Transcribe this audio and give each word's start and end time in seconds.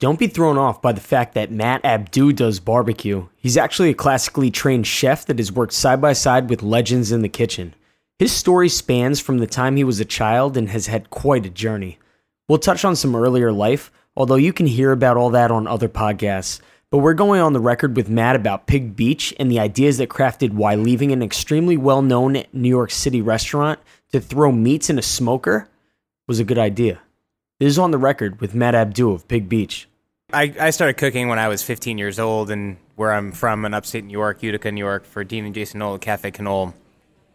Don't 0.00 0.18
be 0.18 0.28
thrown 0.28 0.56
off 0.56 0.80
by 0.80 0.92
the 0.92 1.00
fact 1.00 1.34
that 1.34 1.50
Matt 1.52 1.84
Abdoo 1.84 2.32
does 2.32 2.58
barbecue. 2.58 3.28
He's 3.36 3.58
actually 3.58 3.90
a 3.90 3.94
classically 3.94 4.50
trained 4.50 4.86
chef 4.86 5.26
that 5.26 5.36
has 5.36 5.52
worked 5.52 5.74
side 5.74 6.00
by 6.00 6.14
side 6.14 6.48
with 6.48 6.62
legends 6.62 7.12
in 7.12 7.20
the 7.20 7.28
kitchen. 7.28 7.74
His 8.18 8.32
story 8.32 8.70
spans 8.70 9.20
from 9.20 9.38
the 9.38 9.46
time 9.46 9.76
he 9.76 9.84
was 9.84 10.00
a 10.00 10.06
child 10.06 10.56
and 10.56 10.70
has 10.70 10.86
had 10.86 11.10
quite 11.10 11.44
a 11.44 11.50
journey. 11.50 11.98
We'll 12.48 12.56
touch 12.56 12.82
on 12.82 12.96
some 12.96 13.14
earlier 13.14 13.52
life, 13.52 13.92
although 14.16 14.36
you 14.36 14.54
can 14.54 14.64
hear 14.64 14.90
about 14.90 15.18
all 15.18 15.28
that 15.30 15.50
on 15.50 15.66
other 15.66 15.88
podcasts. 15.88 16.60
But 16.90 16.98
we're 16.98 17.12
going 17.12 17.42
on 17.42 17.52
the 17.52 17.60
record 17.60 17.94
with 17.94 18.08
Matt 18.08 18.36
about 18.36 18.66
Pig 18.66 18.96
Beach 18.96 19.34
and 19.38 19.50
the 19.50 19.60
ideas 19.60 19.98
that 19.98 20.08
crafted 20.08 20.52
why 20.52 20.76
leaving 20.76 21.12
an 21.12 21.22
extremely 21.22 21.76
well 21.76 22.00
known 22.00 22.42
New 22.54 22.70
York 22.70 22.90
City 22.90 23.20
restaurant 23.20 23.78
to 24.12 24.20
throw 24.20 24.50
meats 24.50 24.88
in 24.88 24.98
a 24.98 25.02
smoker 25.02 25.68
was 26.26 26.40
a 26.40 26.44
good 26.44 26.58
idea. 26.58 27.00
This 27.58 27.68
is 27.68 27.78
on 27.78 27.90
the 27.90 27.98
record 27.98 28.40
with 28.40 28.54
Matt 28.54 28.74
Abdoo 28.74 29.12
of 29.12 29.28
Pig 29.28 29.46
Beach. 29.46 29.86
I, 30.32 30.54
I 30.60 30.70
started 30.70 30.94
cooking 30.94 31.28
when 31.28 31.38
I 31.38 31.48
was 31.48 31.62
15 31.62 31.98
years 31.98 32.18
old, 32.18 32.50
and 32.50 32.76
where 32.96 33.12
I'm 33.12 33.32
from 33.32 33.64
in 33.64 33.74
upstate 33.74 34.04
New 34.04 34.12
York, 34.12 34.42
Utica, 34.42 34.70
New 34.70 34.84
York, 34.84 35.04
for 35.04 35.24
Dean 35.24 35.44
and 35.44 35.54
Jason 35.54 35.78
Knoll 35.78 35.94
at 35.94 36.00
Cafe 36.00 36.30
Canole. 36.30 36.74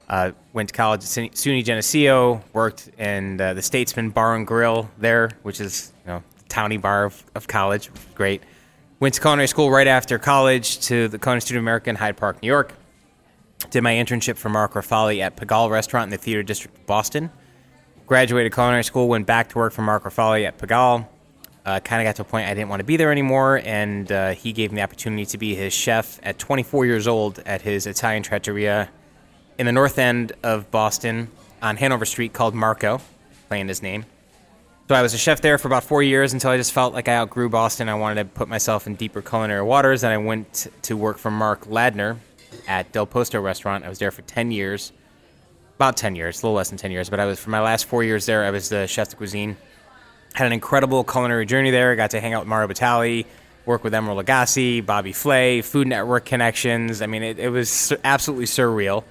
Uh, 0.08 0.32
went 0.54 0.70
to 0.70 0.76
college 0.76 1.02
at 1.02 1.08
SUNY 1.08 1.64
Geneseo, 1.64 2.44
worked 2.54 2.90
in 3.00 3.42
uh, 3.42 3.56
the 3.56 3.62
Statesman 3.62 4.12
Bar 4.12 4.36
and 4.36 4.46
Grill 4.46 4.90
there, 5.00 5.32
which 5.42 5.60
is 5.60 5.92
you 6.06 6.12
know 6.12 6.24
the 6.38 6.44
towny 6.48 6.78
bar 6.78 7.06
of, 7.06 7.24
of 7.34 7.48
college, 7.48 7.90
great. 8.14 8.44
Went 9.00 9.16
to 9.16 9.22
culinary 9.22 9.48
school 9.48 9.72
right 9.72 9.88
after 9.88 10.20
college 10.20 10.80
to 10.82 11.08
the 11.08 11.18
Culinary 11.18 11.58
of 11.58 11.64
America 11.64 11.90
in 11.90 11.96
Hyde 11.96 12.18
Park, 12.18 12.42
New 12.42 12.48
York. 12.48 12.74
Did 13.72 13.82
my 13.82 13.94
internship 13.94 14.38
for 14.38 14.50
Marc 14.50 14.74
Orfaly 14.74 15.22
at 15.22 15.36
Pigalle 15.36 15.72
Restaurant 15.72 16.04
in 16.04 16.10
the 16.12 16.18
Theater 16.18 16.44
District 16.44 16.78
of 16.78 16.86
Boston. 16.86 17.32
Graduated 18.06 18.54
culinary 18.54 18.84
school, 18.84 19.08
went 19.08 19.26
back 19.26 19.50
to 19.50 19.58
work 19.58 19.74
for 19.74 19.82
Marc 19.82 20.04
Orfaly 20.04 20.46
at 20.46 20.60
Pigalle 20.60 21.08
uh, 21.66 21.80
kind 21.80 22.02
of 22.02 22.06
got 22.06 22.16
to 22.18 22.22
a 22.22 22.26
point 22.26 22.48
I 22.48 22.54
didn't 22.54 22.70
want 22.70 22.80
to 22.80 22.86
be 22.86 22.96
there 22.96 23.12
anymore, 23.12 23.62
and 23.64 24.12
uh, 24.12 24.32
he 24.32 24.54
gave 24.54 24.72
me 24.72 24.78
the 24.78 24.84
opportunity 24.84 25.26
to 25.26 25.38
be 25.38 25.56
his 25.56 25.74
chef 25.74 26.20
at 26.24 26.38
24 26.38 26.86
years 26.86 27.08
old 27.08 27.40
at 27.40 27.64
his 27.64 27.88
Italian 27.88 28.22
trattoria 28.22 28.90
in 29.58 29.66
the 29.66 29.72
north 29.72 29.98
end 29.98 30.34
of 30.44 30.70
Boston 30.70 31.30
on 31.62 31.78
Hanover 31.78 32.06
Street 32.06 32.34
called 32.34 32.54
Marco, 32.54 33.02
playing 33.48 33.68
his 33.68 33.82
name. 33.82 34.06
So 34.88 34.94
I 34.94 35.02
was 35.02 35.16
a 35.16 35.18
chef 35.18 35.42
there 35.42 35.58
for 35.58 35.68
about 35.68 35.84
four 35.84 36.04
years 36.04 36.34
until 36.34 36.52
I 36.52 36.58
just 36.58 36.72
felt 36.72 36.94
like 36.94 37.08
I 37.08 37.16
outgrew 37.16 37.50
Boston. 37.50 37.90
I 37.90 37.96
wanted 37.96 38.24
to 38.24 38.26
put 38.26 38.48
myself 38.48 38.86
in 38.86 38.94
deeper 38.94 39.24
culinary 39.24 39.64
waters, 39.64 40.04
and 40.04 40.14
I 40.14 40.18
went 40.18 40.68
to 40.84 40.96
work 40.96 41.18
for 41.18 41.32
Mark 41.32 41.66
Ladner 41.66 42.18
at 42.68 42.92
Del 42.92 43.08
Posto 43.08 43.42
restaurant. 43.42 43.84
I 43.84 43.90
was 43.90 43.98
there 43.98 44.12
for 44.12 44.22
10 44.22 44.52
years, 44.52 44.92
about 45.78 45.98
10 45.98 46.16
years, 46.16 46.44
a 46.44 46.46
little 46.46 46.56
less 46.56 46.70
than 46.70 46.78
10 46.78 46.92
years, 46.92 47.10
but 47.10 47.20
I 47.20 47.26
was 47.26 47.40
for 47.40 47.50
my 47.50 47.62
last 47.62 47.86
four 47.86 48.04
years 48.04 48.28
there. 48.28 48.44
I 48.44 48.52
was 48.52 48.70
the 48.70 48.86
chef 48.86 49.10
de 49.10 49.16
cuisine 49.16 49.58
had 50.36 50.48
an 50.48 50.54
incredible 50.54 51.04
culinary 51.06 51.46
journey 51.46 51.72
there. 51.72 51.96
Got 51.96 52.12
to 52.12 52.20
hang 52.20 52.34
out 52.34 52.42
with 52.42 52.50
Mario 52.50 52.68
Batali, 52.68 53.26
work 53.66 53.86
with 53.86 53.94
Emeril 53.94 54.22
Lagasse, 54.22 54.86
Bobby 54.86 55.14
Flay, 55.14 55.62
Food 55.62 55.88
Network 55.88 56.26
connections. 56.26 57.02
I 57.02 57.08
mean, 57.08 57.24
it, 57.24 57.40
it 57.40 57.50
was 57.50 57.94
absolutely 58.04 58.46
surreal. 58.46 59.06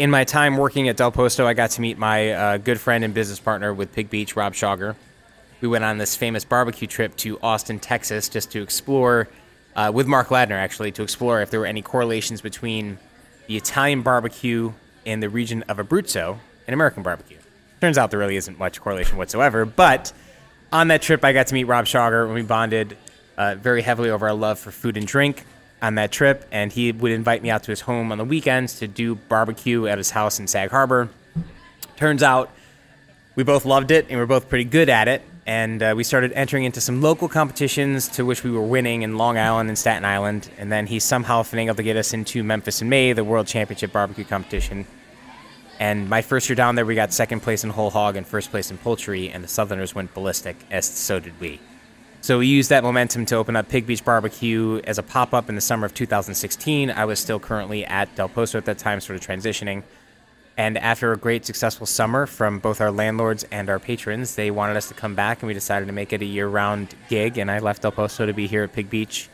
In 0.00 0.10
my 0.10 0.24
time 0.24 0.56
working 0.56 0.88
at 0.88 0.96
Del 0.96 1.12
Posto, 1.12 1.46
I 1.46 1.54
got 1.54 1.70
to 1.70 1.80
meet 1.80 1.96
my 1.96 2.32
uh, 2.32 2.56
good 2.58 2.80
friend 2.80 3.04
and 3.04 3.14
business 3.14 3.38
partner 3.38 3.72
with 3.72 3.92
Pig 3.92 4.10
Beach, 4.10 4.34
Rob 4.34 4.52
Shawger. 4.52 4.96
We 5.60 5.68
went 5.68 5.84
on 5.84 5.98
this 5.98 6.16
famous 6.16 6.44
barbecue 6.44 6.88
trip 6.88 7.16
to 7.18 7.38
Austin, 7.40 7.78
Texas, 7.78 8.28
just 8.28 8.50
to 8.52 8.62
explore, 8.62 9.28
uh, 9.76 9.92
with 9.94 10.08
Mark 10.08 10.28
Ladner 10.28 10.52
actually, 10.52 10.90
to 10.92 11.04
explore 11.04 11.40
if 11.40 11.50
there 11.50 11.60
were 11.60 11.66
any 11.66 11.82
correlations 11.82 12.40
between 12.40 12.98
the 13.46 13.56
Italian 13.56 14.02
barbecue 14.02 14.72
in 15.04 15.20
the 15.20 15.28
region 15.28 15.62
of 15.68 15.78
Abruzzo 15.78 16.38
and 16.66 16.74
American 16.74 17.04
barbecue. 17.04 17.38
Turns 17.80 17.96
out 17.96 18.10
there 18.10 18.18
really 18.18 18.36
isn't 18.36 18.58
much 18.58 18.80
correlation 18.80 19.18
whatsoever, 19.18 19.64
but 19.64 20.12
on 20.72 20.88
that 20.88 21.02
trip, 21.02 21.24
I 21.24 21.32
got 21.32 21.46
to 21.48 21.54
meet 21.54 21.64
Rob 21.64 21.86
Shawger, 21.86 22.24
and 22.24 22.34
we 22.34 22.42
bonded 22.42 22.96
uh, 23.36 23.54
very 23.54 23.82
heavily 23.82 24.10
over 24.10 24.28
our 24.28 24.34
love 24.34 24.58
for 24.58 24.70
food 24.70 24.96
and 24.96 25.06
drink 25.06 25.44
on 25.80 25.94
that 25.94 26.10
trip. 26.10 26.46
And 26.50 26.72
he 26.72 26.92
would 26.92 27.12
invite 27.12 27.42
me 27.42 27.50
out 27.50 27.62
to 27.64 27.70
his 27.70 27.82
home 27.82 28.12
on 28.12 28.18
the 28.18 28.24
weekends 28.24 28.78
to 28.80 28.88
do 28.88 29.14
barbecue 29.14 29.86
at 29.86 29.98
his 29.98 30.10
house 30.10 30.38
in 30.38 30.46
Sag 30.46 30.70
Harbor. 30.70 31.08
Turns 31.96 32.22
out 32.22 32.50
we 33.34 33.44
both 33.44 33.64
loved 33.64 33.90
it, 33.90 34.06
and 34.08 34.16
we 34.18 34.22
are 34.22 34.26
both 34.26 34.48
pretty 34.48 34.64
good 34.64 34.88
at 34.88 35.08
it. 35.08 35.22
And 35.46 35.82
uh, 35.82 35.94
we 35.96 36.04
started 36.04 36.32
entering 36.32 36.64
into 36.64 36.80
some 36.80 37.00
local 37.00 37.26
competitions 37.26 38.08
to 38.08 38.26
which 38.26 38.44
we 38.44 38.50
were 38.50 38.60
winning 38.60 39.00
in 39.00 39.16
Long 39.16 39.38
Island 39.38 39.70
and 39.70 39.78
Staten 39.78 40.04
Island. 40.04 40.50
And 40.58 40.70
then 40.70 40.86
he 40.86 40.98
somehow 40.98 41.42
finagled 41.42 41.76
to 41.76 41.82
get 41.82 41.96
us 41.96 42.12
into 42.12 42.44
Memphis 42.44 42.82
in 42.82 42.90
May, 42.90 43.14
the 43.14 43.24
World 43.24 43.46
Championship 43.46 43.92
Barbecue 43.92 44.24
Competition 44.24 44.86
and 45.78 46.08
my 46.08 46.22
first 46.22 46.48
year 46.48 46.56
down 46.56 46.74
there, 46.74 46.84
we 46.84 46.94
got 46.94 47.12
second 47.12 47.40
place 47.40 47.62
in 47.62 47.70
whole 47.70 47.90
hog 47.90 48.16
and 48.16 48.26
first 48.26 48.50
place 48.50 48.70
in 48.70 48.78
poultry, 48.78 49.30
and 49.30 49.44
the 49.44 49.48
Southerners 49.48 49.94
went 49.94 50.12
ballistic, 50.12 50.56
as 50.70 50.86
so 50.86 51.20
did 51.20 51.38
we. 51.40 51.60
So 52.20 52.40
we 52.40 52.48
used 52.48 52.70
that 52.70 52.82
momentum 52.82 53.26
to 53.26 53.36
open 53.36 53.54
up 53.54 53.68
Pig 53.68 53.86
Beach 53.86 54.04
Barbecue 54.04 54.80
as 54.84 54.98
a 54.98 55.04
pop 55.04 55.32
up 55.32 55.48
in 55.48 55.54
the 55.54 55.60
summer 55.60 55.86
of 55.86 55.94
2016. 55.94 56.90
I 56.90 57.04
was 57.04 57.20
still 57.20 57.38
currently 57.38 57.84
at 57.84 58.12
Del 58.16 58.28
Posto 58.28 58.58
at 58.58 58.64
that 58.64 58.78
time, 58.78 59.00
sort 59.00 59.16
of 59.16 59.24
transitioning. 59.24 59.84
And 60.56 60.76
after 60.76 61.12
a 61.12 61.16
great 61.16 61.46
successful 61.46 61.86
summer 61.86 62.26
from 62.26 62.58
both 62.58 62.80
our 62.80 62.90
landlords 62.90 63.44
and 63.52 63.70
our 63.70 63.78
patrons, 63.78 64.34
they 64.34 64.50
wanted 64.50 64.76
us 64.76 64.88
to 64.88 64.94
come 64.94 65.14
back, 65.14 65.42
and 65.42 65.46
we 65.46 65.54
decided 65.54 65.86
to 65.86 65.92
make 65.92 66.12
it 66.12 66.20
a 66.20 66.24
year 66.24 66.48
round 66.48 66.96
gig. 67.08 67.38
And 67.38 67.48
I 67.48 67.60
left 67.60 67.82
Del 67.82 67.92
Posto 67.92 68.26
to 68.26 68.32
be 68.32 68.48
here 68.48 68.64
at 68.64 68.72
Pig 68.72 68.90
Beach 68.90 69.28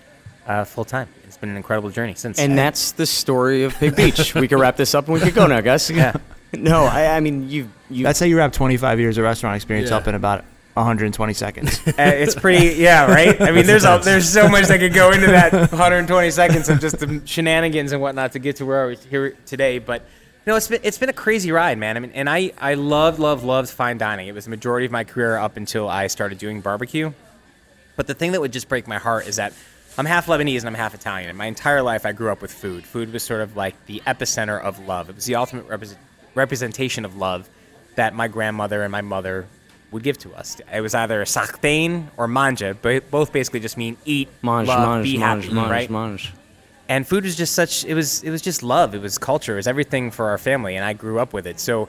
uh, 0.47 0.65
full 0.65 0.85
time. 0.85 1.09
It's 1.45 1.49
been 1.49 1.51
an 1.51 1.57
incredible 1.57 1.91
journey 1.91 2.15
since. 2.15 2.39
And 2.39 2.57
that's 2.57 2.93
the 2.93 3.07
story 3.07 3.65
of 3.65 3.75
Pig 3.75 3.97
Beach. 3.97 4.35
we 4.35 4.49
could 4.49 4.61
wrap 4.61 4.77
this 4.77 4.95
up 4.95 5.09
and 5.09 5.15
we 5.15 5.21
could 5.21 5.35
go 5.35 5.47
now, 5.47 5.61
guys. 5.61 5.91
Yeah. 5.91 6.15
no, 6.55 6.85
I, 6.85 7.17
I 7.17 7.21
mean 7.21 7.51
you. 7.51 7.69
you 7.91 8.05
That's 8.05 8.21
how 8.21 8.27
you 8.27 8.39
wrap 8.39 8.53
25 8.53 9.01
years 9.01 9.19
of 9.19 9.25
restaurant 9.25 9.57
experience 9.57 9.91
yeah. 9.91 9.97
up 9.97 10.07
in 10.07 10.15
about 10.15 10.45
120 10.75 11.35
seconds. 11.35 11.81
Uh, 11.89 11.93
it's 11.99 12.35
pretty, 12.35 12.77
yeah, 12.81 13.07
right. 13.07 13.41
I 13.41 13.51
mean, 13.51 13.67
there's 13.67 13.85
a, 13.85 14.01
there's 14.03 14.29
so 14.29 14.49
much 14.49 14.67
that 14.67 14.79
could 14.79 14.95
go 14.95 15.13
into 15.13 15.27
that 15.27 15.53
120 15.53 16.31
seconds 16.31 16.69
of 16.69 16.81
just 16.81 16.99
the 16.99 17.21
shenanigans 17.25 17.93
and 17.93 18.01
whatnot 18.01 18.33
to 18.33 18.39
get 18.39 18.57
to 18.57 18.67
where 18.67 18.87
we're 18.87 18.97
here 18.97 19.37
today. 19.45 19.79
But 19.79 20.01
you 20.01 20.51
know, 20.51 20.57
it's 20.57 20.69
been 20.69 20.81
it's 20.83 20.99
been 20.99 21.09
a 21.09 21.15
crazy 21.15 21.53
ride, 21.53 21.79
man. 21.79 21.97
I 21.97 22.01
mean, 22.01 22.13
and 22.13 22.29
I 22.29 22.53
I 22.59 22.75
love 22.75 23.19
love 23.19 23.45
loved 23.45 23.71
fine 23.71 23.99
dining. 23.99 24.29
It 24.29 24.35
was 24.35 24.45
the 24.45 24.51
majority 24.51 24.87
of 24.87 24.93
my 24.93 25.05
career 25.05 25.37
up 25.37 25.57
until 25.57 25.89
I 25.89 26.07
started 26.07 26.39
doing 26.39 26.61
barbecue. 26.61 27.13
But 27.97 28.07
the 28.09 28.15
thing 28.15 28.33
that 28.33 28.41
would 28.41 28.53
just 28.53 28.69
break 28.69 28.89
my 28.89 28.99
heart 28.99 29.29
is 29.29 29.37
that 29.37 29.53
I'm 29.97 30.07
half 30.07 30.27
Lebanese 30.27 30.61
and 30.61 30.67
I'm 30.67 30.75
half 30.75 30.95
Italian. 30.95 31.29
And 31.29 31.39
my 31.39 31.47
entire 31.47 31.83
life, 31.83 32.05
I 32.05 32.13
grew 32.13 32.31
up 32.31 32.43
with 32.43 32.53
food. 32.53 32.85
Food 32.85 33.13
was 33.13 33.23
sort 33.23 33.41
of 33.41 33.57
like 33.57 33.87
the 33.87 34.03
epicenter 34.07 34.61
of 34.61 34.87
love. 34.87 35.09
It 35.09 35.15
was 35.15 35.25
the 35.25 35.37
ultimate 35.37 35.69
represent- 35.69 36.01
representation 36.35 37.05
of 37.05 37.17
love 37.17 37.49
that 37.95 38.15
my 38.15 38.27
grandmother 38.27 38.83
and 38.83 38.91
my 38.91 39.03
mother 39.03 39.47
would 39.93 40.03
give 40.03 40.19
to 40.19 40.35
us. 40.35 40.61
It 40.73 40.81
was 40.81 40.95
either 40.95 41.25
sahtein 41.25 42.09
or 42.17 42.27
mangia, 42.27 42.77
but 42.83 43.09
both 43.11 43.33
basically 43.33 43.61
just 43.61 43.77
mean 43.77 43.97
eat, 44.05 44.29
mange, 44.43 44.67
love, 44.67 44.89
mange, 44.89 45.05
be 45.05 45.19
mange, 45.19 45.45
happy, 45.45 45.55
right? 45.71 45.89
And 46.89 47.07
food 47.07 47.23
was 47.25 47.37
just 47.37 47.55
such 47.55 47.85
it 47.85 47.95
was 47.95 48.23
it 48.25 48.31
was 48.31 48.43
just 48.43 48.63
love. 48.65 48.95
It 48.95 49.01
was 49.01 49.17
culture. 49.17 49.53
It 49.53 49.57
was 49.57 49.69
everything 49.69 50.11
for 50.11 50.29
our 50.31 50.39
family, 50.39 50.75
and 50.75 50.85
I 50.85 50.93
grew 50.93 51.21
up 51.21 51.33
with 51.33 51.47
it. 51.47 51.61
So 51.61 51.89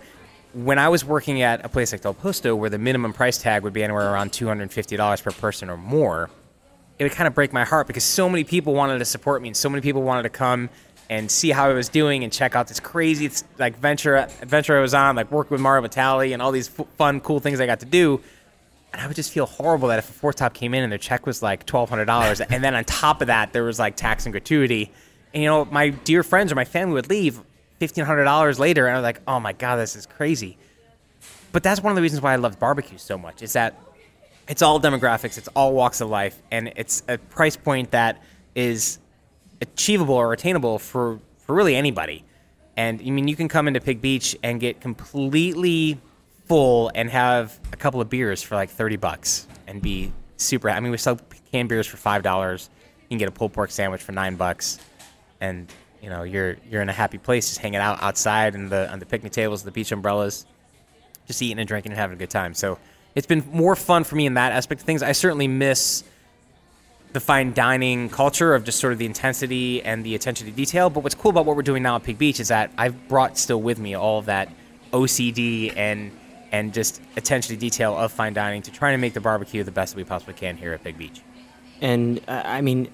when 0.54 0.78
I 0.80 0.88
was 0.88 1.04
working 1.04 1.42
at 1.42 1.66
a 1.66 1.70
place 1.70 1.92
like 1.92 2.02
Del 2.02 2.14
Posto, 2.14 2.56
where 2.56 2.70
the 2.70 2.78
minimum 2.78 3.12
price 3.12 3.40
tag 3.40 3.64
would 3.64 3.74
be 3.74 3.84
anywhere 3.84 4.10
around 4.14 4.32
two 4.32 4.48
hundred 4.48 4.64
and 4.64 4.72
fifty 4.72 4.96
dollars 4.96 5.20
per 5.22 5.32
person 5.32 5.70
or 5.70 5.76
more, 5.76 6.30
it 6.98 7.04
would 7.04 7.12
kind 7.12 7.28
of 7.28 7.34
break 7.34 7.52
my 7.52 7.66
heart 7.66 7.88
because 7.88 8.04
so 8.04 8.30
many 8.30 8.44
people 8.44 8.74
wanted 8.74 9.00
to 9.00 9.06
support 9.06 9.42
me, 9.42 9.50
and 9.50 9.58
so 9.58 9.70
many 9.70 9.82
people 9.82 10.02
wanted 10.02 10.24
to 10.24 10.30
come 10.30 10.70
and 11.10 11.30
see 11.30 11.52
how 11.52 11.70
I 11.70 11.74
was 11.74 11.90
doing 11.90 12.24
and 12.24 12.34
check 12.34 12.56
out 12.56 12.68
this 12.68 12.80
crazy 12.80 13.30
like 13.60 13.78
venture 13.78 14.16
adventure 14.16 14.78
I 14.78 14.82
was 14.82 14.94
on, 14.94 15.16
like 15.16 15.32
work 15.32 15.52
with 15.52 15.62
Mario 15.62 15.88
Batali 15.88 16.34
and 16.34 16.42
all 16.42 16.52
these 16.52 16.70
f- 16.80 16.88
fun, 16.98 17.20
cool 17.20 17.40
things 17.40 17.60
I 17.60 17.66
got 17.66 17.82
to 17.82 17.86
do. 17.86 18.22
And 18.92 19.02
I 19.02 19.08
would 19.08 19.16
just 19.16 19.32
feel 19.32 19.46
horrible 19.46 19.90
that 19.90 20.00
if 20.00 20.10
a 20.10 20.14
four 20.14 20.34
top 20.34 20.54
came 20.54 20.74
in 20.74 20.84
and 20.84 20.92
their 20.92 20.98
check 20.98 21.26
was 21.26 21.44
like 21.44 21.66
twelve 21.66 21.90
hundred 21.90 22.06
dollars, 22.06 22.42
and 22.42 22.64
then 22.64 22.76
on 22.76 22.84
top 22.86 23.22
of 23.22 23.28
that 23.28 23.54
there 23.54 23.64
was 23.64 23.78
like 23.78 23.96
tax 23.96 24.26
and 24.26 24.34
gratuity, 24.34 24.92
and 25.34 25.44
you 25.44 25.50
know 25.50 25.66
my 25.66 25.90
dear 25.90 26.24
friends 26.24 26.52
or 26.52 26.56
my 26.56 26.66
family 26.66 26.94
would 26.94 27.10
leave 27.10 27.40
fifteen 27.80 28.06
hundred 28.06 28.24
dollars 28.24 28.60
later, 28.60 28.88
and 28.88 28.96
I 28.96 29.00
was 29.00 29.04
like, 29.04 29.22
oh 29.28 29.40
my 29.40 29.54
god, 29.54 29.76
this 29.78 29.96
is 29.96 30.06
crazy. 30.06 30.58
But 31.52 31.64
that's 31.64 31.82
one 31.82 31.92
of 31.92 31.96
the 31.96 32.02
reasons 32.02 32.22
why 32.22 32.34
I 32.34 32.36
love 32.38 32.60
barbecue 32.60 32.98
so 32.98 33.18
much 33.18 33.42
is 33.42 33.54
that 33.54 33.80
it's 34.48 34.62
all 34.62 34.80
demographics, 34.80 35.38
it's 35.38 35.48
all 35.50 35.74
walks 35.74 36.02
of 36.02 36.10
life, 36.10 36.42
and 36.52 36.72
it's 36.76 37.04
a 37.08 37.18
price 37.18 37.58
point 37.58 37.92
that 37.92 38.22
is 38.54 39.00
achievable 39.62 40.16
or 40.16 40.34
attainable 40.34 40.80
for 40.80 41.20
for 41.40 41.56
really 41.56 41.76
anybody. 41.76 42.24
And 42.78 43.02
I 43.02 43.10
mean, 43.10 43.28
you 43.28 43.36
can 43.36 43.48
come 43.48 43.68
into 43.68 43.80
Pig 43.80 44.02
Beach 44.02 44.36
and 44.44 44.60
get 44.60 44.82
completely 44.82 46.00
full 46.46 46.92
and 46.94 47.10
have 47.10 47.60
a 47.74 47.78
couple 47.78 48.02
of 48.02 48.10
beers 48.10 48.44
for 48.44 48.56
like 48.56 48.70
thirty 48.70 48.98
bucks 48.98 49.48
and 49.68 49.82
be 49.82 50.12
super. 50.38 50.70
I 50.70 50.80
mean, 50.80 50.92
we 50.92 50.98
sell 50.98 51.20
canned 51.52 51.70
beers 51.70 51.88
for 51.88 51.98
five 51.98 52.22
dollars. 52.22 52.70
You 53.04 53.10
can 53.10 53.18
get 53.18 53.30
a 53.30 53.32
pulled 53.32 53.54
pork 53.54 53.72
sandwich 53.72 54.02
for 54.02 54.12
nine 54.12 54.36
bucks, 54.36 54.80
and 55.42 55.72
you 56.02 56.10
know 56.10 56.24
you're 56.24 56.58
you're 56.70 56.82
in 56.82 56.90
a 56.90 56.94
happy 56.94 57.18
place, 57.18 57.48
just 57.48 57.60
hanging 57.60 57.80
out 57.80 58.02
outside 58.04 58.54
and 58.54 58.70
the 58.70 58.92
on 58.92 59.00
the 59.00 59.06
picnic 59.06 59.32
tables, 59.32 59.64
the 59.64 59.72
beach 59.72 59.92
umbrellas, 59.92 60.46
just 61.26 61.42
eating 61.42 61.60
and 61.60 61.68
drinking 61.68 61.94
and 61.94 62.00
having 62.00 62.16
a 62.16 62.20
good 62.20 62.30
time. 62.30 62.54
So 62.54 62.78
it's 63.16 63.28
been 63.28 63.44
more 63.52 63.76
fun 63.76 64.04
for 64.04 64.16
me 64.16 64.26
in 64.26 64.36
that 64.36 64.52
aspect 64.52 64.82
of 64.82 64.86
things. 64.86 65.02
I 65.02 65.14
certainly 65.14 65.48
miss 65.48 66.04
the 67.14 67.22
fine 67.22 67.54
dining 67.54 68.10
culture 68.10 68.54
of 68.54 68.66
just 68.66 68.78
sort 68.78 68.92
of 68.92 69.00
the 69.00 69.06
intensity 69.06 69.82
and 69.82 70.04
the 70.04 70.16
attention 70.16 70.48
to 70.48 70.52
detail. 70.52 70.90
But 70.90 71.04
what's 71.04 71.16
cool 71.16 71.32
about 71.32 71.46
what 71.46 71.56
we're 71.56 71.62
doing 71.64 71.82
now 71.82 71.96
at 71.96 72.04
Pig 72.04 72.18
Beach 72.18 72.42
is 72.42 72.50
that 72.50 72.72
I've 72.78 73.08
brought 73.08 73.38
still 73.38 73.62
with 73.62 73.80
me 73.80 73.96
all 73.96 74.20
of 74.20 74.26
that 74.26 74.50
OCD 74.92 75.76
and 75.76 76.12
and 76.52 76.74
just 76.74 77.02
attention 77.18 77.56
to 77.56 77.60
detail 77.60 77.98
of 77.98 78.12
fine 78.12 78.34
dining 78.34 78.62
to 78.62 78.72
try 78.72 78.92
to 78.92 78.98
make 78.98 79.14
the 79.14 79.22
barbecue 79.22 79.64
the 79.64 79.72
best 79.72 79.94
that 79.94 79.98
we 79.98 80.04
possibly 80.04 80.34
can 80.34 80.58
here 80.58 80.74
at 80.74 80.84
Pig 80.84 80.98
Beach. 80.98 81.22
And 81.82 82.20
uh, 82.28 82.44
I 82.46 82.62
mean, 82.62 82.90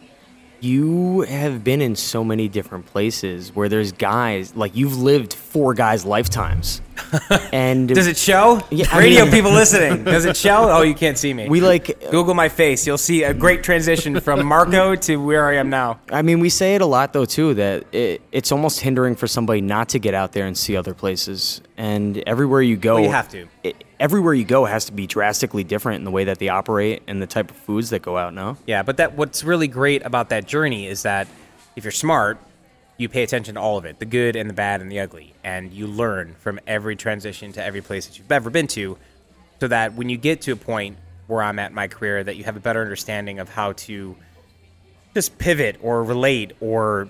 you 0.62 1.22
have 1.22 1.64
been 1.64 1.82
in 1.82 1.96
so 1.96 2.24
many 2.24 2.48
different 2.48 2.86
places 2.86 3.54
where 3.56 3.68
there's 3.68 3.92
guys 3.92 4.56
like 4.56 4.76
you've 4.76 4.98
lived 4.98 5.34
four 5.34 5.74
guys' 5.74 6.06
lifetimes. 6.06 6.82
and 7.52 7.88
Does 7.88 8.06
it 8.08 8.16
show? 8.16 8.62
Yeah, 8.70 8.86
I 8.92 9.00
Radio 9.00 9.24
mean- 9.24 9.34
people 9.34 9.52
listening. 9.52 10.04
Does 10.06 10.26
it 10.26 10.38
show? 10.38 10.70
Oh, 10.70 10.84
you 10.84 10.94
can't 10.94 11.18
see 11.18 11.34
me. 11.34 11.50
we 11.50 11.60
like 11.60 12.00
Google 12.12 12.36
my 12.36 12.48
face. 12.48 12.86
You'll 12.86 12.98
see 13.00 13.24
a 13.24 13.34
great 13.34 13.64
transition 13.64 14.20
from 14.20 14.46
Marco 14.46 14.96
to 14.96 15.18
where 15.18 15.48
I 15.50 15.56
am 15.56 15.70
now. 15.70 16.00
I 16.12 16.22
mean, 16.22 16.40
we 16.40 16.50
say 16.50 16.76
it 16.76 16.82
a 16.82 16.86
lot 16.86 17.12
though 17.14 17.26
too 17.26 17.56
that 17.56 17.86
it, 17.94 18.22
it's 18.32 18.52
almost 18.52 18.82
hindering 18.82 19.16
for 19.16 19.28
somebody 19.28 19.62
not 19.62 19.90
to 19.90 20.00
get 20.00 20.14
out 20.14 20.32
there 20.34 20.46
and 20.46 20.58
see 20.58 20.76
other 20.78 20.94
places. 20.94 21.62
And 21.76 22.22
everywhere 22.28 22.62
you 22.62 22.78
go, 22.78 22.96
Well, 22.96 23.04
you 23.04 23.10
have 23.10 23.30
to. 23.30 23.48
It, 23.64 23.84
everywhere 24.02 24.34
you 24.34 24.44
go 24.44 24.66
has 24.66 24.86
to 24.86 24.92
be 24.92 25.06
drastically 25.06 25.64
different 25.64 26.00
in 26.00 26.06
the 26.06 26.12
way 26.12 26.24
that 26.26 26.40
they 26.40 26.50
operate 26.50 27.04
and 27.08 27.22
the 27.22 27.28
type 27.28 27.52
of 27.52 27.56
foods 27.56 27.92
that 27.92 28.02
go 28.02 28.18
out. 28.18 28.34
No, 28.34 28.58
Yeah, 28.66 28.82
but 28.82 28.98
that 28.98 29.16
what's 29.16 29.44
really 29.44 29.68
great 29.68 30.04
about 30.04 30.30
that 30.30 30.48
journey 30.48 30.88
is 30.88 31.04
that 31.04 31.28
if 31.76 31.84
you're 31.84 31.92
smart, 31.92 32.40
you 32.98 33.08
pay 33.08 33.24
attention 33.24 33.56
to 33.56 33.62
all 33.62 33.78
of 33.78 33.86
it, 33.86 34.00
the 34.00 34.06
good 34.06 34.36
and 34.36 34.50
the 34.50 34.54
bad 34.54 34.82
and 34.82 34.92
the 34.92 35.00
ugly, 35.00 35.34
and 35.44 35.72
you 35.72 35.86
learn 35.88 36.36
from 36.40 36.60
every 36.66 36.96
transition 36.96 37.52
to 37.54 37.64
every 37.64 37.82
place 37.82 38.08
that 38.08 38.18
you've 38.18 38.32
ever 38.32 38.50
been 38.50 38.68
to, 38.68 38.98
so 39.60 39.68
that 39.68 39.94
when 39.94 40.10
you 40.10 40.18
get 40.18 40.42
to 40.42 40.52
a 40.52 40.56
point 40.56 40.98
where 41.28 41.44
I'm 41.44 41.60
at 41.60 41.70
in 41.70 41.76
my 41.76 41.88
career, 41.88 42.24
that 42.24 42.36
you 42.36 42.44
have 42.44 42.58
a 42.58 42.60
better 42.60 42.82
understanding 42.82 43.40
of 43.40 43.50
how 43.50 43.74
to 43.74 44.16
just 45.14 45.38
pivot 45.38 45.78
or 45.82 46.04
relate 46.04 46.54
or 46.60 47.08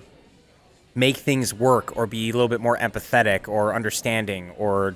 make 0.94 1.16
things 1.16 1.54
work 1.54 1.96
or 1.96 2.06
be 2.06 2.28
a 2.28 2.32
little 2.32 2.48
bit 2.48 2.60
more 2.60 2.76
empathetic 2.76 3.48
or 3.48 3.74
understanding 3.74 4.50
or 4.58 4.94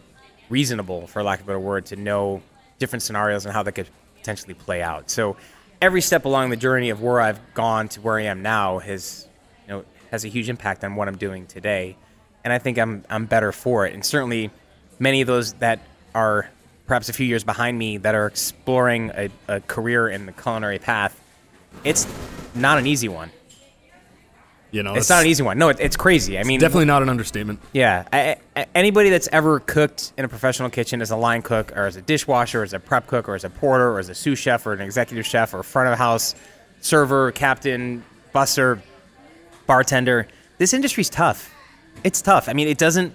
reasonable, 0.49 1.07
for 1.07 1.23
lack 1.23 1.41
of 1.41 1.47
a 1.47 1.49
better 1.49 1.59
word, 1.59 1.87
to 1.87 1.97
know 1.97 2.43
different 2.79 3.03
scenarios 3.03 3.45
and 3.47 3.55
how 3.55 3.63
they 3.63 3.73
could 3.73 3.89
potentially 4.17 4.55
play 4.55 4.83
out. 4.83 5.11
So 5.11 5.37
every 5.81 6.01
step 6.01 6.25
along 6.25 6.51
the 6.51 6.57
journey 6.57 6.91
of 6.91 7.03
where 7.03 7.21
I've 7.21 7.41
gone 7.55 7.89
to 7.91 8.01
where 8.01 8.19
I 8.19 8.25
am 8.25 8.43
now 8.43 8.79
has, 8.79 9.27
you 9.67 9.75
know, 9.75 9.85
has 10.11 10.25
a 10.25 10.29
huge 10.29 10.49
impact 10.49 10.85
on 10.85 10.97
what 10.97 11.09
I'm 11.09 11.17
doing 11.17 11.47
today. 11.47 11.97
And 12.45 12.53
I 12.53 12.59
think 12.59 12.79
I'm 12.79 13.05
I'm 13.11 13.27
better 13.27 13.53
for 13.53 13.87
it. 13.87 13.95
And 13.95 14.05
certainly 14.05 14.51
many 14.99 15.21
of 15.21 15.27
those 15.27 15.55
that 15.55 15.81
are 16.15 16.49
perhaps 16.87 17.09
a 17.09 17.13
few 17.13 17.27
years 17.27 17.45
behind 17.45 17.79
me 17.79 17.99
that 17.99 18.15
are 18.15 18.27
exploring 18.27 19.11
a, 19.15 19.29
a 19.49 19.61
career 19.61 20.09
in 20.09 20.27
the 20.27 20.33
culinary 20.33 20.79
path, 20.79 21.21
it's 21.85 22.07
not 22.55 22.79
an 22.79 22.87
easy 22.87 23.09
one. 23.09 23.31
You 24.71 24.83
know, 24.83 24.95
It's 24.95 25.09
not 25.09 25.23
an 25.23 25.29
easy 25.29 25.43
one. 25.43 25.59
No, 25.59 25.69
it, 25.69 25.79
it's 25.81 25.97
crazy. 25.97 26.39
I 26.39 26.43
mean, 26.43 26.61
Definitely 26.61 26.87
not 26.87 27.03
an 27.03 27.09
understatement. 27.09 27.61
yeah. 27.73 28.07
I, 28.13 28.37
I, 28.57 28.67
anybody 28.75 29.11
that's 29.11 29.29
ever 29.33 29.61
cooked 29.61 30.13
in 30.19 30.25
a 30.25 30.29
professional 30.29 30.71
kitchen 30.71 31.01
as 31.01 31.11
a 31.11 31.17
line 31.17 31.43
cook 31.43 31.73
or 31.77 31.87
as 31.87 31.97
a 31.97 32.03
dishwasher 32.03 32.61
or 32.61 32.65
as 32.65 32.73
a 32.73 32.81
prep 32.81 33.07
cook 33.07 33.29
or 33.29 33.35
as 33.35 33.45
a 33.45 33.51
porter 33.51 33.91
or 33.91 33.99
as 33.99 34.09
a 34.09 34.15
sous 34.15 34.39
chef 34.39 34.67
or 34.67 34.73
an 34.73 34.81
executive 34.81 35.25
chef 35.25 35.55
or 35.55 35.63
front 35.63 35.89
of 35.89 35.97
house 35.97 36.35
server, 36.81 37.33
captain, 37.33 38.05
busser, 38.35 38.81
bartender, 39.67 40.29
this 40.59 40.73
industry's 40.75 41.11
tough. 41.11 41.55
It's 42.05 42.21
tough. 42.21 42.49
I 42.49 42.53
mean, 42.53 42.69
it 42.69 42.79
doesn't 42.79 43.15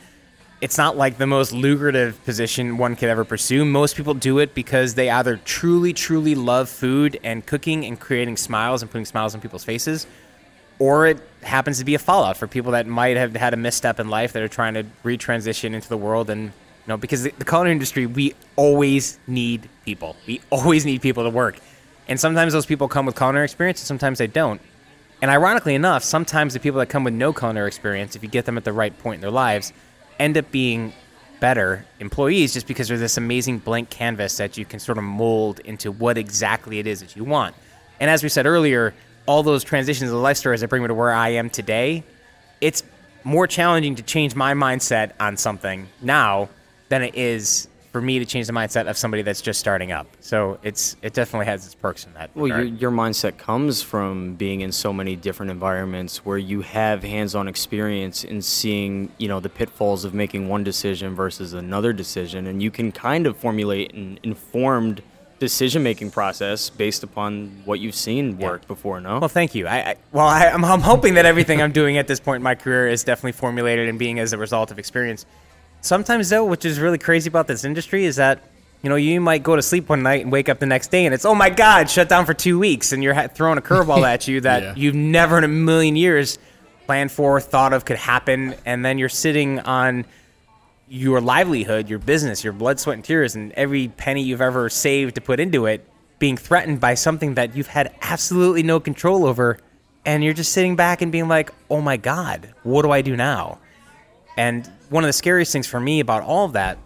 it's 0.61 0.77
not 0.77 0.95
like 0.95 1.17
the 1.17 1.25
most 1.25 1.53
lucrative 1.53 2.23
position 2.23 2.77
one 2.77 2.95
could 2.95 3.09
ever 3.09 3.25
pursue. 3.25 3.65
Most 3.65 3.95
people 3.95 4.13
do 4.13 4.37
it 4.37 4.53
because 4.53 4.93
they 4.93 5.09
either 5.09 5.37
truly 5.37 5.91
truly 5.91 6.35
love 6.35 6.69
food 6.69 7.19
and 7.23 7.43
cooking 7.45 7.83
and 7.85 7.99
creating 7.99 8.37
smiles 8.37 8.83
and 8.83 8.91
putting 8.91 9.05
smiles 9.05 9.33
on 9.33 9.41
people's 9.41 9.63
faces 9.63 10.05
or 10.81 11.05
it 11.05 11.19
happens 11.43 11.77
to 11.77 11.85
be 11.85 11.93
a 11.93 11.99
fallout 11.99 12.35
for 12.35 12.47
people 12.47 12.71
that 12.71 12.87
might 12.87 13.15
have 13.15 13.35
had 13.35 13.53
a 13.53 13.57
misstep 13.57 13.99
in 13.99 14.09
life 14.09 14.33
that 14.33 14.41
are 14.41 14.47
trying 14.47 14.73
to 14.73 14.83
retransition 15.03 15.75
into 15.75 15.87
the 15.87 15.95
world. 15.95 16.27
And 16.31 16.45
you 16.45 16.51
know 16.87 16.97
because 16.97 17.21
the, 17.21 17.31
the 17.37 17.45
culinary 17.45 17.73
industry 17.73 18.07
we 18.07 18.33
always 18.55 19.19
need 19.27 19.69
people. 19.85 20.15
We 20.25 20.41
always 20.49 20.83
need 20.83 21.03
people 21.03 21.23
to 21.23 21.29
work. 21.29 21.59
And 22.07 22.19
sometimes 22.19 22.51
those 22.53 22.65
people 22.65 22.87
come 22.87 23.05
with 23.05 23.15
culinary 23.15 23.45
experience 23.45 23.79
and 23.79 23.87
sometimes 23.87 24.17
they 24.17 24.25
don't. 24.25 24.59
And 25.21 25.29
ironically 25.29 25.75
enough 25.75 26.03
sometimes 26.03 26.55
the 26.55 26.59
people 26.59 26.79
that 26.79 26.87
come 26.87 27.03
with 27.03 27.13
no 27.13 27.31
culinary 27.31 27.67
experience 27.67 28.15
if 28.15 28.23
you 28.23 28.29
get 28.29 28.45
them 28.45 28.57
at 28.57 28.63
the 28.63 28.73
right 28.73 28.97
point 28.97 29.17
in 29.17 29.21
their 29.21 29.29
lives 29.29 29.71
end 30.17 30.35
up 30.35 30.49
being 30.49 30.93
better 31.39 31.85
employees 31.99 32.55
just 32.55 32.65
because 32.65 32.87
they're 32.87 32.97
this 32.97 33.17
amazing 33.17 33.59
blank 33.59 33.91
canvas 33.91 34.37
that 34.37 34.57
you 34.57 34.65
can 34.65 34.79
sort 34.79 34.97
of 34.97 35.03
mold 35.03 35.59
into 35.59 35.91
what 35.91 36.17
exactly 36.17 36.79
it 36.79 36.87
is 36.87 37.01
that 37.01 37.15
you 37.15 37.23
want. 37.23 37.53
And 37.99 38.09
as 38.09 38.23
we 38.23 38.29
said 38.29 38.47
earlier 38.47 38.95
all 39.25 39.43
those 39.43 39.63
transitions 39.63 40.11
of 40.11 40.17
life 40.17 40.37
stories 40.37 40.61
that 40.61 40.69
bring 40.69 40.81
me 40.81 40.87
to 40.87 40.93
where 40.93 41.13
I 41.13 41.29
am 41.29 41.49
today, 41.49 42.03
it's 42.59 42.83
more 43.23 43.47
challenging 43.47 43.95
to 43.95 44.03
change 44.03 44.35
my 44.35 44.53
mindset 44.53 45.11
on 45.19 45.37
something 45.37 45.87
now 46.01 46.49
than 46.89 47.03
it 47.03 47.15
is 47.15 47.67
for 47.91 48.01
me 48.01 48.19
to 48.19 48.25
change 48.25 48.47
the 48.47 48.53
mindset 48.53 48.89
of 48.89 48.97
somebody 48.97 49.21
that's 49.21 49.41
just 49.41 49.59
starting 49.59 49.91
up. 49.91 50.07
So 50.21 50.57
it's 50.63 50.95
it 51.01 51.13
definitely 51.13 51.45
has 51.47 51.65
its 51.65 51.75
perks 51.75 52.05
in 52.05 52.13
that. 52.13 52.29
Well, 52.35 52.47
your, 52.47 52.63
your 52.63 52.91
mindset 52.91 53.37
comes 53.37 53.81
from 53.81 54.35
being 54.35 54.61
in 54.61 54.71
so 54.71 54.93
many 54.93 55.17
different 55.17 55.51
environments 55.51 56.25
where 56.25 56.37
you 56.37 56.61
have 56.61 57.03
hands-on 57.03 57.49
experience 57.49 58.23
in 58.23 58.41
seeing, 58.41 59.11
you 59.17 59.27
know, 59.27 59.41
the 59.41 59.49
pitfalls 59.49 60.05
of 60.05 60.13
making 60.13 60.47
one 60.47 60.63
decision 60.63 61.15
versus 61.15 61.53
another 61.53 61.91
decision, 61.91 62.47
and 62.47 62.63
you 62.63 62.71
can 62.71 62.93
kind 62.93 63.27
of 63.27 63.35
formulate 63.35 63.93
an 63.93 64.19
informed 64.23 65.03
decision-making 65.41 66.11
process 66.11 66.69
based 66.69 67.03
upon 67.03 67.47
what 67.65 67.79
you've 67.79 67.95
seen 67.95 68.37
work 68.37 68.65
before. 68.67 69.01
No, 69.01 69.17
Well, 69.19 69.27
thank 69.27 69.55
you. 69.55 69.65
I, 69.67 69.77
I 69.89 69.95
well, 70.11 70.27
I, 70.27 70.45
I'm, 70.45 70.63
I'm 70.63 70.81
hoping 70.81 71.15
that 71.15 71.25
everything 71.25 71.61
I'm 71.63 71.71
doing 71.71 71.97
at 71.97 72.07
this 72.07 72.19
point 72.19 72.37
in 72.37 72.43
my 72.43 72.53
career 72.53 72.87
is 72.87 73.03
definitely 73.03 73.31
formulated 73.33 73.89
and 73.89 73.97
being 73.97 74.19
as 74.19 74.33
a 74.33 74.37
result 74.37 74.69
of 74.69 74.77
experience. 74.77 75.25
Sometimes, 75.81 76.29
though, 76.29 76.45
which 76.45 76.63
is 76.63 76.79
really 76.79 76.99
crazy 76.99 77.27
about 77.27 77.47
this 77.47 77.65
industry, 77.65 78.05
is 78.05 78.17
that 78.17 78.43
you 78.83 78.89
know 78.89 78.95
you 78.95 79.19
might 79.19 79.41
go 79.41 79.55
to 79.55 79.63
sleep 79.63 79.89
one 79.89 80.03
night 80.03 80.21
and 80.21 80.31
wake 80.31 80.47
up 80.47 80.59
the 80.59 80.65
next 80.67 80.91
day 80.91 81.05
and 81.05 81.13
it's 81.13 81.25
oh 81.25 81.33
my 81.35 81.49
god, 81.49 81.89
shut 81.89 82.07
down 82.07 82.25
for 82.27 82.35
two 82.35 82.59
weeks, 82.59 82.91
and 82.91 83.03
you're 83.03 83.15
ha- 83.15 83.27
throwing 83.27 83.57
a 83.57 83.61
curveball 83.61 84.03
at 84.03 84.27
you 84.27 84.41
that 84.49 84.61
Yeah. 84.61 84.73
you've 84.77 84.95
never 84.95 85.39
in 85.39 85.43
a 85.43 85.47
million 85.47 85.95
years 85.95 86.37
planned 86.85 87.11
for, 87.11 87.41
thought 87.41 87.73
of 87.73 87.83
could 87.83 87.97
happen, 87.97 88.53
and 88.65 88.85
then 88.85 88.99
you're 88.99 89.09
sitting 89.09 89.59
on 89.61 90.05
your 90.93 91.21
livelihood, 91.21 91.87
your 91.89 91.99
business, 91.99 92.43
your 92.43 92.51
blood, 92.51 92.77
sweat, 92.77 92.95
and 92.95 93.05
tears, 93.05 93.33
and 93.33 93.53
every 93.53 93.87
penny 93.87 94.21
you've 94.21 94.41
ever 94.41 94.67
saved 94.69 95.15
to 95.15 95.21
put 95.21 95.39
into 95.39 95.65
it 95.65 95.87
being 96.19 96.35
threatened 96.35 96.81
by 96.81 96.93
something 96.95 97.35
that 97.35 97.55
you've 97.55 97.67
had 97.67 97.95
absolutely 98.01 98.61
no 98.61 98.77
control 98.77 99.25
over. 99.25 99.57
And 100.05 100.21
you're 100.21 100.33
just 100.33 100.51
sitting 100.51 100.75
back 100.75 101.01
and 101.01 101.09
being 101.09 101.29
like, 101.29 101.51
oh 101.69 101.79
my 101.79 101.95
God, 101.95 102.53
what 102.63 102.81
do 102.81 102.91
I 102.91 103.01
do 103.01 103.15
now? 103.15 103.59
And 104.35 104.69
one 104.89 105.05
of 105.05 105.07
the 105.07 105.13
scariest 105.13 105.53
things 105.53 105.65
for 105.65 105.79
me 105.79 106.01
about 106.01 106.23
all 106.23 106.43
of 106.45 106.53
that 106.53 106.77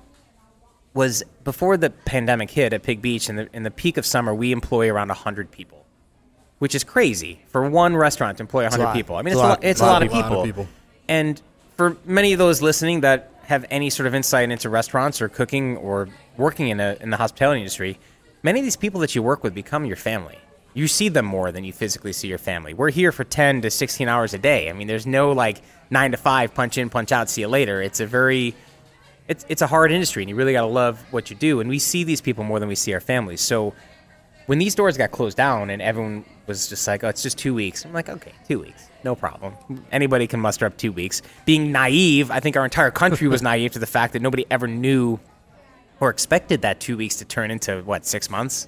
was 0.94 1.24
before 1.44 1.76
the 1.76 1.90
pandemic 1.90 2.52
hit 2.52 2.74
at 2.74 2.84
Pig 2.84 3.02
Beach, 3.02 3.28
in 3.28 3.38
the, 3.38 3.50
in 3.54 3.64
the 3.64 3.72
peak 3.72 3.98
of 3.98 4.06
summer, 4.06 4.36
we 4.36 4.52
employ 4.52 4.88
around 4.90 5.08
100 5.08 5.50
people, 5.50 5.84
which 6.60 6.76
is 6.76 6.84
crazy 6.84 7.42
for 7.48 7.68
one 7.68 7.96
restaurant 7.98 8.38
to 8.38 8.44
employ 8.44 8.64
100 8.64 8.94
people. 8.94 9.16
I 9.16 9.24
mean, 9.24 9.34
It's 9.34 9.42
it's, 9.42 9.42
a 9.42 9.44
a 9.44 9.48
lot. 9.48 9.50
lot, 9.50 9.64
it's 9.64 9.82
a 9.82 9.84
of 9.84 9.90
lot 9.90 10.04
of 10.04 10.10
people. 10.10 10.22
people. 10.22 10.38
Lot 10.38 10.42
of 10.50 10.56
people. 10.56 10.68
And 11.08 11.42
for 11.76 11.98
many 12.06 12.34
of 12.34 12.40
those 12.40 12.62
listening 12.62 13.02
that 13.02 13.32
have 13.48 13.66
any 13.70 13.90
sort 13.90 14.08
of 14.08 14.16
insight 14.16 14.50
into 14.52 14.70
restaurants 14.70 15.22
or 15.22 15.30
cooking 15.30 15.78
or 15.78 16.10
working 16.38 16.70
in, 16.70 16.80
a, 16.80 16.98
in 17.00 17.10
the 17.10 17.18
hospitality 17.18 17.62
industry, 17.62 18.00
many 18.44 18.60
of 18.60 18.66
these 18.66 18.76
people 18.76 19.00
that 19.02 19.16
you 19.16 19.24
work 19.24 19.44
with 19.44 19.54
become 19.54 19.86
your 19.86 19.96
family. 19.96 20.38
You 20.74 20.88
see 20.88 21.10
them 21.10 21.26
more 21.26 21.52
than 21.52 21.64
you 21.64 21.72
physically 21.72 22.12
see 22.12 22.28
your 22.28 22.38
family. 22.38 22.74
We're 22.74 22.90
here 22.90 23.12
for 23.12 23.24
10 23.24 23.62
to 23.62 23.72
16 23.72 24.10
hours 24.10 24.34
a 24.34 24.38
day. 24.38 24.70
I 24.70 24.74
mean, 24.74 24.88
there's 24.88 25.08
no 25.08 25.32
like 25.32 25.62
nine 25.90 26.12
to 26.12 26.18
five, 26.18 26.54
punch 26.54 26.78
in, 26.78 26.90
punch 26.90 27.12
out, 27.12 27.30
see 27.30 27.42
you 27.42 27.48
later. 27.48 27.82
It's 27.82 28.00
a 28.00 28.06
very, 28.06 28.56
it's, 29.28 29.46
it's 29.48 29.62
a 29.62 29.68
hard 29.68 29.92
industry 29.92 30.24
and 30.24 30.30
you 30.30 30.36
really 30.36 30.54
got 30.54 30.62
to 30.62 30.68
love 30.68 31.02
what 31.12 31.30
you 31.30 31.36
do. 31.36 31.62
And 31.62 31.70
we 31.70 31.80
see 31.80 32.04
these 32.04 32.20
people 32.20 32.44
more 32.44 32.60
than 32.60 32.68
we 32.68 32.76
see 32.76 32.94
our 32.94 33.00
families. 33.00 33.42
So 33.42 33.74
when 34.48 34.60
these 34.60 34.76
doors 34.76 34.98
got 34.98 35.12
closed 35.12 35.38
down 35.38 35.70
and 35.70 35.82
everyone 35.82 36.26
was 36.48 36.68
just 36.68 36.88
like, 36.88 37.04
oh, 37.04 37.10
it's 37.10 37.24
just 37.24 37.38
two 37.38 37.54
weeks. 37.54 37.86
I'm 37.86 37.94
like, 37.94 38.10
okay, 38.10 38.34
two 38.48 38.60
weeks, 38.60 38.90
no 39.06 39.16
problem. 39.16 39.56
Anybody 39.92 40.28
can 40.28 40.42
muster 40.42 40.66
up 40.66 40.76
two 40.76 40.92
weeks. 40.92 41.22
Being 41.46 41.72
naive, 41.72 42.30
I 42.32 42.42
think 42.42 42.58
our 42.58 42.66
entire 42.66 42.92
country 42.92 43.30
was 43.30 43.42
naive 43.52 43.72
to 43.74 43.80
the 43.80 43.86
fact 43.86 44.12
that 44.14 44.22
nobody 44.22 44.46
ever 44.52 44.68
knew 44.68 45.20
or 46.02 46.10
expected 46.10 46.64
that 46.64 46.82
two 46.82 46.98
weeks 46.98 47.16
to 47.18 47.26
turn 47.26 47.52
into 47.52 47.82
what 47.84 48.06
six 48.06 48.30
months. 48.30 48.68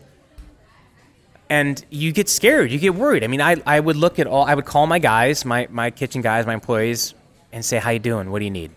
And 1.49 1.83
you 1.89 2.11
get 2.11 2.29
scared, 2.29 2.71
you 2.71 2.79
get 2.79 2.95
worried. 2.95 3.23
I 3.23 3.27
mean, 3.27 3.41
I, 3.41 3.55
I 3.65 3.79
would 3.79 3.95
look 3.95 4.19
at 4.19 4.27
all, 4.27 4.45
I 4.45 4.53
would 4.53 4.65
call 4.65 4.85
my 4.85 4.99
guys, 4.99 5.43
my, 5.43 5.67
my 5.69 5.91
kitchen 5.91 6.21
guys, 6.21 6.45
my 6.45 6.53
employees, 6.53 7.13
and 7.51 7.63
say, 7.63 7.77
how 7.77 7.89
you 7.89 7.99
doing? 7.99 8.31
What 8.31 8.39
do 8.39 8.45
you 8.45 8.51
need? 8.51 8.71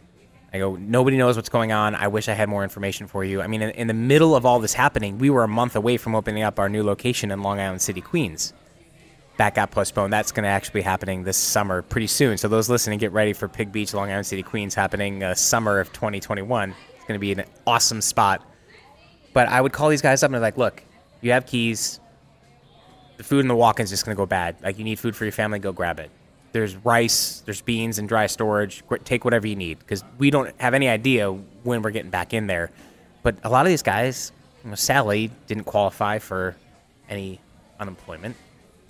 I 0.53 0.59
go, 0.59 0.77
nobody 0.77 1.17
knows 1.17 1.37
what's 1.37 1.49
going 1.49 1.73
on. 1.73 1.95
I 1.95 2.09
wish 2.09 2.29
I 2.29 2.33
had 2.35 2.49
more 2.49 2.65
information 2.65 3.07
for 3.07 3.25
you. 3.25 3.41
I 3.41 3.47
mean, 3.47 3.63
in, 3.63 3.71
in 3.71 3.87
the 3.87 3.95
middle 3.95 4.35
of 4.35 4.45
all 4.47 4.59
this 4.61 4.73
happening, 4.73 5.19
we 5.19 5.31
were 5.31 5.45
a 5.45 5.49
month 5.49 5.77
away 5.77 5.97
from 5.97 6.15
opening 6.15 6.43
up 6.43 6.59
our 6.59 6.69
new 6.69 6.83
location 6.83 7.31
in 7.31 7.43
Long 7.43 7.61
Island 7.61 7.83
City, 7.83 8.01
Queens. 8.01 8.53
That 9.41 9.55
got 9.55 9.71
postponed. 9.71 10.13
That's 10.13 10.33
going 10.33 10.43
to 10.43 10.51
actually 10.51 10.81
be 10.81 10.85
happening 10.85 11.25
this 11.25 11.39
summer 11.39 11.81
pretty 11.81 12.09
soon. 12.09 12.37
So 12.37 12.47
those 12.47 12.69
listening, 12.69 12.99
get 12.99 13.11
ready 13.13 13.33
for 13.33 13.49
Pig 13.49 13.73
Beach, 13.73 13.95
Long 13.95 14.11
Island 14.11 14.27
City, 14.27 14.43
Queens, 14.43 14.75
happening 14.75 15.23
uh, 15.23 15.35
summer 15.35 15.81
of 15.81 15.91
2021. 15.95 16.75
It's 16.95 17.05
going 17.07 17.15
to 17.15 17.19
be 17.19 17.33
an 17.33 17.45
awesome 17.67 18.03
spot. 18.03 18.47
But 19.33 19.49
I 19.49 19.63
would 19.63 19.73
call 19.73 19.89
these 19.89 20.03
guys 20.03 20.23
up 20.23 20.29
and 20.29 20.35
be 20.35 20.41
like, 20.41 20.59
look, 20.59 20.83
you 21.23 21.33
have 21.33 21.47
keys. 21.47 22.01
The 23.17 23.25
food 23.25 23.41
in 23.41 23.49
the 23.49 23.57
walk-in's 23.57 23.87
is 23.87 23.93
just 23.93 24.05
going 24.05 24.15
to 24.15 24.19
go 24.19 24.27
bad. 24.27 24.57
Like 24.63 24.77
you 24.77 24.85
need 24.85 24.99
food 24.99 25.17
for 25.17 25.25
your 25.25 25.33
family, 25.33 25.59
go 25.59 25.73
grab 25.73 26.01
it. 26.01 26.11
There's 26.53 26.77
rice, 26.77 27.41
there's 27.47 27.63
beans 27.63 27.99
in 27.99 28.07
dry 28.07 28.27
storage. 28.27 28.85
Take 29.05 29.25
whatever 29.25 29.47
you 29.47 29.57
need 29.57 29.79
because 29.79 30.05
we 30.19 30.31
don't 30.31 30.55
have 30.61 30.75
any 30.75 30.87
idea 30.91 31.33
when 31.33 31.81
we're 31.81 31.93
getting 31.93 32.11
back 32.11 32.35
in 32.35 32.47
there. 32.47 32.73
But 33.23 33.37
a 33.43 33.49
lot 33.49 33.65
of 33.65 33.71
these 33.71 33.83
guys, 33.83 34.33
you 34.65 34.69
know, 34.69 34.77
Sally 34.77 35.31
didn't 35.47 35.65
qualify 35.65 36.19
for 36.19 36.57
any 37.09 37.41
unemployment. 37.79 38.37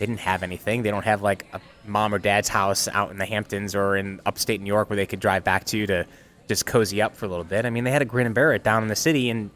They 0.00 0.06
didn't 0.06 0.20
have 0.20 0.42
anything. 0.42 0.82
They 0.82 0.90
don't 0.90 1.04
have 1.04 1.20
like 1.20 1.44
a 1.52 1.60
mom 1.86 2.14
or 2.14 2.18
dad's 2.18 2.48
house 2.48 2.88
out 2.88 3.10
in 3.10 3.18
the 3.18 3.26
Hamptons 3.26 3.74
or 3.74 3.96
in 3.98 4.18
upstate 4.24 4.62
New 4.62 4.66
York 4.66 4.88
where 4.88 4.96
they 4.96 5.04
could 5.04 5.20
drive 5.20 5.44
back 5.44 5.64
to 5.66 5.86
to 5.86 6.06
just 6.48 6.64
cozy 6.64 7.02
up 7.02 7.14
for 7.14 7.26
a 7.26 7.28
little 7.28 7.44
bit. 7.44 7.66
I 7.66 7.70
mean, 7.70 7.84
they 7.84 7.90
had 7.90 8.00
a 8.00 8.06
grin 8.06 8.24
and 8.24 8.34
bear 8.34 8.54
it 8.54 8.64
down 8.64 8.82
in 8.82 8.88
the 8.88 8.96
city 8.96 9.28
and 9.28 9.50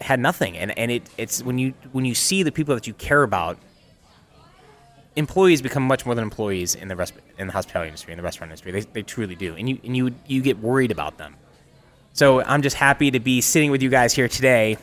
had 0.00 0.18
nothing. 0.20 0.56
And 0.56 0.76
and 0.78 0.90
it 0.90 1.02
it's 1.18 1.42
when 1.42 1.58
you 1.58 1.74
when 1.92 2.06
you 2.06 2.14
see 2.14 2.42
the 2.42 2.50
people 2.50 2.74
that 2.74 2.86
you 2.86 2.94
care 2.94 3.22
about, 3.24 3.58
employees 5.16 5.60
become 5.60 5.82
much 5.82 6.06
more 6.06 6.14
than 6.14 6.24
employees 6.24 6.74
in 6.74 6.88
the 6.88 6.96
rest 6.96 7.12
in 7.38 7.46
the 7.46 7.52
hospitality 7.52 7.88
industry 7.88 8.14
in 8.14 8.16
the 8.16 8.22
restaurant 8.22 8.52
industry. 8.52 8.72
They 8.72 8.80
they 8.80 9.02
truly 9.02 9.34
do. 9.34 9.54
And 9.54 9.68
you 9.68 9.78
and 9.84 9.94
you 9.94 10.14
you 10.26 10.40
get 10.40 10.60
worried 10.60 10.92
about 10.92 11.18
them. 11.18 11.36
So 12.14 12.42
I'm 12.42 12.62
just 12.62 12.76
happy 12.76 13.10
to 13.10 13.20
be 13.20 13.42
sitting 13.42 13.70
with 13.70 13.82
you 13.82 13.90
guys 13.90 14.14
here 14.14 14.28
today, 14.28 14.78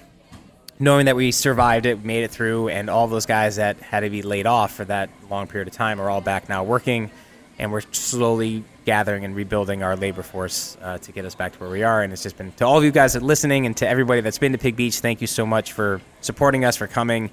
knowing 0.82 1.06
that 1.06 1.16
we 1.16 1.32
survived 1.32 1.86
it, 1.86 2.04
made 2.04 2.24
it 2.24 2.32
through, 2.32 2.68
and 2.70 2.90
all 2.90 3.08
those 3.08 3.28
guys 3.28 3.58
that 3.58 3.78
had 3.78 4.00
to 4.00 4.10
be 4.10 4.24
laid 4.24 4.48
off 4.48 4.74
for 4.74 4.84
that 4.84 5.12
long 5.30 5.46
period 5.46 5.68
of 5.68 5.74
time 5.76 6.02
are 6.02 6.10
all 6.10 6.22
back 6.22 6.50
now 6.50 6.64
working, 6.64 7.12
and 7.60 7.72
we're 7.72 7.84
slowly 7.92 8.64
gathering 8.84 9.24
and 9.24 9.36
rebuilding 9.36 9.84
our 9.84 9.96
labor 9.96 10.24
force 10.24 10.76
uh, 10.82 10.98
to 10.98 11.12
get 11.12 11.24
us 11.24 11.36
back 11.36 11.54
to 11.54 11.60
where 11.60 11.70
we 11.70 11.84
are. 11.84 12.02
And 12.02 12.12
it's 12.12 12.24
just 12.24 12.36
been 12.36 12.52
to 12.54 12.66
all 12.66 12.80
of 12.80 12.84
you 12.84 12.92
guys 12.92 13.14
that 13.14 13.22
listening 13.22 13.68
and 13.68 13.78
to 13.78 13.88
everybody 13.88 14.22
that's 14.22 14.40
been 14.40 14.54
to 14.54 14.58
Pig 14.58 14.76
Beach, 14.76 15.00
thank 15.00 15.22
you 15.22 15.28
so 15.28 15.46
much 15.46 15.72
for 15.72 16.02
supporting 16.22 16.66
us, 16.66 16.78
for 16.78 16.88
coming. 16.88 17.30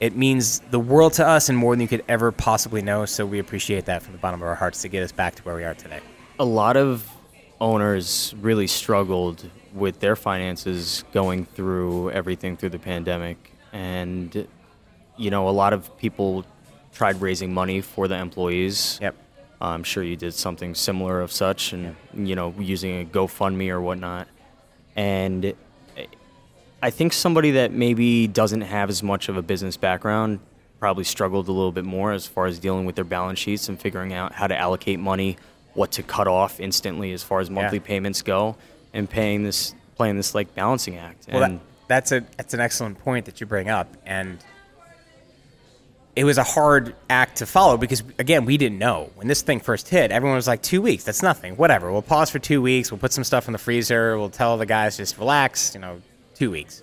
It 0.00 0.16
means 0.16 0.58
the 0.70 0.80
world 0.80 1.12
to 1.14 1.26
us 1.26 1.48
and 1.48 1.56
more 1.56 1.74
than 1.74 1.82
you 1.82 1.88
could 1.88 2.04
ever 2.08 2.32
possibly 2.32 2.82
know. 2.82 3.06
So 3.06 3.24
we 3.24 3.38
appreciate 3.38 3.84
that 3.84 4.02
from 4.02 4.12
the 4.12 4.18
bottom 4.18 4.42
of 4.42 4.48
our 4.48 4.56
hearts 4.56 4.82
to 4.82 4.88
get 4.88 5.04
us 5.04 5.12
back 5.12 5.36
to 5.36 5.42
where 5.44 5.54
we 5.54 5.62
are 5.62 5.74
today. 5.74 6.00
A 6.40 6.44
lot 6.44 6.76
of 6.76 7.08
owners 7.60 8.34
really 8.40 8.66
struggled 8.66 9.48
with 9.72 10.00
their 10.00 10.16
finances 10.16 11.04
going 11.12 11.44
through 11.44 12.10
everything 12.10 12.56
through 12.56 12.70
the 12.70 12.78
pandemic. 12.78 13.52
And, 13.72 14.46
you 15.16 15.30
know, 15.30 15.48
a 15.48 15.50
lot 15.50 15.72
of 15.72 15.96
people 15.98 16.44
tried 16.92 17.20
raising 17.20 17.52
money 17.52 17.80
for 17.80 18.08
the 18.08 18.16
employees. 18.16 18.98
Yep. 19.00 19.14
I'm 19.60 19.82
sure 19.82 20.02
you 20.02 20.16
did 20.16 20.34
something 20.34 20.74
similar 20.74 21.20
of 21.20 21.32
such, 21.32 21.72
and 21.72 21.96
you 22.14 22.36
know, 22.36 22.54
using 22.58 23.02
a 23.02 23.04
GoFundMe 23.04 23.70
or 23.70 23.80
whatnot. 23.80 24.28
And 24.94 25.52
I 26.80 26.90
think 26.90 27.12
somebody 27.12 27.50
that 27.52 27.72
maybe 27.72 28.28
doesn't 28.28 28.60
have 28.60 28.88
as 28.88 29.02
much 29.02 29.28
of 29.28 29.36
a 29.36 29.42
business 29.42 29.76
background 29.76 30.38
probably 30.78 31.02
struggled 31.02 31.48
a 31.48 31.52
little 31.52 31.72
bit 31.72 31.84
more 31.84 32.12
as 32.12 32.24
far 32.24 32.46
as 32.46 32.60
dealing 32.60 32.84
with 32.84 32.94
their 32.94 33.04
balance 33.04 33.40
sheets 33.40 33.68
and 33.68 33.80
figuring 33.80 34.12
out 34.12 34.32
how 34.32 34.46
to 34.46 34.56
allocate 34.56 35.00
money, 35.00 35.36
what 35.74 35.90
to 35.90 36.04
cut 36.04 36.28
off 36.28 36.60
instantly 36.60 37.12
as 37.12 37.24
far 37.24 37.40
as 37.40 37.50
monthly 37.50 37.78
Yeah. 37.78 37.84
payments 37.84 38.22
go, 38.22 38.56
and 38.92 39.08
paying 39.08 39.42
this, 39.42 39.74
playing 39.96 40.16
this 40.16 40.34
like 40.34 40.54
balancing 40.54 40.96
act. 40.96 41.26
Well, 41.32 41.42
and 41.42 41.60
that, 41.60 41.62
that's 41.88 42.12
a 42.12 42.20
that's 42.36 42.54
an 42.54 42.60
excellent 42.60 42.98
point 43.00 43.26
that 43.26 43.40
you 43.40 43.46
bring 43.46 43.68
up, 43.68 43.88
and 44.06 44.38
it 46.16 46.24
was 46.24 46.36
a 46.36 46.42
hard 46.42 46.96
act 47.08 47.36
to 47.36 47.46
follow 47.46 47.76
because 47.76 48.02
again, 48.18 48.44
we 48.44 48.56
didn't 48.56 48.78
know 48.78 49.10
when 49.14 49.28
this 49.28 49.42
thing 49.42 49.60
first 49.60 49.88
hit. 49.88 50.10
Everyone 50.10 50.34
was 50.34 50.48
like, 50.48 50.62
two 50.62 50.82
weeks, 50.82 51.04
that's 51.04 51.22
nothing. 51.22 51.56
Whatever, 51.56 51.92
we'll 51.92 52.02
pause 52.02 52.28
for 52.28 52.40
two 52.40 52.60
weeks. 52.60 52.90
We'll 52.90 52.98
put 52.98 53.12
some 53.12 53.22
stuff 53.22 53.46
in 53.46 53.52
the 53.52 53.58
freezer. 53.58 54.18
We'll 54.18 54.28
tell 54.28 54.56
the 54.58 54.66
guys 54.66 54.96
just 54.96 55.16
relax. 55.18 55.74
You 55.74 55.80
know, 55.80 56.02
two 56.34 56.50
weeks. 56.50 56.82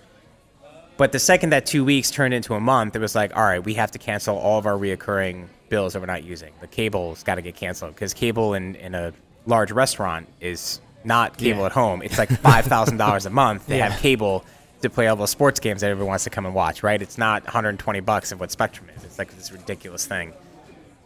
But 0.97 1.11
the 1.11 1.19
second 1.19 1.49
that 1.49 1.65
two 1.65 1.83
weeks 1.83 2.09
turned 2.09 2.33
into 2.33 2.53
a 2.53 2.59
month, 2.59 2.95
it 2.95 2.99
was 2.99 3.15
like, 3.15 3.35
all 3.35 3.43
right, 3.43 3.63
we 3.63 3.73
have 3.73 3.91
to 3.91 3.99
cancel 3.99 4.37
all 4.37 4.57
of 4.57 4.65
our 4.65 4.77
reoccurring 4.77 5.47
bills 5.67 5.93
that 5.93 5.99
we're 5.99 6.05
not 6.05 6.23
using. 6.23 6.53
The 6.61 6.67
cable's 6.67 7.21
got 7.23 7.35
to 7.35 7.41
get 7.41 7.55
canceled 7.55 7.93
because 7.95 8.13
cable 8.13 8.53
in, 8.53 8.75
in 8.75 8.95
a 8.95 9.11
large 9.45 9.71
restaurant 9.71 10.29
is 10.39 10.79
not 11.05 11.37
cable 11.37 11.59
Yeah. 11.61 11.65
at 11.67 11.71
home. 11.71 12.01
It's 12.01 12.17
like 12.17 12.29
five 12.29 12.65
thousand 12.65 12.97
dollars 12.97 13.25
a 13.25 13.29
month. 13.29 13.67
They 13.67 13.77
Yeah. 13.79 13.89
have 13.89 14.01
cable 14.01 14.43
to 14.81 14.89
play 14.89 15.07
all 15.07 15.15
those 15.15 15.29
sports 15.29 15.59
games 15.59 15.81
that 15.81 15.89
everyone 15.89 16.09
wants 16.09 16.25
to 16.25 16.29
come 16.29 16.45
and 16.45 16.53
watch. 16.53 16.83
Right? 16.83 17.01
It's 17.01 17.17
not 17.17 17.43
120 17.45 17.99
bucks 18.01 18.31
of 18.31 18.39
what 18.39 18.51
Spectrum 18.51 18.87
is. 18.95 19.03
It's 19.03 19.17
like 19.19 19.35
this 19.35 19.51
ridiculous 19.51 20.05
thing. 20.05 20.33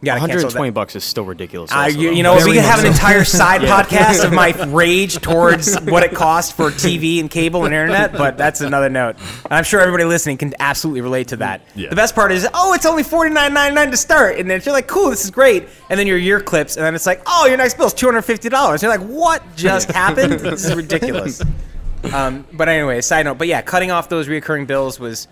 You 0.02 0.06
that- 0.06 0.20
120 0.20 0.70
bucks 0.70 0.96
is 0.96 1.04
still 1.04 1.24
ridiculous. 1.24 1.70
uh, 1.70 1.90
you, 1.92 2.10
you 2.12 2.22
know, 2.22 2.34
we 2.36 2.54
could 2.54 2.62
have 2.62 2.78
an 2.78 2.86
so. 2.86 2.90
entire 2.92 3.24
side 3.40 3.60
podcast 3.60 4.24
of 4.24 4.32
my 4.32 4.52
rage 4.72 5.18
towards 5.18 5.78
what 5.80 6.02
it 6.02 6.14
costs 6.14 6.50
for 6.50 6.70
TV 6.70 7.20
and 7.20 7.30
cable 7.30 7.66
and 7.66 7.74
internet, 7.74 8.12
but 8.14 8.38
that's 8.38 8.62
another 8.62 8.88
note. 8.88 9.16
And 9.44 9.52
I'm 9.52 9.64
sure 9.64 9.78
everybody 9.80 10.04
listening 10.04 10.38
can 10.38 10.54
absolutely 10.58 11.02
relate 11.02 11.28
to 11.28 11.36
that. 11.36 11.60
Yeah. 11.74 11.90
The 11.90 11.96
best 11.96 12.14
part 12.14 12.32
is, 12.32 12.48
oh, 12.54 12.72
it's 12.72 12.86
only 12.86 13.02
$49.99 13.02 13.90
to 13.90 13.96
start, 13.98 14.38
and 14.38 14.50
then 14.50 14.62
you're 14.64 14.72
like, 14.72 14.86
cool, 14.88 15.10
this 15.10 15.24
is 15.24 15.30
great. 15.30 15.68
And 15.90 16.00
then 16.00 16.06
your 16.06 16.16
year 16.18 16.40
clips, 16.40 16.76
and 16.76 16.84
then 16.86 16.94
it's 16.94 17.06
like, 17.06 17.22
oh, 17.26 17.44
your 17.46 17.58
next 17.58 17.76
bill 17.76 17.86
is 17.86 17.94
$250. 17.94 18.80
You're 18.82 18.90
like, 18.90 19.06
what 19.06 19.42
just 19.54 19.90
happened? 19.90 20.32
this 20.40 20.64
is 20.64 20.74
ridiculous. 20.74 21.42
Um, 22.14 22.46
but 22.54 22.70
anyway, 22.70 23.02
side 23.02 23.26
note. 23.26 23.36
But 23.36 23.48
yeah, 23.48 23.60
cutting 23.60 23.90
off 23.90 24.08
those 24.08 24.28
reoccurring 24.28 24.66
bills 24.66 24.98
was 24.98 25.28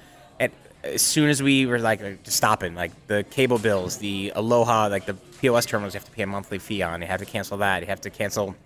as 0.88 1.02
soon 1.02 1.28
as 1.28 1.42
we 1.42 1.66
were 1.66 1.78
like 1.78 2.02
uh, 2.02 2.12
stopping, 2.24 2.74
like 2.74 2.92
the 3.06 3.24
cable 3.30 3.58
bills, 3.58 3.98
the 3.98 4.32
Aloha, 4.34 4.88
like 4.88 5.06
the 5.06 5.14
POS 5.14 5.66
terminals, 5.66 5.94
you 5.94 5.98
have 5.98 6.06
to 6.06 6.12
pay 6.12 6.22
a 6.22 6.26
monthly 6.26 6.58
fee 6.58 6.82
on. 6.82 7.00
You 7.00 7.06
have 7.06 7.20
to 7.20 7.26
cancel 7.26 7.58
that. 7.58 7.82
You 7.82 7.86
have 7.86 8.00
to 8.02 8.10
cancel 8.10 8.56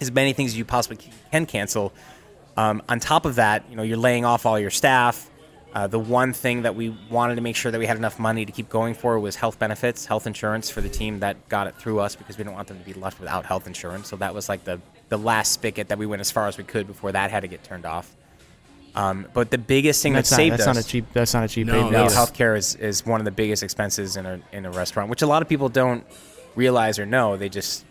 as 0.00 0.10
many 0.10 0.32
things 0.32 0.52
as 0.52 0.58
you 0.58 0.64
possibly 0.64 0.98
can 1.30 1.46
cancel. 1.46 1.92
Um, 2.56 2.82
on 2.88 3.00
top 3.00 3.24
of 3.26 3.36
that, 3.36 3.64
you 3.70 3.76
know, 3.76 3.82
you're 3.82 3.96
laying 3.96 4.24
off 4.24 4.46
all 4.46 4.58
your 4.58 4.70
staff. 4.70 5.30
Uh, 5.72 5.86
the 5.86 5.98
one 5.98 6.32
thing 6.32 6.62
that 6.62 6.74
we 6.74 6.88
wanted 7.10 7.36
to 7.36 7.40
make 7.40 7.54
sure 7.54 7.70
that 7.70 7.78
we 7.78 7.86
had 7.86 7.96
enough 7.96 8.18
money 8.18 8.44
to 8.44 8.50
keep 8.50 8.68
going 8.68 8.92
for 8.92 9.20
was 9.20 9.36
health 9.36 9.58
benefits, 9.58 10.04
health 10.04 10.26
insurance 10.26 10.68
for 10.68 10.80
the 10.80 10.88
team 10.88 11.20
that 11.20 11.48
got 11.48 11.68
it 11.68 11.76
through 11.76 12.00
us 12.00 12.16
because 12.16 12.36
we 12.36 12.42
didn't 12.42 12.56
want 12.56 12.66
them 12.66 12.78
to 12.78 12.84
be 12.84 12.92
left 12.92 13.20
without 13.20 13.46
health 13.46 13.68
insurance. 13.68 14.08
So 14.08 14.16
that 14.16 14.34
was 14.34 14.48
like 14.48 14.64
the, 14.64 14.80
the 15.10 15.16
last 15.16 15.52
spigot 15.52 15.88
that 15.88 15.98
we 15.98 16.06
went 16.06 16.20
as 16.20 16.30
far 16.30 16.48
as 16.48 16.58
we 16.58 16.64
could 16.64 16.88
before 16.88 17.12
that 17.12 17.30
had 17.30 17.40
to 17.40 17.48
get 17.48 17.62
turned 17.62 17.86
off. 17.86 18.16
Um, 18.94 19.26
but 19.32 19.50
the 19.50 19.58
biggest 19.58 20.02
thing 20.02 20.12
That's 20.14 20.30
that 20.30 20.34
not, 20.34 20.38
saved 20.38 20.52
that's 20.54 20.66
us 20.66 20.76
not 20.76 20.84
a 20.84 20.86
cheap. 20.86 21.06
That's 21.12 21.32
not 21.34 21.44
a 21.44 21.48
cheap. 21.48 21.66
No, 21.68 21.84
pay 21.84 21.90
no, 21.90 22.06
healthcare 22.06 22.56
is, 22.56 22.74
is 22.74 23.06
one 23.06 23.20
of 23.20 23.24
the 23.24 23.30
biggest 23.30 23.62
expenses 23.62 24.16
in 24.16 24.26
a 24.26 24.40
in 24.52 24.66
a 24.66 24.70
restaurant, 24.70 25.08
which 25.10 25.22
a 25.22 25.26
lot 25.26 25.42
of 25.42 25.48
people 25.48 25.68
don't 25.68 26.04
realize 26.56 26.98
or 26.98 27.06
know. 27.06 27.36
They 27.36 27.48
just 27.48 27.84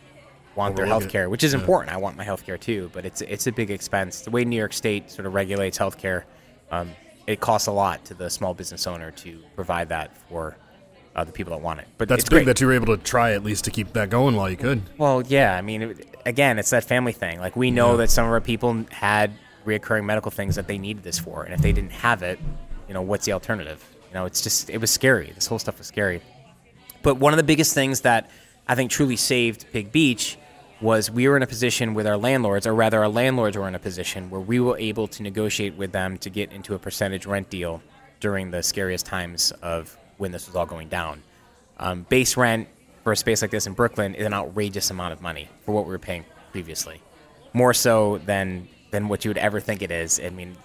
want 0.56 0.76
their 0.76 0.86
Overlook 0.86 1.04
it. 1.04 1.12
healthcare, 1.14 1.30
which 1.30 1.44
is 1.44 1.54
Yeah. 1.54 1.60
important. 1.60 1.94
I 1.94 1.98
want 1.98 2.18
my 2.18 2.26
healthcare 2.26 2.60
too, 2.60 2.90
but 2.94 3.06
it's 3.06 3.22
it's 3.22 3.48
a 3.48 3.52
big 3.52 3.72
expense. 3.72 4.22
The 4.22 4.32
way 4.32 4.44
New 4.44 4.58
York 4.58 4.74
State 4.74 5.10
sort 5.10 5.26
of 5.26 5.34
regulates 5.34 5.78
healthcare, 5.78 6.24
um, 6.70 6.92
it 7.28 7.40
costs 7.40 7.68
a 7.68 7.72
lot 7.72 8.04
to 8.06 8.14
the 8.14 8.30
small 8.30 8.54
business 8.54 8.86
owner 8.86 9.12
to 9.12 9.40
provide 9.56 9.88
that 9.90 10.18
for 10.28 10.58
uh, 11.16 11.24
the 11.24 11.32
people 11.32 11.52
that 11.52 11.62
want 11.62 11.80
it. 11.80 11.88
But 11.98 12.10
That's 12.10 12.22
it's 12.24 12.30
big 12.30 12.40
great. 12.40 12.46
that 12.48 12.60
you 12.62 12.68
were 12.68 12.74
able 12.74 12.98
to 12.98 13.02
try 13.02 13.32
at 13.34 13.44
least 13.44 13.64
to 13.66 13.72
keep 13.72 13.94
that 13.94 14.10
going 14.10 14.36
while 14.36 14.50
you 14.50 14.58
could. 14.58 14.82
Well, 14.98 15.24
yeah. 15.28 15.56
I 15.56 15.62
mean, 15.62 15.82
it, 15.82 16.08
again, 16.26 16.60
it's 16.60 16.70
that 16.72 16.84
family 16.84 17.14
thing. 17.14 17.40
Like 17.40 17.56
we 17.56 17.72
know 17.72 17.92
Yeah. 17.92 17.98
that 17.98 18.10
some 18.12 18.26
of 18.26 18.32
our 18.32 18.42
people 18.42 18.86
had 18.92 19.32
reoccurring 19.70 20.06
medical 20.06 20.32
things 20.32 20.56
that 20.56 20.68
they 20.68 20.78
needed 20.78 21.04
this 21.04 21.20
for, 21.20 21.44
and 21.44 21.54
if 21.54 21.62
they 21.62 21.72
didn't 21.72 21.92
have 21.92 22.24
it, 22.24 22.40
you 22.88 22.94
know, 22.94 23.02
what's 23.02 23.26
the 23.26 23.34
alternative? 23.34 23.84
You 24.10 24.16
know, 24.16 24.26
it's 24.26 24.42
just 24.42 24.70
it 24.70 24.80
was 24.80 24.92
scary. 24.92 25.32
This 25.36 25.48
whole 25.48 25.60
stuff 25.60 25.78
was 25.78 25.88
scary. 25.88 26.22
But 27.02 27.16
one 27.16 27.34
of 27.34 27.38
the 27.38 27.44
biggest 27.44 27.74
things 27.74 28.02
that 28.02 28.30
I 28.68 28.76
think 28.76 28.92
truly 28.92 29.16
saved 29.16 29.66
Pig 29.72 29.92
Beach 29.92 30.38
was 30.82 31.12
we 31.12 31.28
were 31.28 31.36
in 31.36 31.44
a 31.44 31.48
position 31.48 31.94
with 31.94 32.08
our 32.08 32.18
landlords, 32.18 32.66
or 32.66 32.74
rather, 32.74 33.00
our 33.00 33.10
landlords 33.10 33.58
were 33.58 33.68
in 33.68 33.76
a 33.76 33.80
position 33.80 34.30
where 34.30 34.42
we 34.42 34.60
were 34.60 34.78
able 34.78 35.08
to 35.08 35.24
negotiate 35.24 35.76
with 35.76 35.92
them 35.92 36.18
to 36.20 36.30
get 36.30 36.52
into 36.52 36.74
a 36.74 36.80
percentage 36.80 37.26
rent 37.26 37.50
deal 37.50 37.82
during 38.20 38.52
the 38.52 38.64
scariest 38.64 39.06
times 39.06 39.52
of 39.62 39.98
when 40.18 40.32
this 40.32 40.48
was 40.48 40.56
all 40.56 40.66
going 40.66 40.88
down. 40.88 41.22
Um, 41.78 42.06
base 42.10 42.38
rent 42.38 42.68
for 43.04 43.14
a 43.14 43.18
space 43.18 43.42
like 43.42 43.52
this 43.52 43.68
in 43.68 43.74
Brooklyn 43.74 44.16
is 44.16 44.26
an 44.26 44.34
outrageous 44.34 44.90
amount 44.90 45.14
of 45.14 45.22
money 45.22 45.50
for 45.66 45.74
what 45.74 45.86
we 45.86 45.92
were 45.92 46.00
paying 46.00 46.26
previously, 46.52 47.02
more 47.54 47.74
so 47.74 48.20
than 48.20 48.68
than 48.92 49.08
what 49.08 49.26
you 49.26 49.30
would 49.30 49.38
ever 49.38 49.60
think 49.60 49.82
it 49.82 49.92
is. 49.92 50.20
I 50.24 50.30
mean, 50.30 50.56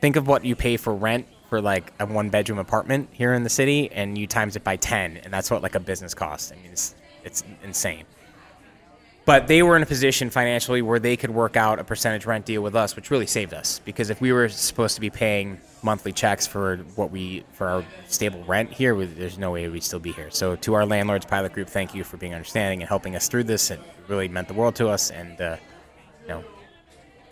think 0.00 0.16
of 0.16 0.26
what 0.26 0.44
you 0.44 0.56
pay 0.56 0.76
for 0.76 0.94
rent 0.94 1.26
for 1.48 1.60
like 1.60 1.92
a 1.98 2.06
one 2.06 2.28
bedroom 2.28 2.58
apartment 2.58 3.08
here 3.12 3.32
in 3.32 3.42
the 3.42 3.50
city, 3.50 3.90
and 3.92 4.18
you 4.18 4.26
times 4.26 4.56
it 4.56 4.64
by 4.64 4.76
ten, 4.76 5.16
and 5.18 5.32
that's 5.32 5.50
what 5.50 5.62
like 5.62 5.74
a 5.74 5.80
business 5.80 6.14
costs. 6.14 6.52
I 6.52 6.56
mean, 6.56 6.72
it's 6.72 6.94
it's 7.24 7.42
insane. 7.62 8.04
But 9.24 9.46
they 9.46 9.62
were 9.62 9.76
in 9.76 9.82
a 9.82 9.86
position 9.86 10.30
financially 10.30 10.80
where 10.80 10.98
they 10.98 11.14
could 11.14 11.28
work 11.28 11.54
out 11.54 11.78
a 11.78 11.84
percentage 11.84 12.24
rent 12.24 12.46
deal 12.46 12.62
with 12.62 12.74
us, 12.74 12.96
which 12.96 13.10
really 13.10 13.26
saved 13.26 13.52
us. 13.52 13.78
Because 13.84 14.08
if 14.08 14.22
we 14.22 14.32
were 14.32 14.48
supposed 14.48 14.94
to 14.94 15.02
be 15.02 15.10
paying 15.10 15.60
monthly 15.82 16.12
checks 16.12 16.46
for 16.46 16.78
what 16.96 17.10
we 17.10 17.44
for 17.52 17.68
our 17.68 17.84
stable 18.06 18.42
rent 18.44 18.72
here, 18.72 18.94
we, 18.94 19.04
there's 19.04 19.36
no 19.36 19.50
way 19.50 19.68
we'd 19.68 19.82
still 19.82 19.98
be 19.98 20.12
here. 20.12 20.30
So 20.30 20.56
to 20.56 20.72
our 20.72 20.86
landlords, 20.86 21.26
Pilot 21.26 21.52
Group, 21.52 21.68
thank 21.68 21.94
you 21.94 22.04
for 22.04 22.16
being 22.16 22.32
understanding 22.32 22.80
and 22.80 22.88
helping 22.88 23.16
us 23.16 23.28
through 23.28 23.44
this. 23.44 23.70
It 23.70 23.80
really 24.06 24.28
meant 24.28 24.48
the 24.48 24.54
world 24.54 24.74
to 24.76 24.88
us, 24.88 25.10
and 25.10 25.38
uh, 25.38 25.56
you 26.22 26.28
know, 26.28 26.44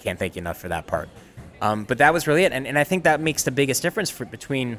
can't 0.06 0.18
thank 0.18 0.36
you 0.36 0.40
enough 0.40 0.58
for 0.58 0.68
that 0.68 0.86
part. 0.86 1.08
Um, 1.60 1.84
but 1.84 1.98
that 1.98 2.12
was 2.12 2.26
really 2.26 2.44
it, 2.44 2.52
and, 2.52 2.66
and 2.66 2.78
I 2.78 2.84
think 2.84 3.04
that 3.04 3.20
makes 3.20 3.42
the 3.42 3.50
biggest 3.50 3.82
difference 3.82 4.08
for, 4.10 4.24
between 4.24 4.78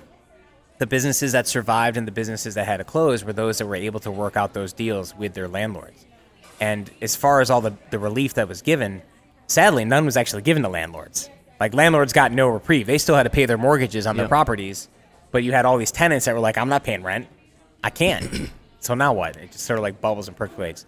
the 0.77 0.87
businesses 0.87 1.31
that 1.33 1.47
survived 1.47 1.97
and 1.97 2.07
the 2.07 2.11
businesses 2.11 2.53
that 2.55 2.65
had 2.65 2.77
to 2.77 2.83
close 2.83 3.23
were 3.23 3.33
those 3.33 3.57
that 3.57 3.65
were 3.65 3.75
able 3.75 3.99
to 4.01 4.11
work 4.11 4.37
out 4.37 4.53
those 4.53 4.73
deals 4.73 5.15
with 5.15 5.33
their 5.33 5.47
landlords. 5.47 6.05
And 6.61 6.89
as 7.01 7.15
far 7.15 7.41
as 7.41 7.49
all 7.49 7.61
the, 7.61 7.73
the 7.89 7.99
relief 7.99 8.35
that 8.35 8.47
was 8.47 8.61
given, 8.61 9.01
sadly, 9.47 9.85
none 9.85 10.05
was 10.05 10.15
actually 10.17 10.43
given 10.43 10.63
to 10.63 10.69
landlords. 10.69 11.29
Like, 11.59 11.73
landlords 11.73 12.13
got 12.13 12.31
no 12.31 12.47
reprieve. 12.47 12.85
They 12.87 12.99
still 12.99 13.15
had 13.15 13.23
to 13.23 13.29
pay 13.31 13.45
their 13.47 13.57
mortgages 13.57 14.05
on 14.07 14.15
their 14.15 14.25
Yeah. 14.25 14.29
properties, 14.29 14.87
but 15.31 15.43
you 15.43 15.51
had 15.51 15.65
all 15.65 15.77
these 15.77 15.91
tenants 15.91 16.25
that 16.25 16.35
were 16.35 16.39
like, 16.39 16.57
I'm 16.57 16.69
not 16.69 16.83
paying 16.83 17.01
rent. 17.03 17.27
I 17.83 17.89
can't. 17.89 18.51
so 18.79 18.93
now 18.93 19.13
what? 19.13 19.35
It 19.35 19.51
just 19.51 19.65
sort 19.65 19.79
of 19.79 19.83
like 19.83 19.99
bubbles 19.99 20.27
and 20.27 20.37
percolates. 20.37 20.85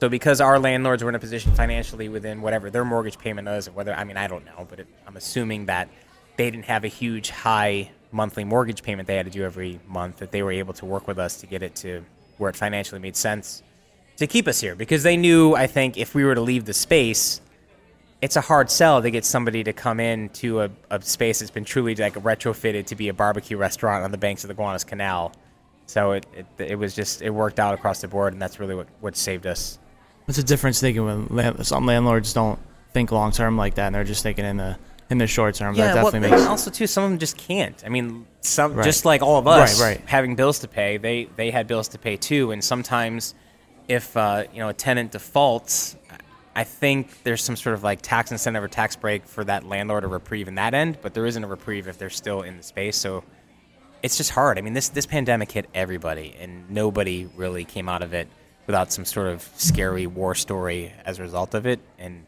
So 0.00 0.08
because 0.08 0.40
our 0.40 0.58
landlords 0.58 1.02
were 1.02 1.08
in 1.08 1.14
a 1.14 1.18
position 1.18 1.52
financially 1.54 2.08
within 2.08 2.40
whatever 2.40 2.70
their 2.70 2.84
mortgage 2.84 3.18
payment 3.18 3.48
is, 3.48 3.68
or 3.68 3.72
whether 3.72 3.94
I 3.94 4.04
mean 4.04 4.16
I 4.16 4.26
don't 4.26 4.44
know, 4.44 4.66
but 4.68 4.80
it, 4.80 4.86
I'm 5.06 5.16
assuming 5.16 5.66
that 5.66 5.88
they 6.36 6.50
didn't 6.50 6.66
have 6.66 6.84
a 6.84 6.88
huge 6.88 7.30
high 7.30 7.90
monthly 8.12 8.44
mortgage 8.44 8.82
payment 8.82 9.06
they 9.06 9.16
had 9.16 9.26
to 9.26 9.32
do 9.32 9.42
every 9.42 9.80
month 9.86 10.18
that 10.18 10.30
they 10.30 10.42
were 10.42 10.52
able 10.52 10.72
to 10.74 10.86
work 10.86 11.06
with 11.06 11.18
us 11.18 11.40
to 11.40 11.46
get 11.46 11.62
it 11.62 11.74
to 11.74 12.04
where 12.38 12.48
it 12.48 12.56
financially 12.56 13.00
made 13.00 13.14
sense 13.14 13.62
to 14.16 14.26
keep 14.26 14.48
us 14.48 14.60
here 14.60 14.74
because 14.74 15.02
they 15.02 15.14
knew 15.14 15.54
I 15.54 15.66
think 15.66 15.98
if 15.98 16.14
we 16.14 16.24
were 16.24 16.34
to 16.34 16.40
leave 16.40 16.64
the 16.64 16.72
space 16.72 17.42
it's 18.20 18.36
a 18.36 18.40
hard 18.40 18.70
sell 18.70 19.00
to 19.00 19.10
get 19.10 19.24
somebody 19.24 19.62
to 19.64 19.72
come 19.72 20.00
in 20.00 20.28
to 20.30 20.62
a, 20.62 20.70
a 20.90 21.00
space 21.02 21.38
that's 21.38 21.50
been 21.50 21.64
truly 21.64 21.94
like 21.94 22.14
retrofitted 22.14 22.86
to 22.86 22.96
be 22.96 23.08
a 23.08 23.14
barbecue 23.14 23.56
restaurant 23.56 24.04
on 24.04 24.10
the 24.10 24.18
banks 24.18 24.42
of 24.42 24.48
the 24.48 24.54
Gowanus 24.54 24.84
Canal. 24.84 25.32
So 25.86 26.12
it, 26.12 26.26
it, 26.34 26.46
it 26.58 26.74
was 26.74 26.94
just 26.94 27.22
it 27.22 27.30
worked 27.30 27.60
out 27.60 27.74
across 27.74 28.00
the 28.00 28.08
board, 28.08 28.32
and 28.32 28.42
that's 28.42 28.58
really 28.58 28.74
what, 28.74 28.88
what 29.00 29.16
saved 29.16 29.46
us. 29.46 29.78
It's 30.28 30.38
a 30.38 30.42
difference 30.42 30.80
thinking 30.80 31.04
when 31.04 31.26
land- 31.28 31.66
some 31.66 31.86
landlords 31.86 32.32
don't 32.32 32.58
think 32.92 33.10
long 33.10 33.32
term 33.32 33.56
like 33.56 33.74
that, 33.76 33.86
and 33.86 33.94
they're 33.94 34.04
just 34.04 34.22
thinking 34.22 34.44
in 34.44 34.56
the 34.58 34.76
in 35.10 35.16
the 35.18 35.26
short 35.26 35.54
term. 35.54 35.74
that 35.74 35.94
well, 35.94 36.04
definitely 36.04 36.28
and 36.28 36.36
makes. 36.36 36.46
also 36.48 36.70
too, 36.70 36.86
some 36.86 37.04
of 37.04 37.10
them 37.10 37.18
just 37.18 37.36
can't. 37.38 37.82
I 37.84 37.88
mean, 37.88 38.26
some 38.42 38.74
Right. 38.74 38.84
just 38.84 39.06
like 39.06 39.22
all 39.22 39.38
of 39.38 39.48
us, 39.48 39.80
Right, 39.80 39.96
right. 39.96 40.02
having 40.06 40.34
bills 40.36 40.58
to 40.60 40.68
pay, 40.68 40.98
they 40.98 41.28
they 41.36 41.50
had 41.50 41.66
bills 41.66 41.88
to 41.88 41.98
pay 41.98 42.16
too, 42.16 42.50
and 42.52 42.62
sometimes 42.62 43.34
if 43.88 44.14
uh, 44.16 44.44
you 44.52 44.58
know 44.60 44.68
a 44.68 44.74
tenant 44.74 45.12
defaults, 45.12 45.96
I 46.54 46.64
think 46.64 47.22
there's 47.22 47.42
some 47.42 47.56
sort 47.56 47.74
of 47.74 47.82
like 47.82 48.02
tax 48.02 48.30
incentive 48.32 48.62
or 48.62 48.68
tax 48.68 48.96
break 48.96 49.24
for 49.26 49.44
that 49.44 49.64
landlord 49.64 50.04
or 50.04 50.08
reprieve 50.08 50.46
in 50.46 50.56
that 50.56 50.74
end, 50.74 50.98
but 51.00 51.14
there 51.14 51.24
isn't 51.24 51.42
a 51.42 51.46
reprieve 51.46 51.88
if 51.88 51.96
they're 51.96 52.10
still 52.10 52.42
in 52.42 52.58
the 52.58 52.62
space. 52.62 52.96
So 52.98 53.24
it's 54.02 54.18
just 54.18 54.30
hard. 54.32 54.58
I 54.58 54.60
mean, 54.60 54.74
this 54.74 54.90
this 54.90 55.06
pandemic 55.06 55.50
hit 55.52 55.70
everybody, 55.74 56.36
and 56.38 56.68
nobody 56.68 57.26
really 57.34 57.64
came 57.64 57.88
out 57.88 58.02
of 58.02 58.12
it 58.12 58.28
without 58.68 58.92
some 58.92 59.06
sort 59.06 59.26
of 59.26 59.42
scary 59.56 60.06
war 60.06 60.34
story 60.34 60.92
as 61.06 61.18
a 61.18 61.22
result 61.22 61.54
of 61.54 61.66
it. 61.66 61.80
And 61.98 62.26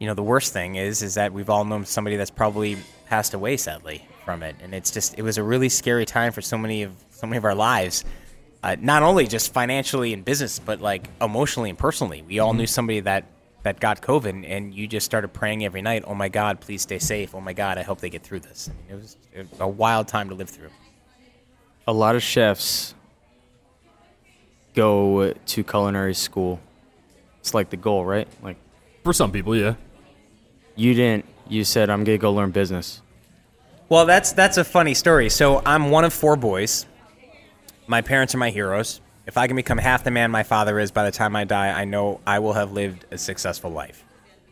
you 0.00 0.06
know, 0.06 0.14
the 0.14 0.22
worst 0.22 0.52
thing 0.52 0.74
is 0.74 1.00
is 1.00 1.14
that 1.14 1.32
we've 1.32 1.48
all 1.48 1.64
known 1.64 1.86
somebody 1.86 2.16
that's 2.16 2.30
probably 2.30 2.76
passed 3.06 3.32
away 3.32 3.56
sadly 3.56 4.06
from 4.24 4.42
it, 4.42 4.56
and 4.62 4.74
it's 4.74 4.90
just 4.90 5.18
it 5.18 5.22
was 5.22 5.38
a 5.38 5.42
really 5.42 5.70
scary 5.70 6.04
time 6.04 6.32
for 6.32 6.42
so 6.42 6.58
many 6.58 6.82
of 6.82 6.92
so 7.10 7.26
many 7.26 7.38
of 7.38 7.46
our 7.46 7.54
lives. 7.54 8.04
Uh, 8.62 8.74
not 8.80 9.04
only 9.04 9.28
just 9.28 9.52
financially 9.52 10.12
and 10.12 10.24
business, 10.24 10.58
but 10.58 10.80
like 10.80 11.08
emotionally 11.20 11.70
and 11.70 11.78
personally. 11.78 12.22
We 12.22 12.40
all 12.40 12.52
knew 12.52 12.66
somebody 12.66 13.00
that 13.00 13.24
that 13.62 13.78
got 13.78 14.02
COVID, 14.02 14.44
and 14.46 14.74
you 14.74 14.88
just 14.88 15.06
started 15.06 15.28
praying 15.28 15.64
every 15.64 15.82
night. 15.82 16.02
Oh 16.04 16.14
my 16.14 16.28
God, 16.28 16.60
please 16.60 16.82
stay 16.82 16.98
safe. 16.98 17.32
Oh 17.32 17.40
my 17.40 17.52
God, 17.52 17.78
I 17.78 17.82
hope 17.82 18.00
they 18.00 18.10
get 18.10 18.24
through 18.24 18.40
this. 18.40 18.68
I 18.68 18.72
mean, 18.76 18.84
it 18.90 19.02
was 19.02 19.16
it 19.32 19.50
was 19.50 19.60
a 19.60 19.68
wild 19.68 20.08
time 20.08 20.28
to 20.30 20.34
live 20.34 20.50
through. 20.50 20.70
A 21.86 21.92
lot 21.92 22.16
of 22.16 22.24
chefs 22.24 22.95
go 24.76 25.32
to 25.32 25.64
culinary 25.64 26.14
school. 26.14 26.60
It's 27.40 27.54
like 27.54 27.70
the 27.70 27.76
goal, 27.76 28.04
right? 28.04 28.28
Like 28.42 28.56
For 29.02 29.12
some 29.12 29.32
people, 29.32 29.56
yeah. 29.56 29.74
you 30.76 30.94
didn't. 30.94 31.24
You 31.48 31.64
said 31.64 31.90
I'm 31.90 32.04
gonna 32.04 32.18
go 32.18 32.32
learn 32.32 32.50
business. 32.50 33.02
Well, 33.88 34.04
that's 34.06 34.32
that's 34.32 34.58
a 34.58 34.64
funny 34.64 34.94
story. 34.94 35.30
So 35.30 35.62
I'm 35.64 35.90
one 35.90 36.04
of 36.04 36.12
four 36.12 36.36
boys. 36.36 36.86
My 37.86 38.02
parents 38.02 38.34
are 38.34 38.38
my 38.38 38.50
heroes. 38.50 39.00
If 39.26 39.36
I 39.36 39.46
can 39.46 39.56
become 39.56 39.78
half 39.78 40.04
the 40.04 40.10
man 40.10 40.30
my 40.30 40.42
father 40.42 40.78
is 40.78 40.90
by 40.90 41.04
the 41.04 41.10
time 41.10 41.34
I 41.34 41.44
die, 41.44 41.68
I 41.68 41.84
know 41.84 42.20
I 42.26 42.38
will 42.38 42.52
have 42.52 42.72
lived 42.72 43.06
a 43.10 43.18
successful 43.18 43.70
life. 43.70 44.04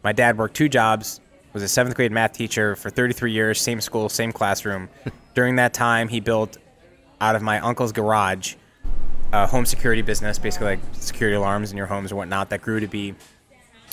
My 0.02 0.12
dad 0.12 0.36
worked 0.36 0.56
two 0.56 0.68
jobs, 0.68 1.20
was 1.52 1.62
a 1.62 1.68
seventh 1.68 1.94
grade 1.94 2.12
math 2.12 2.32
teacher 2.32 2.74
for 2.74 2.90
33 2.90 3.32
years, 3.32 3.60
same 3.60 3.80
school, 3.80 4.08
same 4.08 4.32
classroom. 4.32 4.88
During 5.34 5.56
that 5.56 5.74
time, 5.74 6.08
he 6.08 6.20
built 6.20 6.58
out 7.20 7.36
of 7.36 7.42
my 7.42 7.60
uncle's 7.60 7.92
garage 7.92 8.54
a 9.32 9.46
home 9.46 9.66
security 9.66 10.02
business, 10.02 10.38
basically 10.38 10.66
like 10.66 10.80
security 10.92 11.36
alarms 11.36 11.70
in 11.70 11.76
your 11.76 11.86
homes 11.86 12.10
and 12.10 12.18
whatnot, 12.18 12.50
that 12.50 12.62
grew 12.62 12.80
to 12.80 12.86
be 12.86 13.14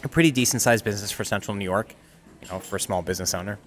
a 0.03 0.07
pretty 0.07 0.31
decent 0.31 0.61
sized 0.61 0.83
business 0.83 1.11
for 1.11 1.23
central 1.23 1.55
New 1.55 1.65
York, 1.65 1.95
you 2.41 2.47
know, 2.49 2.59
for 2.59 2.75
a 2.75 2.79
small 2.79 3.01
business 3.01 3.33
owner. 3.33 3.59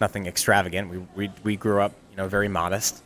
Nothing 0.00 0.26
extravagant. 0.26 0.90
We, 0.90 0.98
we, 1.14 1.32
we 1.42 1.56
grew 1.56 1.80
up, 1.80 1.92
you 2.10 2.16
know, 2.16 2.28
very 2.28 2.48
modest. 2.48 3.02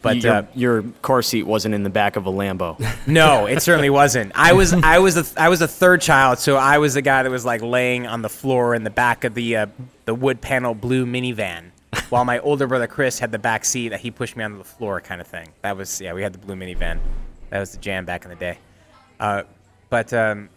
But 0.00 0.22
your, 0.22 0.32
uh, 0.32 0.46
your 0.54 0.82
car 1.02 1.22
seat 1.22 1.42
wasn't 1.42 1.74
in 1.74 1.82
the 1.82 1.90
back 1.90 2.16
of 2.16 2.26
a 2.26 2.30
Lambo. 2.30 2.78
no, 3.06 3.46
it 3.46 3.60
certainly 3.62 3.90
wasn't. 3.90 4.30
I 4.34 4.52
was 4.52 4.72
I 4.72 4.98
was 4.98 5.16
a, 5.16 5.40
I 5.40 5.48
was 5.48 5.60
a 5.60 5.66
third 5.66 6.00
child, 6.00 6.38
so 6.38 6.56
I 6.56 6.78
was 6.78 6.94
the 6.94 7.02
guy 7.02 7.24
that 7.24 7.30
was 7.30 7.44
like 7.44 7.62
laying 7.62 8.06
on 8.06 8.22
the 8.22 8.28
floor 8.28 8.76
in 8.76 8.84
the 8.84 8.90
back 8.90 9.24
of 9.24 9.34
the 9.34 9.56
uh, 9.56 9.66
the 10.04 10.14
wood 10.14 10.40
panel 10.40 10.74
blue 10.74 11.04
minivan, 11.04 11.72
while 12.10 12.24
my 12.24 12.38
older 12.38 12.68
brother 12.68 12.86
Chris 12.86 13.18
had 13.18 13.32
the 13.32 13.40
back 13.40 13.64
seat 13.64 13.88
that 13.88 14.00
he 14.00 14.12
pushed 14.12 14.36
me 14.36 14.44
onto 14.44 14.58
the 14.58 14.64
floor, 14.64 15.00
kind 15.00 15.20
of 15.20 15.26
thing. 15.26 15.48
That 15.62 15.76
was 15.76 16.00
yeah, 16.00 16.12
we 16.12 16.22
had 16.22 16.32
the 16.32 16.38
blue 16.38 16.54
minivan. 16.54 17.00
That 17.50 17.60
was 17.60 17.72
the 17.72 17.78
jam 17.78 18.04
back 18.04 18.24
in 18.24 18.30
the 18.30 18.36
day. 18.36 18.58
Uh, 19.18 19.42
but 19.90 20.12
um, 20.12 20.48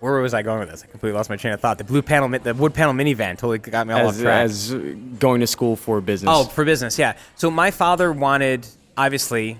where 0.00 0.20
was 0.20 0.34
I 0.34 0.42
going 0.42 0.60
with 0.60 0.70
this? 0.70 0.82
I 0.82 0.86
completely 0.86 1.16
lost 1.16 1.28
my 1.28 1.36
train 1.36 1.54
of 1.54 1.60
thought. 1.60 1.78
The 1.78 1.84
blue 1.84 2.02
panel, 2.02 2.28
the 2.28 2.54
wood 2.54 2.74
panel 2.74 2.94
minivan, 2.94 3.32
totally 3.32 3.58
got 3.58 3.86
me 3.86 3.94
all 3.94 4.08
as, 4.08 4.16
off 4.16 4.22
track. 4.22 4.44
as 4.44 4.74
going 5.18 5.40
to 5.40 5.46
school 5.46 5.76
for 5.76 6.00
business. 6.00 6.30
Oh, 6.32 6.44
for 6.44 6.64
business, 6.64 6.98
yeah. 6.98 7.16
So 7.36 7.50
my 7.50 7.70
father 7.70 8.12
wanted, 8.12 8.66
obviously, 8.96 9.58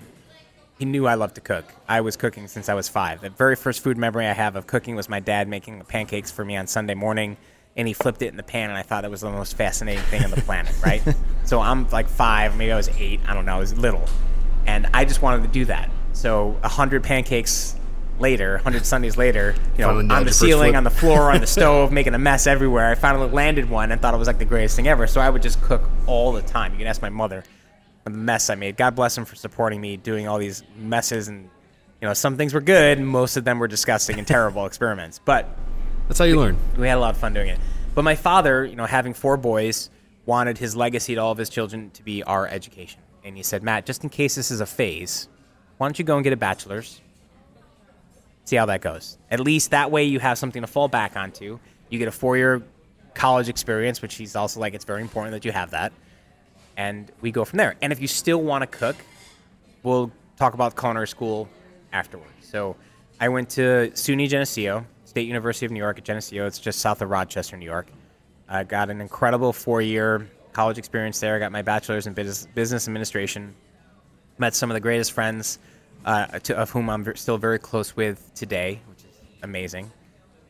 he 0.77 0.85
knew 0.85 1.05
I 1.07 1.15
loved 1.15 1.35
to 1.35 1.41
cook. 1.41 1.65
I 1.87 2.01
was 2.01 2.15
cooking 2.15 2.47
since 2.47 2.69
I 2.69 2.73
was 2.73 2.87
five. 2.87 3.21
The 3.21 3.29
very 3.29 3.55
first 3.57 3.81
food 3.83 3.97
memory 3.97 4.25
I 4.25 4.33
have 4.33 4.55
of 4.55 4.65
cooking 4.65 4.95
was 4.95 5.09
my 5.09 5.19
dad 5.19 5.47
making 5.47 5.77
the 5.77 5.85
pancakes 5.85 6.31
for 6.31 6.45
me 6.45 6.55
on 6.55 6.67
Sunday 6.67 6.93
morning, 6.93 7.35
and 7.75 7.85
he 7.87 7.93
flipped 7.93 8.21
it 8.21 8.27
in 8.27 8.37
the 8.37 8.43
pan, 8.43 8.69
and 8.69 8.77
I 8.77 8.81
thought 8.81 9.03
it 9.03 9.11
was 9.11 9.21
the 9.21 9.29
most 9.29 9.57
fascinating 9.57 10.03
thing 10.05 10.23
on 10.23 10.31
the 10.31 10.41
planet, 10.41 10.73
right? 10.83 11.03
So 11.45 11.59
I'm 11.59 11.89
like 11.89 12.07
five, 12.07 12.55
maybe 12.57 12.71
I 12.71 12.75
was 12.75 12.89
eight, 12.99 13.21
I 13.27 13.33
don't 13.33 13.43
know, 13.43 13.55
I 13.55 13.57
was 13.57 13.75
little, 13.75 14.05
and 14.69 14.87
I 14.93 15.03
just 15.05 15.21
wanted 15.21 15.41
to 15.43 15.49
do 15.49 15.65
that. 15.65 15.89
So 16.13 16.57
a 16.63 16.67
hundred 16.67 17.03
pancakes 17.03 17.75
later, 18.19 18.59
hundred 18.59 18.85
Sundays 18.85 19.17
later, 19.17 19.55
you 19.77 19.83
know, 19.83 19.97
on 19.97 20.25
the 20.25 20.31
ceiling, 20.31 20.75
on 20.75 20.83
the 20.83 20.89
floor, 20.91 21.31
on 21.31 21.41
the 21.41 21.47
stove, 21.57 21.91
making 21.91 22.13
a 22.13 22.19
mess 22.19 22.45
everywhere. 22.45 22.91
I 22.91 22.95
finally 22.95 23.29
landed 23.29 23.69
one 23.69 23.91
and 23.91 23.99
thought 23.99 24.13
it 24.13 24.17
was 24.17 24.27
like 24.27 24.37
the 24.37 24.45
greatest 24.45 24.75
thing 24.75 24.87
ever. 24.87 25.07
So 25.07 25.21
I 25.21 25.29
would 25.29 25.41
just 25.41 25.61
cook 25.61 25.81
all 26.05 26.33
the 26.33 26.41
time. 26.41 26.73
You 26.73 26.77
can 26.77 26.87
ask 26.87 27.01
my 27.01 27.09
mother 27.09 27.43
the 28.03 28.11
mess 28.11 28.49
I 28.49 28.55
made. 28.55 28.77
God 28.77 28.95
bless 28.95 29.17
him 29.17 29.25
for 29.25 29.35
supporting 29.35 29.81
me 29.81 29.97
doing 29.97 30.27
all 30.27 30.37
these 30.37 30.63
messes 30.77 31.27
and 31.27 31.49
you 32.01 32.07
know, 32.07 32.13
some 32.13 32.37
things 32.37 32.53
were 32.53 32.61
good, 32.61 32.99
most 33.01 33.35
of 33.35 33.43
them 33.43 33.59
were 33.59 33.67
disgusting 33.67 34.19
and 34.19 34.27
terrible 34.27 34.65
experiments. 34.71 35.19
But 35.19 35.49
That's 36.07 36.19
how 36.19 36.25
you 36.25 36.39
learn. 36.39 36.57
we 36.77 36.87
had 36.87 36.97
a 36.97 37.01
lot 37.01 37.13
of 37.15 37.17
fun 37.19 37.33
doing 37.33 37.49
it. 37.49 37.59
But 37.95 38.03
my 38.03 38.15
father, 38.15 38.65
you 38.65 38.75
know, 38.75 38.85
having 38.85 39.13
four 39.13 39.35
boys, 39.35 39.89
wanted 40.25 40.57
his 40.59 40.75
legacy 40.75 41.15
to 41.15 41.21
all 41.21 41.31
of 41.31 41.37
his 41.37 41.49
children 41.49 41.89
to 41.91 42.03
be 42.03 42.23
our 42.23 42.47
education. 42.47 43.01
And 43.23 43.35
he 43.35 43.43
said, 43.43 43.63
Matt, 43.63 43.85
just 43.85 44.03
in 44.03 44.09
case 44.09 44.35
this 44.35 44.51
is 44.51 44.61
a 44.61 44.65
phase, 44.65 45.27
why 45.77 45.87
don't 45.87 45.97
you 45.99 46.05
go 46.05 46.15
and 46.15 46.23
get 46.23 46.33
a 46.33 46.37
bachelor's? 46.37 47.01
See 48.45 48.55
how 48.55 48.65
that 48.65 48.81
goes. 48.81 49.17
At 49.29 49.39
least 49.39 49.71
that 49.71 49.91
way 49.91 50.03
you 50.05 50.19
have 50.19 50.37
something 50.37 50.61
to 50.61 50.67
fall 50.67 50.87
back 50.87 51.15
onto. 51.15 51.59
You 51.89 51.99
get 51.99 52.07
a 52.07 52.11
four 52.11 52.37
year 52.37 52.63
college 53.13 53.49
experience, 53.49 54.01
which 54.01 54.15
he's 54.15 54.35
also 54.35 54.59
like, 54.59 54.73
it's 54.73 54.85
very 54.85 55.01
important 55.01 55.33
that 55.33 55.45
you 55.45 55.51
have 55.51 55.71
that. 55.71 55.91
And 56.77 57.11
we 57.21 57.31
go 57.31 57.45
from 57.45 57.57
there. 57.57 57.75
And 57.81 57.91
if 57.91 58.01
you 58.01 58.07
still 58.07 58.41
want 58.41 58.61
to 58.61 58.67
cook, 58.67 58.95
we'll 59.83 60.11
talk 60.37 60.53
about 60.53 60.77
culinary 60.77 61.07
school 61.07 61.49
afterwards. 61.91 62.31
So 62.41 62.75
I 63.19 63.29
went 63.29 63.49
to 63.51 63.91
SUNY 63.93 64.29
Geneseo, 64.29 64.85
State 65.03 65.27
University 65.27 65.65
of 65.65 65.71
New 65.71 65.79
York 65.79 65.97
at 65.97 66.05
Geneseo. 66.05 66.45
It's 66.47 66.59
just 66.59 66.79
south 66.79 67.01
of 67.01 67.09
Rochester, 67.09 67.57
New 67.57 67.65
York. 67.65 67.87
I 68.47 68.63
got 68.63 68.89
an 68.89 69.01
incredible 69.01 69.53
four-year 69.53 70.27
college 70.53 70.77
experience 70.77 71.19
there. 71.19 71.35
I 71.35 71.39
got 71.39 71.51
my 71.51 71.61
bachelor's 71.61 72.07
in 72.07 72.13
business, 72.13 72.47
business 72.53 72.87
administration. 72.87 73.55
Met 74.37 74.55
some 74.55 74.69
of 74.69 74.73
the 74.73 74.79
greatest 74.79 75.11
friends, 75.11 75.59
uh, 76.05 76.39
to, 76.39 76.57
of 76.57 76.69
whom 76.69 76.89
I'm 76.89 77.15
still 77.15 77.37
very 77.37 77.59
close 77.59 77.95
with 77.95 78.31
today, 78.35 78.81
which 78.89 78.99
is 78.99 79.19
amazing. 79.43 79.91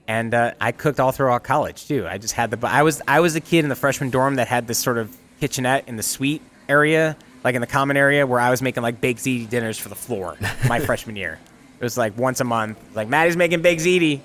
And 0.07 0.33
uh, 0.33 0.53
I 0.59 0.71
cooked 0.71 0.99
all 0.99 1.11
throughout 1.11 1.43
college 1.43 1.87
too. 1.87 2.07
I 2.07 2.17
just 2.17 2.33
had 2.33 2.51
the. 2.51 2.67
I 2.67 2.83
was 2.83 3.01
I 3.07 3.19
was 3.19 3.35
a 3.35 3.41
kid 3.41 3.65
in 3.65 3.69
the 3.69 3.75
freshman 3.75 4.09
dorm 4.09 4.35
that 4.35 4.47
had 4.47 4.67
this 4.67 4.79
sort 4.79 4.97
of 4.97 5.15
kitchenette 5.39 5.87
in 5.87 5.97
the 5.97 6.03
suite 6.03 6.41
area, 6.67 7.15
like 7.43 7.55
in 7.55 7.61
the 7.61 7.67
common 7.67 7.97
area, 7.97 8.25
where 8.25 8.39
I 8.39 8.49
was 8.49 8.61
making 8.61 8.83
like 8.83 9.01
baked 9.01 9.19
ziti 9.19 9.47
dinners 9.47 9.77
for 9.77 9.89
the 9.89 9.95
floor 9.95 10.35
my 10.67 10.79
freshman 10.85 11.15
year. 11.15 11.39
It 11.79 11.83
was 11.83 11.97
like 11.97 12.17
once 12.17 12.39
a 12.39 12.43
month. 12.43 12.77
Like 12.95 13.07
Maddie's 13.07 13.37
making 13.37 13.61
baked 13.61 13.81
ziti. 13.81 14.21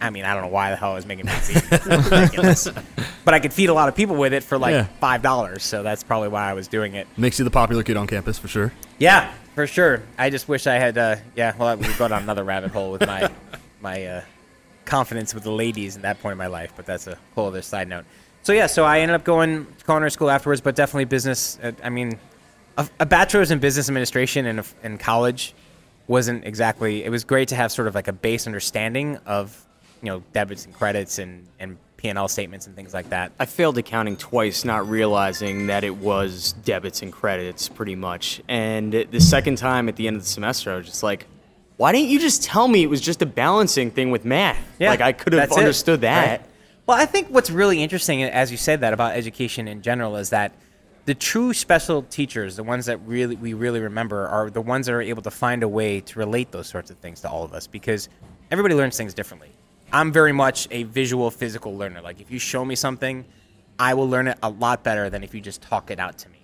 I 0.00 0.10
mean, 0.10 0.24
I 0.24 0.34
don't 0.34 0.42
know 0.42 0.48
why 0.48 0.70
the 0.70 0.76
hell 0.76 0.92
I 0.92 0.94
was 0.94 1.06
making 1.06 1.24
baked 1.26 1.42
ziti. 1.42 1.72
It's 1.72 2.10
ridiculous. 2.10 2.68
but 3.24 3.32
I 3.34 3.40
could 3.40 3.52
feed 3.52 3.68
a 3.70 3.74
lot 3.74 3.88
of 3.88 3.94
people 3.96 4.16
with 4.16 4.32
it 4.34 4.42
for 4.42 4.58
like 4.58 4.72
Yeah. 4.72 4.86
five 5.00 5.22
dollars, 5.22 5.62
so 5.62 5.82
that's 5.82 6.02
probably 6.02 6.28
why 6.28 6.48
I 6.50 6.52
was 6.52 6.68
doing 6.68 6.94
it. 6.94 7.06
Makes 7.16 7.38
you 7.38 7.44
the 7.44 7.50
popular 7.50 7.82
kid 7.82 7.96
on 7.96 8.06
campus 8.06 8.38
for 8.38 8.48
sure. 8.48 8.72
Yeah, 8.98 9.32
for 9.54 9.66
sure. 9.66 10.02
I 10.18 10.28
just 10.30 10.48
wish 10.48 10.66
I 10.66 10.74
had. 10.74 10.98
Uh, 10.98 11.16
yeah, 11.34 11.54
well, 11.58 11.76
we 11.76 11.86
go 11.94 12.08
down 12.08 12.22
another 12.22 12.44
rabbit 12.44 12.72
hole 12.72 12.92
with 12.92 13.06
my 13.06 13.30
my 13.80 14.04
uh, 14.04 14.20
confidence 14.84 15.34
with 15.34 15.44
the 15.44 15.50
ladies 15.50 15.96
in 15.96 16.02
that 16.02 16.20
point 16.20 16.32
in 16.32 16.38
my 16.38 16.46
life, 16.46 16.72
but 16.76 16.84
that's 16.86 17.06
a 17.06 17.16
whole 17.34 17.46
other 17.48 17.62
side 17.62 17.88
note. 17.88 18.04
So 18.42 18.52
yeah, 18.52 18.66
so 18.66 18.84
I 18.84 19.00
ended 19.00 19.14
up 19.14 19.24
going 19.24 19.66
to 19.78 19.84
culinary 19.84 20.10
school 20.10 20.30
afterwards, 20.30 20.60
but 20.60 20.76
definitely 20.76 21.06
business. 21.06 21.58
uh, 21.62 21.72
I 21.82 21.88
mean, 21.88 22.18
a, 22.78 22.88
a 23.00 23.06
bachelor's 23.06 23.50
in 23.50 23.58
business 23.58 23.88
administration 23.88 24.46
in 24.46 24.58
a, 24.60 24.64
in 24.84 24.98
college 24.98 25.54
wasn't 26.06 26.44
exactly. 26.44 27.02
It 27.02 27.08
was 27.10 27.24
great 27.24 27.48
to 27.48 27.56
have 27.56 27.72
sort 27.72 27.88
of 27.88 27.94
like 27.96 28.06
a 28.08 28.12
base 28.12 28.46
understanding 28.46 29.16
of 29.26 29.65
you 30.06 30.12
know 30.12 30.22
debits 30.32 30.64
and 30.64 30.72
credits 30.74 31.18
and 31.18 31.46
and 31.58 31.76
P 31.96 32.08
and 32.08 32.16
L 32.18 32.28
statements 32.28 32.66
and 32.66 32.76
things 32.76 32.94
like 32.94 33.08
that. 33.10 33.32
I 33.38 33.46
failed 33.46 33.76
accounting 33.78 34.16
twice, 34.16 34.64
not 34.64 34.88
realizing 34.88 35.66
that 35.66 35.82
it 35.82 35.96
was 35.96 36.52
debits 36.64 37.02
and 37.02 37.12
credits 37.12 37.68
pretty 37.68 37.96
much. 37.96 38.40
And 38.48 38.92
the 38.92 39.20
second 39.20 39.58
time 39.58 39.88
at 39.88 39.96
the 39.96 40.06
end 40.06 40.16
of 40.16 40.22
the 40.22 40.28
semester, 40.28 40.72
I 40.72 40.76
was 40.76 40.86
just 40.86 41.02
like, 41.02 41.26
why 41.76 41.92
didn't 41.92 42.08
you 42.08 42.20
just 42.20 42.42
tell 42.44 42.68
me 42.68 42.82
it 42.82 42.90
was 42.90 43.00
just 43.00 43.22
a 43.22 43.26
balancing 43.26 43.90
thing 43.90 44.10
with 44.10 44.24
math? 44.24 44.58
Yeah, 44.78 44.90
like 44.90 45.00
I 45.00 45.12
could 45.12 45.32
have 45.32 45.40
that's 45.40 45.56
it, 45.56 45.60
understood 45.60 46.02
that. 46.02 46.40
right? 46.40 46.50
Well, 46.86 46.96
I 46.96 47.06
think 47.06 47.28
what's 47.28 47.50
really 47.50 47.82
interesting, 47.82 48.22
as 48.22 48.50
you 48.52 48.56
said 48.56 48.80
that 48.82 48.92
about 48.92 49.16
education 49.16 49.66
in 49.66 49.82
general, 49.82 50.16
is 50.16 50.30
that 50.30 50.52
the 51.06 51.14
true 51.14 51.52
special 51.52 52.02
teachers, 52.02 52.56
the 52.56 52.62
ones 52.62 52.86
that 52.86 52.98
really 53.06 53.36
we 53.36 53.54
really 53.54 53.80
remember, 53.80 54.26
are 54.28 54.50
the 54.50 54.60
ones 54.60 54.86
that 54.86 54.92
are 54.92 55.02
able 55.02 55.22
to 55.22 55.30
find 55.30 55.62
a 55.62 55.68
way 55.68 56.00
to 56.00 56.18
relate 56.18 56.52
those 56.52 56.68
sorts 56.68 56.90
of 56.90 56.98
things 56.98 57.20
to 57.22 57.28
all 57.28 57.42
of 57.42 57.52
us 57.52 57.66
because 57.66 58.08
everybody 58.50 58.74
learns 58.74 58.96
things 58.96 59.14
differently. 59.14 59.50
I'm 59.92 60.12
very 60.12 60.32
much 60.32 60.68
a 60.70 60.82
visual, 60.84 61.30
physical 61.30 61.76
learner. 61.76 62.00
Like 62.00 62.20
if 62.20 62.30
you 62.30 62.38
show 62.38 62.64
me 62.64 62.74
something, 62.74 63.24
I 63.78 63.94
will 63.94 64.08
learn 64.08 64.28
it 64.28 64.38
a 64.42 64.50
lot 64.50 64.82
better 64.82 65.10
than 65.10 65.22
if 65.22 65.34
you 65.34 65.40
just 65.40 65.62
talk 65.62 65.90
it 65.90 65.98
out 65.98 66.18
to 66.18 66.28
me. 66.28 66.38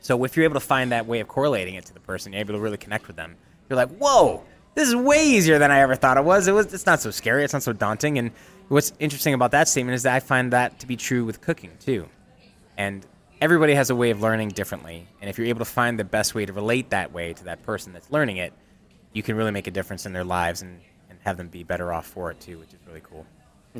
So 0.00 0.22
if 0.24 0.36
you're 0.36 0.44
able 0.44 0.54
to 0.54 0.60
find 0.60 0.92
that 0.92 1.06
way 1.06 1.20
of 1.20 1.28
correlating 1.28 1.74
it 1.74 1.86
to 1.86 1.94
the 1.94 2.00
person, 2.00 2.32
you're 2.32 2.40
able 2.40 2.54
to 2.54 2.60
really 2.60 2.76
connect 2.76 3.06
with 3.06 3.16
them. 3.16 3.36
You're 3.68 3.76
like, 3.76 3.90
whoa, 3.96 4.44
this 4.74 4.88
is 4.88 4.94
way 4.94 5.26
easier 5.26 5.58
than 5.58 5.70
I 5.70 5.80
ever 5.80 5.94
thought 5.94 6.18
it 6.18 6.24
was. 6.24 6.46
It 6.46 6.52
was. 6.52 6.72
It's 6.74 6.86
not 6.86 7.00
so 7.00 7.10
scary. 7.10 7.44
It's 7.44 7.54
not 7.54 7.62
so 7.62 7.72
daunting. 7.72 8.18
And 8.18 8.30
what's 8.68 8.92
interesting 8.98 9.32
about 9.34 9.52
that 9.52 9.68
statement 9.68 9.94
is 9.94 10.02
that 10.02 10.14
I 10.14 10.20
find 10.20 10.52
that 10.52 10.80
to 10.80 10.86
be 10.86 10.96
true 10.96 11.24
with 11.24 11.40
cooking 11.40 11.70
too. 11.80 12.08
And 12.76 13.06
everybody 13.40 13.74
has 13.74 13.90
a 13.90 13.96
way 13.96 14.10
of 14.10 14.20
learning 14.20 14.50
differently. 14.50 15.06
And 15.20 15.30
if 15.30 15.38
you're 15.38 15.46
able 15.46 15.60
to 15.60 15.64
find 15.64 15.98
the 15.98 16.04
best 16.04 16.34
way 16.34 16.44
to 16.44 16.52
relate 16.52 16.90
that 16.90 17.12
way 17.12 17.32
to 17.32 17.44
that 17.44 17.62
person 17.62 17.92
that's 17.92 18.10
learning 18.10 18.36
it, 18.36 18.52
you 19.12 19.22
can 19.22 19.36
really 19.36 19.52
make 19.52 19.66
a 19.66 19.70
difference 19.70 20.06
in 20.06 20.12
their 20.12 20.24
lives 20.24 20.60
and, 20.60 20.80
have 21.24 21.36
them 21.36 21.48
be 21.48 21.62
better 21.64 21.92
off 21.92 22.06
for 22.06 22.30
it 22.30 22.40
too, 22.40 22.58
which 22.58 22.68
is 22.68 22.78
really 22.86 23.00
cool. 23.02 23.26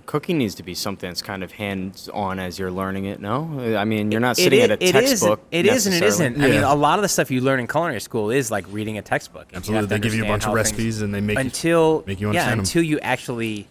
Cooking 0.07 0.39
needs 0.39 0.57
to 0.57 0.65
be 0.65 0.75
something 0.75 1.09
that's 1.09 1.23
kind 1.23 1.45
of 1.45 1.53
hands 1.53 2.09
on 2.13 2.41
as 2.41 2.59
you're 2.59 2.73
learning 2.73 3.05
it. 3.05 3.21
No, 3.21 3.77
I 3.79 3.85
mean 3.85 4.11
you're 4.11 4.21
not 4.21 4.37
It 4.39 4.43
sitting 4.43 4.59
is- 4.59 4.65
at 4.65 4.71
a 4.73 4.85
it 4.85 4.95
is- 4.97 5.11
textbook. 5.11 5.41
It 5.53 5.67
is 5.67 5.87
and 5.87 5.95
it 5.95 6.01
necessarily. 6.01 6.35
isn't. 6.37 6.45
I 6.45 6.49
mean, 6.55 6.63
a 6.65 6.75
lot 6.75 6.99
of 6.99 7.03
the 7.03 7.09
stuff 7.09 7.31
you 7.31 7.41
learn 7.41 7.61
in 7.61 7.69
culinary 7.69 8.01
school 8.01 8.31
is 8.31 8.51
like 8.51 8.65
reading 8.71 8.99
a 8.99 9.03
textbook. 9.03 9.47
and 9.51 9.59
Absolutely. 9.59 9.87
They 9.87 9.99
give 10.01 10.15
you 10.15 10.25
a 10.25 10.29
bunch 10.29 10.43
of 10.45 10.49
how 10.49 10.55
things- 10.57 10.71
recipes 10.73 11.01
and 11.03 11.15
they 11.15 11.21
make 11.21 11.37
you- 11.37 11.41
until 11.43 12.03
make 12.09 12.21
you 12.21 12.27
understand 12.29 12.35
yeah 12.35 12.41
understand 12.41 12.53
'em. 12.53 12.59
until 12.61 12.83
you 12.83 12.99
actually 13.01 13.69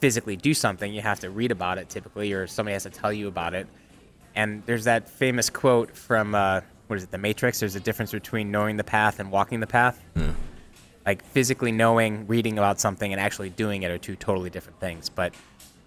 physically 0.00 0.36
do 0.36 0.52
something. 0.52 0.92
You 0.92 1.00
have 1.00 1.20
to 1.20 1.30
read 1.30 1.50
about 1.50 1.78
it 1.78 1.88
typically, 1.88 2.34
or 2.34 2.46
somebody 2.46 2.74
has 2.74 2.82
to 2.82 2.90
tell 2.90 3.12
you 3.12 3.26
about 3.28 3.54
it. 3.54 3.66
And 4.36 4.62
there's 4.66 4.84
that 4.84 5.08
famous 5.08 5.48
quote 5.48 5.96
from 5.96 6.34
uh, 6.34 6.60
what 6.88 6.96
is 6.96 7.04
it, 7.04 7.10
The 7.10 7.16
Matrix? 7.16 7.60
There's 7.60 7.74
a 7.76 7.80
difference 7.80 8.10
between 8.12 8.50
knowing 8.50 8.76
the 8.76 8.84
path 8.84 9.18
and 9.18 9.30
walking 9.30 9.60
the 9.60 9.66
path. 9.66 9.98
Like 11.06 11.24
physically 11.24 11.72
knowing, 11.72 12.26
reading 12.26 12.58
about 12.58 12.80
something, 12.80 13.12
and 13.12 13.20
actually 13.20 13.50
doing 13.50 13.82
it 13.82 13.90
are 13.90 13.98
two 13.98 14.16
totally 14.16 14.50
different 14.50 14.80
things. 14.80 15.08
But 15.08 15.34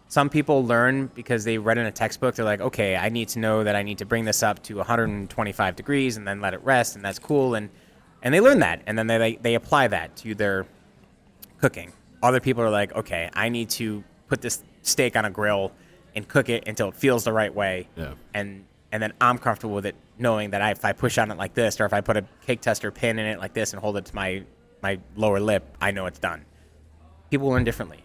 some 0.09 0.29
people 0.29 0.65
learn 0.65 1.07
because 1.07 1.43
they 1.43 1.57
read 1.57 1.77
in 1.77 1.85
a 1.85 1.91
textbook. 1.91 2.35
They're 2.35 2.45
like, 2.45 2.61
okay, 2.61 2.95
I 2.95 3.09
need 3.09 3.29
to 3.29 3.39
know 3.39 3.63
that 3.63 3.75
I 3.75 3.83
need 3.83 3.97
to 3.97 4.05
bring 4.05 4.25
this 4.25 4.41
up 4.41 4.63
to 4.63 4.77
125 4.77 5.75
degrees 5.75 6.17
and 6.17 6.27
then 6.27 6.39
let 6.39 6.53
it 6.53 6.61
rest, 6.63 6.95
and 6.95 7.03
that's 7.03 7.19
cool. 7.19 7.55
And 7.55 7.69
and 8.21 8.33
they 8.33 8.41
learn 8.41 8.59
that, 8.59 8.81
and 8.87 8.97
then 8.97 9.07
they 9.07 9.35
they, 9.35 9.55
apply 9.55 9.89
that 9.89 10.15
to 10.17 10.33
their 10.33 10.65
cooking. 11.59 11.91
Other 12.23 12.39
people 12.39 12.63
are 12.63 12.69
like, 12.69 12.93
okay, 12.95 13.29
I 13.33 13.49
need 13.49 13.69
to 13.71 14.03
put 14.27 14.41
this 14.41 14.63
steak 14.81 15.15
on 15.15 15.25
a 15.25 15.29
grill 15.29 15.71
and 16.15 16.27
cook 16.27 16.49
it 16.49 16.67
until 16.67 16.89
it 16.89 16.95
feels 16.95 17.23
the 17.23 17.33
right 17.33 17.53
way. 17.53 17.87
Yeah. 17.95 18.13
And 18.33 18.65
and 18.91 19.03
then 19.03 19.13
I'm 19.19 19.37
comfortable 19.37 19.75
with 19.75 19.85
it, 19.85 19.95
knowing 20.17 20.51
that 20.51 20.61
I, 20.61 20.71
if 20.71 20.85
I 20.85 20.93
push 20.93 21.17
on 21.17 21.29
it 21.29 21.37
like 21.37 21.53
this, 21.53 21.79
or 21.81 21.85
if 21.85 21.93
I 21.93 22.01
put 22.01 22.17
a 22.17 22.25
cake 22.45 22.61
tester 22.61 22.91
pin 22.91 23.19
in 23.19 23.25
it 23.25 23.39
like 23.39 23.53
this 23.53 23.73
and 23.73 23.81
hold 23.81 23.97
it 23.97 24.05
to 24.05 24.15
my 24.15 24.43
my 24.81 24.99
lower 25.15 25.39
lip, 25.39 25.63
I 25.81 25.91
know 25.91 26.05
it's 26.05 26.19
done. 26.19 26.45
People 27.31 27.49
learn 27.49 27.63
differently. 27.63 28.03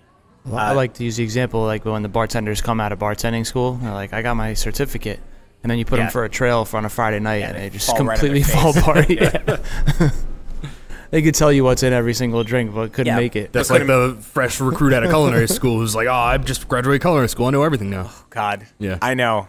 I 0.52 0.72
like 0.72 0.94
to 0.94 1.04
use 1.04 1.16
the 1.16 1.22
example 1.22 1.62
like 1.64 1.84
when 1.84 2.02
the 2.02 2.08
bartenders 2.08 2.60
come 2.60 2.80
out 2.80 2.90
of 2.92 2.98
bartending 2.98 3.46
school. 3.46 3.74
They're 3.74 3.92
like, 3.92 4.12
I 4.12 4.22
got 4.22 4.34
my 4.36 4.54
certificate, 4.54 5.20
and 5.62 5.70
then 5.70 5.78
you 5.78 5.84
put 5.84 5.98
Yeah. 5.98 6.06
them 6.06 6.12
for 6.12 6.24
a 6.24 6.28
trail 6.28 6.64
for 6.64 6.78
on 6.78 6.84
a 6.84 6.88
Friday 6.88 7.20
night, 7.20 7.36
Yeah, 7.40 7.48
and 7.50 7.56
they 7.56 7.68
they 7.68 7.70
just 7.70 7.86
fall 7.86 7.96
completely 7.96 8.42
their 8.42 8.56
fall 8.56 8.76
apart. 8.76 9.08
Yeah. 9.10 10.10
they 11.12 11.22
could 11.22 11.34
tell 11.34 11.52
you 11.52 11.62
what's 11.62 11.82
in 11.82 11.92
every 11.92 12.14
single 12.14 12.42
drink, 12.42 12.74
but 12.74 12.92
couldn't 12.92 13.12
Yeah. 13.14 13.20
make 13.20 13.36
it. 13.36 13.52
That's 13.52 13.70
like 13.70 13.86
the 13.86 14.16
fresh 14.20 14.60
recruit 14.60 14.92
out 14.94 15.04
of 15.04 15.10
culinary 15.10 15.46
school 15.58 15.78
who's 15.78 15.94
like, 15.94 16.08
oh, 16.08 16.12
I 16.12 16.36
just 16.38 16.66
graduated 16.68 17.02
culinary 17.02 17.28
school. 17.28 17.46
I 17.46 17.50
know 17.50 17.62
everything 17.62 17.90
now. 17.90 18.10
God. 18.30 18.66
Yeah. 18.78 18.98
I 19.02 19.14
know. 19.14 19.46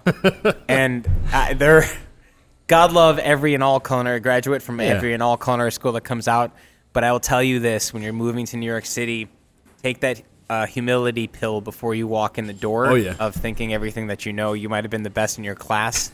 and 0.68 1.10
uh, 1.32 1.54
there, 1.56 1.86
God 2.68 2.92
love 2.92 3.18
every 3.18 3.54
and 3.56 3.64
all 3.64 3.80
culinary 3.80 4.20
graduate 4.20 4.62
from 4.62 4.80
Yeah. 4.80 4.88
every 4.88 5.14
and 5.14 5.24
all 5.24 5.38
culinary 5.38 5.72
school 5.72 5.94
that 5.94 6.02
comes 6.02 6.28
out. 6.28 6.52
But 6.94 7.04
I 7.04 7.12
will 7.12 7.20
tell 7.20 7.42
you 7.44 7.60
this: 7.60 7.94
when 7.94 8.04
you're 8.04 8.14
moving 8.14 8.46
to 8.48 8.58
New 8.58 8.66
York 8.68 8.86
City, 8.86 9.28
take 9.82 10.00
that 10.02 10.22
uh, 10.50 10.66
humility 10.68 11.28
pill 11.28 11.60
before 11.62 11.96
you 11.96 12.08
walk 12.08 12.38
in 12.38 12.48
the 12.48 12.54
door. 12.54 12.86
Oh, 12.88 12.96
yeah. 12.96 13.16
Of 13.20 13.34
thinking 13.36 13.74
everything 13.74 14.08
that 14.08 14.26
you 14.26 14.34
know, 14.34 14.54
you 14.54 14.70
might 14.70 14.84
have 14.84 14.92
been 14.92 15.04
the 15.04 15.10
best 15.10 15.38
in 15.38 15.44
your 15.44 15.56
class, 15.56 16.12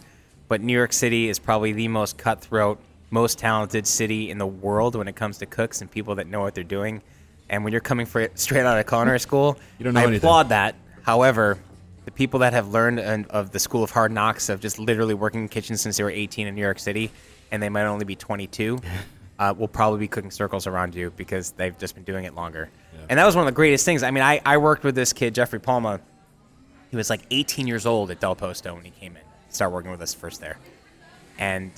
but 0.48 0.62
New 0.62 0.74
York 0.74 0.94
City 0.94 1.28
is 1.30 1.38
probably 1.39 1.74
the 1.74 1.88
most 1.89 2.18
cutthroat, 2.18 2.80
most 3.12 3.38
talented 3.39 3.86
city 3.88 4.30
in 4.30 4.38
the 4.38 4.48
world 4.48 4.96
when 4.96 5.08
it 5.08 5.15
comes 5.15 5.38
to 5.39 5.46
cooks 5.46 5.82
and 5.82 5.92
people 5.92 6.15
that 6.15 6.28
know 6.28 6.42
what 6.42 6.56
they're 6.56 6.63
doing. 6.63 7.02
And 7.50 7.63
when 7.63 7.74
you're 7.74 7.82
coming 7.82 8.06
for 8.06 8.30
straight 8.36 8.65
out 8.65 8.78
of 8.80 8.86
culinary 8.88 9.20
school, 9.20 9.58
You 9.80 9.86
don't 9.86 9.96
know 9.96 10.00
I 10.02 10.04
anything. 10.04 10.20
applaud 10.20 10.50
that. 10.50 10.76
However, 11.02 11.58
the 12.06 12.12
people 12.12 12.42
that 12.42 12.54
have 12.54 12.68
learned 12.70 13.00
an- 13.00 13.26
of 13.32 13.52
the 13.52 13.60
School 13.60 13.84
of 13.84 13.89
Hard 13.89 14.12
Knocks 14.12 14.48
of 14.50 14.62
just 14.62 14.78
literally 14.80 15.15
working 15.15 15.42
in 15.42 15.48
kitchens 15.50 15.82
since 15.82 15.98
they 15.98 16.04
were 16.04 16.12
18 16.12 16.46
in 16.48 16.54
New 16.56 16.62
York 16.62 16.78
City, 16.80 17.10
and 17.52 17.62
they 17.62 17.70
might 17.70 17.86
only 17.86 18.06
be 18.06 18.15
22, 18.15 18.80
uh, 19.39 19.54
will 19.58 19.69
probably 19.69 19.99
be 19.99 20.08
cooking 20.08 20.32
circles 20.32 20.67
around 20.67 20.93
you 20.93 21.12
because 21.15 21.52
they've 21.52 21.78
just 21.78 21.95
been 21.95 22.04
doing 22.04 22.25
it 22.25 22.36
longer. 22.36 22.69
And 23.08 23.17
that 23.17 23.25
was 23.25 23.36
one 23.36 23.47
of 23.47 23.52
the 23.52 23.56
greatest 23.56 23.86
things. 23.86 24.04
I 24.04 24.12
mean, 24.12 24.23
I, 24.23 24.41
I 24.45 24.58
worked 24.58 24.84
with 24.84 24.95
this 24.95 25.13
kid, 25.13 25.34
Jeffrey 25.34 25.60
Palma. 25.60 26.02
He 26.91 26.97
was 26.97 27.10
like 27.10 27.21
18 27.32 27.65
years 27.65 27.86
old 27.86 28.12
at 28.12 28.19
Del 28.19 28.36
Posto 28.36 28.75
when 28.75 28.84
he 28.84 28.91
came 28.91 29.15
in, 29.15 29.23
started 29.49 29.73
working 29.73 29.91
with 29.91 30.02
us 30.02 30.13
first 30.13 30.41
there. 30.41 30.58
And 31.38 31.71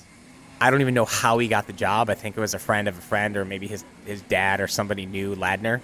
I 0.60 0.72
don't 0.72 0.82
even 0.82 0.94
know 0.94 1.06
how 1.06 1.38
he 1.38 1.48
got 1.48 1.68
the 1.68 1.74
job. 1.74 2.10
I 2.10 2.16
think 2.16 2.36
it 2.36 2.40
was 2.40 2.54
a 2.54 2.60
friend 2.60 2.88
of 2.88 2.98
a 2.98 3.02
friend, 3.02 3.38
or 3.38 3.46
maybe 3.46 3.68
his, 3.68 3.86
his 4.06 4.22
dad 4.24 4.60
or 4.60 4.68
somebody 4.68 5.06
knew 5.06 5.36
Ladner. 5.36 5.82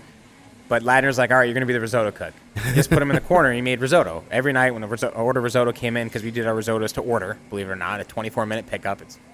But 0.69 0.83
Ladner's 0.83 1.17
like, 1.17 1.31
all 1.31 1.37
right, 1.37 1.45
you're 1.45 1.53
going 1.53 1.61
to 1.61 1.67
be 1.67 1.73
the 1.73 1.79
risotto 1.79 2.11
cook. 2.11 2.33
Just 2.73 2.89
put 2.89 3.01
him 3.01 3.09
in 3.09 3.15
the 3.15 3.21
corner, 3.21 3.49
and 3.49 3.55
he 3.55 3.61
made 3.61 3.79
risotto. 3.79 4.23
Every 4.29 4.51
night 4.51 4.71
when 4.71 4.81
the 4.81 4.87
riso- 4.87 5.09
order 5.09 5.39
risotto 5.39 5.71
came 5.71 5.95
in, 5.95 6.07
because 6.07 6.23
we 6.23 6.31
did 6.31 6.45
our 6.45 6.53
risottos 6.53 6.93
to 6.93 7.01
order, 7.01 7.37
believe 7.49 7.67
it 7.69 7.71
or 7.71 7.75
not, 7.75 8.01
a 8.01 8.03
24 8.03 8.45
minute 8.45 8.67
pickup. 8.67 9.01
It's 9.01 9.17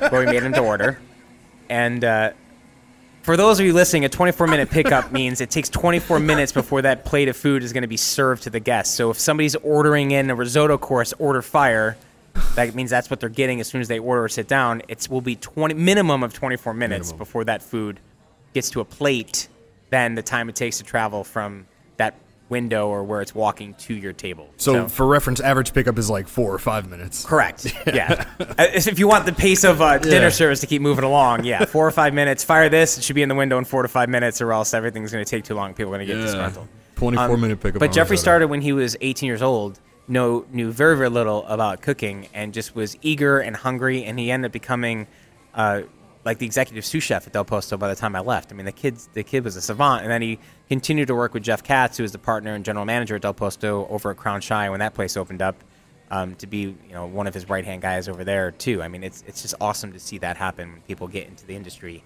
but 0.00 0.12
we 0.12 0.26
made 0.26 0.42
him 0.42 0.52
to 0.52 0.60
order. 0.60 0.98
And 1.70 2.04
uh, 2.04 2.32
for 3.22 3.38
those 3.38 3.58
of 3.58 3.64
you 3.64 3.72
listening, 3.72 4.04
a 4.04 4.10
24 4.10 4.46
minute 4.46 4.68
pickup 4.70 5.10
means 5.10 5.40
it 5.40 5.48
takes 5.48 5.70
24 5.70 6.20
minutes 6.20 6.52
before 6.52 6.82
that 6.82 7.06
plate 7.06 7.28
of 7.28 7.36
food 7.36 7.62
is 7.62 7.72
going 7.72 7.82
to 7.82 7.88
be 7.88 7.96
served 7.96 8.42
to 8.42 8.50
the 8.50 8.60
guests. 8.60 8.94
So 8.94 9.10
if 9.10 9.18
somebody's 9.18 9.56
ordering 9.56 10.10
in 10.10 10.28
a 10.28 10.34
risotto 10.34 10.76
course, 10.78 11.14
order 11.18 11.40
fire. 11.42 11.96
That 12.56 12.74
means 12.74 12.90
that's 12.90 13.08
what 13.10 13.20
they're 13.20 13.28
getting 13.28 13.60
as 13.60 13.68
soon 13.68 13.80
as 13.80 13.86
they 13.86 14.00
order 14.00 14.24
or 14.24 14.28
sit 14.28 14.48
down. 14.48 14.82
It 14.88 15.08
will 15.08 15.20
be 15.20 15.36
20 15.36 15.74
minimum 15.74 16.22
of 16.24 16.34
24 16.34 16.74
minutes 16.74 17.06
Minimum. 17.08 17.18
before 17.18 17.44
that 17.44 17.62
food 17.62 18.00
gets 18.52 18.70
to 18.70 18.80
a 18.80 18.84
plate 18.84 19.46
than 19.94 20.16
the 20.16 20.22
time 20.22 20.48
it 20.48 20.56
takes 20.56 20.78
to 20.78 20.82
travel 20.84 21.22
from 21.22 21.66
that 21.98 22.14
window 22.48 22.88
or 22.88 23.04
where 23.04 23.20
it's 23.22 23.32
walking 23.32 23.74
to 23.74 23.94
your 23.94 24.12
table. 24.12 24.50
So, 24.56 24.88
for 24.88 25.06
reference, 25.06 25.38
average 25.40 25.72
pickup 25.72 25.96
is 25.98 26.10
like 26.10 26.26
four 26.26 26.52
or 26.52 26.58
five 26.58 26.90
minutes. 26.90 27.24
Correct. 27.24 27.72
Yeah. 27.86 28.24
Uh, 28.40 28.66
if 28.74 28.98
you 28.98 29.06
want 29.06 29.24
the 29.24 29.32
pace 29.32 29.62
of 29.62 29.80
uh, 29.80 29.98
dinner 29.98 30.24
Yeah. 30.26 30.28
service 30.30 30.60
to 30.62 30.66
keep 30.66 30.82
moving 30.82 31.04
along, 31.04 31.44
yeah, 31.44 31.64
four 31.64 31.86
or 31.86 31.92
five 31.92 32.12
minutes. 32.12 32.42
Fire 32.42 32.68
this. 32.68 32.98
It 32.98 33.04
should 33.04 33.14
be 33.14 33.22
in 33.22 33.28
the 33.28 33.36
window 33.36 33.56
in 33.58 33.64
four 33.64 33.82
to 33.82 33.88
five 33.88 34.08
minutes, 34.08 34.40
or 34.40 34.52
else 34.52 34.74
everything's 34.74 35.12
going 35.12 35.24
to 35.24 35.30
take 35.30 35.44
too 35.44 35.54
long. 35.54 35.74
People 35.74 35.94
are 35.94 35.98
going 35.98 36.08
to 36.08 36.12
get 36.12 36.16
Yeah. 36.18 36.24
disgruntled. 36.26 36.66
24 36.96 37.24
Um, 37.34 37.40
minute 37.40 37.60
pickup. 37.60 37.78
But 37.78 37.92
Jeffrey 37.92 38.16
started 38.16 38.48
when 38.48 38.62
he 38.62 38.72
was 38.72 38.96
18 39.00 39.28
years 39.28 39.42
old. 39.42 39.78
Know 40.08 40.44
knew 40.52 40.70
very 40.72 40.96
very 40.96 41.08
little 41.08 41.46
about 41.46 41.80
cooking 41.82 42.26
and 42.34 42.52
just 42.52 42.74
was 42.74 42.96
eager 43.00 43.38
and 43.38 43.54
hungry, 43.56 44.02
and 44.04 44.18
he 44.18 44.30
ended 44.32 44.48
up 44.48 44.52
becoming. 44.52 45.06
Uh, 45.54 45.82
like 46.24 46.38
the 46.38 46.46
executive 46.46 46.84
sous 46.84 47.02
chef 47.02 47.26
at 47.26 47.32
Del 47.32 47.44
Posto 47.44 47.76
by 47.76 47.88
the 47.88 47.94
time 47.94 48.16
I 48.16 48.20
left. 48.20 48.52
I 48.52 48.54
mean, 48.54 48.66
the 48.66 48.72
kid's 48.72 49.08
the 49.12 49.22
kid 49.22 49.44
was 49.44 49.56
a 49.56 49.62
savant, 49.62 50.02
and 50.02 50.10
then 50.10 50.22
he 50.22 50.38
continued 50.68 51.08
to 51.08 51.14
work 51.14 51.34
with 51.34 51.42
Jeff 51.42 51.62
Katz, 51.62 51.96
who 51.96 52.02
was 52.02 52.12
the 52.12 52.18
partner 52.18 52.54
and 52.54 52.64
general 52.64 52.84
manager 52.84 53.16
at 53.16 53.22
Del 53.22 53.34
Posto 53.34 53.86
over 53.88 54.10
at 54.10 54.16
Crown 54.16 54.40
Shy 54.40 54.68
when 54.70 54.80
that 54.80 54.94
place 54.94 55.16
opened 55.16 55.42
up, 55.42 55.56
um, 56.10 56.34
to 56.36 56.46
be 56.46 56.60
you 56.60 56.92
know 56.92 57.06
one 57.06 57.26
of 57.26 57.34
his 57.34 57.48
right 57.48 57.64
hand 57.64 57.82
guys 57.82 58.08
over 58.08 58.24
there 58.24 58.50
too. 58.52 58.82
I 58.82 58.88
mean, 58.88 59.04
it's 59.04 59.22
it's 59.26 59.42
just 59.42 59.54
awesome 59.60 59.92
to 59.92 60.00
see 60.00 60.18
that 60.18 60.36
happen 60.36 60.72
when 60.72 60.80
people 60.82 61.08
get 61.08 61.28
into 61.28 61.46
the 61.46 61.56
industry 61.56 62.02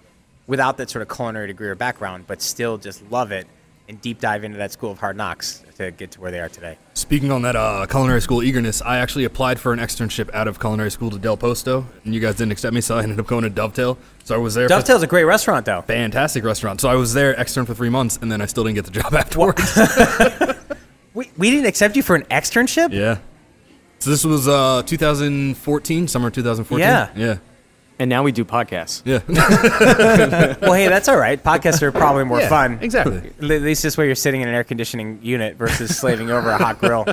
without 0.47 0.77
that 0.77 0.89
sort 0.89 1.03
of 1.03 1.15
culinary 1.15 1.47
degree 1.47 1.67
or 1.67 1.75
background, 1.75 2.25
but 2.27 2.41
still 2.41 2.77
just 2.77 3.09
love 3.11 3.31
it 3.31 3.47
and 3.89 3.99
deep 4.01 4.19
dive 4.19 4.43
into 4.43 4.57
that 4.59 4.71
school 4.71 4.91
of 4.91 4.99
hard 4.99 5.17
knocks 5.17 5.63
to 5.77 5.91
get 5.91 6.11
to 6.11 6.21
where 6.21 6.31
they 6.31 6.39
are 6.39 6.47
today. 6.47 6.77
Speaking 6.93 7.31
on 7.31 7.41
that 7.41 7.55
uh, 7.55 7.85
culinary 7.89 8.21
school 8.21 8.43
eagerness, 8.43 8.81
I 8.81 8.97
actually 8.99 9.25
applied 9.25 9.59
for 9.59 9.73
an 9.73 9.79
externship 9.79 10.33
out 10.33 10.47
of 10.47 10.59
culinary 10.59 10.91
school 10.91 11.09
to 11.09 11.17
Del 11.17 11.35
Posto, 11.35 11.85
and 12.05 12.13
you 12.13 12.19
guys 12.21 12.35
didn't 12.35 12.51
accept 12.51 12.73
me, 12.73 12.81
so 12.81 12.97
I 12.97 13.03
ended 13.03 13.19
up 13.19 13.25
going 13.27 13.43
to 13.43 13.49
Dovetail. 13.49 13.97
So 14.23 14.35
I 14.35 14.37
was 14.37 14.53
there. 14.53 14.69
for 14.69 14.75
Dovetail's 14.75 15.03
a 15.03 15.07
great 15.07 15.23
restaurant 15.23 15.65
though. 15.65 15.81
fantastic 15.81 16.43
restaurant. 16.43 16.79
So 16.79 16.87
I 16.87 16.95
was 16.95 17.13
there 17.13 17.37
extern 17.37 17.65
for 17.65 17.73
three 17.73 17.89
months, 17.89 18.17
and 18.21 18.31
then 18.31 18.41
I 18.41 18.45
still 18.45 18.63
didn't 18.63 18.75
get 18.75 18.85
the 18.85 18.91
job 19.01 19.13
afterwards. 19.13 19.77
We, 21.11 21.29
we 21.37 21.49
didn't 21.49 21.65
accept 21.65 21.95
you 21.95 22.03
for 22.03 22.15
an 22.15 22.21
externship? 22.25 22.93
yeah. 22.93 23.17
So 23.97 24.11
this 24.11 24.23
was 24.23 24.47
uh, 24.47 24.83
2014, 24.85 26.07
summer 26.07 26.29
2014. 26.29 26.79
Yeah. 26.79 27.09
Yeah. 27.15 27.37
And 27.99 28.09
now 28.09 28.23
we 28.23 28.31
do 28.31 28.45
podcasts. 28.45 29.01
Yeah. 29.05 29.19
Well, 30.61 30.73
hey, 30.73 30.87
that's 30.87 31.07
all 31.07 31.17
right. 31.17 31.41
Podcasts 31.41 31.81
are 31.81 31.91
probably 31.91 32.23
more 32.23 32.39
Yeah, 32.39 32.49
fun. 32.49 32.79
exactly. 32.81 33.17
At 33.39 33.43
least 33.43 33.83
this 33.83 33.97
way 33.97 34.05
you're 34.05 34.15
sitting 34.15 34.41
in 34.41 34.47
an 34.47 34.53
air 34.55 34.63
conditioning 34.63 35.19
unit 35.21 35.55
versus 35.57 35.97
slaving 35.97 36.29
over 36.31 36.49
a 36.49 36.57
hot 36.57 36.79
grill. 36.79 37.05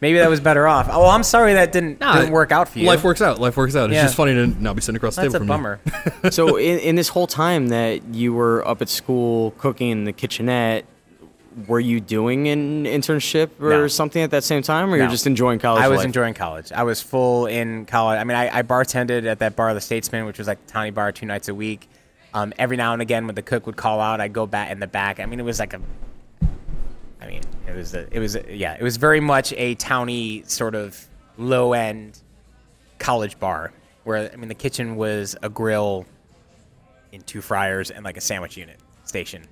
Maybe 0.00 0.18
that 0.18 0.28
was 0.28 0.40
better 0.40 0.66
off. 0.66 0.88
Oh, 0.90 1.08
I'm 1.08 1.22
sorry 1.22 1.54
that 1.54 1.72
didn't 1.72 2.00
didn't 2.00 2.30
work 2.30 2.52
out 2.52 2.68
for 2.68 2.78
you. 2.78 2.86
Life 2.86 3.04
works 3.04 3.22
out. 3.22 3.40
Life 3.40 3.56
works 3.56 3.74
out. 3.76 3.90
It's 3.90 3.94
Yeah. 3.96 4.02
just 4.02 4.16
funny 4.16 4.34
to 4.34 4.46
now 4.46 4.74
be 4.74 4.80
sitting 4.80 4.96
across 4.96 5.16
the 5.16 5.22
That's 5.22 5.34
a 5.34 5.38
table 5.38 5.54
from 5.54 5.64
you. 5.64 5.78
bummer. 6.22 6.30
so 6.30 6.56
in, 6.56 6.78
in 6.80 6.94
this 6.96 7.08
whole 7.08 7.26
time 7.26 7.68
that 7.68 8.02
you 8.14 8.32
were 8.32 8.66
up 8.66 8.82
at 8.82 8.88
school 8.88 9.52
cooking 9.52 9.90
in 9.90 10.04
the 10.04 10.12
kitchenette, 10.12 10.84
were 11.68 11.80
you 11.80 12.00
doing 12.00 12.48
an 12.48 12.84
internship 12.84 13.50
or 13.60 13.70
No. 13.70 13.86
something 13.88 14.22
at 14.22 14.30
that 14.32 14.44
same 14.44 14.62
time, 14.62 14.92
or 14.92 14.96
you're 14.96 15.08
just 15.08 15.26
enjoying 15.26 15.58
college? 15.58 15.82
I 15.82 15.88
was 15.88 15.98
life? 15.98 16.06
enjoying 16.06 16.34
college. 16.34 16.72
I 16.72 16.82
was 16.82 17.00
full 17.00 17.46
in 17.46 17.86
college. 17.86 18.18
I 18.18 18.24
mean, 18.24 18.36
I, 18.36 18.58
I 18.58 18.62
bartended 18.62 19.26
at 19.26 19.38
that 19.38 19.54
bar, 19.56 19.72
the 19.74 19.80
Statesman, 19.80 20.24
which 20.26 20.38
was 20.38 20.46
like 20.48 20.58
a 20.66 20.70
tiny 20.70 20.90
bar, 20.90 21.12
two 21.12 21.26
nights 21.26 21.48
a 21.48 21.54
week. 21.54 21.88
Um, 22.32 22.52
every 22.58 22.76
now 22.76 22.92
and 22.92 23.00
again, 23.00 23.26
when 23.26 23.36
the 23.36 23.42
cook 23.42 23.66
would 23.66 23.76
call 23.76 24.00
out, 24.00 24.20
I'd 24.20 24.32
go 24.32 24.46
back 24.46 24.70
in 24.72 24.80
the 24.80 24.88
back. 24.88 25.20
I 25.20 25.26
mean, 25.26 25.38
it 25.38 25.44
was 25.44 25.60
like 25.60 25.72
a. 25.74 25.80
I 27.20 27.26
mean, 27.28 27.42
it 27.66 27.74
was 27.74 27.94
a, 27.94 28.06
it 28.14 28.18
was 28.18 28.36
a, 28.36 28.44
yeah, 28.54 28.74
it 28.74 28.82
was 28.82 28.96
very 28.96 29.20
much 29.20 29.52
a 29.56 29.76
towny 29.76 30.42
sort 30.46 30.74
of 30.74 31.06
low 31.38 31.72
end 31.72 32.18
college 32.98 33.38
bar 33.38 33.72
where 34.04 34.30
I 34.32 34.36
mean 34.36 34.48
the 34.48 34.54
kitchen 34.54 34.96
was 34.96 35.34
a 35.42 35.48
grill 35.48 36.04
in 37.12 37.22
two 37.22 37.40
fryers 37.40 37.90
and 37.90 38.04
like 38.04 38.16
a 38.16 38.20
sandwich 38.20 38.56
unit 38.56 38.78
station, 39.04 39.42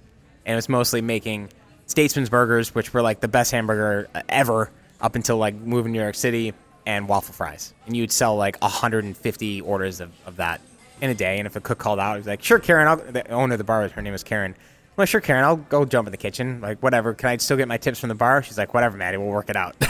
and 0.44 0.52
it 0.52 0.56
was 0.56 0.68
mostly 0.68 1.00
making 1.00 1.48
Statesman's 1.86 2.30
burgers, 2.30 2.74
which 2.74 2.92
were 2.94 3.02
like 3.02 3.20
the 3.20 3.28
best 3.28 3.50
hamburger 3.50 4.08
ever 4.28 4.70
up 5.00 5.14
until 5.14 5.36
like 5.36 5.54
moving 5.54 5.92
to 5.92 5.98
New 5.98 6.02
York 6.02 6.14
City, 6.14 6.54
and 6.86 7.08
waffle 7.08 7.34
fries, 7.34 7.74
and 7.86 7.96
you'd 7.96 8.12
sell 8.12 8.36
like 8.36 8.60
150 8.60 9.60
orders 9.60 10.00
of, 10.00 10.10
of 10.26 10.36
that 10.36 10.60
in 11.00 11.10
a 11.10 11.14
day. 11.14 11.38
And 11.38 11.46
if 11.46 11.56
a 11.56 11.60
cook 11.60 11.78
called 11.78 11.98
out, 11.98 12.14
he 12.14 12.18
was 12.18 12.26
like, 12.26 12.42
"Sure, 12.42 12.58
Karen." 12.58 12.88
I'll, 12.88 12.96
the 12.96 13.28
owner 13.30 13.54
of 13.54 13.58
the 13.58 13.64
bar, 13.64 13.86
her 13.88 14.02
name 14.02 14.12
was 14.12 14.24
Karen. 14.24 14.52
I'm 14.52 14.94
like, 14.96 15.08
"Sure, 15.08 15.20
Karen. 15.20 15.44
I'll 15.44 15.56
go 15.56 15.84
jump 15.84 16.08
in 16.08 16.12
the 16.12 16.18
kitchen. 16.18 16.60
Like, 16.60 16.82
whatever. 16.82 17.14
Can 17.14 17.28
I 17.28 17.36
still 17.36 17.56
get 17.56 17.68
my 17.68 17.76
tips 17.76 18.00
from 18.00 18.08
the 18.08 18.14
bar?" 18.14 18.42
She's 18.42 18.58
like, 18.58 18.74
"Whatever, 18.74 18.96
Maddie. 18.96 19.16
We'll 19.18 19.28
work 19.28 19.50
it 19.50 19.56
out." 19.56 19.76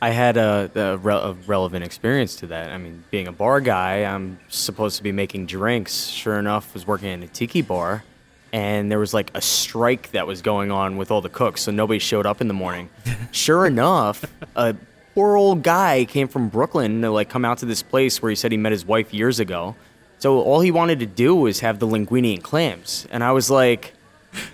I 0.00 0.10
had 0.10 0.36
a, 0.36 0.70
a, 0.76 0.96
re- 0.96 1.14
a 1.14 1.32
relevant 1.46 1.84
experience 1.84 2.36
to 2.36 2.46
that. 2.48 2.70
I 2.70 2.78
mean, 2.78 3.02
being 3.10 3.26
a 3.26 3.32
bar 3.32 3.60
guy, 3.60 4.04
I'm 4.04 4.38
supposed 4.48 4.96
to 4.98 5.02
be 5.02 5.10
making 5.10 5.46
drinks. 5.46 6.06
Sure 6.06 6.38
enough, 6.38 6.72
was 6.72 6.86
working 6.86 7.08
in 7.08 7.22
a 7.24 7.26
tiki 7.26 7.62
bar, 7.62 8.04
and 8.52 8.90
there 8.90 8.98
was 8.98 9.12
like 9.14 9.30
a 9.34 9.40
strike 9.40 10.10
that 10.12 10.26
was 10.26 10.42
going 10.42 10.70
on 10.70 10.96
with 10.96 11.10
all 11.10 11.20
the 11.20 11.28
cooks, 11.28 11.62
so 11.62 11.72
nobody 11.72 11.98
showed 11.98 12.26
up 12.26 12.40
in 12.40 12.48
the 12.48 12.54
morning. 12.54 12.88
sure 13.32 13.66
enough, 13.66 14.24
a 14.56 14.74
poor 15.14 15.36
old 15.36 15.62
guy 15.62 16.04
came 16.04 16.28
from 16.28 16.48
Brooklyn 16.48 17.02
to 17.02 17.10
like 17.10 17.28
come 17.28 17.44
out 17.44 17.58
to 17.58 17.66
this 17.66 17.82
place 17.82 18.22
where 18.22 18.30
he 18.30 18.36
said 18.36 18.52
he 18.52 18.58
met 18.58 18.72
his 18.72 18.84
wife 18.84 19.12
years 19.12 19.40
ago. 19.40 19.76
So 20.18 20.40
all 20.40 20.60
he 20.60 20.70
wanted 20.70 20.98
to 21.00 21.06
do 21.06 21.34
was 21.34 21.60
have 21.60 21.78
the 21.78 21.86
linguine 21.86 22.34
and 22.34 22.42
clams, 22.42 23.06
and 23.10 23.22
I 23.22 23.32
was 23.32 23.50
like. 23.50 23.94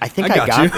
I 0.01 0.07
think 0.07 0.31
I 0.31 0.35
I 0.35 0.37
got, 0.37 0.47
got 0.47 0.73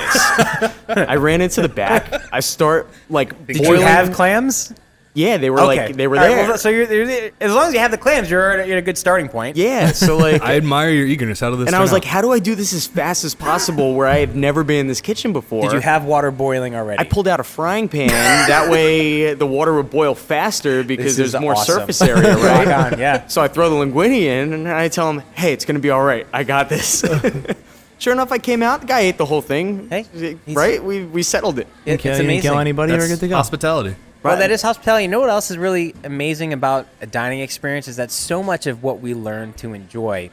this. 0.88 0.98
I 1.08 1.16
ran 1.16 1.42
into 1.42 1.60
the 1.60 1.68
back. 1.68 2.10
I 2.32 2.40
start 2.40 2.88
like 3.10 3.28
Did 3.46 3.58
boiling. 3.58 3.80
you 3.80 3.86
have 3.86 4.10
clams? 4.12 4.72
Yeah, 5.16 5.38
they 5.38 5.48
were 5.48 5.64
like 5.64 5.96
they 5.96 6.06
were 6.06 6.16
All 6.16 6.22
right, 6.22 6.28
there. 6.36 6.48
well, 6.48 6.58
so 6.58 6.68
you're, 6.68 6.92
you're 6.92 7.30
as 7.40 7.52
long 7.54 7.68
as 7.68 7.72
you 7.72 7.80
have 7.80 7.90
the 7.90 7.96
clams, 7.96 8.30
you're 8.30 8.50
at 8.52 8.60
a, 8.60 8.68
you're 8.68 8.76
at 8.76 8.82
a 8.82 8.84
good 8.84 8.98
starting 8.98 9.28
point. 9.30 9.56
yeah, 9.56 9.92
so 9.92 10.16
like, 10.28 10.42
I 10.42 10.56
admire 10.56 10.90
your 10.90 11.06
eagerness. 11.06 11.40
How 11.40 11.48
did 11.48 11.60
this? 11.60 11.66
and 11.68 11.74
I 11.74 11.78
turn 11.78 11.82
was 11.84 11.92
like, 11.92 12.04
how 12.04 12.20
do 12.20 12.32
I 12.32 12.38
do 12.38 12.54
this 12.54 12.74
as 12.74 12.86
fast 12.86 13.24
as 13.24 13.34
possible 13.34 13.94
where 13.94 14.06
I 14.06 14.18
have 14.18 14.36
never 14.36 14.62
been 14.62 14.80
in 14.80 14.86
this 14.88 15.00
kitchen 15.00 15.32
before? 15.32 15.62
Did 15.62 15.72
you 15.72 15.80
have 15.80 16.04
water 16.04 16.30
boiling 16.30 16.74
already? 16.74 17.00
I 17.00 17.04
pulled 17.04 17.28
out 17.28 17.40
a 17.40 17.44
frying 17.44 17.88
pan. 17.88 18.08
that 18.08 18.70
way, 18.70 19.32
the 19.32 19.46
water 19.46 19.72
would 19.74 19.88
boil 19.90 20.14
faster 20.14 20.84
because 20.84 21.16
This 21.16 21.32
there's 21.32 21.40
more 21.40 21.52
awesome. 21.54 21.76
surface 21.80 22.02
area, 22.02 22.36
right? 22.36 22.66
Rock 22.68 22.92
on, 22.92 22.98
yeah. 22.98 23.26
So 23.26 23.40
I 23.40 23.48
throw 23.48 23.70
the 23.70 23.76
linguine 23.76 24.20
in, 24.20 24.52
and 24.52 24.68
I 24.68 24.88
tell 24.88 25.08
him, 25.08 25.22
"Hey, 25.34 25.54
it's 25.54 25.64
gonna 25.64 25.78
be 25.78 25.88
all 25.88 26.04
right. 26.04 26.26
I 26.30 26.44
got 26.44 26.68
this." 26.68 27.02
sure 27.98 28.12
enough, 28.12 28.32
I 28.32 28.38
came 28.38 28.62
out. 28.62 28.82
The 28.82 28.86
guy 28.86 29.00
ate 29.00 29.16
the 29.16 29.24
whole 29.24 29.40
thing. 29.40 29.88
Hey, 29.88 30.36
right? 30.48 30.82
We 30.84 31.04
we 31.04 31.22
settled 31.22 31.58
it. 31.58 31.68
It- 31.86 32.00
kill, 32.00 32.12
it's 32.12 32.18
you 32.18 32.24
didn't 32.24 32.24
amazing. 32.26 32.42
kill 32.50 32.58
anybody. 32.58 32.92
That's 32.92 33.04
We're 33.04 33.08
good 33.14 33.20
to 33.20 33.28
go. 33.28 33.36
hospitality. 33.36 33.96
Well, 34.22 34.36
that 34.38 34.50
is 34.50 34.62
hospitality. 34.62 35.04
You 35.04 35.08
know 35.08 35.20
what 35.20 35.30
else 35.30 35.50
is 35.50 35.58
really 35.58 35.94
amazing 36.02 36.52
about 36.52 36.88
a 37.00 37.06
dining 37.06 37.40
experience 37.40 37.86
is 37.86 37.96
that 37.96 38.10
so 38.10 38.42
much 38.42 38.66
of 38.66 38.82
what 38.82 39.00
we 39.00 39.14
learn 39.14 39.52
to 39.54 39.72
enjoy 39.72 40.30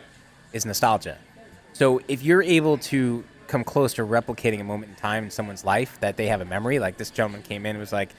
is 0.52 0.65
nostalgia. 0.65 1.17
So 1.74 2.02
if 2.08 2.24
you're 2.24 2.41
able 2.41 2.78
to 2.80 3.24
come 3.48 3.63
close 3.63 3.93
to 3.96 4.02
replicating 4.04 4.62
a 4.62 4.63
moment 4.63 4.91
in 4.91 4.96
time 4.96 5.26
in 5.26 5.32
someone's 5.32 5.63
life 5.63 6.00
that 6.00 6.17
they 6.17 6.28
have 6.28 6.41
a 6.41 6.46
memory, 6.46 6.80
like 6.80 6.98
this 6.98 7.12
gentleman 7.12 7.43
came 7.43 7.65
in 7.65 7.72
and 7.72 7.80
was 7.80 7.93
like, 7.93 8.10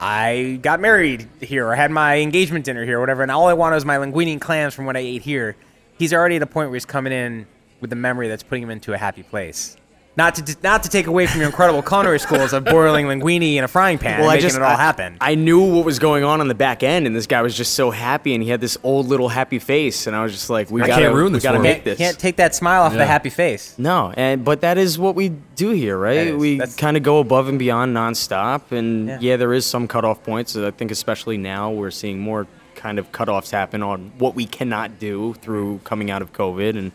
I 0.00 0.58
got 0.62 0.80
married 0.80 1.28
here 1.40 1.66
or 1.66 1.74
had 1.74 1.90
my 1.90 2.18
engagement 2.18 2.64
dinner 2.64 2.84
here 2.84 2.98
or 2.98 3.00
whatever, 3.00 3.22
and 3.22 3.30
all 3.30 3.48
I 3.48 3.54
wanted 3.54 3.74
was 3.74 3.84
my 3.84 3.96
linguine 3.96 4.32
and 4.32 4.40
clams 4.40 4.74
from 4.74 4.86
what 4.86 4.96
I 4.96 5.00
ate 5.00 5.22
here. 5.22 5.56
He's 5.98 6.14
already 6.14 6.36
at 6.36 6.42
a 6.42 6.46
point 6.46 6.70
where 6.70 6.76
he's 6.76 6.86
coming 6.86 7.12
in 7.12 7.46
with 7.80 7.92
a 7.92 7.96
memory 7.96 8.28
that's 8.28 8.42
putting 8.42 8.62
him 8.62 8.70
into 8.70 8.92
a 8.92 8.98
happy 8.98 9.22
place. 9.22 9.76
Not 10.16 10.34
to 10.34 10.56
not 10.62 10.82
to 10.82 10.88
take 10.88 11.06
away 11.06 11.26
from 11.28 11.40
your 11.40 11.48
incredible 11.48 11.82
culinary 11.82 12.18
skills 12.18 12.52
of 12.52 12.64
boiling 12.64 13.06
linguine 13.06 13.54
in 13.54 13.64
a 13.64 13.68
frying 13.68 13.96
pan 13.96 14.18
and 14.20 14.26
making 14.28 14.50
it 14.50 14.60
all 14.60 14.72
I, 14.72 14.76
happen. 14.76 15.16
I 15.20 15.36
knew 15.36 15.60
what 15.76 15.84
was 15.84 16.00
going 16.00 16.24
on 16.24 16.40
on 16.40 16.48
the 16.48 16.54
back 16.54 16.82
end, 16.82 17.06
and 17.06 17.14
this 17.14 17.28
guy 17.28 17.40
was 17.42 17.56
just 17.56 17.74
so 17.74 17.92
happy, 17.92 18.34
and 18.34 18.42
he 18.42 18.50
had 18.50 18.60
this 18.60 18.76
old 18.82 19.06
little 19.06 19.28
happy 19.28 19.60
face, 19.60 20.08
and 20.08 20.16
I 20.16 20.22
was 20.24 20.32
just 20.32 20.50
like, 20.50 20.68
"We 20.68 20.82
I 20.82 20.88
gotta, 20.88 21.02
can't 21.02 21.14
ruin 21.14 21.32
this. 21.32 21.42
we 21.42 21.44
gotta 21.44 21.58
for 21.58 21.62
make 21.62 21.84
this." 21.84 21.96
can't 21.96 22.18
take 22.18 22.36
that 22.36 22.56
smile 22.56 22.82
off 22.82 22.92
the 22.92 23.06
happy 23.06 23.30
face. 23.30 23.74
no, 23.78 24.12
and 24.16 24.44
but 24.44 24.62
that 24.62 24.78
is 24.78 24.98
what 24.98 25.14
we 25.14 25.28
do 25.54 25.70
here, 25.70 25.96
right? 25.96 26.26
is. 26.26 26.36
We 26.36 26.58
kind 26.76 26.96
of 26.96 27.04
go 27.04 27.20
above 27.20 27.48
and 27.48 27.58
beyond 27.58 27.96
nonstop, 27.96 28.72
and 28.72 29.06
Yeah. 29.08 29.18
yeah. 29.20 29.36
there 29.36 29.52
is 29.54 29.64
some 29.64 29.86
cutoff 29.86 30.22
points. 30.24 30.56
I 30.56 30.72
think 30.72 30.90
especially 30.90 31.38
now 31.38 31.70
we're 31.70 31.92
seeing 31.92 32.18
more 32.18 32.48
kind 32.74 32.98
of 32.98 33.12
cutoffs 33.12 33.50
happen 33.52 33.82
on 33.82 34.10
what 34.18 34.34
we 34.34 34.44
cannot 34.46 34.98
do 34.98 35.34
through 35.34 35.80
coming 35.84 36.10
out 36.10 36.20
of 36.20 36.32
COVID 36.32 36.76
and 36.76 36.90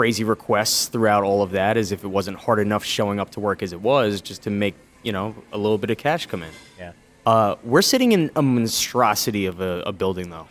crazy 0.00 0.24
requests 0.24 0.86
throughout 0.88 1.24
all 1.24 1.42
of 1.42 1.50
that, 1.50 1.76
as 1.76 1.92
if 1.92 2.04
it 2.04 2.08
wasn't 2.08 2.34
hard 2.38 2.58
enough 2.58 2.82
showing 2.82 3.20
up 3.20 3.28
to 3.28 3.38
work 3.38 3.62
as 3.62 3.74
it 3.74 3.80
was, 3.82 4.22
just 4.22 4.40
to 4.40 4.48
make 4.48 4.74
you 5.02 5.12
know 5.12 5.34
a 5.52 5.58
little 5.58 5.76
bit 5.76 5.90
of 5.90 5.98
cash 5.98 6.24
come 6.24 6.42
in. 6.42 6.48
Yeah. 6.78 6.92
Uh, 7.26 7.56
we're 7.62 7.82
sitting 7.82 8.12
in 8.12 8.30
a 8.34 8.40
monstrosity 8.40 9.44
of 9.44 9.60
a, 9.60 9.82
a 9.84 9.92
building, 9.92 10.30
though, 10.30 10.48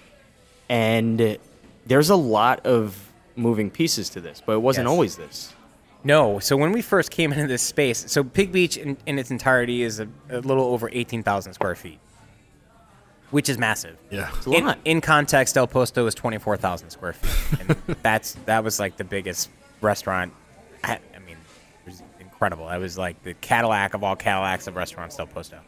and 0.70 1.40
there's 1.88 2.12
a 2.12 2.16
lot 2.16 2.64
of 2.64 3.12
moving 3.36 3.72
pieces 3.72 4.08
to 4.12 4.22
this, 4.22 4.40
but 4.46 4.52
it 4.54 4.62
wasn't 4.62 4.86
Yes. 4.86 4.92
always 4.92 5.16
this. 5.16 5.52
No. 6.04 6.38
So 6.38 6.56
when 6.56 6.72
we 6.72 6.84
first 6.84 7.10
came 7.10 7.34
into 7.34 7.48
this 7.48 7.64
space, 7.64 8.06
so 8.12 8.24
Pig 8.24 8.52
Beach 8.52 8.78
in, 8.78 8.98
in 9.08 9.18
its 9.18 9.32
entirety 9.32 9.82
is 9.82 10.00
a, 10.00 10.08
a 10.30 10.42
little 10.42 10.66
over 10.66 10.90
18,000 10.92 11.54
square 11.54 11.74
feet, 11.76 11.98
which 13.32 13.50
is 13.50 13.58
massive. 13.58 13.98
Yeah. 14.10 14.30
It's 14.38 14.48
a 14.48 14.52
In, 14.52 14.66
lot. 14.66 14.80
in 14.86 15.02
context, 15.02 15.56
Del 15.56 15.68
Posto 15.68 16.06
is 16.08 16.16
24,000 16.16 16.90
square 16.90 17.14
feet. 17.14 17.60
And 17.60 17.98
that's 18.04 18.34
that 18.46 18.64
was 18.64 18.80
like 18.80 18.98
the 18.98 19.04
biggest 19.04 19.50
restaurant. 19.82 20.34
I, 20.84 21.00
I 21.16 21.20
mean, 21.20 21.38
it 21.86 21.90
was 21.90 22.02
incredible. 22.20 22.68
That 22.68 22.80
was 22.80 22.98
like 22.98 23.22
the 23.24 23.34
Cadillac 23.36 23.94
of 23.94 24.04
all 24.04 24.16
Cadillacs 24.16 24.68
of 24.68 24.76
restaurants, 24.76 25.16
Del 25.18 25.28
Posto. 25.28 25.60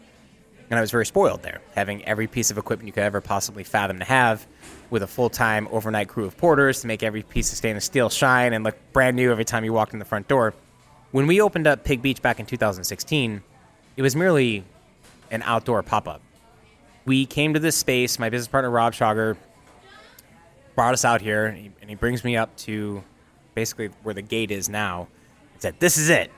And 0.70 0.78
I 0.78 0.82
was 0.82 0.90
very 0.92 1.06
spoiled 1.06 1.44
there, 1.44 1.60
having 1.76 2.06
every 2.06 2.28
piece 2.28 2.50
of 2.50 2.58
equipment 2.58 2.88
you 2.88 2.94
could 2.94 3.04
ever 3.04 3.20
possibly 3.20 3.66
fathom 3.66 4.00
to 4.00 4.06
have, 4.06 4.48
with 4.90 5.04
a 5.04 5.08
full-time 5.08 5.68
overnight 5.70 6.08
crew 6.08 6.24
of 6.24 6.38
porters 6.38 6.80
to 6.82 6.88
make 6.88 7.04
every 7.04 7.24
piece 7.24 7.52
of 7.52 7.58
stainless 7.58 7.84
steel 7.84 8.10
shine 8.10 8.54
and 8.54 8.64
look 8.64 8.78
brand 8.94 9.18
new 9.18 9.32
every 9.32 9.44
time 9.44 9.66
you 9.66 9.74
walked 9.74 9.92
in 9.92 10.00
the 10.00 10.06
front 10.06 10.30
door. 10.30 10.54
When 11.12 11.28
we 11.28 11.42
opened 11.42 11.68
up 11.68 11.84
Pig 11.84 12.02
Beach 12.02 12.22
back 12.22 12.40
in 12.40 12.46
2016, 12.46 13.44
it 13.98 14.02
was 14.02 14.16
merely 14.16 14.64
an 15.30 15.42
outdoor 15.44 15.84
pop-up 15.84 16.22
we 17.06 17.26
came 17.26 17.54
to 17.54 17.60
this 17.60 17.76
space. 17.76 18.20
My 18.20 18.30
business 18.30 18.48
partner 18.48 18.70
Rob 18.70 18.94
Shawger 18.94 19.38
brought 20.76 20.94
us 20.94 21.06
out 21.06 21.22
here, 21.22 21.48
and 21.48 21.58
he, 21.58 21.72
and 21.82 21.90
he 21.90 21.96
brings 21.96 22.24
me 22.24 22.38
up 22.38 22.56
to 22.58 23.04
basically 23.56 23.90
where 24.04 24.14
the 24.14 24.22
gate 24.22 24.52
is 24.52 24.70
now. 24.70 25.08
He 25.54 25.60
said, 25.60 25.76
"This 25.80 25.98
is 25.98 26.10
it." 26.10 26.32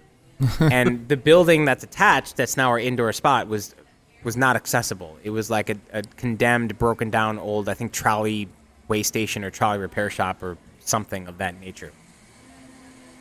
and 0.60 1.08
the 1.08 1.16
building 1.16 1.64
that's 1.64 1.84
attached, 1.84 2.36
that's 2.36 2.56
now 2.56 2.68
our 2.68 2.78
indoor 2.78 3.12
spot, 3.12 3.48
was 3.48 3.74
was 4.22 4.36
not 4.36 4.56
accessible. 4.56 5.16
It 5.22 5.30
was 5.30 5.50
like 5.50 5.70
a, 5.70 5.76
a 5.92 6.02
condemned, 6.02 6.78
broken 6.78 7.10
down 7.10 7.38
old, 7.38 7.68
I 7.68 7.74
think, 7.74 7.92
trolley 7.92 8.48
way 8.88 9.02
station 9.02 9.44
or 9.44 9.50
trolley 9.50 9.78
repair 9.78 10.10
shop 10.10 10.42
or 10.42 10.58
something 10.80 11.26
of 11.28 11.38
that 11.38 11.58
nature. 11.60 11.92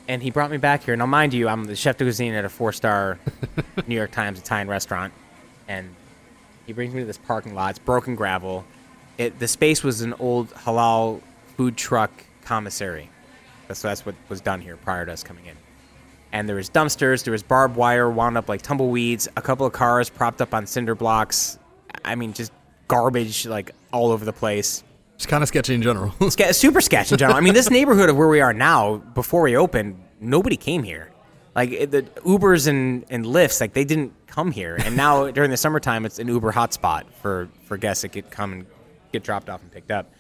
And 0.08 0.23
he 0.23 0.32
brought 0.32 0.49
me 0.49 0.58
back 0.58 0.84
here. 0.84 0.95
Now, 0.95 1.06
mind 1.06 1.34
you, 1.34 1.47
I'm 1.47 1.65
the 1.65 1.75
chef 1.75 1.97
de 1.97 2.04
cuisine 2.04 2.34
at 2.34 2.43
a 2.43 2.49
four 2.49 2.73
star 2.73 3.19
New 3.88 3.95
York 3.95 4.12
Times 4.12 4.39
Italian 4.39 4.67
restaurant, 4.67 5.13
and 5.67 5.95
he 6.69 6.73
brings 6.73 6.93
me 6.93 6.99
to 6.99 7.05
this 7.08 7.17
parking 7.17 7.55
lot. 7.55 7.71
It's 7.71 7.79
broken 7.79 8.13
gravel. 8.13 8.63
It, 9.17 9.39
the 9.39 9.47
space 9.47 9.84
was 9.84 10.01
an 10.01 10.13
old 10.19 10.51
halal 10.51 11.19
food 11.58 11.75
truck 11.75 12.12
commissary. 12.43 13.10
That's 13.67 13.82
that's 13.82 14.05
what 14.05 14.13
was 14.29 14.39
done 14.39 14.62
here 14.62 14.77
prior 14.77 15.03
to 15.03 15.12
us 15.12 15.23
coming 15.23 15.47
in. 15.47 15.55
And 16.32 16.47
there 16.47 16.58
was 16.58 16.69
dumpsters, 16.69 17.23
there 17.23 17.32
was 17.32 17.41
barbed 17.41 17.75
wire 17.75 18.08
wound 18.12 18.38
up 18.38 18.47
like 18.47 18.62
tumbleweeds, 18.62 19.27
a 19.36 19.41
couple 19.41 19.65
of 19.65 19.73
cars 19.73 20.12
propped 20.12 20.41
up 20.43 20.53
on 20.53 20.67
cinder 20.67 20.93
blocks. 20.93 21.58
I 22.05 22.13
mean, 22.13 22.34
just 22.34 22.51
garbage 22.88 23.47
like 23.47 23.71
all 23.91 24.12
over 24.12 24.23
the 24.23 24.34
place. 24.34 24.84
It's 25.15 25.25
kind 25.25 25.41
of 25.41 25.47
sketchy 25.47 25.73
in 25.73 25.82
general. 25.82 26.13
Ske- 26.29 26.53
super 26.53 26.82
sketchy 26.82 27.15
in 27.15 27.17
general. 27.17 27.36
I 27.36 27.41
mean, 27.41 27.55
this 27.55 27.71
neighborhood 27.71 28.10
of 28.12 28.15
where 28.15 28.27
we 28.27 28.41
are 28.41 28.53
now, 28.53 28.97
before 28.97 29.41
we 29.41 29.58
opened, 29.58 29.99
nobody 30.21 30.55
came 30.55 30.84
here. 30.84 31.10
Like 31.55 31.71
it- 31.71 31.89
the 31.89 32.03
Ubers 32.21 32.67
and, 32.67 33.05
and 33.10 33.25
Lyfts, 33.25 33.60
like 33.60 33.73
they 33.73 33.86
didn't 33.86 34.13
come 34.39 34.52
here. 34.52 34.78
And 34.86 34.95
now 34.95 35.30
during 35.38 35.52
the 35.52 35.58
summertime, 35.58 36.06
it's 36.06 36.19
an 36.19 36.28
Uber 36.28 36.52
hotspot 36.52 37.04
for 37.21 37.49
for 37.65 37.78
guests 37.78 38.04
that 38.04 38.10
could 38.10 38.30
come 38.32 38.54
and 38.54 38.65
get 39.12 39.23
dropped 39.23 39.49
off 39.49 39.62
and 39.62 39.71
picked 39.71 39.91
up. 39.91 40.12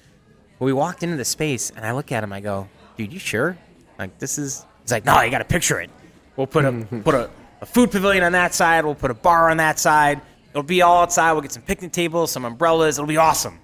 Well, 0.59 0.65
we 0.65 0.73
walked 0.73 1.03
into 1.03 1.15
the 1.15 1.25
space, 1.25 1.69
and 1.69 1.85
I 1.85 1.93
look 1.93 2.11
at 2.11 2.23
him. 2.23 2.33
I 2.33 2.41
go, 2.41 2.67
"Dude, 2.97 3.13
you 3.13 3.19
sure? 3.19 3.57
Like 3.97 4.19
this 4.19 4.37
is?" 4.37 4.65
He's 4.81 4.91
like, 4.91 5.05
"No, 5.05 5.21
you 5.21 5.31
got 5.31 5.39
to 5.39 5.45
picture 5.45 5.79
it. 5.79 5.89
We'll 6.35 6.47
put 6.47 6.65
a 6.65 6.71
put 7.03 7.15
a, 7.15 7.29
a 7.61 7.65
food 7.65 7.91
pavilion 7.91 8.23
on 8.23 8.33
that 8.33 8.53
side. 8.53 8.83
We'll 8.85 8.95
put 8.95 9.11
a 9.11 9.15
bar 9.15 9.49
on 9.49 9.57
that 9.57 9.79
side. 9.79 10.21
It'll 10.51 10.63
be 10.63 10.81
all 10.81 11.03
outside. 11.03 11.31
We'll 11.33 11.41
get 11.41 11.51
some 11.51 11.63
picnic 11.63 11.91
tables, 11.91 12.31
some 12.31 12.45
umbrellas. 12.45 12.97
It'll 12.97 13.07
be 13.07 13.17
awesome." 13.17 13.59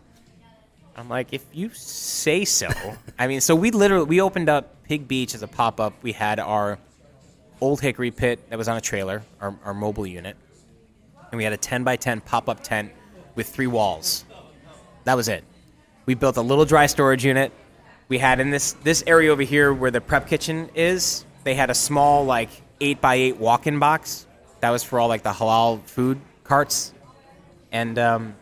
I'm 0.98 1.10
like, 1.10 1.34
if 1.34 1.44
you 1.52 1.72
say 1.74 2.46
so. 2.46 2.70
I 3.20 3.28
mean, 3.28 3.42
so 3.42 3.54
we 3.54 3.72
literally 3.72 4.06
we 4.06 4.22
opened 4.22 4.48
up 4.48 4.82
Pig 4.84 5.10
Beach 5.10 5.36
as 5.36 5.44
a 5.44 5.48
pop 5.48 5.82
up. 5.82 5.94
We 6.02 6.14
had 6.14 6.40
our 6.40 6.80
old 7.60 7.82
hickory 7.82 8.12
pit 8.12 8.50
that 8.50 8.58
was 8.58 8.68
on 8.68 8.78
a 8.78 8.82
trailer, 8.82 9.24
our, 9.42 9.58
our 9.64 9.74
mobile 9.74 10.08
unit, 10.08 10.38
and 11.36 11.38
we 11.38 11.44
had 11.44 11.52
a 11.52 11.58
10 11.58 11.84
by 11.84 11.98
10 11.98 12.22
pop 12.22 12.48
up 12.48 12.64
tent 12.64 12.94
with 13.36 13.50
three 13.50 13.68
walls. 13.68 14.24
That 15.04 15.16
was 15.16 15.28
it. 15.28 15.44
We 16.06 16.14
built 16.14 16.38
a 16.38 16.42
little 16.42 16.64
dry 16.64 16.86
storage 16.86 17.26
unit. 17.26 17.52
We 18.08 18.20
had 18.20 18.40
in 18.40 18.52
this 18.52 18.74
this 18.84 19.04
area 19.06 19.32
over 19.32 19.42
here 19.42 19.74
where 19.74 19.92
the 19.92 20.00
prep 20.00 20.28
kitchen 20.28 20.70
is. 20.76 21.26
They 21.44 21.54
had 21.54 21.70
a 21.70 21.74
small 21.74 22.24
like 22.24 22.50
eight 22.80 23.02
by 23.02 23.16
eight 23.16 23.38
walk-in 23.38 23.80
box. 23.80 24.28
That 24.62 24.70
was 24.70 24.82
for 24.82 24.98
all 24.98 25.10
like 25.10 25.24
the 25.24 25.32
halal 25.32 25.84
food 25.84 26.22
carts, 26.46 26.94
and 27.74 28.00
um, 28.00 28.36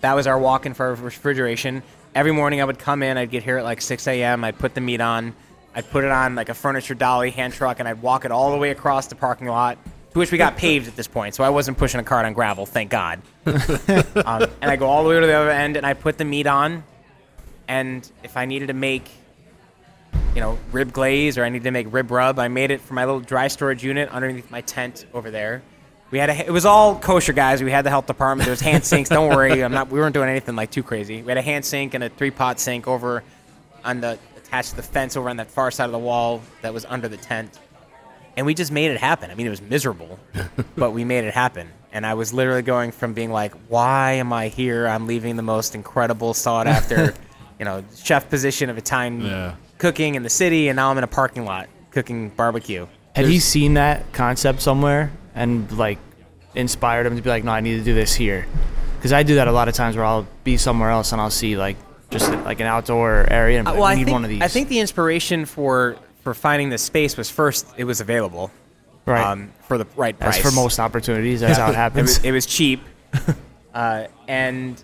that 0.00 0.14
was 0.14 0.28
our 0.28 0.38
walk-in 0.38 0.74
for 0.74 0.94
refrigeration. 0.94 1.82
Every 2.14 2.32
morning 2.32 2.60
I 2.60 2.64
would 2.64 2.78
come 2.78 3.02
in. 3.02 3.16
I'd 3.16 3.30
get 3.30 3.42
here 3.42 3.58
at 3.58 3.64
like 3.64 3.80
6 3.80 4.06
a.m. 4.06 4.44
I'd 4.44 4.58
put 4.58 4.74
the 4.74 4.80
meat 4.80 5.00
on. 5.00 5.34
I'd 5.74 5.90
put 5.90 6.04
it 6.04 6.10
on 6.12 6.36
like 6.36 6.50
a 6.50 6.54
furniture 6.54 6.94
dolly 6.94 7.30
hand 7.30 7.52
truck, 7.52 7.80
and 7.80 7.88
I'd 7.88 8.00
walk 8.00 8.24
it 8.24 8.30
all 8.30 8.52
the 8.52 8.58
way 8.58 8.70
across 8.70 9.08
the 9.08 9.16
parking 9.16 9.48
lot. 9.48 9.76
To 10.12 10.18
which 10.18 10.32
we 10.32 10.38
got 10.38 10.56
paved 10.56 10.88
at 10.88 10.96
this 10.96 11.06
point, 11.06 11.34
so 11.34 11.44
I 11.44 11.50
wasn't 11.50 11.76
pushing 11.76 12.00
a 12.00 12.02
cart 12.02 12.24
on 12.24 12.32
gravel. 12.32 12.64
Thank 12.64 12.90
God. 12.90 13.20
um, 13.46 14.46
and 14.62 14.70
I 14.70 14.76
go 14.76 14.86
all 14.86 15.02
the 15.02 15.10
way 15.10 15.20
to 15.20 15.26
the 15.26 15.34
other 15.34 15.50
end, 15.50 15.76
and 15.76 15.84
I 15.84 15.92
put 15.94 16.16
the 16.16 16.24
meat 16.24 16.46
on. 16.46 16.82
And 17.68 18.10
if 18.22 18.36
I 18.36 18.46
needed 18.46 18.68
to 18.68 18.72
make, 18.72 19.10
you 20.34 20.40
know, 20.40 20.58
rib 20.72 20.92
glaze 20.92 21.36
or 21.36 21.44
I 21.44 21.50
needed 21.50 21.64
to 21.64 21.70
make 21.70 21.92
rib 21.92 22.10
rub, 22.10 22.38
I 22.38 22.48
made 22.48 22.70
it 22.70 22.80
for 22.80 22.94
my 22.94 23.04
little 23.04 23.20
dry 23.20 23.48
storage 23.48 23.84
unit 23.84 24.08
underneath 24.08 24.50
my 24.50 24.62
tent 24.62 25.04
over 25.12 25.30
there. 25.30 25.62
We 26.10 26.18
had 26.18 26.30
a, 26.30 26.46
it 26.46 26.50
was 26.50 26.64
all 26.64 26.98
kosher 26.98 27.34
guys. 27.34 27.62
We 27.62 27.70
had 27.70 27.84
the 27.84 27.90
health 27.90 28.06
department. 28.06 28.46
There 28.46 28.52
was 28.52 28.60
hand 28.60 28.84
sinks. 28.84 29.10
Don't 29.10 29.28
worry, 29.28 29.62
I'm 29.62 29.72
not. 29.72 29.90
We 29.90 29.98
weren't 29.98 30.14
doing 30.14 30.30
anything 30.30 30.56
like 30.56 30.70
too 30.70 30.82
crazy. 30.82 31.20
We 31.20 31.28
had 31.28 31.36
a 31.36 31.42
hand 31.42 31.66
sink 31.66 31.92
and 31.92 32.02
a 32.02 32.08
three 32.08 32.30
pot 32.30 32.58
sink 32.58 32.88
over 32.88 33.22
on 33.84 34.00
the 34.00 34.18
attached 34.36 34.70
to 34.70 34.76
the 34.76 34.82
fence 34.82 35.16
over 35.16 35.28
on 35.28 35.36
that 35.36 35.50
far 35.50 35.70
side 35.70 35.84
of 35.84 35.92
the 35.92 35.98
wall 35.98 36.40
that 36.62 36.72
was 36.72 36.86
under 36.86 37.08
the 37.08 37.18
tent. 37.18 37.58
And 38.38 38.46
we 38.46 38.54
just 38.54 38.70
made 38.70 38.92
it 38.92 38.98
happen. 38.98 39.32
I 39.32 39.34
mean, 39.34 39.48
it 39.48 39.50
was 39.50 39.60
miserable, 39.60 40.16
but 40.76 40.92
we 40.92 41.02
made 41.04 41.24
it 41.24 41.34
happen. 41.34 41.68
And 41.92 42.06
I 42.06 42.14
was 42.14 42.32
literally 42.32 42.62
going 42.62 42.92
from 42.92 43.12
being 43.12 43.32
like, 43.32 43.52
"Why 43.66 44.12
am 44.12 44.32
I 44.32 44.46
here? 44.46 44.86
I'm 44.86 45.08
leaving 45.08 45.34
the 45.34 45.42
most 45.42 45.74
incredible, 45.74 46.34
sought 46.34 46.68
after, 46.68 47.14
you 47.58 47.64
know, 47.64 47.82
chef 47.96 48.30
position 48.30 48.70
of 48.70 48.78
Italian 48.78 49.22
Yeah. 49.22 49.54
cooking 49.78 50.14
in 50.14 50.22
the 50.22 50.30
city, 50.30 50.68
and 50.68 50.76
now 50.76 50.88
I'm 50.92 50.98
in 50.98 51.02
a 51.04 51.08
parking 51.08 51.44
lot 51.44 51.68
cooking 51.90 52.28
barbecue." 52.28 52.86
Have 53.16 53.28
you 53.28 53.40
seen 53.40 53.74
that 53.74 54.12
concept 54.12 54.62
somewhere 54.62 55.10
and 55.34 55.68
like 55.76 55.98
inspired 56.54 57.06
him 57.06 57.16
to 57.16 57.22
be 57.22 57.28
like, 57.30 57.42
no, 57.42 57.50
I 57.50 57.58
need 57.60 57.78
to 57.78 57.82
do 57.84 57.92
this 57.92 58.14
here? 58.14 58.46
Because 58.98 59.12
I 59.12 59.24
do 59.24 59.34
that 59.34 59.48
a 59.48 59.52
lot 59.52 59.66
of 59.66 59.74
times 59.74 59.96
where 59.96 60.04
I'll 60.04 60.28
be 60.44 60.56
somewhere 60.56 60.90
else 60.90 61.10
and 61.10 61.20
I'll 61.20 61.28
see 61.30 61.56
like 61.56 61.76
just 62.10 62.30
like 62.44 62.60
an 62.60 62.66
outdoor 62.66 63.26
area 63.28 63.58
and 63.58 63.66
be 63.66 63.70
Uh, 63.70 63.72
like, 63.72 63.80
well, 63.80 63.88
I 63.88 63.92
I 63.92 63.94
need 63.96 64.04
think, 64.04 64.12
one 64.14 64.22
of 64.24 64.30
these. 64.30 64.42
I 64.42 64.46
think 64.46 64.68
the 64.68 64.78
inspiration 64.78 65.44
for 65.44 65.96
for 66.22 66.34
finding 66.34 66.70
the 66.70 66.78
space 66.78 67.16
was 67.16 67.30
first 67.30 67.66
it 67.76 67.84
was 67.84 68.00
available, 68.00 68.50
right. 69.06 69.24
um, 69.24 69.52
for 69.62 69.78
the 69.78 69.86
right 69.96 70.18
price. 70.18 70.36
As 70.36 70.42
for 70.42 70.52
most 70.52 70.78
opportunities, 70.78 71.40
that's 71.40 71.58
how 71.58 71.68
it 71.68 71.70
it 71.72 71.76
happens. 71.76 72.18
was, 72.18 72.24
it 72.24 72.32
was 72.32 72.46
cheap, 72.46 72.80
uh, 73.74 74.06
and 74.26 74.82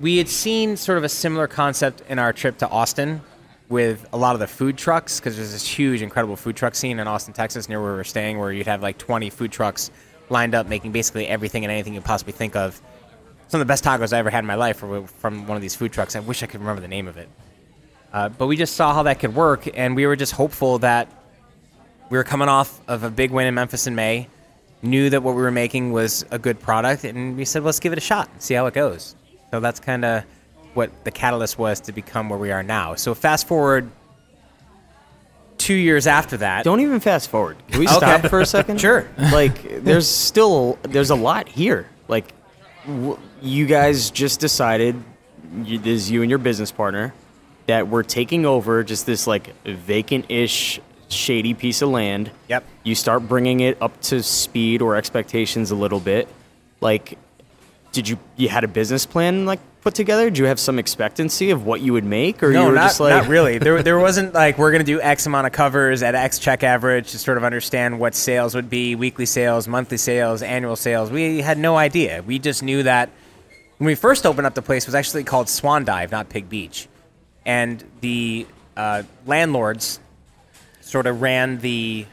we 0.00 0.18
had 0.18 0.28
seen 0.28 0.76
sort 0.76 0.98
of 0.98 1.04
a 1.04 1.08
similar 1.08 1.46
concept 1.46 2.02
in 2.08 2.18
our 2.18 2.32
trip 2.32 2.58
to 2.58 2.68
Austin 2.68 3.20
with 3.68 4.06
a 4.12 4.16
lot 4.16 4.34
of 4.34 4.40
the 4.40 4.46
food 4.46 4.76
trucks 4.76 5.18
because 5.18 5.36
there's 5.36 5.52
this 5.52 5.66
huge, 5.66 6.02
incredible 6.02 6.36
food 6.36 6.56
truck 6.56 6.74
scene 6.74 6.98
in 6.98 7.08
Austin, 7.08 7.32
Texas, 7.32 7.68
near 7.68 7.80
where 7.80 7.92
we 7.92 7.96
were 7.96 8.04
staying, 8.04 8.38
where 8.38 8.52
you'd 8.52 8.66
have 8.66 8.82
like 8.82 8.98
20 8.98 9.30
food 9.30 9.50
trucks 9.50 9.90
lined 10.30 10.54
up 10.54 10.66
making 10.66 10.92
basically 10.92 11.26
everything 11.26 11.64
and 11.64 11.72
anything 11.72 11.94
you 11.94 12.00
possibly 12.00 12.32
think 12.32 12.56
of. 12.56 12.80
Some 13.48 13.60
of 13.60 13.66
the 13.66 13.70
best 13.70 13.84
tacos 13.84 14.12
I 14.12 14.18
ever 14.18 14.30
had 14.30 14.40
in 14.40 14.46
my 14.46 14.54
life 14.54 14.82
were 14.82 15.06
from 15.06 15.46
one 15.46 15.56
of 15.56 15.62
these 15.62 15.74
food 15.74 15.92
trucks. 15.92 16.16
I 16.16 16.20
wish 16.20 16.42
I 16.42 16.46
could 16.46 16.60
remember 16.60 16.80
the 16.80 16.88
name 16.88 17.08
of 17.08 17.16
it. 17.16 17.28
Uh, 18.14 18.28
but 18.28 18.46
we 18.46 18.56
just 18.56 18.76
saw 18.76 18.94
how 18.94 19.02
that 19.02 19.18
could 19.18 19.34
work, 19.34 19.68
and 19.76 19.96
we 19.96 20.06
were 20.06 20.14
just 20.14 20.32
hopeful 20.32 20.78
that 20.78 21.08
we 22.10 22.16
were 22.16 22.22
coming 22.22 22.48
off 22.48 22.80
of 22.86 23.02
a 23.02 23.10
big 23.10 23.32
win 23.32 23.46
in 23.48 23.54
Memphis 23.54 23.88
in 23.88 23.96
May, 23.96 24.28
knew 24.82 25.10
that 25.10 25.22
what 25.24 25.34
we 25.34 25.42
were 25.42 25.50
making 25.50 25.90
was 25.92 26.24
a 26.30 26.38
good 26.38 26.60
product, 26.60 27.02
and 27.04 27.36
we 27.36 27.44
said, 27.44 27.64
let's 27.64 27.80
give 27.80 27.92
it 27.92 27.98
a 27.98 28.00
shot 28.00 28.28
see 28.40 28.54
how 28.54 28.66
it 28.66 28.74
goes. 28.74 29.16
So 29.50 29.58
that's 29.58 29.80
kind 29.80 30.04
of 30.04 30.22
what 30.74 30.90
the 31.04 31.10
catalyst 31.10 31.58
was 31.58 31.80
to 31.80 31.92
become 31.92 32.28
where 32.28 32.38
we 32.38 32.52
are 32.52 32.62
now. 32.62 32.94
So 32.94 33.14
fast 33.14 33.48
forward 33.48 33.90
two 35.58 35.74
years 35.74 36.06
after 36.06 36.36
that. 36.36 36.62
Don't 36.64 36.80
even 36.80 37.00
fast 37.00 37.30
forward. 37.30 37.56
Can 37.68 37.80
we 37.80 37.86
Okay. 37.88 37.96
stop 37.96 38.26
for 38.30 38.40
a 38.40 38.46
second? 38.46 38.80
Sure. 38.80 39.08
Like, 39.32 39.82
there's 39.82 40.06
still 40.08 40.78
there's 40.82 41.10
a 41.10 41.14
lot 41.16 41.48
here. 41.48 41.88
Like, 42.06 42.32
w- 42.86 43.18
you 43.42 43.66
guys 43.66 44.10
just 44.10 44.38
decided, 44.38 45.02
you, 45.64 45.78
this 45.78 46.02
is 46.02 46.10
you 46.12 46.22
and 46.22 46.30
your 46.30 46.38
business 46.38 46.70
partner, 46.70 47.12
that 47.66 47.88
we're 47.88 48.02
taking 48.02 48.46
over 48.46 48.84
just 48.84 49.06
this 49.06 49.26
like 49.26 49.54
vacant-ish, 49.64 50.80
shady 51.08 51.54
piece 51.54 51.82
of 51.82 51.88
land. 51.88 52.30
Yep. 52.48 52.64
You 52.82 52.94
start 52.94 53.26
bringing 53.28 53.60
it 53.60 53.78
up 53.80 54.00
to 54.02 54.22
speed 54.22 54.82
or 54.82 54.96
expectations 54.96 55.70
a 55.70 55.74
little 55.74 56.00
bit. 56.00 56.28
Like, 56.80 57.18
did 57.92 58.08
you 58.08 58.18
you 58.36 58.48
had 58.48 58.64
a 58.64 58.68
business 58.68 59.06
plan 59.06 59.46
like 59.46 59.60
put 59.80 59.94
together? 59.94 60.28
Do 60.28 60.42
you 60.42 60.48
have 60.48 60.58
some 60.58 60.78
expectancy 60.78 61.50
of 61.50 61.64
what 61.64 61.80
you 61.80 61.92
would 61.92 62.04
make, 62.04 62.42
or 62.42 62.50
you 62.50 62.58
were 62.58 62.72
not, 62.72 62.88
just 62.88 63.00
like 63.00 63.10
not 63.10 63.28
really. 63.28 63.58
There, 63.58 63.82
there 63.82 63.98
wasn't 64.08 64.34
like 64.34 64.58
we're 64.58 64.72
gonna 64.72 64.84
do 64.84 65.00
X 65.00 65.26
amount 65.26 65.46
of 65.46 65.52
covers 65.52 66.02
at 66.02 66.14
X 66.14 66.38
check 66.38 66.62
average 66.62 67.12
to 67.12 67.18
sort 67.18 67.38
of 67.38 67.44
understand 67.44 67.98
what 68.00 68.14
sales 68.14 68.54
would 68.54 68.68
be, 68.68 68.94
weekly 68.96 69.26
sales, 69.26 69.68
monthly 69.68 69.96
sales, 69.96 70.42
annual 70.42 70.76
sales. 70.76 71.10
We 71.10 71.40
had 71.40 71.56
no 71.56 71.76
idea. 71.76 72.22
We 72.26 72.38
just 72.38 72.62
knew 72.62 72.82
that 72.82 73.10
when 73.78 73.86
we 73.86 73.94
first 73.94 74.26
opened 74.26 74.46
up 74.46 74.54
the 74.54 74.62
place 74.62 74.84
it 74.84 74.88
was 74.88 74.94
actually 74.94 75.24
called 75.24 75.48
Swan 75.48 75.84
Dive, 75.84 76.10
not 76.10 76.28
Pig 76.28 76.48
Beach, 76.48 76.88
and 77.46 77.82
the 78.00 78.46
uh, 78.76 79.02
landlords 79.26 80.00
sort 80.80 81.06
of 81.06 81.20
ran 81.22 81.58
the 81.58 82.06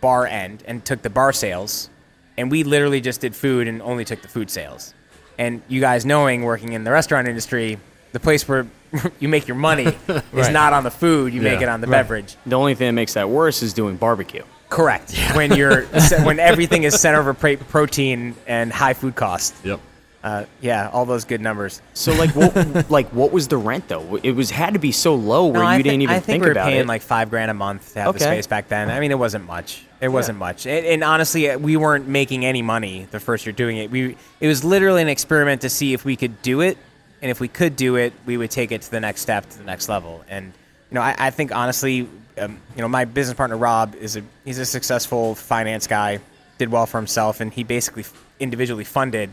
bar 0.00 0.26
end 0.26 0.62
and 0.66 0.84
took 0.84 1.02
the 1.02 1.10
bar 1.10 1.32
sales, 1.32 1.90
and 2.36 2.50
we 2.50 2.62
literally 2.64 3.00
just 3.00 3.20
did 3.20 3.34
food 3.34 3.66
and 3.68 3.82
only 3.82 4.04
took 4.04 4.22
the 4.22 4.28
food 4.28 4.50
sales. 4.50 4.94
And 5.38 5.62
you 5.68 5.80
guys 5.80 6.04
knowing 6.04 6.42
working 6.42 6.72
in 6.72 6.84
the 6.84 6.90
restaurant 6.90 7.28
industry, 7.28 7.78
the 8.12 8.20
place 8.20 8.48
where 8.48 8.66
you 9.20 9.28
make 9.28 9.46
your 9.46 9.56
money 9.56 9.86
is 10.34 10.48
not 10.48 10.72
on 10.72 10.82
the 10.84 10.90
food, 10.90 11.32
you 11.32 11.40
make 11.42 11.60
it 11.60 11.68
on 11.68 11.80
the 11.80 11.86
Right. 11.86 11.98
beverage. 11.98 12.36
The 12.46 12.56
only 12.56 12.74
thing 12.74 12.88
that 12.88 12.92
makes 12.92 13.14
that 13.14 13.28
worse 13.28 13.62
is 13.62 13.72
doing 13.72 13.96
barbecue. 13.96 14.42
Correct. 14.68 15.16
When 15.34 15.54
you're 15.54 15.82
when 16.24 16.38
everything 16.40 16.82
is 16.84 16.98
centered 17.00 17.20
over 17.20 17.34
pra- 17.34 17.56
protein 17.56 18.34
and 18.46 18.72
high 18.72 18.92
food 18.94 19.14
cost. 19.14 19.54
Yep. 19.64 19.80
Uh, 20.22 20.44
yeah, 20.60 20.88
all 20.92 21.04
those 21.04 21.24
good 21.24 21.40
numbers. 21.40 21.80
So 21.94 22.12
like 22.12 22.34
what 22.34 22.90
like 22.90 23.08
what 23.10 23.30
was 23.30 23.46
the 23.48 23.56
rent 23.56 23.86
though? 23.88 24.16
It 24.22 24.32
was 24.32 24.50
had 24.50 24.72
to 24.74 24.80
be 24.80 24.90
so 24.90 25.14
low 25.14 25.46
where 25.46 25.54
No, 25.54 25.60
you 25.62 25.66
I 25.66 25.76
didn't 25.78 25.90
think, 25.92 26.02
even 26.02 26.16
I 26.16 26.18
think 26.18 26.26
think 26.26 26.42
we 26.42 26.48
were 26.48 26.54
paying 26.54 26.80
it. 26.80 26.86
like 26.86 27.02
five 27.02 27.30
grand 27.30 27.50
a 27.50 27.54
month 27.54 27.92
to 27.92 28.00
have 28.00 28.14
the 28.14 28.20
space 28.20 28.46
back 28.48 28.68
then. 28.68 28.90
I 28.90 28.98
mean, 28.98 29.12
it 29.12 29.18
wasn't 29.18 29.46
much. 29.46 29.84
It 30.00 30.08
wasn't 30.08 30.38
much. 30.38 30.66
And, 30.66 30.84
and 30.86 31.04
honestly, 31.04 31.50
uh, 31.50 31.58
we 31.58 31.76
weren't 31.76 32.08
making 32.08 32.44
any 32.44 32.62
money 32.62 33.06
the 33.10 33.20
first 33.20 33.46
year 33.46 33.52
doing 33.52 33.76
it. 33.76 33.90
We 33.90 34.16
it 34.40 34.48
was 34.48 34.64
literally 34.64 35.02
an 35.02 35.08
experiment 35.08 35.60
to 35.62 35.70
see 35.70 35.92
if 35.94 36.04
we 36.04 36.16
could 36.16 36.42
do 36.42 36.62
it, 36.62 36.78
and 37.22 37.30
if 37.30 37.38
we 37.40 37.46
could 37.48 37.76
do 37.76 37.94
it, 37.96 38.12
we 38.26 38.36
would 38.36 38.50
take 38.50 38.72
it 38.72 38.82
to 38.82 38.90
the 38.90 39.00
next 39.00 39.20
step, 39.20 39.48
to 39.50 39.58
the 39.58 39.64
next 39.64 39.88
level. 39.88 40.24
And 40.28 40.46
you 40.46 40.94
know, 40.96 41.00
I, 41.00 41.14
I 41.18 41.30
think 41.30 41.54
honestly, 41.54 42.08
um, 42.38 42.60
you 42.74 42.82
know, 42.82 42.88
my 42.88 43.04
business 43.04 43.36
partner 43.36 43.56
Rob 43.56 43.94
is 43.94 44.16
a 44.16 44.22
he's 44.44 44.58
a 44.58 44.66
successful 44.66 45.36
finance 45.36 45.86
guy, 45.86 46.18
did 46.58 46.70
well 46.70 46.86
for 46.86 46.98
himself, 46.98 47.40
and 47.40 47.52
he 47.52 47.62
basically 47.62 48.04
individually 48.40 48.84
funded 48.84 49.30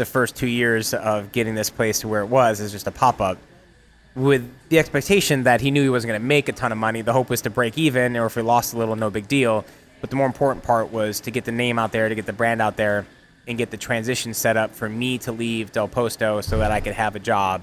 the 0.00 0.06
first 0.06 0.34
two 0.34 0.46
years 0.48 0.94
of 0.94 1.30
getting 1.30 1.54
this 1.54 1.68
place 1.68 2.00
to 2.00 2.08
where 2.08 2.22
it 2.22 2.26
was 2.26 2.58
as 2.60 2.72
just 2.72 2.86
a 2.86 2.90
pop 2.90 3.20
up 3.20 3.36
with 4.16 4.50
the 4.70 4.78
expectation 4.78 5.44
that 5.44 5.60
he 5.60 5.70
knew 5.70 5.82
he 5.82 5.90
wasn't 5.90 6.08
going 6.08 6.20
to 6.20 6.26
make 6.26 6.48
a 6.48 6.52
ton 6.52 6.72
of 6.72 6.78
money. 6.78 7.02
The 7.02 7.12
hope 7.12 7.28
was 7.30 7.42
to 7.42 7.50
break 7.50 7.78
even, 7.78 8.16
or 8.16 8.26
if 8.26 8.34
we 8.34 8.42
lost 8.42 8.72
a 8.74 8.78
little, 8.78 8.96
no 8.96 9.10
big 9.10 9.28
deal. 9.28 9.64
But 10.00 10.10
the 10.10 10.16
more 10.16 10.26
important 10.26 10.64
part 10.64 10.90
was 10.90 11.20
to 11.20 11.30
get 11.30 11.44
the 11.44 11.52
name 11.52 11.78
out 11.78 11.92
there, 11.92 12.08
to 12.08 12.14
get 12.14 12.24
the 12.24 12.32
brand 12.32 12.62
out 12.62 12.76
there, 12.76 13.06
and 13.46 13.58
get 13.58 13.70
the 13.70 13.76
transition 13.76 14.32
set 14.34 14.56
up 14.56 14.74
for 14.74 14.88
me 14.88 15.18
to 15.18 15.32
leave 15.32 15.70
Del 15.72 15.86
Posto 15.86 16.40
so 16.40 16.58
that 16.58 16.70
I 16.70 16.80
could 16.80 16.94
have 16.94 17.14
a 17.14 17.18
job 17.20 17.62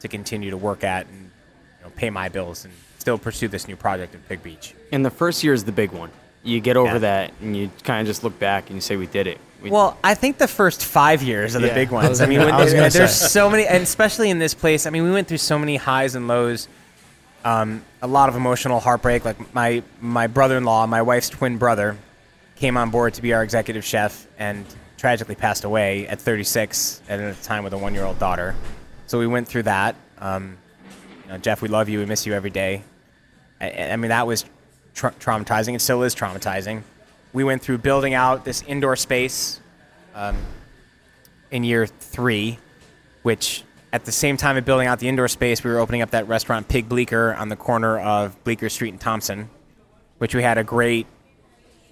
to 0.00 0.08
continue 0.08 0.50
to 0.50 0.56
work 0.56 0.82
at 0.82 1.06
and 1.06 1.30
you 1.78 1.84
know, 1.84 1.90
pay 1.94 2.10
my 2.10 2.28
bills 2.28 2.64
and 2.64 2.74
still 2.98 3.18
pursue 3.18 3.48
this 3.48 3.68
new 3.68 3.76
project 3.76 4.14
at 4.14 4.28
Pig 4.28 4.42
Beach. 4.42 4.74
and 4.92 5.04
the 5.04 5.10
first 5.10 5.44
year 5.44 5.54
is 5.54 5.64
the 5.64 5.72
big 5.72 5.92
one. 5.92 6.10
You 6.42 6.60
get 6.60 6.76
over 6.76 6.92
Yeah. 6.94 6.98
that 6.98 7.32
and 7.42 7.56
you 7.56 7.70
kind 7.84 8.00
of 8.00 8.06
just 8.06 8.24
look 8.24 8.38
back 8.38 8.66
and 8.68 8.76
you 8.76 8.80
say 8.80 8.96
we 8.96 9.06
did 9.06 9.26
it. 9.26 9.38
We, 9.62 9.70
Well, 9.70 9.96
I 10.04 10.14
think 10.14 10.38
the 10.38 10.46
first 10.48 10.84
five 10.84 11.22
years 11.22 11.56
are 11.56 11.60
the 11.60 11.66
Yeah. 11.68 11.74
big 11.74 11.90
ones. 11.90 12.20
I, 12.20 12.26
mean, 12.26 12.40
I 12.40 12.88
there's 12.88 13.14
so 13.14 13.50
many, 13.50 13.66
and 13.66 13.82
especially 13.82 14.30
in 14.30 14.38
this 14.38 14.54
place. 14.54 14.86
I 14.86 14.90
mean, 14.90 15.02
we 15.02 15.10
went 15.10 15.26
through 15.28 15.38
so 15.38 15.58
many 15.58 15.76
highs 15.76 16.14
and 16.14 16.28
lows. 16.28 16.68
Um, 17.44 17.82
a 18.02 18.06
lot 18.06 18.28
of 18.28 18.36
emotional 18.36 18.78
heartbreak. 18.80 19.24
Like 19.24 19.52
my 19.54 19.82
my 20.00 20.26
brother-in-law, 20.26 20.86
my 20.86 21.02
wife's 21.02 21.28
twin 21.28 21.56
brother, 21.58 21.96
came 22.56 22.76
on 22.76 22.90
board 22.90 23.14
to 23.14 23.22
be 23.22 23.32
our 23.32 23.42
executive 23.42 23.84
chef 23.84 24.26
and 24.38 24.64
tragically 24.96 25.34
passed 25.36 25.64
away 25.64 26.06
at 26.08 26.20
36 26.20 27.00
at 27.08 27.20
a 27.20 27.34
time 27.42 27.62
with 27.64 27.72
a 27.72 27.78
one-year-old 27.78 28.18
daughter. 28.18 28.54
So 29.06 29.18
we 29.18 29.26
went 29.28 29.46
through 29.48 29.62
that. 29.64 29.94
Um, 30.20 30.56
you 31.24 31.32
know, 31.32 31.38
Jeff, 31.38 31.62
we 31.62 31.68
love 31.68 31.88
you. 31.88 31.98
We 32.00 32.06
miss 32.06 32.26
you 32.26 32.34
every 32.34 32.50
day. 32.50 32.82
I, 33.60 33.90
I 33.92 33.96
mean, 33.96 34.08
that 34.10 34.26
was 34.26 34.44
tra- 34.98 35.14
traumatizing. 35.20 35.74
It 35.74 35.80
still 35.80 36.02
is 36.02 36.14
traumatizing. 36.14 36.82
We 37.32 37.44
went 37.44 37.62
through 37.62 37.78
building 37.78 38.14
out 38.14 38.44
this 38.44 38.62
indoor 38.62 38.96
space 38.96 39.60
um, 40.14 40.36
in 41.50 41.64
year 41.64 41.86
three, 41.86 42.58
which 43.22 43.64
at 43.92 44.04
the 44.04 44.12
same 44.12 44.36
time 44.36 44.56
of 44.56 44.64
building 44.64 44.88
out 44.88 44.98
the 44.98 45.08
indoor 45.08 45.28
space, 45.28 45.62
we 45.62 45.70
were 45.70 45.78
opening 45.78 46.02
up 46.02 46.10
that 46.10 46.28
restaurant 46.28 46.68
Pig 46.68 46.88
Bleecker 46.88 47.34
on 47.34 47.48
the 47.48 47.56
corner 47.56 47.98
of 47.98 48.42
Bleecker 48.44 48.68
Street 48.68 48.90
and 48.90 49.00
Thompson, 49.00 49.48
which 50.18 50.34
we 50.34 50.42
had 50.42 50.58
a 50.58 50.64
great 50.64 51.06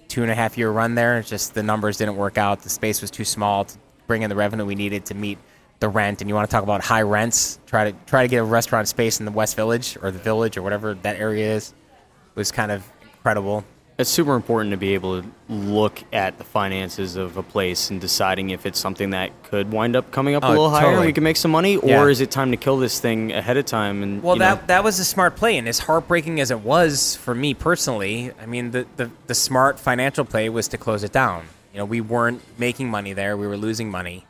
two 0.07 0.21
and 0.21 0.31
a 0.31 0.35
half 0.35 0.57
year 0.57 0.69
run 0.69 0.95
there. 0.95 1.19
It's 1.19 1.29
Just 1.29 1.53
the 1.53 1.63
numbers 1.63 1.97
didn't 1.97 2.17
work 2.17 2.37
out. 2.37 2.61
The 2.61 2.69
space 2.69 3.01
was 3.01 3.09
too 3.09 3.25
small 3.25 3.65
to 3.65 3.77
bring 4.05 4.21
in 4.21 4.29
the 4.29 4.35
revenue 4.35 4.65
we 4.65 4.75
needed 4.75 5.05
to 5.05 5.15
meet 5.15 5.37
the 5.79 5.89
rent. 5.89 6.21
And 6.21 6.29
you 6.29 6.35
want 6.35 6.49
to 6.49 6.51
talk 6.51 6.63
about 6.63 6.81
high 6.81 7.01
rents? 7.01 7.59
Try 7.65 7.91
to 7.91 7.97
try 8.05 8.23
to 8.23 8.27
get 8.27 8.37
a 8.37 8.43
restaurant 8.43 8.87
space 8.87 9.19
in 9.19 9.25
the 9.25 9.31
West 9.31 9.55
Village 9.55 9.97
or 10.01 10.11
the 10.11 10.19
Village 10.19 10.57
or 10.57 10.61
whatever 10.61 10.93
that 10.95 11.17
area 11.17 11.55
is 11.55 11.69
It 11.69 12.35
was 12.35 12.51
kind 12.51 12.71
of 12.71 12.83
incredible. 13.27 13.65
It's 13.97 14.11
super 14.11 14.35
important 14.35 14.71
to 14.71 14.77
be 14.77 14.93
able 14.93 15.21
to 15.23 15.27
look 15.49 16.03
at 16.13 16.37
the 16.37 16.43
finances 16.43 17.15
of 17.15 17.35
a 17.35 17.41
place 17.41 17.89
and 17.89 17.99
deciding 17.99 18.51
if 18.51 18.67
it's 18.67 18.79
something 18.79 19.09
that 19.09 19.31
could 19.43 19.71
wind 19.71 19.95
up 19.95 20.11
coming 20.11 20.35
up 20.35 20.43
a 20.43 20.45
Oh, 20.45 20.49
little 20.49 20.69
higher 20.69 20.81
and 20.85 20.91
totally. 20.91 21.07
we 21.07 21.13
can 21.13 21.23
make 21.23 21.35
some 21.35 21.49
money, 21.49 21.77
or 21.77 22.09
is 22.11 22.21
it 22.21 22.29
time 22.29 22.51
to 22.51 22.57
kill 22.57 22.77
this 22.77 22.99
thing 22.99 23.31
ahead 23.33 23.57
of 23.57 23.65
time? 23.65 24.03
And 24.03 24.21
Well, 24.21 24.35
you 24.35 24.39
know, 24.39 24.55
that 24.55 24.67
that 24.67 24.83
was 24.83 24.99
a 24.99 25.03
smart 25.05 25.35
play, 25.35 25.57
and 25.57 25.67
as 25.67 25.79
heartbreaking 25.79 26.39
as 26.39 26.51
it 26.51 26.59
was 26.59 27.15
for 27.15 27.33
me 27.33 27.55
personally, 27.55 28.31
I 28.39 28.45
mean, 28.45 28.69
the, 28.71 28.85
the 28.97 29.09
the 29.25 29.35
smart 29.35 29.79
financial 29.79 30.25
play 30.25 30.47
was 30.49 30.67
to 30.69 30.77
close 30.77 31.03
it 31.03 31.11
down. 31.11 31.47
You 31.73 31.79
know, 31.79 31.85
we 31.85 31.99
weren't 31.99 32.41
making 32.59 32.89
money 32.91 33.13
there; 33.13 33.35
we 33.35 33.47
were 33.47 33.57
losing 33.57 33.89
money, 33.89 34.27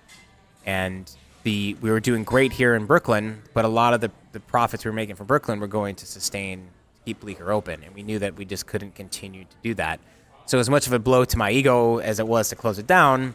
and 0.66 1.12
the 1.44 1.76
we 1.82 1.92
were 1.92 2.00
doing 2.00 2.24
great 2.24 2.54
here 2.54 2.74
in 2.74 2.86
Brooklyn, 2.86 3.42
but 3.54 3.66
a 3.66 3.68
lot 3.68 3.94
of 3.94 4.00
the 4.00 4.12
the 4.32 4.40
profits 4.40 4.86
we 4.86 4.90
were 4.92 4.96
making 4.96 5.18
from 5.18 5.28
Brooklyn 5.28 5.60
were 5.60 5.68
going 5.68 5.96
to 5.96 6.06
sustain 6.06 6.70
keep 7.08 7.22
Bleecker 7.22 7.54
open, 7.54 7.84
and 7.84 7.96
we 7.96 8.04
knew 8.04 8.20
that 8.20 8.36
we 8.36 8.44
just 8.44 8.68
couldn't 8.68 8.94
continue 8.94 9.46
to 9.46 9.56
do 9.64 9.74
that. 9.76 10.02
So, 10.46 10.60
as 10.60 10.70
much 10.70 10.88
of 10.88 10.94
a 10.94 11.00
blow 11.00 11.24
to 11.24 11.38
my 11.38 11.52
ego 11.52 12.00
as 12.00 12.20
it 12.20 12.28
was 12.28 12.50
to 12.50 12.56
close 12.58 12.80
it 12.80 12.88
down, 12.88 13.34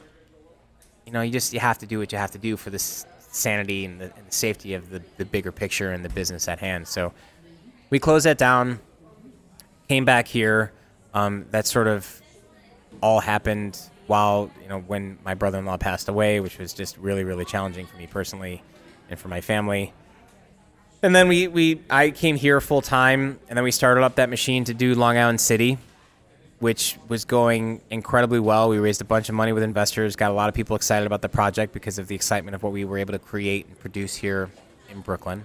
you 1.07 1.12
know, 1.12 1.23
you 1.23 1.33
just 1.33 1.55
you 1.55 1.61
have 1.61 1.79
to 1.79 1.87
do 1.87 1.99
what 1.99 2.12
you 2.12 2.18
have 2.18 2.33
to 2.33 2.39
do 2.39 2.59
for 2.59 2.68
the 2.68 2.79
sanity 2.79 3.87
and 3.87 3.99
the, 3.99 4.05
and 4.05 4.27
the 4.29 4.33
safety 4.33 4.75
of 4.75 4.91
the, 4.91 5.01
the 5.16 5.25
bigger 5.25 5.51
picture 5.51 5.91
and 5.93 6.05
the 6.05 6.11
business 6.11 6.49
at 6.49 6.59
hand. 6.59 6.87
So 6.87 7.14
we 7.89 7.99
closed 7.99 8.27
that 8.27 8.37
down, 8.37 8.79
came 9.89 10.05
back 10.05 10.29
here. 10.29 10.73
Um, 11.14 11.47
that 11.51 11.66
sort 11.66 11.89
of 11.89 12.20
all 13.01 13.20
happened 13.20 13.79
while 14.07 14.51
you 14.61 14.68
know 14.68 14.81
when 14.81 15.18
my 15.25 15.33
brother-in-law 15.33 15.79
passed 15.79 16.11
away, 16.11 16.41
which 16.41 16.59
was 16.59 16.75
just 16.75 16.99
really 16.99 17.25
really 17.25 17.47
challenging 17.47 17.87
for 17.87 17.97
me 17.97 18.07
personally 18.07 18.62
and 19.09 19.18
for 19.18 19.29
my 19.29 19.41
family. 19.41 19.95
And 21.03 21.14
then 21.14 21.26
we, 21.28 21.48
we 21.48 21.80
I 21.90 22.11
came 22.11 22.36
here 22.36 22.61
full 22.61 22.80
time, 22.80 23.40
and 23.48 23.57
then 23.57 23.64
we 23.64 23.72
started 23.72 24.03
up 24.05 24.16
that 24.16 24.28
machine 24.30 24.64
to 24.64 24.74
do 24.74 24.94
Long 24.94 25.18
Island 25.18 25.40
City, 25.40 25.78
which 26.61 26.96
was 27.09 27.24
going 27.24 27.80
incredibly 27.90 28.38
well. 28.38 28.68
We 28.68 28.78
raised 28.78 29.00
a 29.00 29.05
bunch 29.05 29.28
of 29.28 29.34
money 29.34 29.53
with 29.53 29.64
investors, 29.64 30.14
got 30.14 30.30
a 30.30 30.34
lot 30.34 30.48
of 30.48 30.55
people 30.55 30.76
excited 30.76 31.07
about 31.07 31.20
the 31.20 31.28
project 31.28 31.72
because 31.72 31.98
of 31.98 32.07
the 32.07 32.14
excitement 32.14 32.55
of 32.55 32.62
what 32.62 32.72
we 32.72 32.84
were 32.84 32.98
able 32.98 33.12
to 33.12 33.18
create 33.18 33.66
and 33.66 33.78
produce 33.80 34.14
here 34.14 34.48
in 34.90 35.00
Brooklyn. 35.00 35.44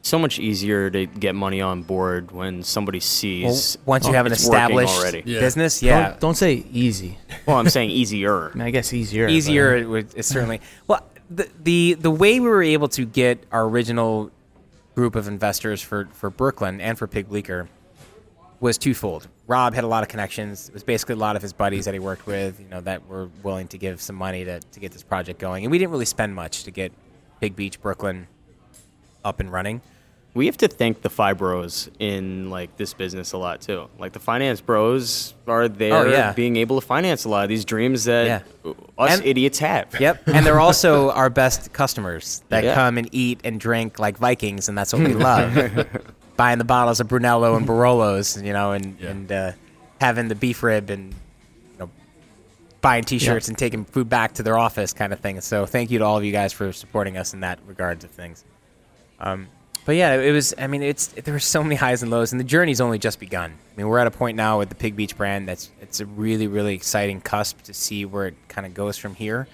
so 0.00 0.18
much 0.18 0.38
easier 0.38 0.88
to 0.88 1.04
get 1.06 1.34
money 1.34 1.60
on 1.60 1.82
board 1.82 2.30
when 2.30 2.62
somebody 2.62 3.00
sees. 3.00 3.76
once 3.84 4.06
you 4.06 4.10
oh, 4.10 4.14
have 4.14 4.24
an 4.24 4.32
it's 4.32 4.46
working 4.48 4.54
established 4.54 4.96
already. 4.96 5.22
Yeah. 5.26 5.40
business, 5.40 5.82
yeah, 5.82 6.08
Don't, 6.10 6.20
don't 6.20 6.34
say 6.36 6.64
easy. 6.72 7.18
Well, 7.44 7.58
I'm 7.58 7.68
saying 7.68 7.90
easier. 7.90 8.50
I 8.54 8.54
mean, 8.54 8.66
I 8.66 8.70
guess 8.70 8.90
easier. 8.94 9.26
but- 9.26 9.32
easier 9.34 9.76
it 9.76 9.86
would 9.86 10.14
it's 10.14 10.28
certainly 10.28 10.62
well 10.86 11.06
the, 11.28 11.48
the 11.62 11.94
the 11.94 12.10
way 12.10 12.40
we 12.40 12.48
were 12.48 12.62
able 12.62 12.88
to 12.88 13.04
get 13.04 13.44
our 13.52 13.64
original 13.64 14.30
group 14.94 15.16
of 15.16 15.28
investors 15.28 15.82
for 15.82 16.08
for 16.12 16.30
Brooklyn 16.30 16.80
and 16.80 16.98
for 16.98 17.06
Pig 17.06 17.28
Bleecker 17.28 17.68
was 18.60 18.78
twofold. 18.78 19.28
Rob 19.46 19.74
had 19.74 19.84
a 19.84 19.86
lot 19.86 20.02
of 20.02 20.08
connections. 20.08 20.68
It 20.68 20.74
was 20.74 20.84
basically 20.84 21.14
a 21.14 21.18
lot 21.18 21.36
of 21.36 21.42
his 21.42 21.52
buddies 21.52 21.84
that 21.84 21.92
he 21.92 22.00
worked 22.00 22.26
with, 22.26 22.58
you 22.60 22.68
know, 22.68 22.80
that 22.80 23.06
were 23.06 23.28
willing 23.42 23.68
to 23.68 23.78
give 23.78 24.00
some 24.00 24.16
money 24.16 24.44
to, 24.44 24.60
to 24.60 24.80
get 24.80 24.92
this 24.92 25.02
project 25.02 25.38
going. 25.38 25.64
And 25.64 25.70
we 25.70 25.78
didn't 25.78 25.90
really 25.90 26.06
spend 26.06 26.34
much 26.34 26.64
to 26.64 26.70
get 26.70 26.92
Pig 27.40 27.56
Beach 27.56 27.80
Brooklyn 27.80 28.26
up 29.22 29.40
and 29.40 29.52
running. 29.52 29.82
We 30.34 30.46
have 30.46 30.56
to 30.58 30.68
thank 30.68 31.02
the 31.02 31.10
Fi 31.10 31.32
Bros 31.32 31.88
in 32.00 32.50
like 32.50 32.76
this 32.76 32.92
business 32.92 33.32
a 33.32 33.38
lot 33.38 33.60
too. 33.60 33.88
Like 34.00 34.12
the 34.12 34.18
finance 34.18 34.60
bros 34.60 35.32
are 35.46 35.68
there, 35.68 35.94
Oh, 35.94 36.10
yeah. 36.10 36.32
being 36.32 36.56
able 36.56 36.80
to 36.80 36.84
finance 36.86 37.24
a 37.24 37.28
lot 37.28 37.44
of 37.44 37.48
these 37.48 37.64
dreams 37.64 38.04
that 38.04 38.26
Yeah. 38.64 38.72
us 38.98 39.12
And- 39.18 39.24
idiots 39.24 39.60
have. 39.60 39.94
Yep. 40.00 40.22
and 40.26 40.44
they're 40.44 40.58
also 40.58 41.10
our 41.12 41.30
best 41.30 41.72
customers 41.72 42.42
that 42.48 42.64
Yeah. 42.64 42.74
come 42.74 42.98
and 42.98 43.08
eat 43.12 43.40
and 43.44 43.60
drink 43.60 44.00
like 44.00 44.18
Vikings, 44.18 44.68
and 44.68 44.76
that's 44.76 44.92
what 44.92 45.02
we 45.02 45.14
love. 45.30 45.86
Buying 46.36 46.58
the 46.58 46.64
bottles 46.64 46.98
of 46.98 47.06
Brunello 47.06 47.54
and 47.54 47.64
Barolos, 47.64 48.42
you 48.44 48.52
know, 48.52 48.72
and, 48.72 48.96
Yeah. 48.98 49.10
and 49.10 49.30
uh, 49.32 49.52
having 50.00 50.26
the 50.26 50.34
beef 50.34 50.64
rib 50.64 50.90
and 50.90 51.14
buying 52.80 53.04
T-shirts 53.04 53.48
and 53.48 53.56
taking 53.56 53.84
food 53.86 54.08
back 54.10 54.34
to 54.34 54.42
their 54.42 54.58
office, 54.58 54.92
kind 54.92 55.12
of 55.12 55.20
thing. 55.20 55.40
So 55.40 55.64
thank 55.64 55.90
you 55.90 56.00
to 56.00 56.04
all 56.04 56.18
of 56.18 56.24
you 56.24 56.32
guys 56.32 56.52
for 56.52 56.70
supporting 56.72 57.16
us 57.16 57.32
in 57.32 57.40
that 57.40 57.58
regards 57.66 58.04
of 58.04 58.10
things. 58.10 58.44
Um, 59.20 59.46
but 59.84 59.96
yeah, 59.96 60.14
it 60.14 60.32
was. 60.32 60.54
I 60.56 60.66
mean, 60.66 60.82
it's 60.82 61.08
there 61.08 61.34
were 61.34 61.40
so 61.40 61.62
many 61.62 61.74
highs 61.74 62.02
and 62.02 62.10
lows, 62.10 62.32
and 62.32 62.40
the 62.40 62.44
journey's 62.44 62.80
only 62.80 62.98
just 62.98 63.20
begun. 63.20 63.50
I 63.52 63.76
mean, 63.76 63.88
we're 63.88 63.98
at 63.98 64.06
a 64.06 64.10
point 64.10 64.36
now 64.36 64.58
with 64.58 64.70
the 64.70 64.74
Pig 64.74 64.96
Beach 64.96 65.16
brand 65.16 65.48
that's 65.48 65.70
it's 65.80 66.00
a 66.00 66.06
really 66.06 66.46
really 66.46 66.74
exciting 66.74 67.20
cusp 67.20 67.62
to 67.62 67.74
see 67.74 68.04
where 68.04 68.26
it 68.26 68.34
kind 68.48 68.66
of 68.66 68.72
goes 68.74 68.96
from 68.96 69.14
here. 69.14 69.46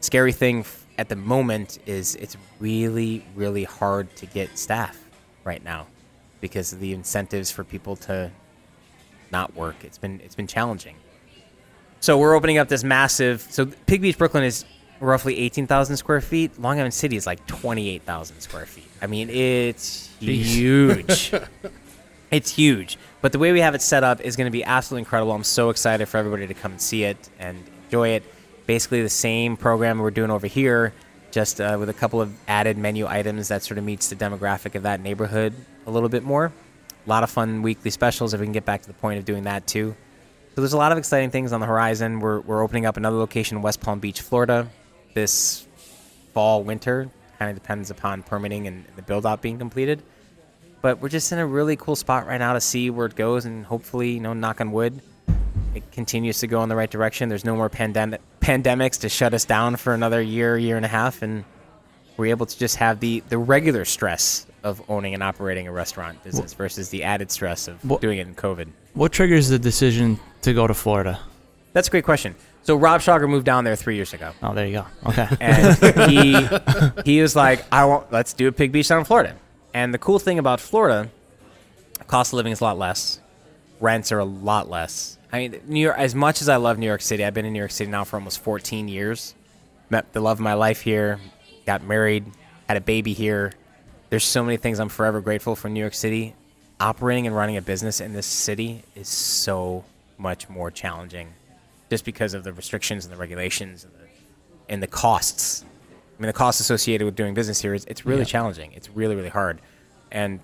Scary 0.00 0.32
thing 0.32 0.64
at 0.96 1.08
the 1.08 1.16
moment 1.16 1.78
is 1.86 2.14
it's 2.16 2.36
really 2.60 3.24
really 3.34 3.64
hard 3.64 4.14
to 4.16 4.26
get 4.26 4.56
staff 4.56 4.98
right 5.44 5.62
now 5.64 5.86
because 6.40 6.72
of 6.72 6.80
the 6.80 6.92
incentives 6.92 7.50
for 7.50 7.64
people 7.64 7.96
to 7.96 8.30
not 9.32 9.54
work. 9.54 9.76
It's 9.82 9.98
been 9.98 10.20
it's 10.24 10.34
been 10.34 10.46
challenging. 10.46 10.96
So 12.00 12.16
we're 12.16 12.34
opening 12.34 12.58
up 12.58 12.68
this 12.68 12.84
massive. 12.84 13.42
So 13.50 13.66
Pig 13.86 14.02
Beach 14.02 14.16
Brooklyn 14.16 14.44
is 14.44 14.64
roughly 15.00 15.38
18,000 15.38 15.96
square 15.96 16.20
feet. 16.20 16.58
Long 16.60 16.78
Island 16.78 16.94
City 16.94 17.16
is 17.16 17.26
like 17.26 17.44
28,000 17.46 18.40
square 18.40 18.66
feet. 18.66 18.87
I 19.00 19.06
mean, 19.06 19.30
it's 19.30 20.08
huge. 20.18 21.32
it's 22.30 22.50
huge. 22.50 22.98
But 23.20 23.32
the 23.32 23.38
way 23.38 23.52
we 23.52 23.60
have 23.60 23.74
it 23.74 23.82
set 23.82 24.04
up 24.04 24.20
is 24.20 24.36
going 24.36 24.46
to 24.46 24.50
be 24.50 24.64
absolutely 24.64 25.02
incredible. 25.02 25.32
I'm 25.32 25.44
so 25.44 25.70
excited 25.70 26.06
for 26.06 26.18
everybody 26.18 26.46
to 26.46 26.54
come 26.54 26.72
and 26.72 26.80
see 26.80 27.04
it 27.04 27.16
and 27.38 27.62
enjoy 27.86 28.10
it. 28.10 28.24
Basically, 28.66 29.02
the 29.02 29.08
same 29.08 29.56
program 29.56 29.98
we're 29.98 30.10
doing 30.10 30.30
over 30.30 30.46
here, 30.46 30.92
just 31.30 31.60
uh, 31.60 31.76
with 31.78 31.88
a 31.88 31.94
couple 31.94 32.20
of 32.20 32.34
added 32.46 32.76
menu 32.76 33.06
items 33.06 33.48
that 33.48 33.62
sort 33.62 33.78
of 33.78 33.84
meets 33.84 34.08
the 34.08 34.16
demographic 34.16 34.74
of 34.74 34.82
that 34.82 35.00
neighborhood 35.00 35.54
a 35.86 35.90
little 35.90 36.08
bit 36.08 36.22
more. 36.22 36.52
A 37.06 37.08
lot 37.08 37.22
of 37.22 37.30
fun 37.30 37.62
weekly 37.62 37.90
specials 37.90 38.34
if 38.34 38.40
we 38.40 38.46
can 38.46 38.52
get 38.52 38.66
back 38.66 38.82
to 38.82 38.88
the 38.88 38.94
point 38.94 39.18
of 39.18 39.24
doing 39.24 39.44
that 39.44 39.66
too. 39.66 39.96
So 40.54 40.60
there's 40.60 40.74
a 40.74 40.78
lot 40.78 40.92
of 40.92 40.98
exciting 40.98 41.30
things 41.30 41.52
on 41.52 41.60
the 41.60 41.66
horizon. 41.66 42.20
We're, 42.20 42.40
we're 42.40 42.62
opening 42.62 42.84
up 42.84 42.96
another 42.96 43.16
location 43.16 43.56
in 43.56 43.62
West 43.62 43.80
Palm 43.80 44.00
Beach, 44.00 44.20
Florida, 44.20 44.68
this 45.14 45.66
fall, 46.34 46.62
winter. 46.62 47.10
Kind 47.38 47.50
of 47.50 47.56
depends 47.56 47.90
upon 47.90 48.22
permitting 48.24 48.66
and 48.66 48.84
the 48.96 49.02
build 49.02 49.24
out 49.24 49.40
being 49.42 49.58
completed. 49.58 50.02
But 50.80 51.00
we're 51.00 51.08
just 51.08 51.30
in 51.32 51.38
a 51.38 51.46
really 51.46 51.76
cool 51.76 51.96
spot 51.96 52.26
right 52.26 52.38
now 52.38 52.52
to 52.52 52.60
see 52.60 52.90
where 52.90 53.06
it 53.06 53.16
goes, 53.16 53.44
and 53.44 53.64
hopefully, 53.64 54.10
you 54.12 54.20
know, 54.20 54.32
knock 54.32 54.60
on 54.60 54.70
wood, 54.72 55.00
it 55.74 55.90
continues 55.92 56.38
to 56.40 56.46
go 56.46 56.62
in 56.62 56.68
the 56.68 56.76
right 56.76 56.90
direction. 56.90 57.28
There's 57.28 57.44
no 57.44 57.54
more 57.56 57.68
pandemic 57.68 58.20
pandemics 58.40 59.00
to 59.00 59.08
shut 59.08 59.34
us 59.34 59.44
down 59.44 59.76
for 59.76 59.92
another 59.94 60.22
year, 60.22 60.56
year 60.56 60.76
and 60.76 60.84
a 60.84 60.88
half, 60.88 61.22
and 61.22 61.44
we're 62.16 62.26
able 62.30 62.46
to 62.46 62.58
just 62.58 62.76
have 62.76 63.00
the 63.00 63.22
the 63.28 63.38
regular 63.38 63.84
stress 63.84 64.46
of 64.64 64.82
owning 64.88 65.14
and 65.14 65.22
operating 65.22 65.68
a 65.68 65.72
restaurant 65.72 66.22
business 66.24 66.52
versus 66.54 66.88
the 66.88 67.04
added 67.04 67.30
stress 67.30 67.68
of 67.68 67.84
What- 67.84 68.00
doing 68.00 68.18
it 68.18 68.26
in 68.26 68.34
COVID. 68.34 68.68
What 68.94 69.12
triggers 69.12 69.48
the 69.48 69.58
decision 69.58 70.18
to 70.42 70.52
go 70.52 70.66
to 70.66 70.74
Florida? 70.74 71.20
That's 71.72 71.86
a 71.86 71.90
great 71.90 72.04
question. 72.04 72.34
So 72.68 72.76
Rob 72.76 73.00
Shawger 73.00 73.26
moved 73.26 73.46
down 73.46 73.64
there 73.64 73.76
three 73.76 73.96
years 73.96 74.12
ago, 74.12 74.32
Oh, 74.42 74.52
there 74.52 74.66
you 74.66 74.74
go. 74.74 74.86
Okay. 75.06 75.26
and 75.40 76.10
he 76.10 76.46
he 77.02 77.22
was 77.22 77.34
like, 77.34 77.64
"I 77.72 77.86
want 77.86 78.12
let's 78.12 78.34
do 78.34 78.46
a 78.46 78.52
Pig 78.52 78.72
Beach 78.72 78.88
down 78.88 78.98
in 78.98 79.06
Florida." 79.06 79.36
And 79.72 79.94
the 79.94 79.98
cool 79.98 80.18
thing 80.18 80.38
about 80.38 80.60
Florida, 80.60 81.08
cost 82.08 82.34
of 82.34 82.36
living 82.36 82.52
is 82.52 82.60
a 82.60 82.64
lot 82.64 82.76
less, 82.76 83.20
rents 83.80 84.12
are 84.12 84.18
a 84.18 84.24
lot 84.26 84.68
less. 84.68 85.16
I 85.32 85.38
mean, 85.38 85.60
New 85.66 85.80
York. 85.80 85.96
As 85.96 86.14
much 86.14 86.42
as 86.42 86.50
I 86.50 86.56
love 86.56 86.76
New 86.76 86.84
York 86.84 87.00
City, 87.00 87.24
I've 87.24 87.32
been 87.32 87.46
in 87.46 87.54
New 87.54 87.58
York 87.58 87.70
City 87.70 87.90
now 87.90 88.04
for 88.04 88.16
almost 88.16 88.40
14 88.40 88.86
years. 88.86 89.34
Met 89.88 90.12
the 90.12 90.20
love 90.20 90.36
of 90.36 90.42
my 90.42 90.52
life 90.52 90.82
here, 90.82 91.20
got 91.64 91.82
married, 91.82 92.26
had 92.68 92.76
a 92.76 92.82
baby 92.82 93.14
here. 93.14 93.54
There's 94.10 94.24
so 94.24 94.44
many 94.44 94.58
things 94.58 94.78
I'm 94.78 94.90
forever 94.90 95.22
grateful 95.22 95.56
for 95.56 95.70
New 95.70 95.80
York 95.80 95.94
City. 95.94 96.34
Operating 96.80 97.26
and 97.26 97.34
running 97.34 97.56
a 97.56 97.62
business 97.62 98.02
in 98.02 98.12
this 98.12 98.26
city 98.26 98.82
is 98.94 99.08
so 99.08 99.86
much 100.18 100.50
more 100.50 100.70
challenging 100.70 101.32
just 101.90 102.04
because 102.04 102.34
of 102.34 102.44
the 102.44 102.52
restrictions 102.52 103.04
and 103.04 103.12
the 103.12 103.18
regulations 103.18 103.84
and 103.84 103.92
the, 103.94 104.72
and 104.72 104.82
the 104.82 104.86
costs. 104.86 105.64
I 106.18 106.22
mean, 106.22 106.26
the 106.26 106.32
costs 106.32 106.60
associated 106.60 107.04
with 107.04 107.14
doing 107.16 107.34
business 107.34 107.60
here 107.60 107.74
is 107.74 107.84
it's 107.84 108.04
really 108.04 108.24
challenging. 108.24 108.72
It's 108.72 108.90
really 108.90 109.14
really 109.14 109.28
hard, 109.28 109.60
and 110.10 110.40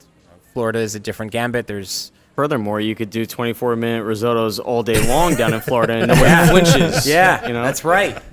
Florida 0.52 0.78
is 0.78 0.94
a 0.94 1.00
different 1.00 1.32
gambit. 1.32 1.66
There's 1.66 2.12
Furthermore, 2.36 2.80
you 2.80 2.96
could 2.96 3.10
do 3.10 3.24
24 3.26 3.76
minute 3.76 4.04
risottos 4.04 4.58
all 4.58 4.82
day 4.82 5.06
long 5.08 5.36
down 5.36 5.54
in 5.54 5.60
Florida 5.60 5.92
and 5.94 6.08
nobody 6.08 6.48
flinches. 6.50 7.06
yeah, 7.08 7.46
you 7.46 7.52
know 7.52 7.62
that's 7.62 7.84
right. 7.84 8.20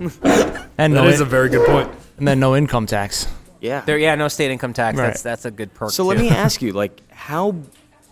And 0.78 0.94
That 0.96 1.02
no, 1.04 1.06
is 1.06 1.20
a 1.20 1.24
very 1.24 1.48
good 1.50 1.64
point. 1.66 1.88
and 2.18 2.26
then 2.26 2.40
no 2.40 2.56
income 2.56 2.86
tax. 2.86 3.28
Yeah. 3.60 3.82
There, 3.82 3.96
yeah, 3.98 4.14
no 4.16 4.26
state 4.26 4.50
income 4.50 4.72
tax. 4.72 4.98
Right. 4.98 5.06
That's 5.08 5.22
that's 5.22 5.44
a 5.44 5.50
good 5.52 5.72
perk. 5.74 5.90
So 5.90 6.04
let 6.04 6.18
me 6.18 6.30
ask 6.30 6.62
you, 6.62 6.72
like, 6.72 7.00
how 7.12 7.54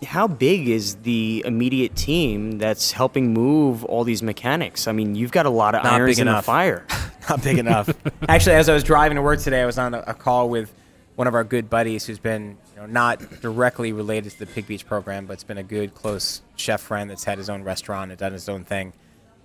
how 0.03 0.27
big 0.27 0.67
is 0.67 0.95
the 0.97 1.43
immediate 1.45 1.95
team 1.95 2.57
that's 2.57 2.91
helping 2.91 3.33
move 3.33 3.85
all 3.85 4.03
these 4.03 4.23
mechanics? 4.23 4.87
I 4.87 4.93
mean, 4.93 5.15
you've 5.15 5.31
got 5.31 5.45
a 5.45 5.49
lot 5.49 5.75
of 5.75 5.83
Not 5.83 5.93
irons 5.93 6.19
in 6.19 6.27
the 6.27 6.41
fire. 6.41 6.85
not 7.29 7.43
big 7.43 7.59
enough. 7.59 7.89
Actually, 8.27 8.55
as 8.55 8.67
I 8.67 8.73
was 8.73 8.83
driving 8.83 9.15
to 9.17 9.21
work 9.21 9.39
today, 9.39 9.61
I 9.61 9.65
was 9.65 9.77
on 9.77 9.93
a, 9.93 10.03
a 10.07 10.13
call 10.13 10.49
with 10.49 10.73
one 11.15 11.27
of 11.27 11.35
our 11.35 11.43
good 11.43 11.69
buddies 11.69 12.05
who's 12.05 12.17
been, 12.17 12.57
you 12.73 12.81
know, 12.81 12.87
not 12.87 13.41
directly 13.41 13.93
related 13.93 14.31
to 14.31 14.39
the 14.39 14.47
Pig 14.47 14.65
Beach 14.65 14.87
program, 14.87 15.27
but 15.27 15.33
it's 15.33 15.43
been 15.43 15.59
a 15.59 15.63
good, 15.63 15.93
close 15.93 16.41
chef 16.55 16.81
friend 16.81 17.09
that's 17.09 17.23
had 17.23 17.37
his 17.37 17.49
own 17.49 17.63
restaurant 17.63 18.09
and 18.11 18.19
done 18.19 18.33
his 18.33 18.49
own 18.49 18.63
thing. 18.63 18.93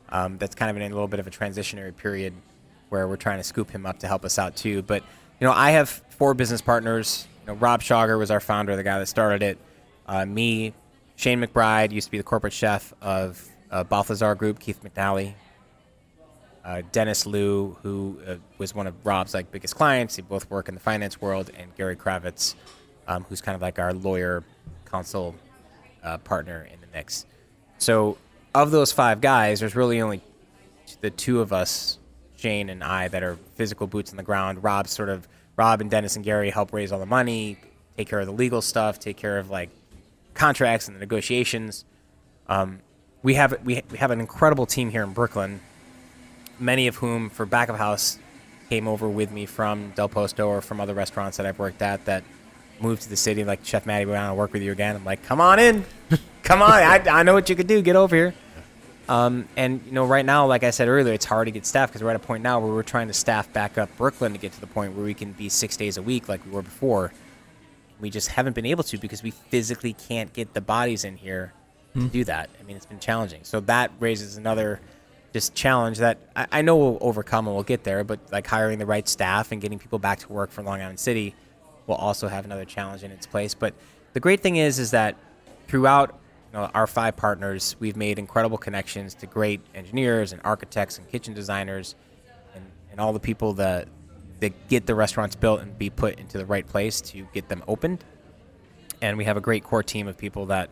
Um, 0.08 0.38
that's 0.38 0.54
kind 0.54 0.70
of 0.70 0.76
in 0.76 0.82
a 0.90 0.94
little 0.94 1.08
bit 1.08 1.20
of 1.20 1.26
a 1.26 1.30
transitionary 1.30 1.94
period 1.94 2.32
where 2.88 3.06
we're 3.06 3.16
trying 3.16 3.38
to 3.38 3.44
scoop 3.44 3.70
him 3.70 3.84
up 3.84 3.98
to 3.98 4.06
help 4.06 4.24
us 4.24 4.38
out 4.38 4.56
too. 4.56 4.80
But 4.80 5.02
you 5.40 5.46
know, 5.46 5.52
I 5.52 5.72
have 5.72 5.90
four 5.90 6.32
business 6.32 6.62
partners. 6.62 7.26
You 7.42 7.52
know, 7.52 7.58
Rob 7.58 7.82
Shawger 7.82 8.18
was 8.18 8.30
our 8.30 8.40
founder, 8.40 8.74
the 8.74 8.82
guy 8.82 8.98
that 8.98 9.06
started 9.06 9.42
it. 9.42 9.58
Uh, 10.06 10.24
me, 10.24 10.72
Shane 11.16 11.40
McBride 11.40 11.90
used 11.92 12.06
to 12.06 12.10
be 12.10 12.18
the 12.18 12.24
corporate 12.24 12.52
chef 12.52 12.94
of 13.00 13.46
uh, 13.70 13.84
Balthazar 13.84 14.34
Group. 14.34 14.58
Keith 14.60 14.80
McNally, 14.82 15.34
uh, 16.64 16.82
Dennis 16.92 17.26
Liu, 17.26 17.76
who 17.82 18.18
uh, 18.26 18.36
was 18.58 18.74
one 18.74 18.86
of 18.86 18.94
Rob's 19.04 19.34
like 19.34 19.50
biggest 19.50 19.74
clients. 19.74 20.16
They 20.16 20.22
both 20.22 20.48
work 20.50 20.68
in 20.68 20.74
the 20.74 20.80
finance 20.80 21.20
world, 21.20 21.50
and 21.56 21.74
Gary 21.76 21.96
Kravitz, 21.96 22.54
um, 23.08 23.24
who's 23.28 23.40
kind 23.40 23.54
of 23.54 23.62
like 23.62 23.78
our 23.78 23.92
lawyer, 23.92 24.44
counsel 24.84 25.34
uh, 26.02 26.18
partner 26.18 26.68
in 26.72 26.80
the 26.80 26.86
mix. 26.94 27.26
So, 27.78 28.16
of 28.54 28.70
those 28.70 28.92
five 28.92 29.20
guys, 29.20 29.60
there's 29.60 29.76
really 29.76 30.00
only 30.00 30.22
the 31.00 31.10
two 31.10 31.40
of 31.40 31.52
us, 31.52 31.98
Shane 32.36 32.70
and 32.70 32.82
I, 32.82 33.08
that 33.08 33.22
are 33.22 33.36
physical 33.54 33.86
boots 33.86 34.10
on 34.12 34.16
the 34.16 34.22
ground. 34.22 34.62
Rob 34.62 34.88
sort 34.88 35.08
of 35.08 35.28
Rob 35.56 35.80
and 35.80 35.90
Dennis 35.90 36.16
and 36.16 36.24
Gary 36.24 36.50
help 36.50 36.72
raise 36.72 36.92
all 36.92 36.98
the 36.98 37.06
money, 37.06 37.58
take 37.96 38.08
care 38.08 38.20
of 38.20 38.26
the 38.26 38.32
legal 38.32 38.62
stuff, 38.62 38.98
take 38.98 39.16
care 39.16 39.38
of 39.38 39.50
like 39.50 39.70
contracts 40.36 40.86
and 40.86 40.96
the 40.96 41.00
negotiations. 41.00 41.84
Um, 42.48 42.80
we 43.22 43.34
have 43.34 43.58
we, 43.64 43.82
we 43.90 43.98
have 43.98 44.10
an 44.10 44.20
incredible 44.20 44.66
team 44.66 44.90
here 44.90 45.02
in 45.02 45.12
Brooklyn 45.12 45.60
many 46.58 46.86
of 46.86 46.96
whom 46.96 47.30
for 47.30 47.46
back 47.46 47.68
of 47.68 47.76
house 47.76 48.18
came 48.68 48.88
over 48.88 49.08
with 49.08 49.30
me 49.30 49.46
from 49.46 49.90
Del 49.90 50.08
Posto 50.08 50.48
or 50.48 50.60
from 50.60 50.80
other 50.80 50.94
restaurants 50.94 51.36
that 51.36 51.46
I've 51.46 51.58
worked 51.58 51.82
at 51.82 52.04
that 52.06 52.24
moved 52.80 53.02
to 53.02 53.08
the 53.08 53.16
city 53.16 53.44
like 53.44 53.64
Chef 53.64 53.86
Matty, 53.86 54.04
we 54.04 54.12
want 54.12 54.30
to 54.30 54.34
work 54.34 54.52
with 54.52 54.62
you 54.62 54.72
again. 54.72 54.96
I'm 54.96 55.04
like, 55.04 55.22
come 55.24 55.40
on 55.40 55.58
in, 55.58 55.84
come 56.42 56.62
on. 56.62 56.70
I, 56.70 57.02
I 57.08 57.22
know 57.22 57.34
what 57.34 57.48
you 57.48 57.56
could 57.56 57.66
do. 57.66 57.80
Get 57.82 57.96
over 57.96 58.14
here. 58.14 58.34
Um, 59.08 59.48
and 59.56 59.80
you 59.86 59.92
know, 59.92 60.04
right 60.04 60.26
now, 60.26 60.46
like 60.46 60.64
I 60.64 60.70
said 60.70 60.88
earlier, 60.88 61.14
it's 61.14 61.24
hard 61.24 61.46
to 61.46 61.52
get 61.52 61.64
staff 61.64 61.90
because 61.90 62.02
we're 62.02 62.10
at 62.10 62.16
a 62.16 62.20
point 62.20 62.42
now 62.42 62.58
where 62.58 62.72
we're 62.72 62.82
trying 62.82 63.06
to 63.06 63.14
staff 63.14 63.52
back 63.52 63.78
up 63.78 63.88
Brooklyn 63.96 64.32
to 64.32 64.38
get 64.38 64.52
to 64.52 64.60
the 64.60 64.66
point 64.66 64.94
where 64.94 65.04
we 65.04 65.14
can 65.14 65.30
be 65.32 65.48
six 65.48 65.76
days 65.76 65.96
a 65.96 66.02
week 66.02 66.28
like 66.28 66.44
we 66.44 66.50
were 66.50 66.62
before. 66.62 67.12
We 68.00 68.10
just 68.10 68.28
haven't 68.28 68.54
been 68.54 68.66
able 68.66 68.84
to 68.84 68.98
because 68.98 69.22
we 69.22 69.30
physically 69.30 69.92
can't 69.92 70.32
get 70.32 70.54
the 70.54 70.60
bodies 70.60 71.04
in 71.04 71.16
here 71.16 71.52
to 71.94 72.00
hmm. 72.00 72.06
do 72.08 72.24
that. 72.24 72.50
I 72.60 72.62
mean, 72.64 72.76
it's 72.76 72.86
been 72.86 73.00
challenging. 73.00 73.40
So 73.44 73.60
that 73.60 73.90
raises 74.00 74.36
another 74.36 74.80
just 75.32 75.54
challenge 75.54 75.98
that 75.98 76.18
I, 76.34 76.46
I 76.52 76.62
know 76.62 76.76
we'll 76.76 76.98
overcome 77.00 77.46
and 77.46 77.54
we'll 77.54 77.64
get 77.64 77.84
there. 77.84 78.04
But 78.04 78.20
like 78.32 78.46
hiring 78.46 78.78
the 78.78 78.86
right 78.86 79.06
staff 79.08 79.52
and 79.52 79.60
getting 79.60 79.78
people 79.78 79.98
back 79.98 80.18
to 80.20 80.32
work 80.32 80.50
for 80.50 80.62
Long 80.62 80.80
Island 80.80 81.00
City 81.00 81.34
will 81.86 81.96
also 81.96 82.28
have 82.28 82.44
another 82.44 82.64
challenge 82.64 83.02
in 83.02 83.10
its 83.10 83.26
place. 83.26 83.54
But 83.54 83.74
the 84.12 84.20
great 84.20 84.40
thing 84.40 84.56
is, 84.56 84.78
is 84.78 84.90
that 84.92 85.16
throughout 85.68 86.18
you 86.52 86.58
know, 86.58 86.70
our 86.74 86.86
five 86.86 87.16
partners, 87.16 87.76
we've 87.78 87.96
made 87.96 88.18
incredible 88.18 88.58
connections 88.58 89.14
to 89.16 89.26
great 89.26 89.60
engineers 89.74 90.32
and 90.32 90.40
architects 90.44 90.98
and 90.98 91.08
kitchen 91.08 91.34
designers, 91.34 91.94
and, 92.54 92.64
and 92.90 93.00
all 93.00 93.12
the 93.12 93.20
people 93.20 93.52
that 93.54 93.88
that 94.40 94.68
get 94.68 94.86
the 94.86 94.94
restaurants 94.94 95.34
built 95.34 95.60
and 95.60 95.76
be 95.78 95.90
put 95.90 96.18
into 96.18 96.38
the 96.38 96.46
right 96.46 96.66
place 96.66 97.00
to 97.00 97.26
get 97.32 97.48
them 97.48 97.62
opened. 97.66 98.04
And 99.00 99.16
we 99.16 99.24
have 99.24 99.36
a 99.36 99.40
great 99.40 99.64
core 99.64 99.82
team 99.82 100.08
of 100.08 100.16
people 100.16 100.46
that 100.46 100.70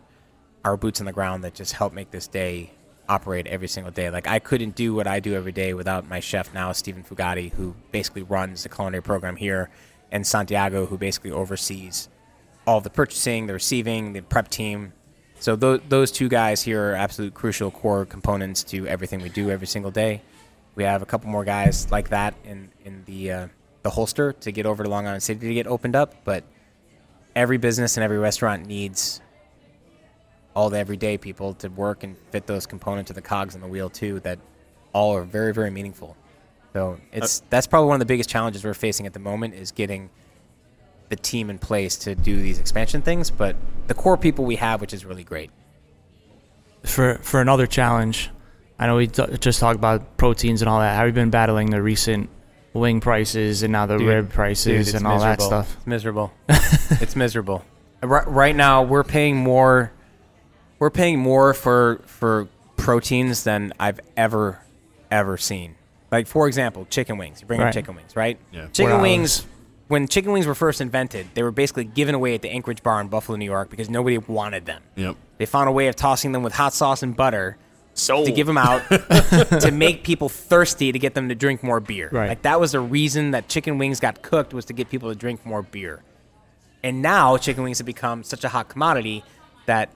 are 0.63 0.77
boots 0.77 0.99
on 0.99 1.05
the 1.05 1.13
ground 1.13 1.43
that 1.43 1.53
just 1.53 1.73
help 1.73 1.93
make 1.93 2.11
this 2.11 2.27
day 2.27 2.71
operate 3.07 3.47
every 3.47 3.67
single 3.67 3.91
day. 3.91 4.09
Like 4.09 4.27
I 4.27 4.39
couldn't 4.39 4.75
do 4.75 4.93
what 4.93 5.07
I 5.07 5.19
do 5.19 5.35
every 5.35 5.51
day 5.51 5.73
without 5.73 6.07
my 6.07 6.19
chef 6.19 6.53
now, 6.53 6.71
Stephen 6.71 7.03
Fugati, 7.03 7.51
who 7.53 7.75
basically 7.91 8.23
runs 8.23 8.63
the 8.63 8.69
culinary 8.69 9.03
program 9.03 9.35
here, 9.35 9.69
and 10.11 10.25
Santiago, 10.25 10.85
who 10.85 10.97
basically 10.97 11.31
oversees 11.31 12.09
all 12.65 12.81
the 12.81 12.89
purchasing, 12.89 13.47
the 13.47 13.53
receiving, 13.53 14.13
the 14.13 14.21
prep 14.21 14.49
team. 14.49 14.93
So 15.39 15.55
those 15.55 15.81
those 15.89 16.11
two 16.11 16.29
guys 16.29 16.61
here 16.61 16.91
are 16.91 16.95
absolute 16.95 17.33
crucial 17.33 17.69
core 17.69 18.05
components 18.05 18.63
to 18.65 18.87
everything 18.87 19.21
we 19.21 19.29
do 19.29 19.51
every 19.51 19.67
single 19.67 19.91
day. 19.91 20.21
We 20.75 20.83
have 20.83 21.01
a 21.01 21.05
couple 21.05 21.29
more 21.29 21.45
guys 21.45 21.89
like 21.91 22.09
that 22.09 22.35
in 22.43 22.69
in 22.83 23.03
the 23.05 23.31
uh, 23.31 23.47
the 23.83 23.89
holster 23.89 24.33
to 24.33 24.51
get 24.51 24.65
over 24.65 24.83
to 24.83 24.89
Long 24.89 25.07
Island 25.07 25.23
City 25.23 25.47
to 25.47 25.53
get 25.53 25.67
opened 25.67 25.95
up, 25.95 26.15
but 26.23 26.43
every 27.35 27.57
business 27.57 27.97
and 27.97 28.03
every 28.03 28.17
restaurant 28.17 28.65
needs 28.65 29.21
all 30.55 30.69
the 30.69 30.79
everyday 30.79 31.17
people 31.17 31.53
to 31.53 31.67
work 31.69 32.03
and 32.03 32.17
fit 32.31 32.47
those 32.47 32.65
components 32.65 33.11
of 33.11 33.15
the 33.15 33.21
cogs 33.21 33.55
on 33.55 33.61
the 33.61 33.67
wheel 33.67 33.89
too 33.89 34.19
that 34.21 34.39
all 34.93 35.15
are 35.15 35.23
very 35.23 35.53
very 35.53 35.69
meaningful. 35.69 36.17
So 36.73 36.99
it's 37.13 37.41
that's 37.49 37.67
probably 37.67 37.87
one 37.87 37.95
of 37.95 37.99
the 37.99 38.05
biggest 38.05 38.29
challenges 38.29 38.63
we're 38.65 38.73
facing 38.73 39.05
at 39.05 39.13
the 39.13 39.19
moment 39.19 39.53
is 39.53 39.71
getting 39.71 40.09
the 41.07 41.15
team 41.15 41.49
in 41.49 41.59
place 41.59 41.95
to 41.97 42.15
do 42.15 42.41
these 42.41 42.57
expansion 42.59 43.01
things 43.01 43.29
but 43.29 43.55
the 43.85 43.93
core 43.93 44.17
people 44.17 44.43
we 44.43 44.55
have 44.55 44.81
which 44.81 44.93
is 44.93 45.05
really 45.05 45.23
great. 45.23 45.51
For 46.83 47.19
for 47.21 47.39
another 47.41 47.67
challenge, 47.67 48.29
I 48.77 48.87
know 48.87 48.97
we 48.97 49.07
t- 49.07 49.25
just 49.39 49.59
talked 49.59 49.77
about 49.77 50.17
proteins 50.17 50.61
and 50.61 50.69
all 50.69 50.79
that. 50.79 50.93
How 50.93 50.99
have 50.99 51.07
you 51.07 51.13
been 51.13 51.29
battling 51.29 51.69
the 51.69 51.81
recent 51.81 52.29
wing 52.73 52.99
prices 52.99 53.63
and 53.63 53.71
now 53.71 53.85
the 53.85 53.97
Dude, 53.97 54.07
rib 54.07 54.29
prices 54.29 54.89
it's 54.89 54.97
and 54.97 55.07
all 55.07 55.19
that 55.19 55.41
stuff? 55.41 55.75
It's 55.77 55.87
miserable. 55.87 56.33
it's 56.49 57.15
miserable. 57.15 57.63
Right, 58.03 58.27
right 58.27 58.55
now, 58.55 58.83
we're 58.83 59.03
paying 59.03 59.37
more. 59.37 59.91
We're 60.79 60.89
paying 60.89 61.19
more 61.19 61.53
for 61.53 62.01
for 62.05 62.49
proteins 62.75 63.43
than 63.45 63.73
I've 63.79 63.99
ever 64.17 64.61
ever 65.09 65.37
seen. 65.37 65.75
Like 66.11 66.27
for 66.27 66.47
example, 66.47 66.85
chicken 66.89 67.17
wings. 67.17 67.41
You 67.41 67.47
bring 67.47 67.61
up 67.61 67.73
chicken 67.73 67.95
wings, 67.95 68.15
right? 68.15 68.37
Yeah. 68.51 68.67
Chicken 68.67 69.01
wings. 69.01 69.45
When 69.87 70.07
chicken 70.07 70.31
wings 70.31 70.47
were 70.47 70.55
first 70.55 70.81
invented, 70.81 71.27
they 71.35 71.43
were 71.43 71.51
basically 71.51 71.83
given 71.83 72.15
away 72.15 72.33
at 72.33 72.41
the 72.41 72.49
Anchorage 72.49 72.81
Bar 72.81 73.01
in 73.01 73.07
Buffalo, 73.07 73.37
New 73.37 73.45
York, 73.45 73.69
because 73.69 73.87
nobody 73.87 74.17
wanted 74.17 74.65
them. 74.65 74.81
Yep. 74.95 75.15
They 75.37 75.45
found 75.45 75.69
a 75.69 75.71
way 75.71 75.87
of 75.87 75.95
tossing 75.95 76.31
them 76.31 76.41
with 76.41 76.53
hot 76.53 76.73
sauce 76.73 77.03
and 77.03 77.15
butter 77.15 77.57
to 78.25 78.31
give 78.31 78.45
them 78.47 78.57
out 78.57 78.81
to 78.89 79.71
make 79.71 80.03
people 80.03 80.29
thirsty 80.29 80.91
to 80.91 80.99
get 80.99 81.13
them 81.13 81.29
to 81.29 81.35
drink 81.35 81.63
more 81.63 81.79
beer. 81.79 82.09
Right. 82.11 82.27
Like 82.29 82.41
that 82.43 82.59
was 82.59 82.73
the 82.73 82.79
reason 82.79 83.31
that 83.31 83.47
chicken 83.47 83.77
wings 83.77 83.99
got 83.99 84.21
cooked 84.21 84.53
was 84.53 84.65
to 84.65 84.73
get 84.73 84.89
people 84.89 85.09
to 85.09 85.15
drink 85.15 85.45
more 85.45 85.61
beer. 85.61 86.03
And 86.83 87.01
now 87.01 87.37
chicken 87.37 87.63
wings 87.63 87.77
have 87.79 87.87
become 87.87 88.23
such 88.23 88.43
a 88.43 88.49
hot 88.49 88.69
commodity 88.69 89.23
that 89.65 89.89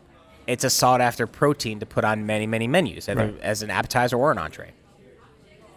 it's 0.47 0.63
a 0.63 0.69
sought 0.69 1.01
after 1.01 1.27
protein 1.27 1.79
to 1.79 1.85
put 1.85 2.03
on 2.03 2.25
many, 2.25 2.47
many 2.47 2.67
menus 2.67 3.07
either 3.07 3.25
Right. 3.27 3.39
as 3.41 3.61
an 3.61 3.69
appetizer 3.69 4.15
or 4.17 4.31
an 4.31 4.37
entree. 4.39 4.71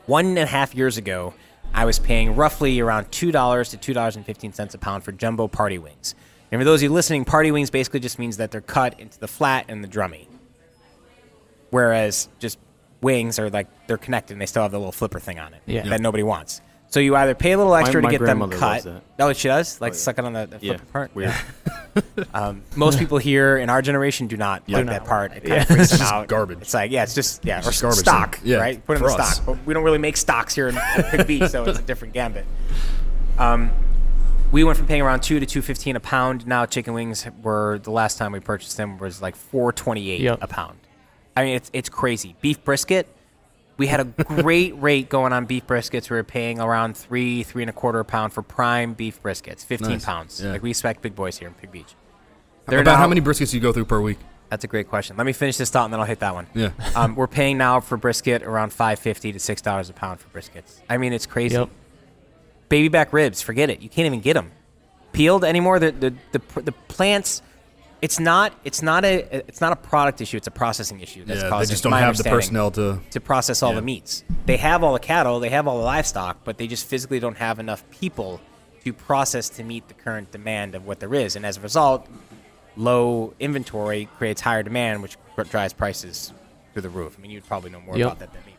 One 0.07 0.27
and 0.27 0.39
a 0.39 0.47
half 0.47 0.75
years 0.75 0.97
ago, 0.97 1.35
I 1.75 1.85
was 1.85 1.99
paying 1.99 2.35
roughly 2.35 2.81
around 2.81 3.11
two 3.13 3.33
dollars 3.33 3.71
to 3.71 3.77
two 3.77 3.93
dollars 3.95 4.17
and 4.17 4.25
fifteen 4.25 4.53
cents 4.53 4.75
a 4.75 4.79
pound 4.79 5.05
for 5.05 5.13
jumbo 5.13 5.49
party 5.49 5.79
wings. 5.79 6.15
And 6.51 6.61
for 6.61 6.65
those 6.65 6.81
of 6.81 6.85
you 6.85 6.91
listening, 6.91 7.25
party 7.25 7.51
wings 7.51 7.71
basically 7.71 8.01
just 8.01 8.19
means 8.19 8.37
that 8.37 8.51
they're 8.51 8.61
cut 8.61 8.99
into 9.01 9.19
the 9.19 9.29
flat 9.29 9.67
and 9.69 9.83
the 9.83 9.89
drummy. 9.89 10.27
Whereas 11.73 12.29
just 12.39 12.59
wings 13.01 13.41
are 13.41 13.51
like 13.51 13.67
they're 13.89 13.99
connected 13.99 14.35
and 14.35 14.41
they 14.41 14.47
still 14.47 14.63
have 14.63 14.71
the 14.71 14.79
little 14.79 14.93
flipper 14.93 15.19
thing 15.19 15.41
on 15.41 15.53
it 15.55 15.63
Yeah. 15.67 15.83
that 15.89 16.01
nobody 16.01 16.23
wants. 16.23 16.61
So 16.89 17.01
you 17.01 17.17
either 17.17 17.35
pay 17.35 17.53
a 17.53 17.57
little 17.59 17.75
extra 17.75 18.03
my 18.03 18.11
to 18.11 18.19
get 18.19 18.19
them 18.25 18.39
grandmother 18.41 18.59
cut. 18.59 18.85
loves 18.85 18.85
that. 18.85 19.03
Oh, 19.19 19.33
she 19.33 19.49
does? 19.49 19.81
Like 19.81 19.95
yeah. 19.95 19.99
suck 19.99 20.19
it 20.19 20.25
on 20.27 20.35
the, 20.35 20.47
the 20.47 20.59
flipper 20.61 20.85
part? 20.87 21.15
weird. 21.17 21.35
Um, 22.33 22.63
most 22.75 22.99
people 22.99 23.19
here 23.19 23.59
in 23.59 23.69
our 23.69 23.83
generation 23.83 24.27
do 24.27 24.39
not 24.39 24.67
like 24.67 24.87
that 24.87 25.05
part. 25.05 25.33
It 25.37 25.45
kind 25.45 25.61
of 25.61 25.67
freaks 25.67 25.91
them 25.91 26.01
out. 26.01 26.27
garbage. 26.27 26.63
It's 26.63 26.73
like, 26.73 26.91
yeah, 26.91 27.03
it's 27.03 27.15
just, 27.15 27.45
yeah, 27.45 27.59
or 27.61 27.71
garbage 27.79 27.99
stock. 27.99 28.41
Yeah, 28.43 28.57
right? 28.57 28.87
Put 28.87 28.95
in 28.97 29.03
for 29.03 29.09
the 29.11 29.15
us. 29.17 29.35
stock. 29.35 29.45
But 29.45 29.67
we 29.67 29.75
don't 29.75 29.85
really 29.85 29.99
make 29.99 30.17
stocks 30.17 30.55
here 30.55 30.69
in 30.69 30.79
Pig 31.11 31.27
Beach, 31.27 31.51
so 31.51 31.65
it's 31.65 31.79
a 31.79 31.83
different 31.83 32.15
gambit. 32.15 32.47
Um, 33.39 33.71
we 34.53 34.65
went 34.65 34.79
from 34.79 34.87
paying 34.87 35.03
around 35.03 35.23
two 35.23 35.39
to 35.39 35.45
two 35.45 35.61
fifteen 35.61 35.97
a 35.97 36.01
pound. 36.01 36.47
Now 36.47 36.65
chicken 36.65 36.95
wings 36.95 37.27
were 37.43 37.79
the 37.83 37.91
last 37.91 38.17
time 38.17 38.33
we 38.33 38.41
purchased 38.41 38.79
them 38.79 38.97
was 38.97 39.21
like 39.21 39.37
four 39.37 39.71
twenty 39.73 40.11
eight 40.11 40.21
Yep. 40.23 40.39
a 40.43 40.47
pound. 40.47 40.79
I 41.37 41.45
mean, 41.45 41.57
it's 41.57 41.71
it's 41.73 41.89
crazy. 41.89 42.37
Beef 42.41 42.63
brisket. 42.65 43.07
We 43.79 43.87
had 43.87 44.01
a 44.01 44.05
great 44.25 44.81
rate 44.81 45.09
going 45.09 45.33
on 45.33 45.47
beef 45.47 45.67
briskets. 45.67 46.11
We 46.11 46.17
were 46.17 46.25
paying 46.25 46.61
around 46.61 46.97
three, 46.97 47.43
three 47.43 47.63
and 47.63 47.71
a 47.71 47.73
quarter 47.73 48.01
a 48.01 48.05
pound 48.05 48.33
for 48.33 48.43
prime 48.43 48.93
beef 48.95 49.23
briskets, 49.23 49.65
fifteen 49.65 49.93
Nice. 49.93 50.05
pounds. 50.05 50.41
Yeah. 50.43 50.53
Like 50.53 50.63
we 50.63 50.71
expect 50.71 51.03
big 51.03 51.15
boys 51.15 51.39
here 51.39 51.49
in 51.49 51.55
Pig 51.55 51.73
Beach. 51.73 51.95
They're 52.67 52.81
About 52.81 52.93
now- 52.93 52.97
how 52.99 53.09
many 53.09 53.21
briskets 53.21 53.51
do 53.51 53.57
you 53.57 53.63
go 53.63 53.73
through 53.73 53.87
per 53.87 54.01
week? 54.01 54.19
That's 54.51 54.65
a 54.65 54.69
great 54.69 54.89
question. 54.89 55.17
Let 55.17 55.25
me 55.25 55.33
finish 55.33 55.57
this 55.57 55.71
thought 55.71 55.85
and 55.85 55.93
then 55.95 56.01
I'll 56.01 56.07
hit 56.07 56.21
that 56.21 56.35
one. 56.35 56.47
Yeah. 56.55 56.71
Um, 56.95 57.17
we're 57.17 57.27
paying 57.27 57.57
now 57.57 57.81
for 57.81 57.97
brisket 57.97 58.43
around 58.43 58.73
five 58.75 58.99
fifty 58.99 59.33
to 59.33 59.39
six 59.39 59.63
dollars 59.63 59.89
a 59.89 59.95
pound 59.95 60.21
for 60.21 60.29
briskets. 60.39 60.81
I 60.91 60.99
mean, 60.99 61.15
it's 61.15 61.27
crazy. 61.27 61.57
Yep. 61.57 61.71
Baby 62.69 62.89
back 62.89 63.13
ribs, 63.15 63.41
forget 63.43 63.71
it. 63.71 63.81
You 63.81 63.89
can't 63.89 64.07
even 64.07 64.21
get 64.21 64.35
them 64.35 64.53
peeled 65.13 65.45
anymore. 65.45 65.79
The 65.79 65.93
the 65.93 66.15
the, 66.33 66.61
the 66.63 66.73
plants. 66.73 67.41
It's 68.03 68.19
not. 68.19 68.53
It's 68.65 68.83
not 68.83 69.05
a. 69.05 69.15
It's 69.49 69.61
not 69.61 69.73
a 69.73 69.77
product 69.77 70.21
issue. 70.21 70.37
It's 70.37 70.49
a 70.49 70.51
processing 70.51 71.01
issue. 71.01 71.25
That's 71.25 71.39
yeah, 71.39 71.45
they 71.45 71.51
causing 71.51 71.73
just 71.73 71.83
don't 71.85 71.93
have 71.93 72.17
the 72.19 72.25
personnel 72.25 72.71
to. 72.73 72.99
to 73.13 73.21
process 73.21 73.63
all 73.63 73.71
Yeah. 73.71 73.77
the 73.77 73.83
meats. 73.83 74.25
They 74.45 74.57
have 74.57 74.83
all 74.83 74.93
the 74.93 74.99
cattle. 74.99 75.39
They 75.41 75.51
have 75.51 75.69
all 75.69 75.79
the 75.79 75.85
livestock, 75.85 76.39
but 76.45 76.59
they 76.59 76.67
just 76.67 76.85
physically 76.87 77.21
don't 77.21 77.37
have 77.39 77.59
enough 77.61 77.85
people 77.91 78.41
to 78.85 78.93
process 78.93 79.49
to 79.51 79.63
meet 79.63 79.87
the 79.87 79.95
current 79.95 80.33
demand 80.33 80.75
of 80.75 80.85
what 80.85 80.99
there 80.99 81.15
is. 81.15 81.37
And 81.37 81.47
as 81.47 81.57
a 81.57 81.61
result, 81.61 82.09
low 82.77 83.35
inventory 83.39 84.09
creates 84.19 84.41
higher 84.41 84.65
demand, 84.65 85.03
which 85.03 85.17
drives 85.51 85.73
prices 85.73 86.33
through 86.73 86.83
the 86.83 86.89
roof. 86.89 87.15
I 87.17 87.23
mean, 87.23 87.31
you'd 87.31 87.47
probably 87.47 87.71
know 87.71 87.81
more 87.81 87.97
Yep. 87.97 88.07
about 88.07 88.19
that 88.19 88.33
than 88.33 88.43
me. 88.47 88.57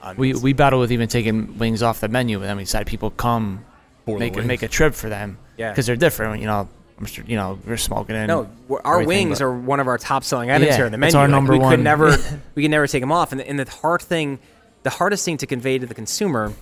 But, 0.00 0.08
um, 0.08 0.16
We 0.16 0.32
we 0.32 0.52
battle 0.54 0.80
with 0.80 0.90
even 0.92 1.08
taking 1.08 1.58
wings 1.58 1.82
off 1.82 2.00
the 2.00 2.08
menu, 2.08 2.38
but 2.38 2.46
then 2.46 2.56
we 2.56 2.62
decided 2.62 2.86
people 2.86 3.10
come 3.10 3.64
For 4.06 4.16
make 4.18 4.32
a, 4.32 4.36
wings. 4.36 4.46
make 4.48 4.62
a 4.62 4.68
trip 4.68 4.94
for 4.94 5.10
them 5.10 5.36
Yeah. 5.58 5.70
because 5.70 5.84
they're 5.86 5.96
different. 5.96 6.40
You 6.40 6.46
know, 6.46 6.68
I'm 7.00 7.06
sure 7.06 7.24
you 7.26 7.36
know 7.36 7.58
we're 7.66 7.78
smoking 7.78 8.14
and 8.14 8.28
No, 8.28 8.50
our 8.84 9.02
wings 9.02 9.40
are 9.40 9.50
one 9.52 9.80
of 9.80 9.88
our 9.88 9.96
top 9.96 10.22
selling 10.22 10.50
items 10.50 10.68
Yeah, 10.68 10.76
here 10.76 10.86
in 10.86 10.92
the 10.92 10.98
menu. 10.98 11.08
it's 11.08 11.14
our 11.14 11.24
Like, 11.24 11.30
number 11.30 11.52
we 11.54 11.58
could 11.60 11.80
never 11.80 12.14
we 12.54 12.62
can 12.62 12.70
never 12.70 12.86
take 12.86 13.00
them 13.02 13.10
off. 13.10 13.32
And 13.32 13.40
the, 13.40 13.48
and 13.48 13.58
the 13.58 13.70
hard 13.70 14.02
thing, 14.02 14.38
the 14.82 14.90
hardest 14.90 15.24
thing 15.24 15.38
to 15.38 15.46
convey 15.46 15.78
to 15.78 15.86
the 15.86 15.94
consumer 15.94 16.52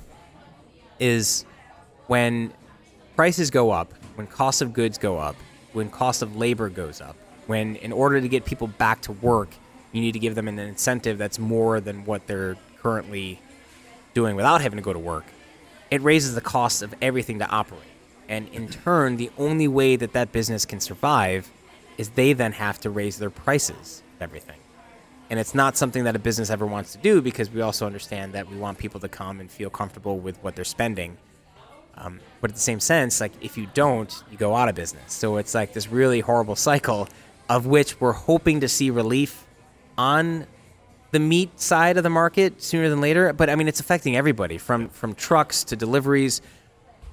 is 1.01 1.45
when 2.07 2.53
prices 3.17 3.51
go 3.51 3.71
up, 3.71 3.93
when 4.15 4.27
cost 4.29 4.63
of 4.63 4.73
goods 4.73 4.97
go 4.97 5.19
up, 5.19 5.35
when 5.73 5.91
cost 5.91 6.23
of 6.23 6.37
labor 6.37 6.69
goes 6.69 7.01
up, 7.01 7.17
when 7.49 7.77
in 7.77 7.93
order 7.93 8.21
to 8.21 8.29
get 8.29 8.45
people 8.45 8.69
back 8.69 9.01
to 9.03 9.13
work, 9.13 9.49
you 9.93 10.01
need 10.01 10.13
to 10.13 10.19
give 10.21 10.35
them 10.37 10.47
an 10.49 10.59
incentive 10.59 11.19
that's 11.19 11.39
more 11.39 11.81
than 11.81 12.05
what 12.05 12.27
they're 12.29 12.57
currently 12.81 13.41
doing 14.15 14.37
without 14.37 14.61
having 14.61 14.77
to 14.77 14.83
go 14.83 14.93
to 14.93 14.99
work. 14.99 15.25
It 15.91 16.01
raises 16.03 16.35
the 16.35 16.41
cost 16.41 16.83
of 16.83 16.95
everything 17.03 17.39
to 17.41 17.47
operate. 17.49 17.83
And 18.29 18.49
in 18.49 18.69
turn, 18.69 19.17
the 19.17 19.31
only 19.39 19.69
way 19.69 19.97
that 19.97 20.13
that 20.13 20.33
business 20.33 20.67
can 20.67 20.81
survive 20.81 21.51
is 21.97 22.11
they 22.11 22.33
then 22.33 22.53
have 22.53 22.79
to 22.81 22.91
raise 22.91 23.19
their 23.19 23.31
prices 23.31 24.03
everything. 24.21 24.59
And 25.31 25.39
it's 25.39 25.55
not 25.55 25.77
something 25.77 26.05
that 26.05 26.17
a 26.17 26.19
business 26.19 26.51
ever 26.51 26.67
wants 26.67 26.93
to 26.93 26.99
do 26.99 27.21
because 27.21 27.51
we 27.51 27.61
also 27.61 27.87
understand 27.87 28.33
that 28.33 28.49
we 28.49 28.57
want 28.57 28.79
people 28.79 29.01
to 29.01 29.09
come 29.09 29.41
and 29.41 29.51
feel 29.51 29.69
comfortable 29.69 30.19
with 30.19 30.43
what 30.43 30.57
they're 30.57 30.65
spending. 30.65 31.19
Um, 31.97 32.21
but 32.41 32.51
at 32.51 32.55
the 32.55 32.63
same 32.63 32.81
sense, 32.81 33.21
like 33.21 33.33
if 33.41 33.59
you 33.59 33.69
don't, 33.75 34.23
you 34.31 34.39
go 34.39 34.55
out 34.55 34.69
of 34.69 34.75
business. 34.75 35.13
So 35.13 35.37
it's 35.37 35.55
like 35.55 35.73
this 35.73 35.89
really 35.89 36.21
horrible 36.21 36.57
cycle 36.71 37.09
of 37.49 37.67
which 37.67 38.01
we're 38.01 38.13
hoping 38.13 38.61
to 38.61 38.69
see 38.69 38.91
relief 38.91 39.47
on 39.97 40.47
the 41.11 41.19
meat 41.19 41.59
side 41.59 41.97
of 41.97 42.03
the 42.03 42.11
market 42.11 42.63
sooner 42.63 42.89
than 42.89 43.01
later. 43.01 43.33
But 43.33 43.51
I 43.51 43.57
mean, 43.57 43.69
it's 43.69 43.81
affecting 43.81 44.17
everybody 44.17 44.59
from 44.59 44.89
from 44.91 45.15
trucks 45.15 45.65
to 45.65 45.77
deliveries. 45.77 46.41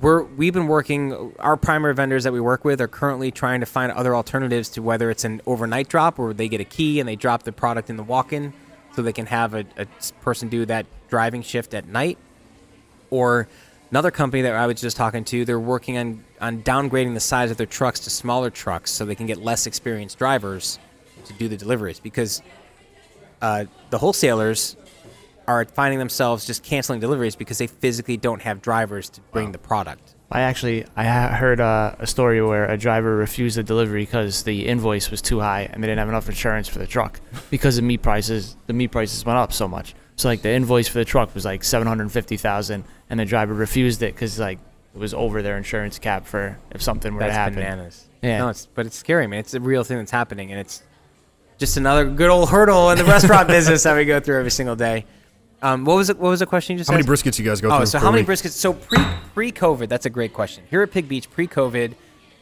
We're 0.02 0.24
we've 0.24 0.54
been 0.54 0.68
working. 0.68 1.34
Our 1.40 1.56
primary 1.56 1.94
vendors 1.94 2.26
that 2.26 2.34
we 2.34 2.42
work 2.42 2.66
with 2.66 2.82
are 2.82 2.88
currently 2.88 3.32
trying 3.32 3.62
to 3.62 3.66
find 3.66 3.92
other 3.94 4.14
alternatives 4.16 4.70
to 4.70 4.82
whether 4.82 5.10
it's 5.10 5.24
an 5.24 5.42
overnight 5.46 5.88
drop 5.88 6.20
or 6.20 6.34
they 6.34 6.50
get 6.50 6.60
a 6.60 6.66
key 6.66 7.00
and 7.00 7.08
they 7.08 7.16
drop 7.16 7.44
the 7.44 7.54
product 7.54 7.90
in 7.90 7.96
the 7.96 8.04
walk-in, 8.04 8.54
so 8.94 9.02
they 9.02 9.14
can 9.14 9.26
have 9.26 9.54
a, 9.54 9.66
a 9.78 9.88
person 10.22 10.50
do 10.50 10.66
that 10.66 10.86
driving 11.10 11.42
shift 11.42 11.74
at 11.74 11.88
night, 11.88 12.18
or 13.10 13.48
another 13.90 14.12
company 14.12 14.42
that 14.42 14.54
I 14.54 14.68
was 14.68 14.82
just 14.82 14.98
talking 14.98 15.24
to. 15.26 15.46
They're 15.46 15.60
working 15.60 15.98
on 15.98 16.24
on 16.42 16.62
downgrading 16.62 17.14
the 17.14 17.22
size 17.22 17.50
of 17.50 17.56
their 17.56 17.66
trucks 17.66 18.02
to 18.02 18.10
smaller 18.10 18.50
trucks 18.50 18.92
so 18.92 19.06
they 19.06 19.16
can 19.16 19.28
get 19.28 19.38
less 19.38 19.66
experienced 19.66 20.18
drivers 20.18 20.78
to 21.24 21.34
do 21.34 21.48
the 21.48 21.56
deliveries 21.56 22.02
because 22.02 22.42
uh, 23.42 23.66
the 23.92 23.98
wholesalers 23.98 24.76
are 25.48 25.66
finding 25.66 26.00
themselves 26.00 26.46
just 26.46 26.64
canceling 26.64 27.00
deliveries 27.00 27.36
because 27.36 27.58
they 27.58 27.68
physically 27.68 28.18
don't 28.18 28.42
have 28.42 28.62
drivers 28.62 29.10
to 29.12 29.22
bring 29.32 29.52
the 29.52 29.58
product. 29.58 30.16
I 30.32 30.42
actually 30.42 30.86
I 30.96 31.04
heard 31.06 31.60
uh, 31.60 31.96
a 32.00 32.08
story 32.08 32.42
where 32.42 32.66
a 32.66 32.78
driver 32.78 33.16
refused 33.16 33.58
a 33.58 33.64
delivery 33.64 34.02
because 34.02 34.44
the 34.44 34.66
invoice 34.68 35.12
was 35.12 35.22
too 35.22 35.40
high 35.40 35.70
and 35.72 35.84
they 35.84 35.88
didn't 35.88 36.00
have 36.00 36.10
enough 36.10 36.28
insurance 36.28 36.68
for 36.68 36.80
the 36.80 36.88
truck 36.88 37.20
because 37.52 37.76
the 37.76 37.82
meat 37.84 38.02
prices 38.02 38.58
the 38.66 38.74
meat 38.74 38.92
prices 38.92 39.24
went 39.24 39.38
up 39.38 39.54
so 39.54 39.68
much. 39.68 39.94
So 40.16 40.28
like 40.28 40.42
the 40.42 40.50
invoice 40.52 40.88
for 40.88 40.98
the 40.98 41.06
truck 41.06 41.34
was 41.36 41.46
like 41.46 41.64
seven 41.64 41.88
hundred 41.88 42.12
fifty 42.12 42.38
thousand, 42.38 42.86
and 43.10 43.20
the 43.20 43.26
driver 43.26 43.54
refused 43.54 44.02
it 44.02 44.14
because 44.14 44.40
like 44.40 44.60
it 44.96 44.98
was 44.98 45.14
over 45.14 45.42
their 45.42 45.58
insurance 45.58 46.00
cap 46.00 46.26
for 46.26 46.58
if 46.72 46.82
something 46.82 47.14
were 47.14 47.20
to 47.20 47.26
That's 47.26 47.36
happen. 47.36 47.56
bananas. 47.56 48.10
Yeah. 48.22 48.40
No, 48.40 48.50
it's 48.50 48.66
but 48.66 48.86
it's 48.86 48.98
scary, 48.98 49.28
man. 49.28 49.40
It's 49.42 49.54
a 49.54 49.60
real 49.60 49.84
thing 49.84 49.98
that's 49.98 50.12
happening, 50.12 50.52
and 50.52 50.60
it's 50.60 50.82
just 51.58 51.78
another 51.78 52.06
good 52.06 52.30
old 52.30 52.50
hurdle 52.50 52.90
in 52.92 52.98
the 52.98 53.06
restaurant 53.06 53.48
business 53.50 53.84
that 53.84 53.96
we 53.96 54.06
go 54.06 54.20
through 54.20 54.40
every 54.40 54.52
single 54.52 54.76
day. 54.76 55.06
Um, 55.66 55.84
what 55.84 55.96
was 55.96 56.12
it? 56.12 56.20
What 56.20 56.30
was 56.30 56.42
the 56.42 56.46
question 56.46 56.74
you 56.74 56.78
just 56.78 56.92
asked? 56.92 56.94
How 56.94 56.98
many 57.04 57.08
briskets 57.12 57.40
you 57.40 57.44
guys 57.46 57.60
go 57.60 57.72
Oh, 57.72 57.78
through? 57.78 57.86
so 57.88 57.98
how 57.98 58.12
many 58.12 58.22
week? 58.22 58.30
briskets? 58.38 58.52
So 58.52 58.74
pre 58.74 59.00
pre 59.34 59.52
COVID, 59.52 59.90
that's 59.90 60.06
a 60.06 60.12
great 60.12 60.32
question. 60.32 60.64
Here 60.70 60.84
at 60.84 60.92
Pig 60.92 61.10
Beach, 61.10 61.28
pre 61.32 61.48
COVID, 61.48 61.96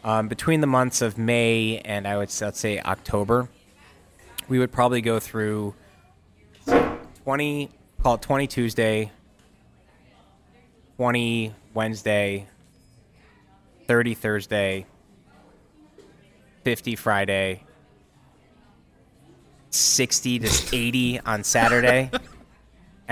um, 0.03 0.27
between 0.27 0.59
the 0.59 0.67
months 0.67 1.01
of 1.01 1.17
May 1.17 1.79
and 1.85 2.05
I 2.05 2.17
would 2.17 2.29
let's 2.41 2.59
say 2.59 2.79
October, 2.81 3.47
we 4.49 4.59
would 4.59 4.73
probably 4.73 4.99
go 4.99 5.21
through 5.21 5.73
twenty, 7.23 7.69
call 8.01 8.15
it 8.15 8.21
twenty 8.21 8.45
Tuesday, 8.45 9.09
twenty 10.97 11.55
Wednesday, 11.73 12.45
thirty 13.87 14.15
Thursday, 14.15 14.85
fifty 16.65 16.97
Friday. 16.97 17.63
60 19.75 20.37
to 20.37 20.75
80 20.75 21.19
on 21.21 21.43
Saturday, 21.43 22.11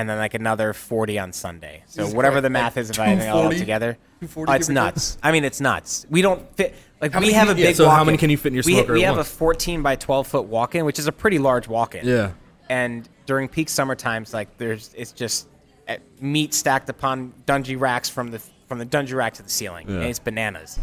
and 0.02 0.10
then 0.10 0.18
like 0.18 0.34
another 0.34 0.74
40 0.74 1.18
on 1.20 1.32
Sunday. 1.32 1.84
So 1.88 2.08
whatever 2.08 2.41
the 2.41 2.49
math 2.49 2.76
is, 2.78 2.89
if 2.89 2.99
I 2.99 3.06
add 3.08 3.20
it 3.20 3.28
all 3.30 3.49
240? 3.49 3.60
together, 3.60 3.97
oh, 4.36 4.54
it's 4.54 4.68
nuts. 4.68 5.18
I 5.24 5.32
mean, 5.32 5.43
it's 5.45 5.62
nuts. 5.62 6.06
We 6.10 6.22
don't 6.22 6.54
fit. 6.58 6.76
Like 6.99 7.14
How 7.14 7.20
we 7.20 7.28
many 7.28 7.34
have 7.34 7.47
can 7.47 7.56
a 7.56 7.60
you- 7.60 7.64
yeah, 7.64 7.70
big. 7.70 7.76
so 7.78 7.86
how 7.86 7.91
walk-in. 7.91 8.06
many 8.08 8.18
can 8.18 8.30
you 8.30 8.38
fit 8.38 8.49
in 8.49 8.54
your 8.56 8.64
we, 8.66 8.74
smoker 8.74 8.93
We 8.93 9.04
at 9.04 9.08
have 9.08 9.18
once? 9.18 9.32
a 9.32 9.36
14 9.36 9.82
by 9.82 9.95
12 9.95 10.28
foot 10.28 10.45
walk-in, 10.47 10.86
which 10.86 10.99
is 10.99 11.08
a 11.08 11.12
pretty 11.12 11.39
large 11.39 11.68
walk-in. 11.68 12.06
Yeah. 12.06 12.32
And 12.70 13.08
during 13.26 13.47
peak 13.47 13.70
summer 13.70 13.95
times, 13.95 14.34
like 14.34 14.58
there's, 14.58 14.93
it's 14.97 15.12
just 15.12 15.47
uh, 15.88 15.97
meat 16.20 16.54
stacked 16.54 16.89
upon 16.89 17.34
dunnage 17.45 17.76
racks 17.76 18.10
from 18.10 18.32
the 18.32 18.39
from 18.68 18.80
the 18.80 18.86
dunnage 18.86 19.14
rack 19.14 19.34
to 19.36 19.43
the 19.43 19.49
ceiling. 19.49 19.88
Yeah. 19.89 19.95
And 19.95 20.04
it's 20.06 20.20
bananas. 20.20 20.80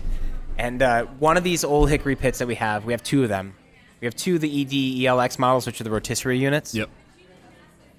And 0.58 0.82
uh, 0.82 1.04
one 1.18 1.36
of 1.36 1.44
these 1.44 1.64
old 1.64 1.88
hickory 1.88 2.16
pits 2.16 2.38
that 2.38 2.46
we 2.48 2.54
have, 2.56 2.84
we 2.84 2.92
have 2.92 3.02
two 3.02 3.22
of 3.22 3.28
them. 3.28 3.54
We 4.00 4.06
have 4.06 4.14
two 4.14 4.34
of 4.36 4.40
the 4.42 4.60
ED 4.62 5.06
ELX 5.06 5.38
models, 5.38 5.66
which 5.66 5.80
are 5.80 5.84
the 5.84 5.90
rotisserie 5.90 6.38
units. 6.38 6.74
Yep. 6.74 6.88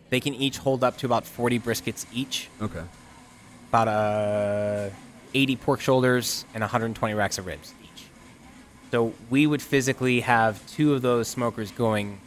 They 0.10 0.20
can 0.20 0.34
each 0.34 0.58
hold 0.58 0.84
up 0.84 0.98
to 0.98 1.06
about 1.06 1.26
40 1.26 1.60
briskets 1.60 2.06
each, 2.14 2.50
Okay. 2.62 2.82
about 3.70 3.88
uh, 3.88 4.90
80 5.34 5.56
pork 5.58 5.82
shoulders, 5.82 6.46
and 6.54 6.62
120 6.62 7.14
racks 7.14 7.38
of 7.38 7.46
ribs 7.46 7.74
each. 7.84 8.06
So 8.92 9.14
we 9.30 9.46
would 9.46 9.62
physically 9.62 10.22
have 10.22 10.66
two 10.68 10.94
of 10.94 11.02
those 11.04 11.28
smokers 11.28 11.72
going 11.72 12.20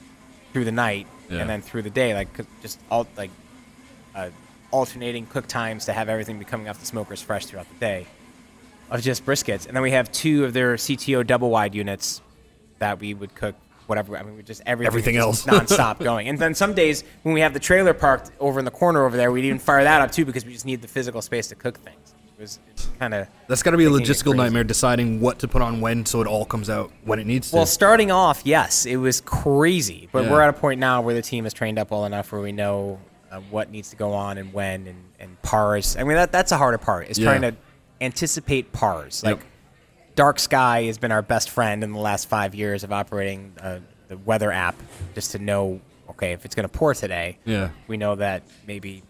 through 0.52 0.64
the 0.64 0.72
night 0.72 1.06
Yeah. 1.28 1.40
and 1.40 1.50
then 1.50 1.60
through 1.62 1.82
the 1.82 1.90
day, 1.90 2.14
like 2.14 2.28
just 2.62 2.78
all 2.90 3.06
like 3.16 3.30
uh, 4.14 4.28
alternating 4.70 5.26
cook 5.26 5.46
times 5.48 5.86
to 5.86 5.92
have 5.92 6.08
everything 6.08 6.38
be 6.38 6.44
coming 6.44 6.68
off 6.68 6.78
the 6.78 6.86
smokers 6.86 7.20
fresh 7.20 7.46
throughout 7.46 7.66
the 7.68 7.80
day 7.80 8.06
of 8.90 9.00
just 9.02 9.26
briskets. 9.26 9.66
And 9.66 9.74
then 9.74 9.82
we 9.82 9.90
have 9.90 10.12
two 10.12 10.44
of 10.44 10.52
their 10.52 10.74
CTO 10.76 11.26
double 11.26 11.50
wide 11.50 11.74
units 11.74 12.20
that 12.78 13.00
we 13.00 13.12
would 13.14 13.34
cook 13.34 13.54
whatever. 13.92 14.16
I 14.16 14.22
mean, 14.22 14.36
we 14.36 14.42
just 14.42 14.62
everything, 14.64 14.86
Everything 14.86 15.14
just 15.16 15.46
else. 15.46 15.60
nonstop 15.70 15.98
going. 16.02 16.28
And 16.28 16.38
then 16.38 16.54
some 16.54 16.72
days 16.72 17.04
when 17.24 17.34
we 17.34 17.40
have 17.42 17.52
the 17.52 17.60
trailer 17.60 17.92
parked 17.92 18.30
over 18.40 18.58
in 18.58 18.64
the 18.64 18.70
corner 18.70 19.04
over 19.04 19.16
there, 19.16 19.30
we'd 19.30 19.44
even 19.44 19.58
fire 19.58 19.84
that 19.84 20.00
up 20.00 20.10
too 20.10 20.24
because 20.24 20.46
we 20.46 20.52
just 20.54 20.64
need 20.64 20.80
the 20.80 20.88
physical 20.88 21.20
space 21.20 21.48
to 21.48 21.54
cook 21.54 21.76
things. 21.78 22.14
It 22.38 22.40
was 22.40 22.58
kind 22.98 23.12
of 23.12 23.28
That's 23.48 23.62
got 23.62 23.72
to 23.72 23.76
be 23.76 23.84
a 23.84 23.90
logistical 23.90 24.34
nightmare 24.34 24.64
deciding 24.64 25.20
what 25.20 25.38
to 25.40 25.48
put 25.48 25.60
on 25.62 25.80
when 25.82 26.06
so 26.06 26.22
it 26.22 26.26
all 26.26 26.46
comes 26.46 26.70
out 26.70 26.90
when 27.04 27.18
it 27.18 27.26
needs 27.26 27.50
to. 27.50 27.56
Well, 27.56 27.66
starting 27.66 28.10
off, 28.10 28.40
yes, 28.46 28.86
it 28.86 28.96
was 28.96 29.20
crazy. 29.20 30.08
But 30.10 30.24
Yeah. 30.24 30.30
we're 30.32 30.40
at 30.40 30.48
a 30.48 30.54
point 30.54 30.80
now 30.80 31.02
where 31.02 31.14
the 31.14 31.22
team 31.22 31.44
is 31.44 31.52
trained 31.52 31.78
up 31.78 31.90
well 31.90 32.06
enough 32.06 32.32
where 32.32 32.40
we 32.40 32.50
know 32.52 32.98
uh, 33.30 33.40
what 33.50 33.70
needs 33.70 33.90
to 33.90 33.96
go 33.96 34.12
on 34.14 34.38
and 34.38 34.52
when 34.52 34.86
and, 34.86 35.04
and 35.20 35.40
pars. 35.42 35.96
I 35.96 36.04
mean, 36.04 36.16
that 36.16 36.32
that's 36.32 36.50
a 36.52 36.56
harder 36.56 36.78
part 36.78 37.08
is 37.08 37.18
Yeah. 37.18 37.26
trying 37.26 37.42
to 37.42 37.54
anticipate 38.00 38.72
pars. 38.72 39.22
Yep. 39.24 39.40
Like, 40.12 40.16
Dark 40.16 40.38
Sky 40.38 40.84
has 40.84 40.98
been 40.98 41.12
our 41.12 41.22
best 41.22 41.50
friend 41.50 41.82
in 41.82 41.92
the 41.92 41.98
last 41.98 42.28
five 42.28 42.54
years 42.54 42.84
of 42.84 42.92
operating 42.92 43.52
uh, 43.60 43.78
the 44.08 44.18
weather 44.18 44.52
app 44.52 44.74
just 45.14 45.32
to 45.32 45.38
know, 45.38 45.80
okay, 46.10 46.32
if 46.32 46.44
it's 46.44 46.54
going 46.54 46.68
to 46.68 46.78
pour 46.78 46.94
today, 46.94 47.38
Yeah. 47.44 47.70
we 47.88 47.96
know 47.96 48.14
that 48.16 48.42
maybe 48.66 49.02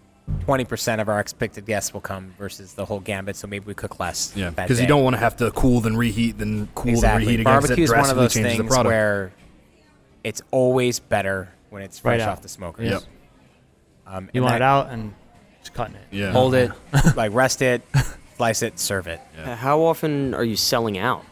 20% 0.46 1.00
of 1.00 1.08
our 1.08 1.18
expected 1.18 1.66
guests 1.66 1.92
will 1.92 2.00
come 2.00 2.34
versus 2.38 2.74
the 2.74 2.84
whole 2.84 3.00
gambit, 3.00 3.34
so 3.36 3.48
maybe 3.48 3.64
we 3.66 3.74
cook 3.74 3.98
less. 3.98 4.32
yeah, 4.36 4.50
because 4.50 4.80
you 4.80 4.86
don't 4.86 5.02
want 5.02 5.14
to 5.14 5.18
have 5.20 5.36
to 5.38 5.50
cool 5.50 5.80
then 5.80 5.96
reheat 5.96 6.38
then 6.38 6.68
cool 6.76 6.90
exactly. 6.90 7.24
then 7.24 7.26
reheat 7.26 7.40
again. 7.40 7.52
'cause 7.54 7.62
that 7.62 7.68
Barbecue 7.76 7.84
is 7.84 7.90
one 7.90 8.10
of 8.10 8.16
those 8.16 8.32
things 8.34 8.76
where 8.84 9.32
it's 10.22 10.40
always 10.52 11.00
better 11.00 11.48
when 11.70 11.82
it's 11.82 11.98
fresh 11.98 12.20
Right 12.20 12.28
off 12.28 12.42
the 12.42 12.48
smoker. 12.48 12.82
Yep. 12.84 13.02
Um, 14.06 14.24
You 14.32 14.42
and 14.42 14.44
want 14.44 14.56
it 14.56 14.62
out 14.62 14.90
and 14.90 15.12
just 15.60 15.74
cutting 15.74 15.96
it. 15.96 16.02
Yeah. 16.12 16.30
Hold 16.30 16.54
it, 16.54 16.70
like 17.16 17.32
rest 17.34 17.60
it, 17.60 17.82
slice 18.42 18.62
it, 18.62 18.76
serve 18.78 19.06
it. 19.06 19.20
Yeah. 19.38 19.54
How 19.54 19.82
often 19.82 20.34
are 20.34 20.42
you 20.42 20.56
selling 20.56 20.98
out 20.98 21.24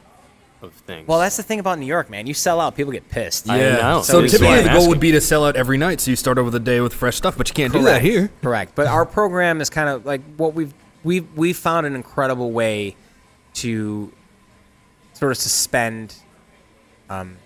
of 0.62 0.72
things? 0.72 1.08
Well, 1.08 1.18
that's 1.18 1.36
the 1.36 1.42
thing 1.42 1.58
about 1.58 1.80
New 1.80 1.86
York, 1.86 2.08
man. 2.08 2.28
You 2.28 2.34
sell 2.34 2.60
out, 2.60 2.76
people 2.76 2.92
get 2.92 3.08
pissed. 3.08 3.50
I 3.50 3.58
Yeah. 3.58 3.76
know. 3.78 4.02
So 4.02 4.20
That's 4.20 4.32
typically 4.34 4.62
the 4.62 4.70
I'm 4.70 4.78
goal 4.78 4.88
would 4.90 5.00
be 5.00 5.10
to 5.10 5.20
sell 5.20 5.44
out 5.44 5.56
every 5.56 5.76
night, 5.76 6.00
so 6.00 6.10
you 6.12 6.16
start 6.16 6.38
over 6.38 6.50
the 6.50 6.60
day 6.60 6.80
with 6.80 6.94
fresh 6.94 7.16
stuff, 7.16 7.36
but 7.36 7.48
you 7.48 7.54
can't 7.54 7.72
do 7.72 7.82
that 7.82 8.00
here. 8.02 8.30
Correct. 8.42 8.76
But 8.76 8.86
our 8.86 9.04
program 9.04 9.60
is 9.60 9.70
kind 9.70 9.88
of 9.88 10.06
like 10.06 10.20
what 10.36 10.54
we've 10.54 10.72
we've 11.02 11.26
we've 11.34 11.56
found 11.56 11.84
an 11.86 11.96
incredible 11.96 12.52
way 12.52 12.94
to 13.54 14.12
sort 15.14 15.32
of 15.32 15.38
suspend 15.38 16.14
um, 17.08 17.38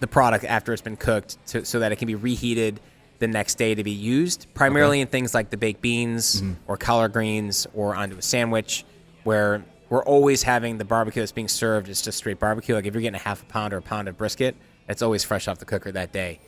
the 0.00 0.08
product 0.08 0.44
after 0.44 0.72
it's 0.72 0.82
been 0.82 0.96
cooked 0.96 1.36
to, 1.46 1.64
so 1.64 1.78
that 1.78 1.92
it 1.92 1.96
can 1.96 2.06
be 2.06 2.16
reheated 2.16 2.80
the 3.20 3.28
next 3.28 3.54
day 3.56 3.72
to 3.72 3.84
be 3.84 3.92
used, 3.92 4.48
primarily 4.52 5.00
in 5.00 5.06
things 5.06 5.32
like 5.32 5.50
the 5.50 5.56
baked 5.56 5.80
beans 5.80 6.42
or 6.66 6.76
collard 6.76 7.12
greens 7.12 7.68
or 7.72 7.94
onto 7.94 8.16
a 8.16 8.22
sandwich, 8.22 8.84
where 9.24 9.64
we're 9.88 10.04
always 10.04 10.42
having 10.42 10.78
the 10.78 10.84
barbecue 10.84 11.20
that's 11.20 11.32
being 11.32 11.48
served 11.48 11.88
It's 11.88 12.00
just 12.00 12.18
straight 12.18 12.38
barbecue. 12.38 12.74
Like 12.74 12.86
if 12.86 12.94
you're 12.94 13.02
getting 13.02 13.20
a 13.20 13.22
half 13.22 13.42
a 13.42 13.46
pound 13.46 13.74
or 13.74 13.78
a 13.78 13.82
pound 13.82 14.08
of 14.08 14.16
brisket, 14.16 14.56
it's 14.88 15.02
always 15.02 15.22
fresh 15.22 15.48
off 15.48 15.58
the 15.58 15.64
cooker 15.64 15.92
that 15.92 16.12
day. 16.12 16.40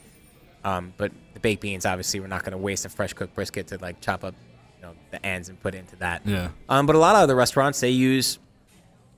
Um, 0.64 0.94
but 0.96 1.12
the 1.34 1.40
baked 1.40 1.60
beans, 1.60 1.84
obviously, 1.84 2.20
we're 2.20 2.26
not 2.26 2.42
going 2.42 2.52
to 2.52 2.58
waste 2.58 2.86
a 2.86 2.88
fresh 2.88 3.12
cooked 3.12 3.34
brisket 3.34 3.66
to 3.66 3.78
like 3.78 4.00
chop 4.00 4.24
up, 4.24 4.34
you 4.78 4.86
know, 4.86 4.94
the 5.10 5.24
ends 5.24 5.50
and 5.50 5.60
put 5.60 5.74
into 5.74 5.94
that. 5.96 6.22
Yeah. 6.24 6.48
Um, 6.68 6.86
but 6.86 6.96
a 6.96 6.98
lot 6.98 7.16
of 7.16 7.22
other 7.22 7.36
restaurants 7.36 7.80
they 7.80 7.90
use 7.90 8.38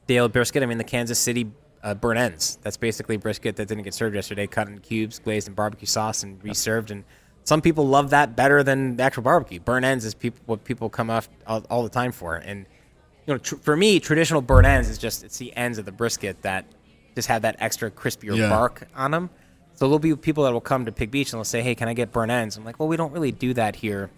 Dale 0.09 0.28
brisket. 0.28 0.62
I 0.62 0.66
mean, 0.66 0.78
the 0.78 0.84
Kansas 0.84 1.18
City 1.18 1.50
uh, 1.82 1.94
burn 1.94 2.16
ends. 2.16 2.59
That's 2.62 2.76
basically 2.76 3.16
brisket 3.16 3.54
that 3.57 3.68
didn't 3.68 3.84
get 3.84 3.94
served 3.94 4.16
yesterday, 4.16 4.48
cut 4.48 4.66
in 4.66 4.80
cubes, 4.80 5.20
glazed 5.20 5.46
in 5.46 5.54
barbecue 5.54 5.86
sauce, 5.86 6.24
and 6.24 6.42
reserved. 6.42 6.90
And 6.90 7.04
some 7.44 7.62
people 7.62 7.86
love 7.86 8.11
that 8.11 8.34
better 8.34 8.64
than 8.64 8.96
the 8.96 9.04
actual 9.04 9.22
barbecue. 9.22 9.61
Burn 9.61 9.84
ends 9.84 10.04
is 10.04 10.14
people 10.14 10.40
what 10.46 10.64
people 10.64 10.88
come 10.88 11.11
off 11.11 11.28
all, 11.46 11.64
all 11.70 11.84
the 11.84 11.88
time 11.88 12.11
for. 12.11 12.34
And 12.34 12.66
you 13.27 13.35
know, 13.35 13.39
tr- 13.39 13.57
for 13.57 13.77
me, 13.77 14.01
traditional 14.01 14.41
burn 14.41 14.64
ends 14.64 14.89
is 14.89 14.99
just 14.99 15.24
it's 15.24 15.39
the 15.39 15.55
ends 15.57 15.79
of 15.79 15.85
the 15.85 15.93
brisket 15.93 16.43
that 16.43 16.64
just 17.14 17.29
have 17.29 17.43
that 17.43 17.57
extra 17.59 17.91
crispier 17.91 18.37
Yeah. 18.37 18.49
bark 18.49 18.87
on 18.95 19.11
them. 19.11 19.31
So 19.74 19.87
there'll 19.87 19.99
be 19.99 20.14
people 20.16 20.45
that 20.45 20.53
will 20.53 20.61
come 20.61 20.85
to 20.87 20.93
Pig 20.93 21.11
Beach 21.11 21.33
and 21.33 21.39
they'll 21.39 21.45
say, 21.45 21.61
"Hey, 21.62 21.74
can 21.74 21.89
I 21.89 21.95
get 21.95 22.12
burn 22.12 22.31
ends?" 22.31 22.57
I'm 22.57 22.64
like, 22.64 22.79
"Well, 22.79 22.89
we 22.89 22.97
don't 22.97 23.12
really 23.12 23.33
do 23.33 23.53
that 23.55 23.77
here." 23.77 24.11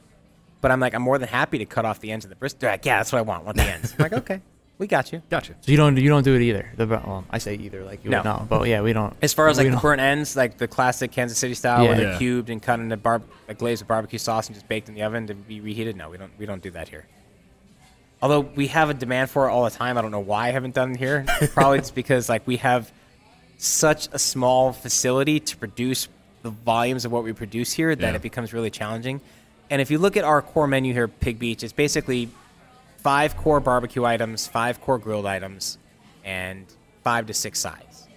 But 0.60 0.70
I'm 0.72 0.80
like, 0.80 0.94
I'm 0.94 1.02
more 1.02 1.18
than 1.18 1.28
happy 1.28 1.58
to 1.58 1.64
cut 1.64 1.84
off 1.84 2.00
the 2.00 2.10
ends 2.10 2.24
of 2.24 2.28
the 2.30 2.34
brisket. 2.36 2.60
They're 2.60 2.70
like, 2.72 2.84
yeah, 2.84 2.98
that's 2.98 3.12
what 3.12 3.18
I 3.18 3.22
want. 3.22 3.42
I 3.42 3.44
want 3.44 3.56
the 3.58 3.62
ends. 3.62 3.94
I'm 3.96 4.02
like, 4.02 4.12
okay, 4.24 4.40
we 4.78 4.88
got 4.88 5.12
you. 5.12 5.22
Gotcha. 5.30 5.54
So 5.60 5.70
you 5.70 5.76
don't 5.76 5.96
you 5.96 6.08
don't 6.08 6.24
do 6.24 6.34
it 6.34 6.42
either. 6.42 6.68
The, 6.76 6.86
bur- 6.86 7.02
well, 7.06 7.24
I 7.30 7.38
say 7.38 7.54
either 7.54 7.84
like 7.84 8.04
you 8.04 8.10
No. 8.10 8.18
would 8.18 8.24
know, 8.24 8.46
but 8.48 8.68
yeah, 8.68 8.80
we 8.82 8.92
don't. 8.92 9.14
As 9.22 9.32
far 9.32 9.48
as 9.48 9.56
we 9.56 9.64
like 9.64 9.68
the 9.70 9.76
don't- 9.76 9.82
burnt 9.82 10.00
ends, 10.00 10.36
like 10.36 10.58
the 10.58 10.66
classic 10.68 11.12
Kansas 11.12 11.38
City 11.38 11.54
style, 11.54 11.82
where 11.84 11.92
Yeah. 11.92 11.96
they're 11.98 12.12
Yeah. 12.12 12.18
cubed 12.18 12.50
and 12.50 12.60
cut 12.60 12.80
into 12.80 12.96
bar- 12.96 13.22
like 13.46 13.58
glazed 13.58 13.82
with 13.82 13.88
barbecue 13.88 14.18
sauce 14.18 14.48
and 14.48 14.54
just 14.56 14.68
baked 14.68 14.88
in 14.88 14.94
the 14.96 15.02
oven 15.02 15.26
to 15.28 15.34
be 15.34 15.60
reheated. 15.60 15.96
No, 15.96 16.10
we 16.10 16.18
don't. 16.18 16.32
We 16.38 16.46
don't 16.46 16.62
do 16.62 16.70
that 16.72 16.88
here. 16.88 17.06
Although 18.20 18.40
we 18.40 18.66
have 18.68 18.90
a 18.90 18.94
demand 18.94 19.30
for 19.30 19.48
it 19.48 19.52
all 19.52 19.64
the 19.64 19.70
time. 19.70 19.96
I 19.96 20.02
don't 20.02 20.10
know 20.10 20.18
why 20.20 20.48
I 20.48 20.50
haven't 20.50 20.74
done 20.74 20.92
it 20.92 20.96
here. 20.98 21.24
Probably 21.52 21.78
just 21.78 21.94
because 21.94 22.28
like 22.28 22.46
we 22.46 22.56
have 22.56 22.90
such 23.58 24.08
a 24.12 24.18
small 24.18 24.72
facility 24.72 25.40
to 25.40 25.56
produce 25.56 26.08
the 26.42 26.50
volumes 26.50 27.04
of 27.04 27.12
what 27.12 27.24
we 27.24 27.32
produce 27.32 27.72
here 27.72 27.94
that 27.94 28.10
Yeah. 28.10 28.14
it 28.16 28.22
becomes 28.22 28.52
really 28.52 28.70
challenging. 28.70 29.20
And 29.70 29.80
if 29.82 29.90
you 29.90 29.98
look 29.98 30.16
at 30.16 30.24
our 30.24 30.40
core 30.42 30.66
menu 30.66 30.92
here, 30.92 31.04
at 31.04 31.20
Pig 31.20 31.38
Beach, 31.38 31.62
it's 31.62 31.72
basically 31.72 32.28
five 32.98 33.36
core 33.36 33.60
barbecue 33.60 34.04
items, 34.04 34.46
five 34.46 34.80
core 34.80 34.98
grilled 34.98 35.26
items, 35.26 35.78
and 36.24 36.66
five 37.04 37.26
to 37.26 37.34
six 37.34 37.58
sides, 37.60 38.08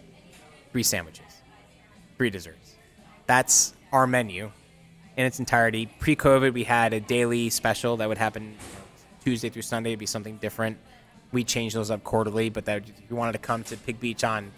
three 0.71 0.83
sandwiches, 0.83 1.25
three 2.17 2.29
desserts. 2.29 2.75
That's 3.27 3.73
our 3.91 4.07
menu 4.07 4.51
in 5.17 5.25
its 5.25 5.39
entirety. 5.39 5.87
Pre-COVID, 5.99 6.53
we 6.53 6.63
had 6.63 6.93
a 6.93 6.99
daily 6.99 7.49
special 7.49 7.97
that 7.97 8.07
would 8.07 8.17
happen 8.17 8.55
Tuesday 9.23 9.49
through 9.49 9.61
Sunday. 9.61 9.91
It'd 9.91 9.99
be 9.99 10.05
something 10.05 10.37
different. 10.37 10.77
We 11.31 11.43
change 11.43 11.73
those 11.73 11.91
up 11.91 12.03
quarterly, 12.03 12.49
but 12.49 12.65
that 12.65 12.83
if 12.89 13.09
you 13.09 13.15
wanted 13.15 13.33
to 13.33 13.39
come 13.39 13.63
to 13.65 13.77
Pig 13.77 13.99
Beach 13.99 14.23
on 14.23 14.51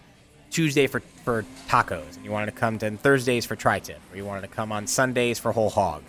Tuesday 0.50 0.86
for, 0.86 1.00
for 1.24 1.44
tacos, 1.68 2.16
and 2.16 2.24
you 2.24 2.30
wanted 2.30 2.46
to 2.46 2.52
come 2.52 2.78
to 2.78 2.90
Thursdays 2.92 3.44
for 3.44 3.56
tri-tip, 3.56 4.00
or 4.12 4.16
you 4.16 4.24
wanted 4.24 4.42
to 4.42 4.48
come 4.48 4.72
on 4.72 4.86
Sundays 4.86 5.38
for 5.38 5.52
whole 5.52 5.70
hog. 5.70 6.02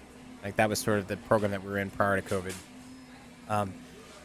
Like 0.43 0.55
that 0.57 0.69
was 0.69 0.79
sort 0.79 0.99
of 0.99 1.07
the 1.07 1.17
program 1.17 1.51
that 1.51 1.63
we 1.63 1.71
were 1.71 1.79
in 1.79 1.89
prior 1.89 2.19
to 2.19 2.27
COVID. 2.27 2.53
Um, 3.49 3.73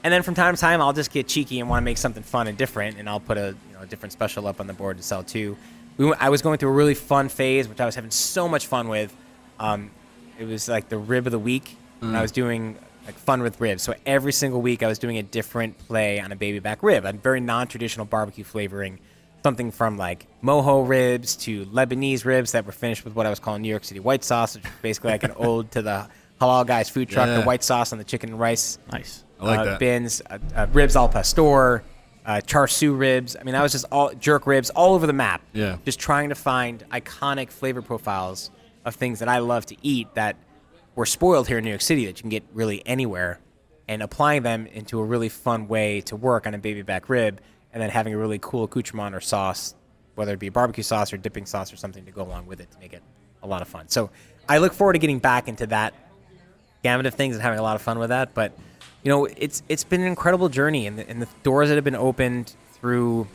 and 0.02 0.12
then 0.12 0.22
from 0.22 0.34
time 0.34 0.54
to 0.54 0.60
time, 0.60 0.80
I'll 0.80 0.92
just 0.92 1.10
get 1.10 1.26
cheeky 1.28 1.60
and 1.60 1.68
want 1.68 1.82
to 1.82 1.84
make 1.84 1.98
something 1.98 2.22
fun 2.22 2.46
and 2.46 2.56
different, 2.56 2.98
and 2.98 3.08
I'll 3.08 3.20
put 3.20 3.36
a 3.36 3.54
you 3.68 3.74
know 3.74 3.82
a 3.82 3.86
different 3.86 4.12
special 4.12 4.46
up 4.46 4.60
on 4.60 4.66
the 4.66 4.72
board 4.72 4.96
to 4.96 5.02
sell 5.02 5.22
too. 5.22 5.56
We 5.96 6.06
went, 6.06 6.22
I 6.22 6.28
was 6.30 6.40
going 6.40 6.58
through 6.58 6.70
a 6.70 6.74
really 6.74 6.94
fun 6.94 7.28
phase, 7.28 7.68
which 7.68 7.80
I 7.80 7.86
was 7.86 7.94
having 7.94 8.10
so 8.10 8.48
much 8.48 8.66
fun 8.66 8.88
with. 8.88 9.14
Um, 9.58 9.90
it 10.38 10.44
was 10.44 10.68
like 10.68 10.88
the 10.88 10.96
rib 10.96 11.26
of 11.26 11.32
the 11.32 11.38
week, 11.38 11.76
and 12.00 12.16
I 12.16 12.22
was 12.22 12.32
doing 12.32 12.78
like 13.06 13.14
fun 13.16 13.42
with 13.42 13.60
ribs. 13.60 13.82
So 13.82 13.94
every 14.06 14.32
single 14.32 14.60
week, 14.60 14.82
I 14.82 14.86
was 14.86 14.98
doing 14.98 15.18
a 15.18 15.22
different 15.22 15.78
play 15.78 16.20
on 16.20 16.32
a 16.32 16.36
baby 16.36 16.58
back 16.58 16.82
rib, 16.82 17.04
a 17.04 17.12
very 17.12 17.40
non-traditional 17.40 18.06
barbecue 18.06 18.44
flavoring. 18.44 18.98
Something 19.42 19.70
from 19.70 19.96
like 19.96 20.26
mojo 20.44 20.86
ribs 20.86 21.34
to 21.36 21.64
Lebanese 21.66 22.26
ribs 22.26 22.52
that 22.52 22.66
were 22.66 22.72
finished 22.72 23.04
with 23.04 23.14
what 23.14 23.24
I 23.24 23.30
was 23.30 23.38
calling 23.38 23.62
New 23.62 23.70
York 23.70 23.84
City 23.84 23.98
white 23.98 24.22
sauce, 24.22 24.54
which 24.54 24.64
is 24.64 24.70
basically 24.82 25.12
like 25.12 25.22
an 25.22 25.32
ode 25.36 25.70
to 25.70 25.82
the 25.82 26.08
halal 26.40 26.66
guy's 26.66 26.90
food 26.90 27.08
truck, 27.08 27.28
the 27.28 27.42
white 27.42 27.64
sauce 27.64 27.92
on 27.92 27.98
the 27.98 28.04
chicken 28.04 28.30
and 28.30 28.40
rice 28.40 28.78
nice. 28.92 29.24
I 29.40 29.44
like 29.44 29.60
uh, 29.60 29.64
that. 29.64 29.78
bins, 29.78 30.20
uh, 30.28 30.38
uh, 30.54 30.66
ribs 30.72 30.94
al 30.94 31.08
pastor, 31.08 31.82
uh, 32.26 32.40
char 32.42 32.68
siu 32.68 32.92
ribs. 32.92 33.36
I 33.38 33.42
mean, 33.42 33.54
I 33.54 33.62
was 33.62 33.72
just 33.72 33.86
all 33.90 34.12
jerk 34.14 34.46
ribs 34.46 34.70
all 34.70 34.94
over 34.94 35.06
the 35.06 35.12
map. 35.12 35.42
Yeah. 35.52 35.78
Just 35.84 35.98
trying 35.98 36.28
to 36.28 36.34
find 36.34 36.84
iconic 36.90 37.50
flavor 37.50 37.82
profiles 37.82 38.50
of 38.84 38.94
things 38.94 39.18
that 39.20 39.28
I 39.28 39.38
love 39.38 39.66
to 39.66 39.76
eat 39.82 40.14
that 40.14 40.36
were 40.94 41.06
spoiled 41.06 41.48
here 41.48 41.58
in 41.58 41.64
New 41.64 41.70
York 41.70 41.80
City 41.80 42.06
that 42.06 42.18
you 42.18 42.22
can 42.22 42.30
get 42.30 42.44
really 42.52 42.84
anywhere, 42.86 43.40
and 43.88 44.02
applying 44.02 44.42
them 44.42 44.66
into 44.66 45.00
a 45.00 45.04
really 45.04 45.28
fun 45.28 45.68
way 45.68 46.00
to 46.02 46.16
work 46.16 46.46
on 46.46 46.54
a 46.54 46.58
baby 46.58 46.82
back 46.82 47.08
rib, 47.08 47.40
and 47.72 47.82
then 47.82 47.90
having 47.90 48.14
a 48.14 48.18
really 48.18 48.38
cool 48.40 48.64
accoutrement 48.64 49.14
or 49.14 49.20
sauce, 49.20 49.74
whether 50.14 50.34
it 50.34 50.38
be 50.38 50.48
barbecue 50.48 50.82
sauce 50.82 51.12
or 51.12 51.16
dipping 51.16 51.46
sauce 51.46 51.72
or 51.72 51.76
something 51.76 52.04
to 52.04 52.12
go 52.12 52.22
along 52.22 52.46
with 52.46 52.60
it 52.60 52.70
to 52.70 52.78
make 52.78 52.92
it 52.92 53.02
a 53.42 53.46
lot 53.46 53.62
of 53.62 53.68
fun. 53.68 53.88
So 53.88 54.10
I 54.48 54.58
look 54.58 54.72
forward 54.72 54.94
to 54.94 54.98
getting 54.98 55.18
back 55.18 55.48
into 55.48 55.66
that 55.68 55.94
gamut 56.82 57.06
of 57.06 57.14
things 57.14 57.34
and 57.34 57.42
having 57.42 57.58
a 57.58 57.62
lot 57.62 57.76
of 57.76 57.82
fun 57.82 57.98
with 57.98 58.08
that. 58.10 58.34
But 58.34 58.52
you 59.02 59.10
know, 59.10 59.24
it's 59.24 59.62
it's 59.68 59.84
been 59.84 60.00
an 60.02 60.06
incredible 60.06 60.48
journey, 60.48 60.86
and 60.86 60.98
the, 60.98 61.08
and 61.08 61.22
the 61.22 61.28
doors 61.42 61.68
that 61.68 61.76
have 61.76 61.84
been 61.84 61.94
opened 61.94 62.54
through 62.72 63.28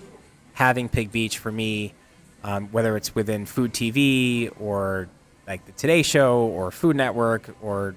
having 0.53 0.89
Pig 0.89 1.11
Beach 1.11 1.37
for 1.37 1.51
me, 1.51 1.93
um, 2.43 2.67
whether 2.71 2.95
it's 2.95 3.15
within 3.15 3.45
Food 3.45 3.73
TV 3.73 4.51
or 4.59 5.09
like 5.47 5.65
the 5.65 5.71
Today 5.73 6.01
Show 6.01 6.39
or 6.39 6.71
Food 6.71 6.95
Network 6.95 7.55
or 7.61 7.95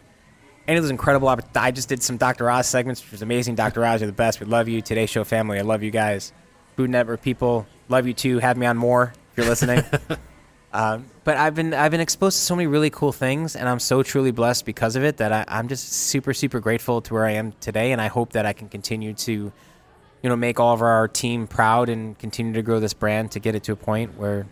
any 0.67 0.77
of 0.77 0.85
those 0.85 0.91
incredible 0.91 1.29
opportunities. 1.29 1.63
I 1.63 1.71
just 1.71 1.89
did 1.89 2.03
some 2.03 2.17
Dr. 2.17 2.51
Oz 2.51 2.67
segments, 2.67 3.03
which 3.03 3.13
was 3.13 3.23
amazing. 3.23 3.55
Dr. 3.55 3.85
Oz, 3.85 4.01
you're 4.01 4.07
the 4.07 4.13
best. 4.13 4.41
We 4.41 4.47
love 4.47 4.69
you. 4.69 4.83
Today 4.83 5.07
Show 5.07 5.25
family, 5.25 5.59
I 5.59 5.63
love 5.63 5.83
you 5.83 5.91
guys. 5.91 6.33
Food 6.77 6.91
Network 6.91 7.23
people, 7.23 7.67
love 7.89 8.07
you 8.07 8.15
too. 8.15 8.39
Have 8.39 8.57
me 8.57 8.67
on 8.67 8.77
more 8.77 9.13
if 9.33 9.39
you're 9.39 9.47
listening. 9.47 9.83
Um, 10.73 11.07
but 11.25 11.37
I've 11.37 11.55
been 11.55 11.73
I've 11.73 11.91
been 11.91 12.01
exposed 12.01 12.37
to 12.37 12.43
so 12.43 12.55
many 12.55 12.67
really 12.67 12.91
cool 12.91 13.13
things, 13.13 13.57
and 13.57 13.69
I'm 13.69 13.79
so 13.79 14.03
truly 14.03 14.33
blessed 14.33 14.67
because 14.67 14.97
of 14.97 15.05
it 15.05 15.17
that 15.17 15.33
I, 15.33 15.45
I'm 15.49 15.69
just 15.69 15.91
super 15.91 16.35
super 16.35 16.61
grateful 16.61 17.01
to 17.03 17.15
where 17.15 17.25
I 17.25 17.33
am 17.33 17.53
today, 17.61 17.93
and 17.93 18.01
I 18.01 18.09
hope 18.09 18.33
that 18.33 18.45
I 18.45 18.53
can 18.53 18.69
continue 18.69 19.15
to, 19.15 19.33
you 19.33 20.29
know, 20.29 20.37
make 20.37 20.61
all 20.61 20.75
of 20.75 20.83
our 20.83 21.09
team 21.09 21.47
proud 21.47 21.89
and 21.89 22.19
continue 22.19 22.53
to 22.53 22.63
grow 22.63 22.81
this 22.81 22.93
brand 22.93 23.31
to 23.33 23.41
get 23.41 23.55
it 23.55 23.63
to 23.65 23.73
a 23.73 23.77
point 23.77 24.19
where 24.19 24.47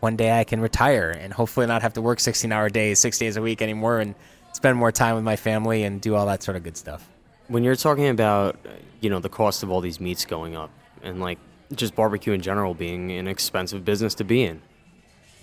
one 0.00 0.16
day 0.16 0.38
I 0.38 0.44
can 0.44 0.60
retire 0.60 1.10
and 1.10 1.32
hopefully 1.32 1.66
not 1.66 1.82
have 1.82 1.94
to 1.94 2.02
work 2.02 2.20
16 2.20 2.50
hour 2.52 2.68
days, 2.68 2.98
six 2.98 3.18
days 3.18 3.36
a 3.36 3.42
week 3.42 3.60
anymore, 3.62 3.98
and 3.98 4.14
spend 4.52 4.76
more 4.76 4.92
time 4.92 5.14
with 5.14 5.24
my 5.24 5.36
family 5.36 5.82
and 5.84 6.00
do 6.00 6.14
all 6.14 6.26
that 6.26 6.42
sort 6.42 6.56
of 6.56 6.62
good 6.62 6.76
stuff. 6.76 7.08
when 7.48 7.62
you're 7.64 7.76
talking 7.76 8.08
about 8.08 8.56
you 9.00 9.08
know 9.10 9.20
the 9.20 9.28
cost 9.28 9.62
of 9.62 9.70
all 9.70 9.80
these 9.80 10.00
meats 10.00 10.24
going 10.24 10.56
up 10.56 10.70
and 11.02 11.20
like 11.20 11.38
just 11.74 11.94
barbecue 11.94 12.32
in 12.32 12.40
general 12.40 12.74
being 12.74 13.12
an 13.12 13.28
expensive 13.28 13.84
business 13.84 14.14
to 14.14 14.24
be 14.24 14.42
in 14.42 14.60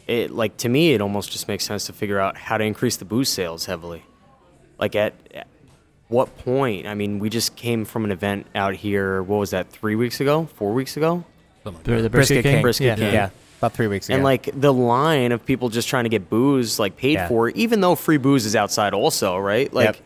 it 0.07 0.29
like 0.31 0.57
to 0.57 0.67
me 0.69 0.93
it 0.93 1.01
almost 1.01 1.31
just 1.31 1.47
makes 1.47 1.63
sense 1.63 1.85
to 1.85 1.93
figure 1.93 2.19
out 2.19 2.35
how 2.37 2.57
to 2.57 2.63
increase 2.63 2.97
the 2.97 3.05
booze 3.05 3.29
sales 3.29 3.65
heavily 3.65 4.03
like 4.77 4.95
at, 4.95 5.13
at 5.33 5.47
what 6.09 6.35
point 6.39 6.85
i 6.85 6.93
mean 6.93 7.17
we 7.19 7.29
just 7.29 7.55
came 7.55 7.85
from 7.85 8.03
an 8.05 8.11
event 8.11 8.45
out 8.55 8.75
here 8.75 9.23
what 9.23 9.37
was 9.37 9.51
that 9.51 9.69
three 9.71 9.95
weeks 9.95 10.19
ago 10.19 10.45
four 10.55 10.73
weeks 10.73 10.97
ago 10.97 11.23
Something 11.63 11.77
like 11.79 11.83
The, 11.85 11.91
that. 11.95 12.01
the 12.03 12.09
brisket, 12.09 12.43
king. 12.43 12.61
Brisket 12.61 12.85
yeah. 12.85 12.95
King. 12.95 13.13
Yeah, 13.13 13.29
about 13.66 13.76
three 13.76 13.88
weeks 13.88 14.07
ago. 14.07 14.16
and 14.16 14.24
like 14.24 14.49
the 14.53 14.72
line 14.74 15.32
of 15.32 15.43
people 15.45 15.70
just 15.70 15.88
trying 15.88 16.03
to 16.05 16.09
get 16.09 16.30
booze 16.30 16.78
like 16.80 16.95
paid 16.97 17.13
Yeah. 17.13 17.28
for 17.28 17.49
even 17.49 17.82
though 17.82 17.95
free 17.95 18.18
booze 18.18 18.45
is 18.45 18.55
outside 18.55 18.93
also 18.93 19.38
right 19.38 19.74
like 19.74 19.86
Yep. 19.86 19.97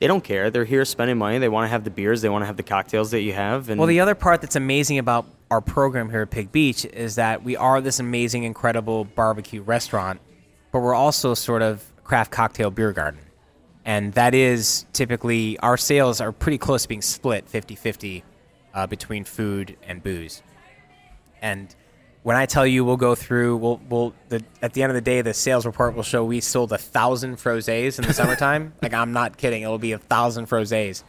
they 0.00 0.06
don't 0.06 0.22
care 0.22 0.50
they're 0.50 0.64
here 0.64 0.84
spending 0.84 1.18
money 1.18 1.38
they 1.38 1.48
want 1.48 1.64
to 1.64 1.68
have 1.68 1.82
the 1.84 1.90
beers 1.90 2.22
they 2.22 2.28
want 2.28 2.42
to 2.42 2.46
have 2.46 2.56
the 2.56 2.62
cocktails 2.62 3.10
that 3.10 3.22
you 3.22 3.32
have 3.32 3.68
and 3.70 3.78
Well, 3.78 3.88
the 3.88 4.00
other 4.00 4.14
part 4.14 4.40
that's 4.40 4.56
amazing 4.56 4.98
about 4.98 5.26
our 5.50 5.60
program 5.60 6.10
here 6.10 6.22
at 6.22 6.30
Pig 6.30 6.52
Beach 6.52 6.84
is 6.84 7.14
that 7.16 7.42
we 7.42 7.56
are 7.56 7.80
this 7.80 7.98
amazing, 8.00 8.44
incredible 8.44 9.04
barbecue 9.04 9.62
restaurant, 9.62 10.20
but 10.72 10.80
we're 10.80 10.94
also 10.94 11.32
sort 11.32 11.62
of 11.62 11.82
craft 12.04 12.30
cocktail 12.30 12.70
beer 12.70 12.92
garden. 12.92 13.20
And 13.82 14.12
that 14.12 14.34
is 14.34 14.84
typically 14.92 15.58
our 15.60 15.78
sales 15.78 16.20
are 16.20 16.32
pretty 16.32 16.58
close 16.58 16.82
to 16.82 16.88
being 16.88 17.00
split 17.00 17.48
50 17.48 17.74
50 17.76 18.24
uh, 18.74 18.86
between 18.86 19.24
food 19.24 19.78
and 19.82 20.02
booze. 20.02 20.42
And 21.40 21.74
when 22.22 22.36
I 22.36 22.46
tell 22.46 22.66
you 22.66 22.84
we'll 22.84 22.96
go 22.96 23.14
through, 23.14 23.56
we'll, 23.56 23.80
we'll 23.88 24.14
the, 24.28 24.44
at 24.60 24.72
the 24.72 24.82
end 24.82 24.90
of 24.90 24.94
the 24.94 25.00
day, 25.00 25.22
the 25.22 25.34
sales 25.34 25.64
report 25.64 25.94
will 25.94 26.02
show 26.02 26.24
we 26.24 26.40
sold 26.40 26.72
a 26.72 26.78
thousand 26.78 27.36
frosés 27.36 27.98
in 27.98 28.06
the 28.06 28.12
summertime. 28.12 28.74
like 28.82 28.92
I'm 28.92 29.12
not 29.12 29.36
kidding, 29.36 29.62
it'll 29.62 29.78
be 29.78 29.92
a 29.92 29.98
thousand 29.98 30.46
frosés. 30.46 31.04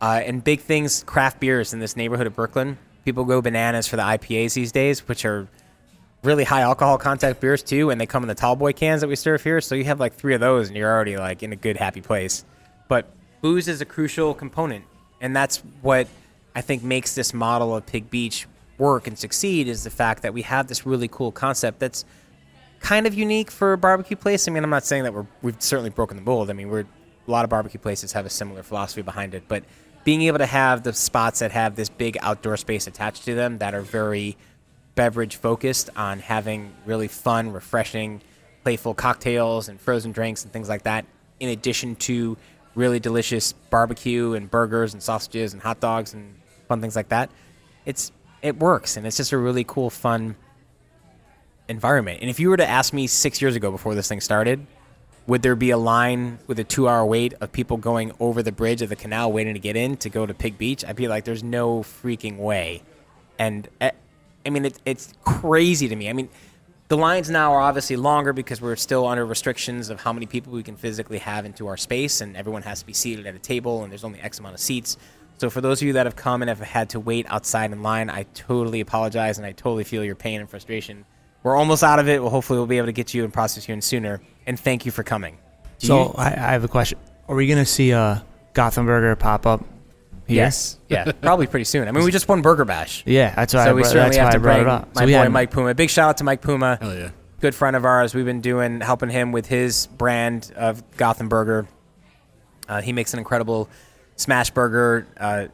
Uh, 0.00 0.20
and 0.24 0.42
big 0.42 0.60
things, 0.60 1.04
craft 1.04 1.40
beers 1.40 1.72
in 1.72 1.78
this 1.78 1.96
neighborhood 1.96 2.26
of 2.26 2.34
Brooklyn. 2.34 2.78
People 3.04 3.24
go 3.24 3.40
bananas 3.40 3.86
for 3.86 3.96
the 3.96 4.02
IPAs 4.02 4.54
these 4.54 4.72
days, 4.72 5.06
which 5.06 5.24
are 5.24 5.48
really 6.22 6.44
high 6.44 6.62
alcohol 6.62 6.98
content 6.98 7.40
beers 7.40 7.62
too, 7.62 7.90
and 7.90 8.00
they 8.00 8.06
come 8.06 8.22
in 8.22 8.28
the 8.28 8.34
tall 8.34 8.56
boy 8.56 8.72
cans 8.72 9.00
that 9.00 9.08
we 9.08 9.16
serve 9.16 9.42
here. 9.42 9.60
So 9.60 9.74
you 9.74 9.84
have 9.84 10.00
like 10.00 10.14
three 10.14 10.34
of 10.34 10.40
those, 10.40 10.68
and 10.68 10.76
you're 10.76 10.90
already 10.90 11.16
like 11.16 11.42
in 11.42 11.52
a 11.52 11.56
good 11.56 11.76
happy 11.76 12.00
place. 12.00 12.44
But 12.88 13.10
booze 13.40 13.68
is 13.68 13.80
a 13.80 13.84
crucial 13.84 14.34
component, 14.34 14.84
and 15.20 15.34
that's 15.34 15.58
what 15.82 16.08
I 16.54 16.60
think 16.60 16.82
makes 16.82 17.14
this 17.14 17.34
model 17.34 17.74
of 17.76 17.86
Pig 17.86 18.10
Beach 18.10 18.46
work 18.78 19.06
and 19.06 19.18
succeed 19.18 19.68
is 19.68 19.84
the 19.84 19.90
fact 19.90 20.22
that 20.22 20.34
we 20.34 20.42
have 20.42 20.66
this 20.66 20.86
really 20.86 21.08
cool 21.08 21.32
concept 21.32 21.78
that's 21.78 22.04
kind 22.80 23.06
of 23.06 23.14
unique 23.14 23.50
for 23.50 23.72
a 23.72 23.78
barbecue 23.78 24.16
place. 24.16 24.48
I 24.48 24.50
mean, 24.50 24.64
I'm 24.64 24.70
not 24.70 24.84
saying 24.84 25.04
that 25.04 25.14
we're 25.14 25.26
we've 25.40 25.60
certainly 25.60 25.90
broken 25.90 26.16
the 26.16 26.22
mold. 26.22 26.50
I 26.50 26.52
mean, 26.52 26.68
we're 26.68 26.80
a 26.80 27.30
lot 27.30 27.44
of 27.44 27.50
barbecue 27.50 27.78
places 27.78 28.12
have 28.12 28.26
a 28.26 28.30
similar 28.30 28.62
philosophy 28.62 29.02
behind 29.02 29.34
it, 29.34 29.44
but 29.46 29.64
being 30.04 30.22
able 30.22 30.38
to 30.38 30.46
have 30.46 30.82
the 30.82 30.92
spots 30.92 31.38
that 31.38 31.52
have 31.52 31.76
this 31.76 31.88
big 31.88 32.18
outdoor 32.20 32.56
space 32.56 32.86
attached 32.86 33.24
to 33.24 33.34
them 33.34 33.58
that 33.58 33.74
are 33.74 33.82
very 33.82 34.36
beverage 34.94 35.36
focused 35.36 35.90
on 35.96 36.18
having 36.18 36.72
really 36.84 37.08
fun, 37.08 37.52
refreshing, 37.52 38.20
playful 38.64 38.94
cocktails 38.94 39.68
and 39.68 39.80
frozen 39.80 40.12
drinks 40.12 40.42
and 40.42 40.52
things 40.52 40.68
like 40.68 40.82
that, 40.82 41.06
in 41.40 41.48
addition 41.48 41.94
to 41.96 42.36
really 42.74 42.98
delicious 42.98 43.52
barbecue 43.52 44.32
and 44.32 44.50
burgers 44.50 44.92
and 44.92 45.02
sausages 45.02 45.52
and 45.52 45.62
hot 45.62 45.80
dogs 45.80 46.14
and 46.14 46.34
fun 46.68 46.80
things 46.80 46.96
like 46.96 47.08
that. 47.10 47.30
It's 47.84 48.12
it 48.42 48.58
works 48.58 48.96
and 48.96 49.06
it's 49.06 49.16
just 49.16 49.32
a 49.32 49.38
really 49.38 49.64
cool, 49.64 49.88
fun 49.88 50.36
environment. 51.68 52.18
And 52.20 52.28
if 52.28 52.40
you 52.40 52.50
were 52.50 52.56
to 52.56 52.68
ask 52.68 52.92
me 52.92 53.06
six 53.06 53.40
years 53.40 53.56
ago 53.56 53.70
before 53.70 53.94
this 53.94 54.08
thing 54.08 54.20
started, 54.20 54.66
would 55.26 55.42
there 55.42 55.54
be 55.54 55.70
a 55.70 55.78
line 55.78 56.38
with 56.46 56.58
a 56.58 56.64
two 56.64 56.88
hour 56.88 57.06
wait 57.06 57.34
of 57.40 57.52
people 57.52 57.76
going 57.76 58.12
over 58.18 58.42
the 58.42 58.52
bridge 58.52 58.82
of 58.82 58.88
the 58.88 58.96
canal 58.96 59.32
waiting 59.32 59.54
to 59.54 59.60
get 59.60 59.76
in 59.76 59.96
to 59.98 60.08
go 60.08 60.26
to 60.26 60.34
Pig 60.34 60.58
Beach? 60.58 60.84
I'd 60.84 60.96
be 60.96 61.08
like, 61.08 61.24
there's 61.24 61.44
no 61.44 61.80
freaking 61.80 62.38
way. 62.38 62.82
And 63.38 63.68
uh, 63.80 63.90
I 64.44 64.50
mean, 64.50 64.64
it, 64.64 64.78
it's 64.84 65.14
crazy 65.24 65.88
to 65.88 65.94
me. 65.94 66.10
I 66.10 66.12
mean, 66.12 66.28
the 66.88 66.96
lines 66.96 67.30
now 67.30 67.52
are 67.52 67.60
obviously 67.60 67.96
longer 67.96 68.32
because 68.32 68.60
we're 68.60 68.76
still 68.76 69.06
under 69.06 69.24
restrictions 69.24 69.88
of 69.88 70.00
how 70.00 70.12
many 70.12 70.26
people 70.26 70.52
we 70.52 70.62
can 70.62 70.76
physically 70.76 71.18
have 71.18 71.46
into 71.46 71.66
our 71.66 71.76
space, 71.76 72.20
and 72.20 72.36
everyone 72.36 72.62
has 72.62 72.80
to 72.80 72.86
be 72.86 72.92
seated 72.92 73.26
at 73.26 73.34
a 73.34 73.38
table, 73.38 73.82
and 73.82 73.90
there's 73.90 74.04
only 74.04 74.20
X 74.20 74.40
amount 74.40 74.54
of 74.54 74.60
seats. 74.60 74.98
So 75.42 75.50
for 75.50 75.60
those 75.60 75.82
of 75.82 75.88
you 75.88 75.94
that 75.94 76.06
have 76.06 76.14
come 76.14 76.40
and 76.42 76.48
have 76.48 76.60
had 76.60 76.90
to 76.90 77.00
wait 77.00 77.26
outside 77.28 77.72
in 77.72 77.82
line, 77.82 78.08
I 78.08 78.26
totally 78.32 78.78
apologize, 78.78 79.38
and 79.38 79.44
I 79.44 79.50
totally 79.50 79.82
feel 79.82 80.04
your 80.04 80.14
pain 80.14 80.38
and 80.40 80.48
frustration. 80.48 81.04
We're 81.42 81.56
almost 81.56 81.82
out 81.82 81.98
of 81.98 82.08
it. 82.08 82.22
Well, 82.22 82.30
hopefully 82.30 82.60
we'll 82.60 82.68
be 82.68 82.76
able 82.78 82.86
to 82.86 82.92
get 82.92 83.12
you 83.12 83.24
and 83.24 83.32
process 83.32 83.66
you 83.66 83.74
in 83.74 83.80
sooner. 83.82 84.20
And 84.46 84.56
thank 84.56 84.86
you 84.86 84.92
for 84.92 85.02
coming. 85.02 85.38
Do 85.80 85.88
So 85.88 85.98
you- 86.04 86.14
I, 86.16 86.26
I 86.28 86.52
have 86.52 86.62
a 86.62 86.68
question. 86.68 86.96
Are 87.26 87.34
we 87.34 87.48
gonna 87.48 87.66
see 87.66 87.90
a 87.90 88.24
Gotham 88.52 88.86
Burger 88.86 89.16
pop 89.16 89.44
up? 89.44 89.64
Here? 90.28 90.36
yes, 90.44 90.78
yeah, 90.88 91.10
probably 91.10 91.48
pretty 91.48 91.64
soon. 91.64 91.88
I 91.88 91.90
mean, 91.90 92.04
we 92.04 92.12
just 92.12 92.28
won 92.28 92.40
Burger 92.40 92.64
Bash, 92.64 93.02
Yeah, 93.06 93.34
that's 93.34 93.52
why. 93.52 93.64
so 93.64 93.70
I 93.70 93.72
we 93.72 93.82
brought, 93.82 93.90
certainly 93.90 94.18
have 94.18 94.32
to 94.34 94.38
bring 94.38 94.60
it 94.60 94.68
up. 94.68 94.94
my 94.94 95.06
so 95.06 95.24
boy 95.24 95.28
Mike 95.28 95.50
Puma. 95.50 95.74
Big 95.74 95.90
shout 95.90 96.10
out 96.10 96.18
to 96.18 96.24
Mike 96.24 96.40
Puma. 96.40 96.78
Hell 96.80 96.94
yeah. 96.94 97.10
good 97.40 97.56
friend 97.56 97.74
of 97.74 97.84
ours. 97.84 98.14
We've 98.14 98.24
been 98.24 98.42
doing 98.42 98.80
helping 98.80 99.10
him 99.10 99.32
with 99.32 99.46
his 99.46 99.88
brand 99.88 100.52
of 100.54 100.88
Gotham 100.96 101.28
Burger. 101.28 101.66
Uh, 102.68 102.80
he 102.80 102.92
makes 102.92 103.12
an 103.12 103.18
incredible 103.18 103.68
smash 104.22 104.50
burger. 104.50 105.06
Uh, 105.18 105.46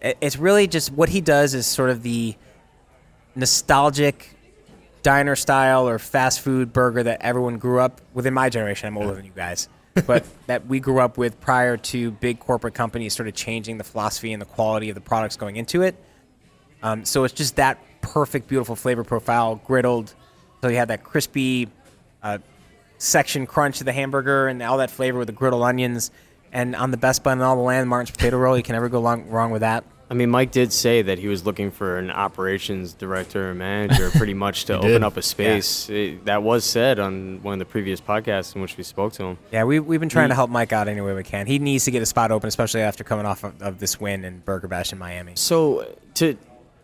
it- 0.00 0.18
it's 0.20 0.36
really 0.36 0.66
just 0.66 0.92
what 0.92 1.08
he 1.08 1.20
does 1.20 1.54
is 1.54 1.66
sort 1.66 1.90
of 1.90 2.02
the 2.02 2.34
nostalgic 3.34 4.30
diner 5.02 5.34
style 5.36 5.88
or 5.88 5.98
fast 5.98 6.40
food 6.40 6.72
burger 6.72 7.02
that 7.02 7.20
everyone 7.22 7.58
grew 7.58 7.80
up 7.80 8.00
within 8.14 8.34
my 8.34 8.48
generation. 8.48 8.86
I'm 8.86 8.96
older 8.98 9.14
than 9.14 9.24
you 9.24 9.32
guys. 9.34 9.68
but 10.06 10.24
that 10.46 10.66
we 10.66 10.80
grew 10.80 11.00
up 11.00 11.18
with 11.18 11.38
prior 11.40 11.76
to 11.76 12.12
big 12.12 12.40
corporate 12.40 12.72
companies 12.72 13.12
sort 13.14 13.28
of 13.28 13.34
changing 13.34 13.76
the 13.76 13.84
philosophy 13.84 14.32
and 14.32 14.40
the 14.40 14.46
quality 14.46 14.88
of 14.88 14.94
the 14.94 15.02
products 15.02 15.36
going 15.36 15.56
into 15.56 15.82
it. 15.82 15.94
Um, 16.82 17.04
so 17.04 17.24
it's 17.24 17.34
just 17.34 17.56
that 17.56 17.78
perfect, 18.00 18.48
beautiful 18.48 18.74
flavor 18.74 19.04
profile, 19.04 19.60
griddled. 19.68 20.14
So 20.62 20.68
you 20.68 20.76
have 20.76 20.88
that 20.88 21.04
crispy 21.04 21.68
uh, 22.22 22.38
section 22.96 23.46
crunch 23.46 23.80
of 23.80 23.84
the 23.84 23.92
hamburger 23.92 24.48
and 24.48 24.62
all 24.62 24.78
that 24.78 24.90
flavor 24.90 25.18
with 25.18 25.26
the 25.26 25.34
griddled 25.34 25.62
onions. 25.62 26.10
And 26.52 26.76
on 26.76 26.90
the 26.90 26.96
best 26.98 27.22
bun 27.22 27.38
in 27.38 27.42
all 27.44 27.56
the 27.56 27.62
land, 27.62 27.88
Martin's 27.88 28.10
potato 28.10 28.36
roll. 28.36 28.56
You 28.56 28.62
can 28.62 28.74
never 28.74 28.88
go 28.88 29.00
long, 29.00 29.26
wrong 29.28 29.50
with 29.50 29.60
that. 29.62 29.84
I 30.10 30.14
mean, 30.14 30.28
Mike 30.28 30.50
did 30.50 30.74
say 30.74 31.00
that 31.00 31.18
he 31.18 31.26
was 31.28 31.46
looking 31.46 31.70
for 31.70 31.96
an 31.96 32.10
operations 32.10 32.92
director 32.92 33.48
or 33.48 33.54
manager, 33.54 34.10
pretty 34.10 34.34
much 34.34 34.66
to 34.66 34.74
open 34.76 34.88
did. 34.90 35.02
up 35.02 35.16
a 35.16 35.22
space. 35.22 35.88
It- 35.88 36.26
that 36.26 36.42
was 36.42 36.66
said 36.66 36.98
on 36.98 37.42
one 37.42 37.54
of 37.54 37.58
the 37.58 37.64
previous 37.64 37.98
podcasts 37.98 38.54
in 38.54 38.60
which 38.60 38.76
we 38.76 38.82
spoke 38.84 39.14
to 39.14 39.24
him. 39.24 39.38
Yeah, 39.50 39.64
we, 39.64 39.80
we've 39.80 40.00
been 40.00 40.10
trying 40.10 40.28
to 40.28 40.34
help 40.34 40.50
Mike 40.50 40.74
out 40.74 40.86
any 40.86 41.00
way 41.00 41.14
we 41.14 41.22
can. 41.24 41.46
He 41.46 41.58
needs 41.58 41.86
to 41.86 41.90
get 41.90 42.02
a 42.02 42.06
spot 42.06 42.30
open, 42.30 42.46
especially 42.48 42.82
after 42.82 43.04
coming 43.04 43.24
off 43.24 43.42
of, 43.42 43.62
of 43.62 43.78
this 43.78 43.98
win 43.98 44.26
in 44.26 44.40
Burger 44.40 44.68
Bash 44.68 44.92
in 44.92 44.98
Miami. 44.98 45.32
So 45.36 45.96
to 46.16 46.36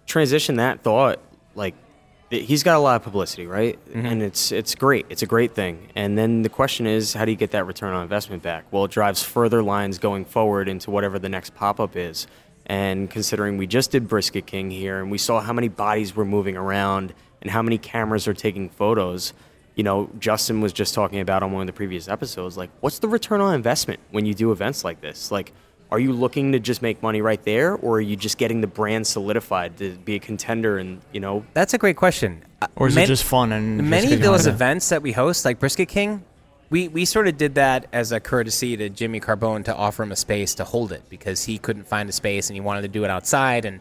transition 0.06 0.56
that 0.56 0.82
thought, 0.82 1.20
like 1.54 1.74
th- 1.74 1.84
he's 2.30 2.62
got 2.62 2.76
a 2.76 2.78
lot 2.78 2.96
of 2.96 3.02
publicity, 3.02 3.46
right? 3.46 3.78
Mm-hmm. 3.88 4.06
And 4.06 4.22
it's 4.22 4.52
it's 4.52 4.74
great. 4.74 5.06
It's 5.08 5.22
a 5.22 5.26
great 5.26 5.54
thing. 5.54 5.88
And 5.94 6.16
then 6.16 6.42
the 6.42 6.48
question 6.48 6.86
is, 6.86 7.14
how 7.14 7.24
do 7.24 7.30
you 7.30 7.36
get 7.36 7.52
that 7.52 7.66
return 7.66 7.94
on 7.94 8.02
investment 8.02 8.42
back? 8.42 8.64
Well, 8.70 8.84
it 8.84 8.90
drives 8.90 9.22
further 9.22 9.62
lines 9.62 9.98
going 9.98 10.24
forward 10.24 10.68
into 10.68 10.90
whatever 10.90 11.18
the 11.18 11.28
next 11.28 11.54
pop 11.54 11.80
up 11.80 11.96
is. 11.96 12.26
And 12.66 13.08
considering 13.10 13.56
we 13.56 13.66
just 13.66 13.90
did 13.90 14.08
Brisket 14.08 14.46
King 14.46 14.70
here, 14.70 15.00
and 15.00 15.10
we 15.10 15.16
saw 15.16 15.40
how 15.40 15.54
many 15.54 15.68
bodies 15.68 16.14
were 16.14 16.26
moving 16.26 16.56
around 16.56 17.14
and 17.40 17.50
how 17.50 17.62
many 17.62 17.78
cameras 17.78 18.28
are 18.28 18.34
taking 18.34 18.68
photos. 18.68 19.32
You 19.74 19.84
know, 19.84 20.10
Justin 20.18 20.60
was 20.60 20.72
just 20.72 20.92
talking 20.92 21.20
about 21.20 21.42
on 21.42 21.52
one 21.52 21.62
of 21.62 21.66
the 21.66 21.72
previous 21.72 22.08
episodes. 22.08 22.56
Like, 22.56 22.68
what's 22.80 22.98
the 22.98 23.08
return 23.08 23.40
on 23.40 23.54
investment 23.54 24.00
when 24.10 24.26
you 24.26 24.34
do 24.34 24.52
events 24.52 24.84
like 24.84 25.00
this? 25.00 25.30
Like, 25.30 25.52
are 25.90 25.98
you 25.98 26.12
looking 26.12 26.52
to 26.52 26.60
just 26.60 26.82
make 26.82 27.02
money 27.02 27.22
right 27.22 27.42
there, 27.44 27.74
or 27.74 27.96
are 27.96 28.00
you 28.00 28.16
just 28.16 28.36
getting 28.38 28.60
the 28.60 28.66
brand 28.66 29.06
solidified 29.06 29.76
to 29.78 29.92
be 30.04 30.14
a 30.16 30.18
contender? 30.18 30.78
And 30.78 31.00
you 31.12 31.20
know, 31.20 31.44
That's 31.54 31.74
a 31.74 31.78
great 31.78 31.96
question. 31.96 32.42
Uh, 32.60 32.66
Or 32.76 32.88
is 32.88 32.94
man- 32.94 33.04
it 33.04 33.08
just 33.08 33.24
fun 33.24 33.52
and 33.52 33.88
many 33.88 34.12
of 34.12 34.20
those 34.20 34.46
events 34.46 34.88
that 34.90 35.02
we 35.02 35.12
host, 35.12 35.44
like 35.44 35.58
Brisket 35.58 35.88
King, 35.88 36.22
we, 36.70 36.88
we 36.88 37.04
sort 37.06 37.28
of 37.28 37.38
did 37.38 37.54
that 37.54 37.86
as 37.92 38.12
a 38.12 38.20
courtesy 38.20 38.76
to 38.76 38.90
Jimmy 38.90 39.20
Carbone 39.20 39.64
to 39.64 39.74
offer 39.74 40.02
him 40.02 40.12
a 40.12 40.16
space 40.16 40.54
to 40.56 40.64
hold 40.64 40.92
it 40.92 41.02
because 41.08 41.44
he 41.44 41.56
couldn't 41.56 41.86
find 41.86 42.08
a 42.08 42.12
space 42.12 42.50
and 42.50 42.56
he 42.56 42.60
wanted 42.60 42.82
to 42.82 42.88
do 42.88 43.04
it 43.04 43.10
outside. 43.10 43.64
And 43.64 43.80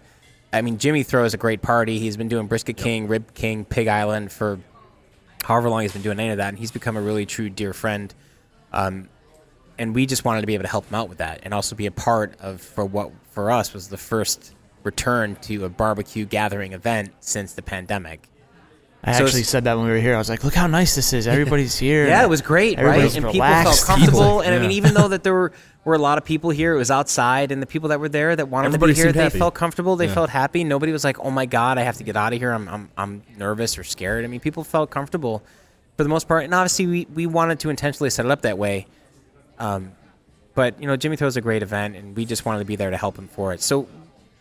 I 0.53 0.62
mean, 0.62 0.78
Jimmy 0.78 1.03
throws 1.03 1.34
a 1.34 1.38
great 1.38 1.62
party. 1.62 1.99
He's 1.99 2.16
been 2.16 2.30
doing 2.30 2.47
Brisket 2.47 2.78
King, 2.78 3.10
Rib 3.10 3.34
King, 3.34 3.66
Pig 3.66 3.89
Island 3.89 4.32
for 4.32 4.60
however 5.43 5.70
long 5.70 5.82
he's 5.82 5.91
been 5.91 6.01
doing 6.01 6.20
any 6.20 6.30
of 6.30 6.38
that, 6.38 6.49
and 6.49 6.58
he's 6.60 6.72
become 6.72 6.95
a 6.95 7.01
really 7.01 7.26
true 7.26 7.49
dear 7.49 7.74
friend. 7.74 8.14
Um, 8.72 9.10
and 9.80 9.94
we 9.96 10.06
just 10.06 10.26
wanted 10.26 10.42
to 10.42 10.48
be 10.48 10.54
able 10.54 10.64
to 10.64 10.70
help 10.70 10.88
him 10.88 10.96
out 10.96 11.10
with 11.10 11.20
that 11.20 11.42
and 11.44 11.54
also 11.54 11.76
be 11.76 11.86
a 11.86 11.92
part 11.92 12.34
of 12.40 12.62
for 12.62 12.86
what 12.86 13.12
for 13.32 13.52
us 13.52 13.74
was 13.74 13.88
the 13.90 13.98
first 13.98 14.54
return 14.84 15.36
to 15.42 15.66
a 15.66 15.70
barbecue 15.70 16.26
gathering 16.26 16.74
event 16.74 17.12
since 17.20 17.54
the 17.54 17.62
pandemic. 17.62 18.28
I 19.04 19.14
So 19.18 19.26
actually 19.26 19.44
said 19.44 19.64
that 19.66 19.78
when 19.78 19.86
we 19.86 19.92
were 19.92 20.00
here. 20.00 20.16
I 20.16 20.18
was 20.18 20.28
like, 20.30 20.44
"Look 20.44 20.56
how 20.56 20.66
nice 20.68 20.96
this 20.96 21.14
is. 21.14 21.28
Everybody's 21.28 21.78
here." 21.88 22.08
Yeah, 22.08 22.24
it 22.24 22.30
was 22.30 22.42
great, 22.42 22.80
right? 22.80 23.04
And 23.16 23.26
people 23.32 23.40
felt 23.48 23.84
comfortable. 23.86 24.42
And 24.42 24.54
I 24.56 24.60
mean, 24.60 24.72
even 24.72 24.94
though 24.96 25.08
that 25.10 25.24
there 25.24 25.34
were, 25.34 25.52
were 25.86 25.94
a 25.94 26.00
lot 26.00 26.18
of 26.18 26.26
people 26.26 26.50
here, 26.50 26.74
it 26.74 26.78
was 26.78 26.90
outside, 26.90 27.52
and 27.52 27.62
the 27.62 27.68
people 27.68 27.90
that 27.90 28.00
were 28.00 28.10
there 28.10 28.36
that 28.36 28.50
wanted 28.50 28.68
Everybody 28.68 28.94
to 28.94 28.98
be 28.98 29.04
here, 29.04 29.12
they 29.14 29.24
happy. 29.24 29.38
felt 29.40 29.54
comfortable. 29.54 29.96
They 29.96 30.08
Yeah. 30.08 30.14
felt 30.16 30.30
happy. 30.32 30.64
Nobody 30.64 30.92
was 30.92 31.04
like, 31.04 31.20
"Oh 31.20 31.30
my 31.30 31.46
god, 31.46 31.78
I 31.78 31.84
have 31.84 31.98
to 31.98 32.04
get 32.04 32.18
out 32.18 32.34
of 32.34 32.40
here. 32.40 32.52
I'm, 32.52 32.68
I'm, 32.68 32.90
I'm 32.98 33.22
nervous 33.38 33.78
or 33.78 33.84
scared." 33.84 34.26
I 34.26 34.28
mean, 34.28 34.40
people 34.40 34.64
felt 34.64 34.90
comfortable 34.90 35.44
for 35.96 36.04
the 36.04 36.10
most 36.10 36.28
part, 36.28 36.44
and 36.44 36.54
obviously, 36.54 36.88
we, 36.88 37.08
we 37.14 37.28
wanted 37.28 37.60
to 37.60 37.70
intentionally 37.70 38.10
set 38.10 38.26
it 38.26 38.32
up 38.32 38.42
that 38.42 38.58
way. 38.58 38.88
Um, 39.60 39.91
but 40.55 40.82
you 40.82 40.88
know, 40.88 40.97
Jimmy 40.97 41.16
throws 41.18 41.38
a 41.38 41.41
great 41.41 41.64
event, 41.64 41.95
and 41.95 42.16
we 42.16 42.26
just 42.26 42.45
wanted 42.45 42.60
to 42.60 42.66
be 42.66 42.76
there 42.76 42.89
to 42.89 42.97
help 42.97 43.18
him 43.18 43.28
for 43.28 43.53
it. 43.53 43.62
So 43.62 43.88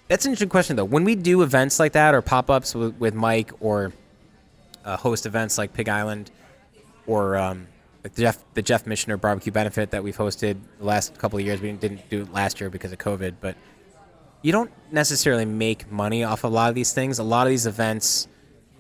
that's 0.08 0.24
an 0.24 0.30
interesting 0.30 0.48
question, 0.48 0.76
though. 0.76 0.84
When 0.84 1.04
we 1.04 1.14
do 1.14 1.42
events 1.42 1.78
like 1.78 1.92
that 1.92 2.14
or 2.14 2.22
pop 2.22 2.50
ups 2.50 2.74
with, 2.74 2.96
with 2.98 3.14
Mike 3.14 3.52
or 3.60 3.92
uh, 4.84 4.96
host 4.96 5.26
events 5.26 5.58
like 5.58 5.74
Pig 5.74 5.88
Island 5.88 6.30
or 7.06 7.36
um, 7.36 7.66
the 8.02 8.08
Jeff 8.08 8.42
the 8.54 8.62
Jeff 8.62 8.86
Missioner 8.86 9.16
barbecue 9.16 9.52
benefit 9.52 9.90
that 9.90 10.02
we've 10.02 10.16
hosted 10.16 10.56
the 10.78 10.84
last 10.84 11.18
couple 11.18 11.38
of 11.38 11.44
years. 11.44 11.60
We 11.60 11.72
didn't 11.72 12.08
do 12.08 12.22
it 12.22 12.32
last 12.32 12.60
year 12.60 12.70
because 12.70 12.92
of 12.92 12.98
COVID, 12.98 13.34
but 13.40 13.56
you 14.42 14.52
don't 14.52 14.70
necessarily 14.92 15.44
make 15.44 15.90
money 15.90 16.22
off 16.22 16.44
a 16.44 16.48
lot 16.48 16.68
of 16.68 16.74
these 16.74 16.92
things. 16.92 17.18
A 17.18 17.24
lot 17.24 17.46
of 17.46 17.50
these 17.50 17.66
events 17.66 18.28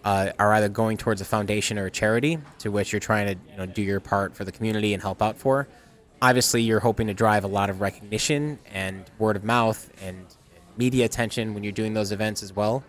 uh, 0.04 0.30
are 0.38 0.54
either 0.54 0.68
going 0.68 0.96
towards 0.96 1.20
a 1.20 1.24
foundation 1.24 1.78
or 1.78 1.86
a 1.86 1.90
charity 1.90 2.38
to 2.60 2.70
which 2.70 2.92
you're 2.92 3.00
trying 3.00 3.26
to 3.26 3.50
you 3.50 3.56
know 3.58 3.66
do 3.66 3.82
your 3.82 3.98
part 3.98 4.34
for 4.34 4.44
the 4.44 4.52
community 4.52 4.94
and 4.94 5.02
help 5.02 5.20
out 5.20 5.36
for. 5.36 5.66
Obviously, 6.22 6.62
you're 6.62 6.80
hoping 6.80 7.06
to 7.08 7.14
drive 7.14 7.44
a 7.44 7.48
lot 7.48 7.70
of 7.70 7.80
recognition 7.80 8.58
and 8.72 9.04
word 9.18 9.36
of 9.36 9.44
mouth 9.44 9.90
and, 10.02 10.24
media 10.78 11.06
attention 11.06 11.54
when 11.54 11.64
you're 11.64 11.72
doing 11.72 11.94
those 11.94 12.12
events 12.12 12.42
as 12.42 12.54
well 12.54 12.84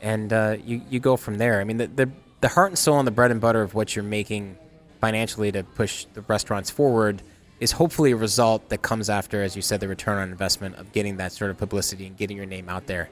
and 0.00 0.32
uh, 0.32 0.56
you 0.64 0.80
you 0.88 1.00
go 1.00 1.16
from 1.16 1.38
there. 1.38 1.60
I 1.60 1.64
mean, 1.64 1.76
the, 1.76 1.86
the 1.86 2.10
the 2.40 2.48
heart 2.48 2.70
and 2.70 2.78
soul 2.78 2.98
and 2.98 3.06
the 3.06 3.12
bread 3.12 3.30
and 3.30 3.40
butter 3.40 3.62
of 3.62 3.74
what 3.74 3.94
you're 3.94 4.02
making 4.02 4.56
financially 5.00 5.52
to 5.52 5.62
push 5.62 6.06
the 6.14 6.22
restaurants 6.22 6.70
forward 6.70 7.22
is 7.58 7.72
hopefully 7.72 8.12
a 8.12 8.16
result 8.16 8.70
that 8.70 8.80
comes 8.80 9.10
after, 9.10 9.42
as 9.42 9.54
you 9.54 9.60
said, 9.60 9.80
the 9.80 9.88
return 9.88 10.18
on 10.18 10.30
investment 10.30 10.76
of 10.76 10.92
getting 10.92 11.18
that 11.18 11.32
sort 11.32 11.50
of 11.50 11.58
publicity 11.58 12.06
and 12.06 12.16
getting 12.16 12.36
your 12.36 12.46
name 12.46 12.68
out 12.70 12.86
there. 12.86 13.10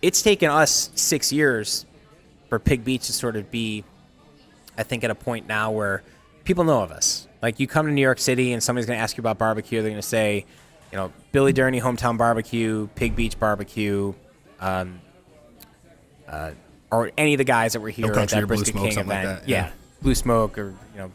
It's 0.00 0.22
taken 0.22 0.50
us 0.50 0.90
six 0.94 1.32
years 1.32 1.84
for 2.48 2.60
Pig 2.60 2.84
Beach 2.84 3.06
to 3.06 3.12
sort 3.12 3.34
of 3.34 3.50
be, 3.50 3.84
I 4.78 4.84
think, 4.84 5.02
at 5.02 5.10
a 5.10 5.14
point 5.14 5.48
now 5.48 5.72
where 5.72 6.04
people 6.44 6.62
know 6.62 6.82
of 6.82 6.92
us. 6.92 7.26
Like 7.44 7.60
you 7.60 7.66
come 7.66 7.84
to 7.84 7.92
New 7.92 8.00
York 8.00 8.20
City 8.20 8.54
and 8.54 8.62
somebody's 8.62 8.86
going 8.86 8.96
to 8.96 9.02
ask 9.02 9.18
you 9.18 9.20
about 9.20 9.36
barbecue, 9.36 9.82
they're 9.82 9.90
going 9.90 10.00
to 10.00 10.08
say, 10.08 10.46
you 10.90 10.96
know, 10.96 11.12
Billy 11.30 11.52
Durney 11.52 11.78
Hometown 11.78 12.16
Barbecue, 12.16 12.88
Pig 12.94 13.14
Beach 13.14 13.38
Barbecue, 13.38 14.14
um, 14.60 14.98
uh, 16.26 16.52
or 16.90 17.12
any 17.18 17.34
of 17.34 17.38
the 17.38 17.44
guys 17.44 17.74
that 17.74 17.80
were 17.80 17.90
here 17.90 18.06
at 18.06 18.14
Country 18.14 18.40
that 18.40 18.46
Brisket 18.46 18.74
King 18.74 18.92
something 18.92 19.08
like 19.08 19.24
event. 19.24 19.40
that, 19.40 19.48
yeah. 19.48 19.66
yeah. 19.66 19.72
Blue 20.00 20.14
Smoke 20.14 20.56
or 20.56 20.68
you 20.94 20.98
know, 20.98 21.12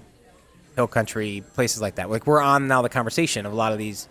Hill 0.76 0.86
Country 0.86 1.44
places 1.56 1.82
like 1.82 1.96
that. 1.96 2.12
Like 2.12 2.28
we're 2.28 2.44
on 2.44 2.68
now 2.68 2.84
the 2.84 2.90
conversation 2.90 3.48
of 3.48 3.52
a 3.52 3.56
lot 3.56 3.72
of 3.72 3.80
these 3.80 4.08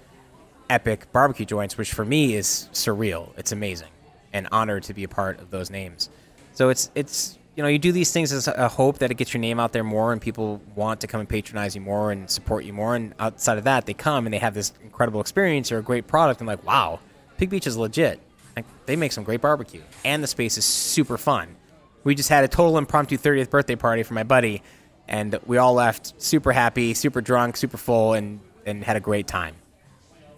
epic 0.68 1.12
barbecue 1.12 1.46
joints, 1.46 1.78
which 1.78 1.92
for 1.92 2.04
me 2.04 2.34
is 2.34 2.68
surreal. 2.72 3.30
It's 3.38 3.52
amazing 3.52 3.90
and 4.32 4.48
honored 4.50 4.82
to 4.82 4.92
be 4.92 5.04
a 5.04 5.08
part 5.08 5.38
of 5.38 5.52
those 5.52 5.70
names. 5.70 6.10
So 6.52 6.68
it's 6.68 6.90
it's 6.96 7.37
you 7.58 7.62
know 7.62 7.68
you 7.68 7.80
do 7.80 7.90
these 7.90 8.12
things 8.12 8.32
as 8.32 8.46
a 8.46 8.68
hope 8.68 8.98
that 8.98 9.10
it 9.10 9.16
gets 9.16 9.34
your 9.34 9.40
name 9.40 9.58
out 9.58 9.72
there 9.72 9.82
more 9.82 10.12
and 10.12 10.22
people 10.22 10.62
want 10.76 11.00
to 11.00 11.08
come 11.08 11.18
and 11.18 11.28
patronize 11.28 11.74
you 11.74 11.80
more 11.80 12.12
and 12.12 12.30
support 12.30 12.64
you 12.64 12.72
more. 12.72 12.94
And 12.94 13.14
outside 13.18 13.58
of 13.58 13.64
that, 13.64 13.84
they 13.84 13.94
come 13.94 14.28
and 14.28 14.32
they 14.32 14.38
have 14.38 14.54
this 14.54 14.72
incredible 14.84 15.20
experience 15.20 15.72
or 15.72 15.78
a 15.78 15.82
great 15.82 16.06
product 16.06 16.40
and 16.40 16.46
like 16.46 16.64
wow, 16.64 17.00
Pig 17.36 17.50
Beach 17.50 17.66
is 17.66 17.76
legit. 17.76 18.20
Like 18.54 18.64
they 18.86 18.94
make 18.94 19.10
some 19.10 19.24
great 19.24 19.40
barbecue 19.40 19.82
and 20.04 20.22
the 20.22 20.28
space 20.28 20.56
is 20.56 20.64
super 20.64 21.18
fun. 21.18 21.56
We 22.04 22.14
just 22.14 22.28
had 22.28 22.44
a 22.44 22.48
total 22.48 22.78
impromptu 22.78 23.18
30th 23.18 23.50
birthday 23.50 23.74
party 23.74 24.04
for 24.04 24.14
my 24.14 24.22
buddy, 24.22 24.62
and 25.08 25.36
we 25.44 25.58
all 25.58 25.74
left 25.74 26.14
super 26.22 26.52
happy, 26.52 26.94
super 26.94 27.20
drunk, 27.20 27.56
super 27.56 27.76
full, 27.76 28.14
and 28.14 28.38
and 28.66 28.84
had 28.84 28.94
a 28.94 29.00
great 29.00 29.26
time. 29.26 29.56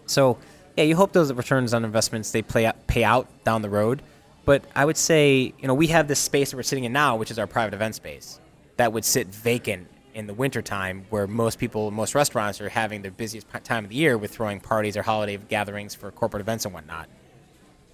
So, 0.07 0.39
yeah, 0.75 0.85
you 0.85 0.97
hope 0.97 1.13
those 1.13 1.31
returns 1.35 1.75
on 1.75 1.85
investments 1.85 2.31
they 2.31 2.41
play 2.41 2.65
out, 2.65 2.87
pay 2.87 3.05
out 3.05 3.29
down 3.45 3.61
the 3.61 3.69
road. 3.69 4.01
But 4.45 4.65
I 4.75 4.85
would 4.85 4.97
say, 4.97 5.55
you 5.59 5.69
know, 5.69 5.75
we 5.75 5.89
have 5.89 6.09
this 6.09 6.19
space 6.19 6.51
that 6.51 6.57
we're 6.57 6.63
sitting 6.63 6.85
in 6.85 6.93
now, 6.93 7.17
which 7.17 7.31
is 7.31 7.39
our 7.39 7.47
private 7.47 7.75
event 7.75 7.95
space, 7.95 8.41
that 8.77 8.93
would 8.93 9.05
sit 9.05 9.29
vacant 9.29 9.89
in 10.15 10.27
the 10.27 10.35
wintertime 10.35 11.05
where 11.11 11.27
most 11.27 11.59
people, 11.59 11.91
most 11.91 12.15
restaurants 12.15 12.61
are 12.61 12.69
having 12.69 13.03
their 13.03 13.11
busiest 13.11 13.47
time 13.65 13.85
of 13.85 13.91
the 13.91 13.97
year 13.97 14.19
with 14.19 14.33
throwing 14.33 14.61
parties 14.61 14.97
or 14.97 15.03
holiday 15.03 15.37
gatherings 15.37 15.95
for 15.95 16.11
corporate 16.11 16.41
events 16.41 16.65
and 16.65 16.75
whatnot. 16.75 17.09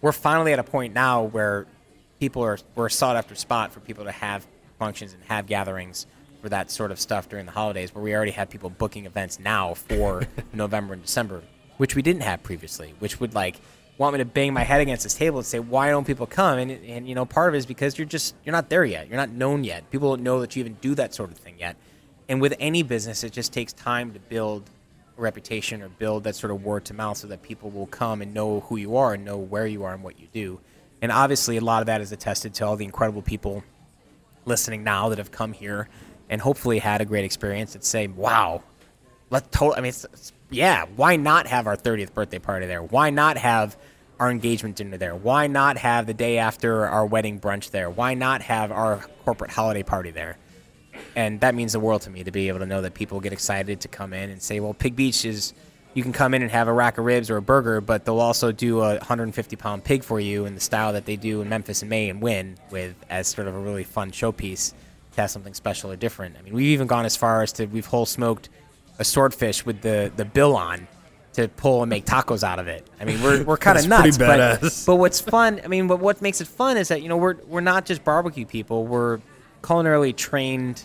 We're 0.00 0.12
finally 0.12 0.52
at 0.52 0.58
a 0.58 0.64
point 0.64 0.94
now 0.94 1.24
where 1.24 1.66
people 2.20 2.42
are, 2.42 2.58
we're 2.74 2.86
a 2.86 2.90
sought 2.90 3.16
after 3.16 3.34
spot 3.34 3.72
for 3.72 3.80
people 3.80 4.04
to 4.04 4.12
have 4.12 4.46
functions 4.78 5.12
and 5.12 5.22
have 5.24 5.46
gatherings 5.46 6.06
for 6.40 6.48
that 6.48 6.70
sort 6.70 6.90
of 6.90 7.00
stuff 7.00 7.28
during 7.28 7.46
the 7.46 7.52
holidays 7.52 7.94
where 7.94 8.02
we 8.02 8.14
already 8.14 8.30
have 8.30 8.48
people 8.48 8.70
booking 8.70 9.06
events 9.06 9.38
now 9.38 9.74
for 9.74 10.26
November 10.52 10.94
and 10.94 11.02
December, 11.02 11.42
which 11.76 11.94
we 11.94 12.02
didn't 12.02 12.22
have 12.22 12.42
previously, 12.42 12.94
which 12.98 13.20
would 13.20 13.34
like 13.34 13.56
want 13.98 14.14
me 14.14 14.18
to 14.18 14.24
bang 14.24 14.52
my 14.52 14.62
head 14.62 14.80
against 14.80 15.04
this 15.04 15.14
table 15.14 15.38
and 15.38 15.46
say, 15.46 15.58
why 15.58 15.90
don't 15.90 16.06
people 16.06 16.26
come? 16.26 16.58
And, 16.58 16.70
and 16.70 17.08
you 17.08 17.14
know, 17.14 17.24
part 17.24 17.48
of 17.48 17.54
it 17.54 17.58
is 17.58 17.66
because 17.66 17.96
you're 17.96 18.06
just, 18.06 18.34
you're 18.44 18.52
not 18.52 18.68
there 18.68 18.84
yet. 18.84 19.08
You're 19.08 19.16
not 19.16 19.30
known 19.30 19.64
yet. 19.64 19.90
People 19.90 20.14
don't 20.14 20.22
know 20.22 20.40
that 20.40 20.54
you 20.54 20.60
even 20.60 20.74
do 20.80 20.94
that 20.96 21.14
sort 21.14 21.30
of 21.30 21.38
thing 21.38 21.56
yet. 21.58 21.76
And 22.28 22.40
with 22.40 22.54
any 22.60 22.82
business, 22.82 23.24
it 23.24 23.32
just 23.32 23.52
takes 23.52 23.72
time 23.72 24.12
to 24.12 24.18
build 24.18 24.68
a 25.16 25.20
reputation 25.20 25.80
or 25.80 25.88
build 25.88 26.24
that 26.24 26.36
sort 26.36 26.50
of 26.50 26.64
word 26.64 26.84
to 26.86 26.94
mouth 26.94 27.16
so 27.16 27.28
that 27.28 27.42
people 27.42 27.70
will 27.70 27.86
come 27.86 28.20
and 28.20 28.34
know 28.34 28.60
who 28.60 28.76
you 28.76 28.96
are 28.96 29.14
and 29.14 29.24
know 29.24 29.38
where 29.38 29.66
you 29.66 29.84
are 29.84 29.94
and 29.94 30.02
what 30.02 30.20
you 30.20 30.26
do. 30.32 30.60
And 31.00 31.12
obviously, 31.12 31.56
a 31.56 31.60
lot 31.60 31.82
of 31.82 31.86
that 31.86 32.00
is 32.00 32.12
attested 32.12 32.54
to 32.54 32.66
all 32.66 32.76
the 32.76 32.84
incredible 32.84 33.22
people 33.22 33.62
listening 34.44 34.84
now 34.84 35.08
that 35.08 35.18
have 35.18 35.30
come 35.30 35.52
here 35.52 35.88
and 36.28 36.40
hopefully 36.40 36.78
had 36.78 37.00
a 37.00 37.04
great 37.04 37.24
experience 37.24 37.74
and 37.74 37.84
say, 37.84 38.06
wow, 38.06 38.62
let 39.30 39.50
total. 39.52 39.74
I 39.76 39.80
mean, 39.80 39.90
it's, 39.90 40.04
it's, 40.04 40.32
yeah, 40.50 40.86
why 40.96 41.16
not 41.16 41.46
have 41.46 41.66
our 41.66 41.76
30th 41.76 42.14
birthday 42.14 42.38
party 42.38 42.66
there? 42.66 42.82
Why 42.82 43.10
not 43.10 43.36
have 43.36 43.76
our 44.18 44.30
engagement 44.30 44.76
dinner 44.76 44.96
there? 44.96 45.14
Why 45.14 45.46
not 45.46 45.78
have 45.78 46.06
the 46.06 46.14
day 46.14 46.38
after 46.38 46.86
our 46.86 47.04
wedding 47.04 47.40
brunch 47.40 47.70
there? 47.70 47.90
Why 47.90 48.14
not 48.14 48.42
have 48.42 48.72
our 48.72 49.04
corporate 49.24 49.50
holiday 49.50 49.82
party 49.82 50.10
there? 50.10 50.38
And 51.14 51.40
that 51.40 51.54
means 51.54 51.72
the 51.72 51.80
world 51.80 52.02
to 52.02 52.10
me 52.10 52.24
to 52.24 52.30
be 52.30 52.48
able 52.48 52.60
to 52.60 52.66
know 52.66 52.80
that 52.82 52.94
people 52.94 53.20
get 53.20 53.32
excited 53.32 53.80
to 53.80 53.88
come 53.88 54.12
in 54.12 54.30
and 54.30 54.42
say, 54.42 54.60
well, 54.60 54.74
Pig 54.74 54.96
Beach 54.96 55.24
is, 55.24 55.52
you 55.94 56.02
can 56.02 56.12
come 56.12 56.34
in 56.34 56.42
and 56.42 56.50
have 56.50 56.68
a 56.68 56.72
rack 56.72 56.98
of 56.98 57.04
ribs 57.04 57.30
or 57.30 57.36
a 57.36 57.42
burger, 57.42 57.80
but 57.80 58.04
they'll 58.04 58.20
also 58.20 58.52
do 58.52 58.80
a 58.80 58.96
150 58.96 59.56
pound 59.56 59.84
pig 59.84 60.04
for 60.04 60.18
you 60.18 60.46
in 60.46 60.54
the 60.54 60.60
style 60.60 60.94
that 60.94 61.04
they 61.04 61.16
do 61.16 61.42
in 61.42 61.48
Memphis 61.48 61.82
and 61.82 61.90
May 61.90 62.08
and 62.08 62.20
win 62.20 62.56
with 62.70 62.94
as 63.10 63.28
sort 63.28 63.48
of 63.48 63.54
a 63.54 63.58
really 63.58 63.84
fun 63.84 64.10
showpiece 64.10 64.72
to 65.12 65.20
have 65.20 65.30
something 65.30 65.54
special 65.54 65.90
or 65.90 65.96
different. 65.96 66.36
I 66.38 66.42
mean, 66.42 66.54
we've 66.54 66.68
even 66.68 66.86
gone 66.86 67.04
as 67.04 67.16
far 67.16 67.42
as 67.42 67.52
to, 67.54 67.66
we've 67.66 67.86
whole 67.86 68.06
smoked 68.06 68.48
a 68.98 69.04
swordfish 69.04 69.66
with 69.66 69.82
the, 69.82 70.10
the 70.16 70.24
bill 70.24 70.56
on 70.56 70.88
to 71.36 71.48
pull 71.48 71.82
and 71.82 71.90
make 71.90 72.06
tacos 72.06 72.42
out 72.42 72.58
of 72.58 72.66
it. 72.66 72.86
I 72.98 73.04
mean, 73.04 73.22
we're, 73.22 73.44
we're 73.44 73.56
kind 73.58 73.78
of 73.78 73.86
nuts, 73.86 74.16
but, 74.16 74.62
but 74.86 74.96
what's 74.96 75.20
fun, 75.20 75.60
I 75.62 75.68
mean, 75.68 75.86
but 75.86 76.00
what 76.00 76.22
makes 76.22 76.40
it 76.40 76.48
fun 76.48 76.76
is 76.78 76.88
that, 76.88 77.02
you 77.02 77.08
know, 77.08 77.16
we're, 77.18 77.36
we're 77.46 77.60
not 77.60 77.84
just 77.84 78.02
barbecue 78.04 78.46
people. 78.46 78.86
We're 78.86 79.20
culinarily 79.62 80.16
trained 80.16 80.82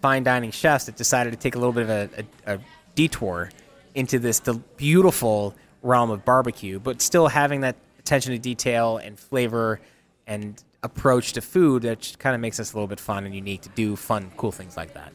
fine 0.00 0.24
dining 0.24 0.50
chefs 0.50 0.86
that 0.86 0.96
decided 0.96 1.30
to 1.32 1.38
take 1.38 1.54
a 1.54 1.58
little 1.58 1.72
bit 1.72 1.84
of 1.84 1.90
a, 1.90 2.24
a, 2.46 2.54
a 2.56 2.60
detour 2.96 3.50
into 3.94 4.18
this 4.18 4.40
the 4.40 4.54
beautiful 4.76 5.54
realm 5.82 6.10
of 6.10 6.24
barbecue, 6.24 6.80
but 6.80 7.00
still 7.00 7.28
having 7.28 7.60
that 7.60 7.76
attention 8.00 8.32
to 8.32 8.38
detail 8.38 8.96
and 8.96 9.18
flavor 9.18 9.80
and 10.26 10.62
approach 10.82 11.34
to 11.34 11.40
food 11.40 11.82
that 11.82 12.16
kind 12.18 12.34
of 12.34 12.40
makes 12.40 12.58
us 12.58 12.72
a 12.72 12.76
little 12.76 12.88
bit 12.88 12.98
fun 12.98 13.24
and 13.24 13.34
unique 13.34 13.62
to 13.62 13.68
do 13.70 13.94
fun, 13.94 14.32
cool 14.36 14.50
things 14.50 14.76
like 14.76 14.94
that. 14.94 15.12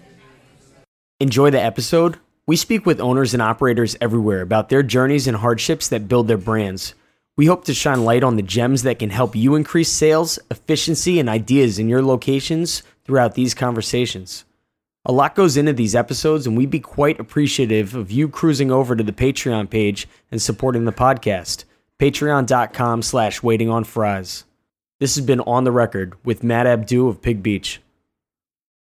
Enjoy 1.20 1.50
the 1.50 1.62
episode? 1.62 2.18
We 2.48 2.56
speak 2.56 2.86
with 2.86 3.02
owners 3.02 3.34
and 3.34 3.44
operators 3.44 3.98
everywhere 4.00 4.40
about 4.40 4.70
their 4.70 4.82
journeys 4.82 5.28
and 5.28 5.36
hardships 5.36 5.90
that 5.90 6.08
build 6.08 6.30
their 6.30 6.38
brands. 6.38 6.94
We 7.36 7.46
hope 7.46 7.66
to 7.66 7.74
shine 7.74 8.06
light 8.06 8.24
on 8.24 8.38
the 8.38 8.42
gems 8.42 8.84
that 8.84 9.00
can 9.00 9.10
help 9.10 9.36
you 9.36 9.56
increase 9.56 9.92
sales, 9.92 10.40
efficiency, 10.50 11.20
and 11.20 11.28
ideas 11.28 11.78
in 11.78 11.90
your 11.90 12.02
locations 12.02 12.84
throughout 13.04 13.34
these 13.36 13.54
conversations. 13.54 14.46
A 15.04 15.12
lot 15.12 15.36
goes 15.36 15.58
into 15.58 15.74
these 15.74 15.94
episodes, 15.94 16.48
and 16.48 16.56
we'd 16.56 16.70
be 16.70 16.80
quite 16.80 17.20
appreciative 17.20 17.96
of 17.96 18.12
you 18.12 18.30
cruising 18.30 18.72
over 18.72 18.96
to 18.96 19.04
the 19.04 19.12
Patreon 19.12 19.70
page 19.70 20.08
and 20.32 20.42
supporting 20.42 20.86
the 20.86 20.94
podcast. 20.94 21.66
Patreon.com 22.00 23.02
slash 23.02 23.44
waiting 23.44 23.70
on 23.70 23.84
fries. 23.84 24.46
This 25.02 25.16
has 25.16 25.26
been 25.26 25.42
On 25.42 25.66
the 25.66 25.72
Record 25.74 26.16
with 26.24 26.46
Matt 26.46 26.66
Abdoo 26.66 27.10
of 27.10 27.22
Pig 27.22 27.44
Beach. 27.44 27.82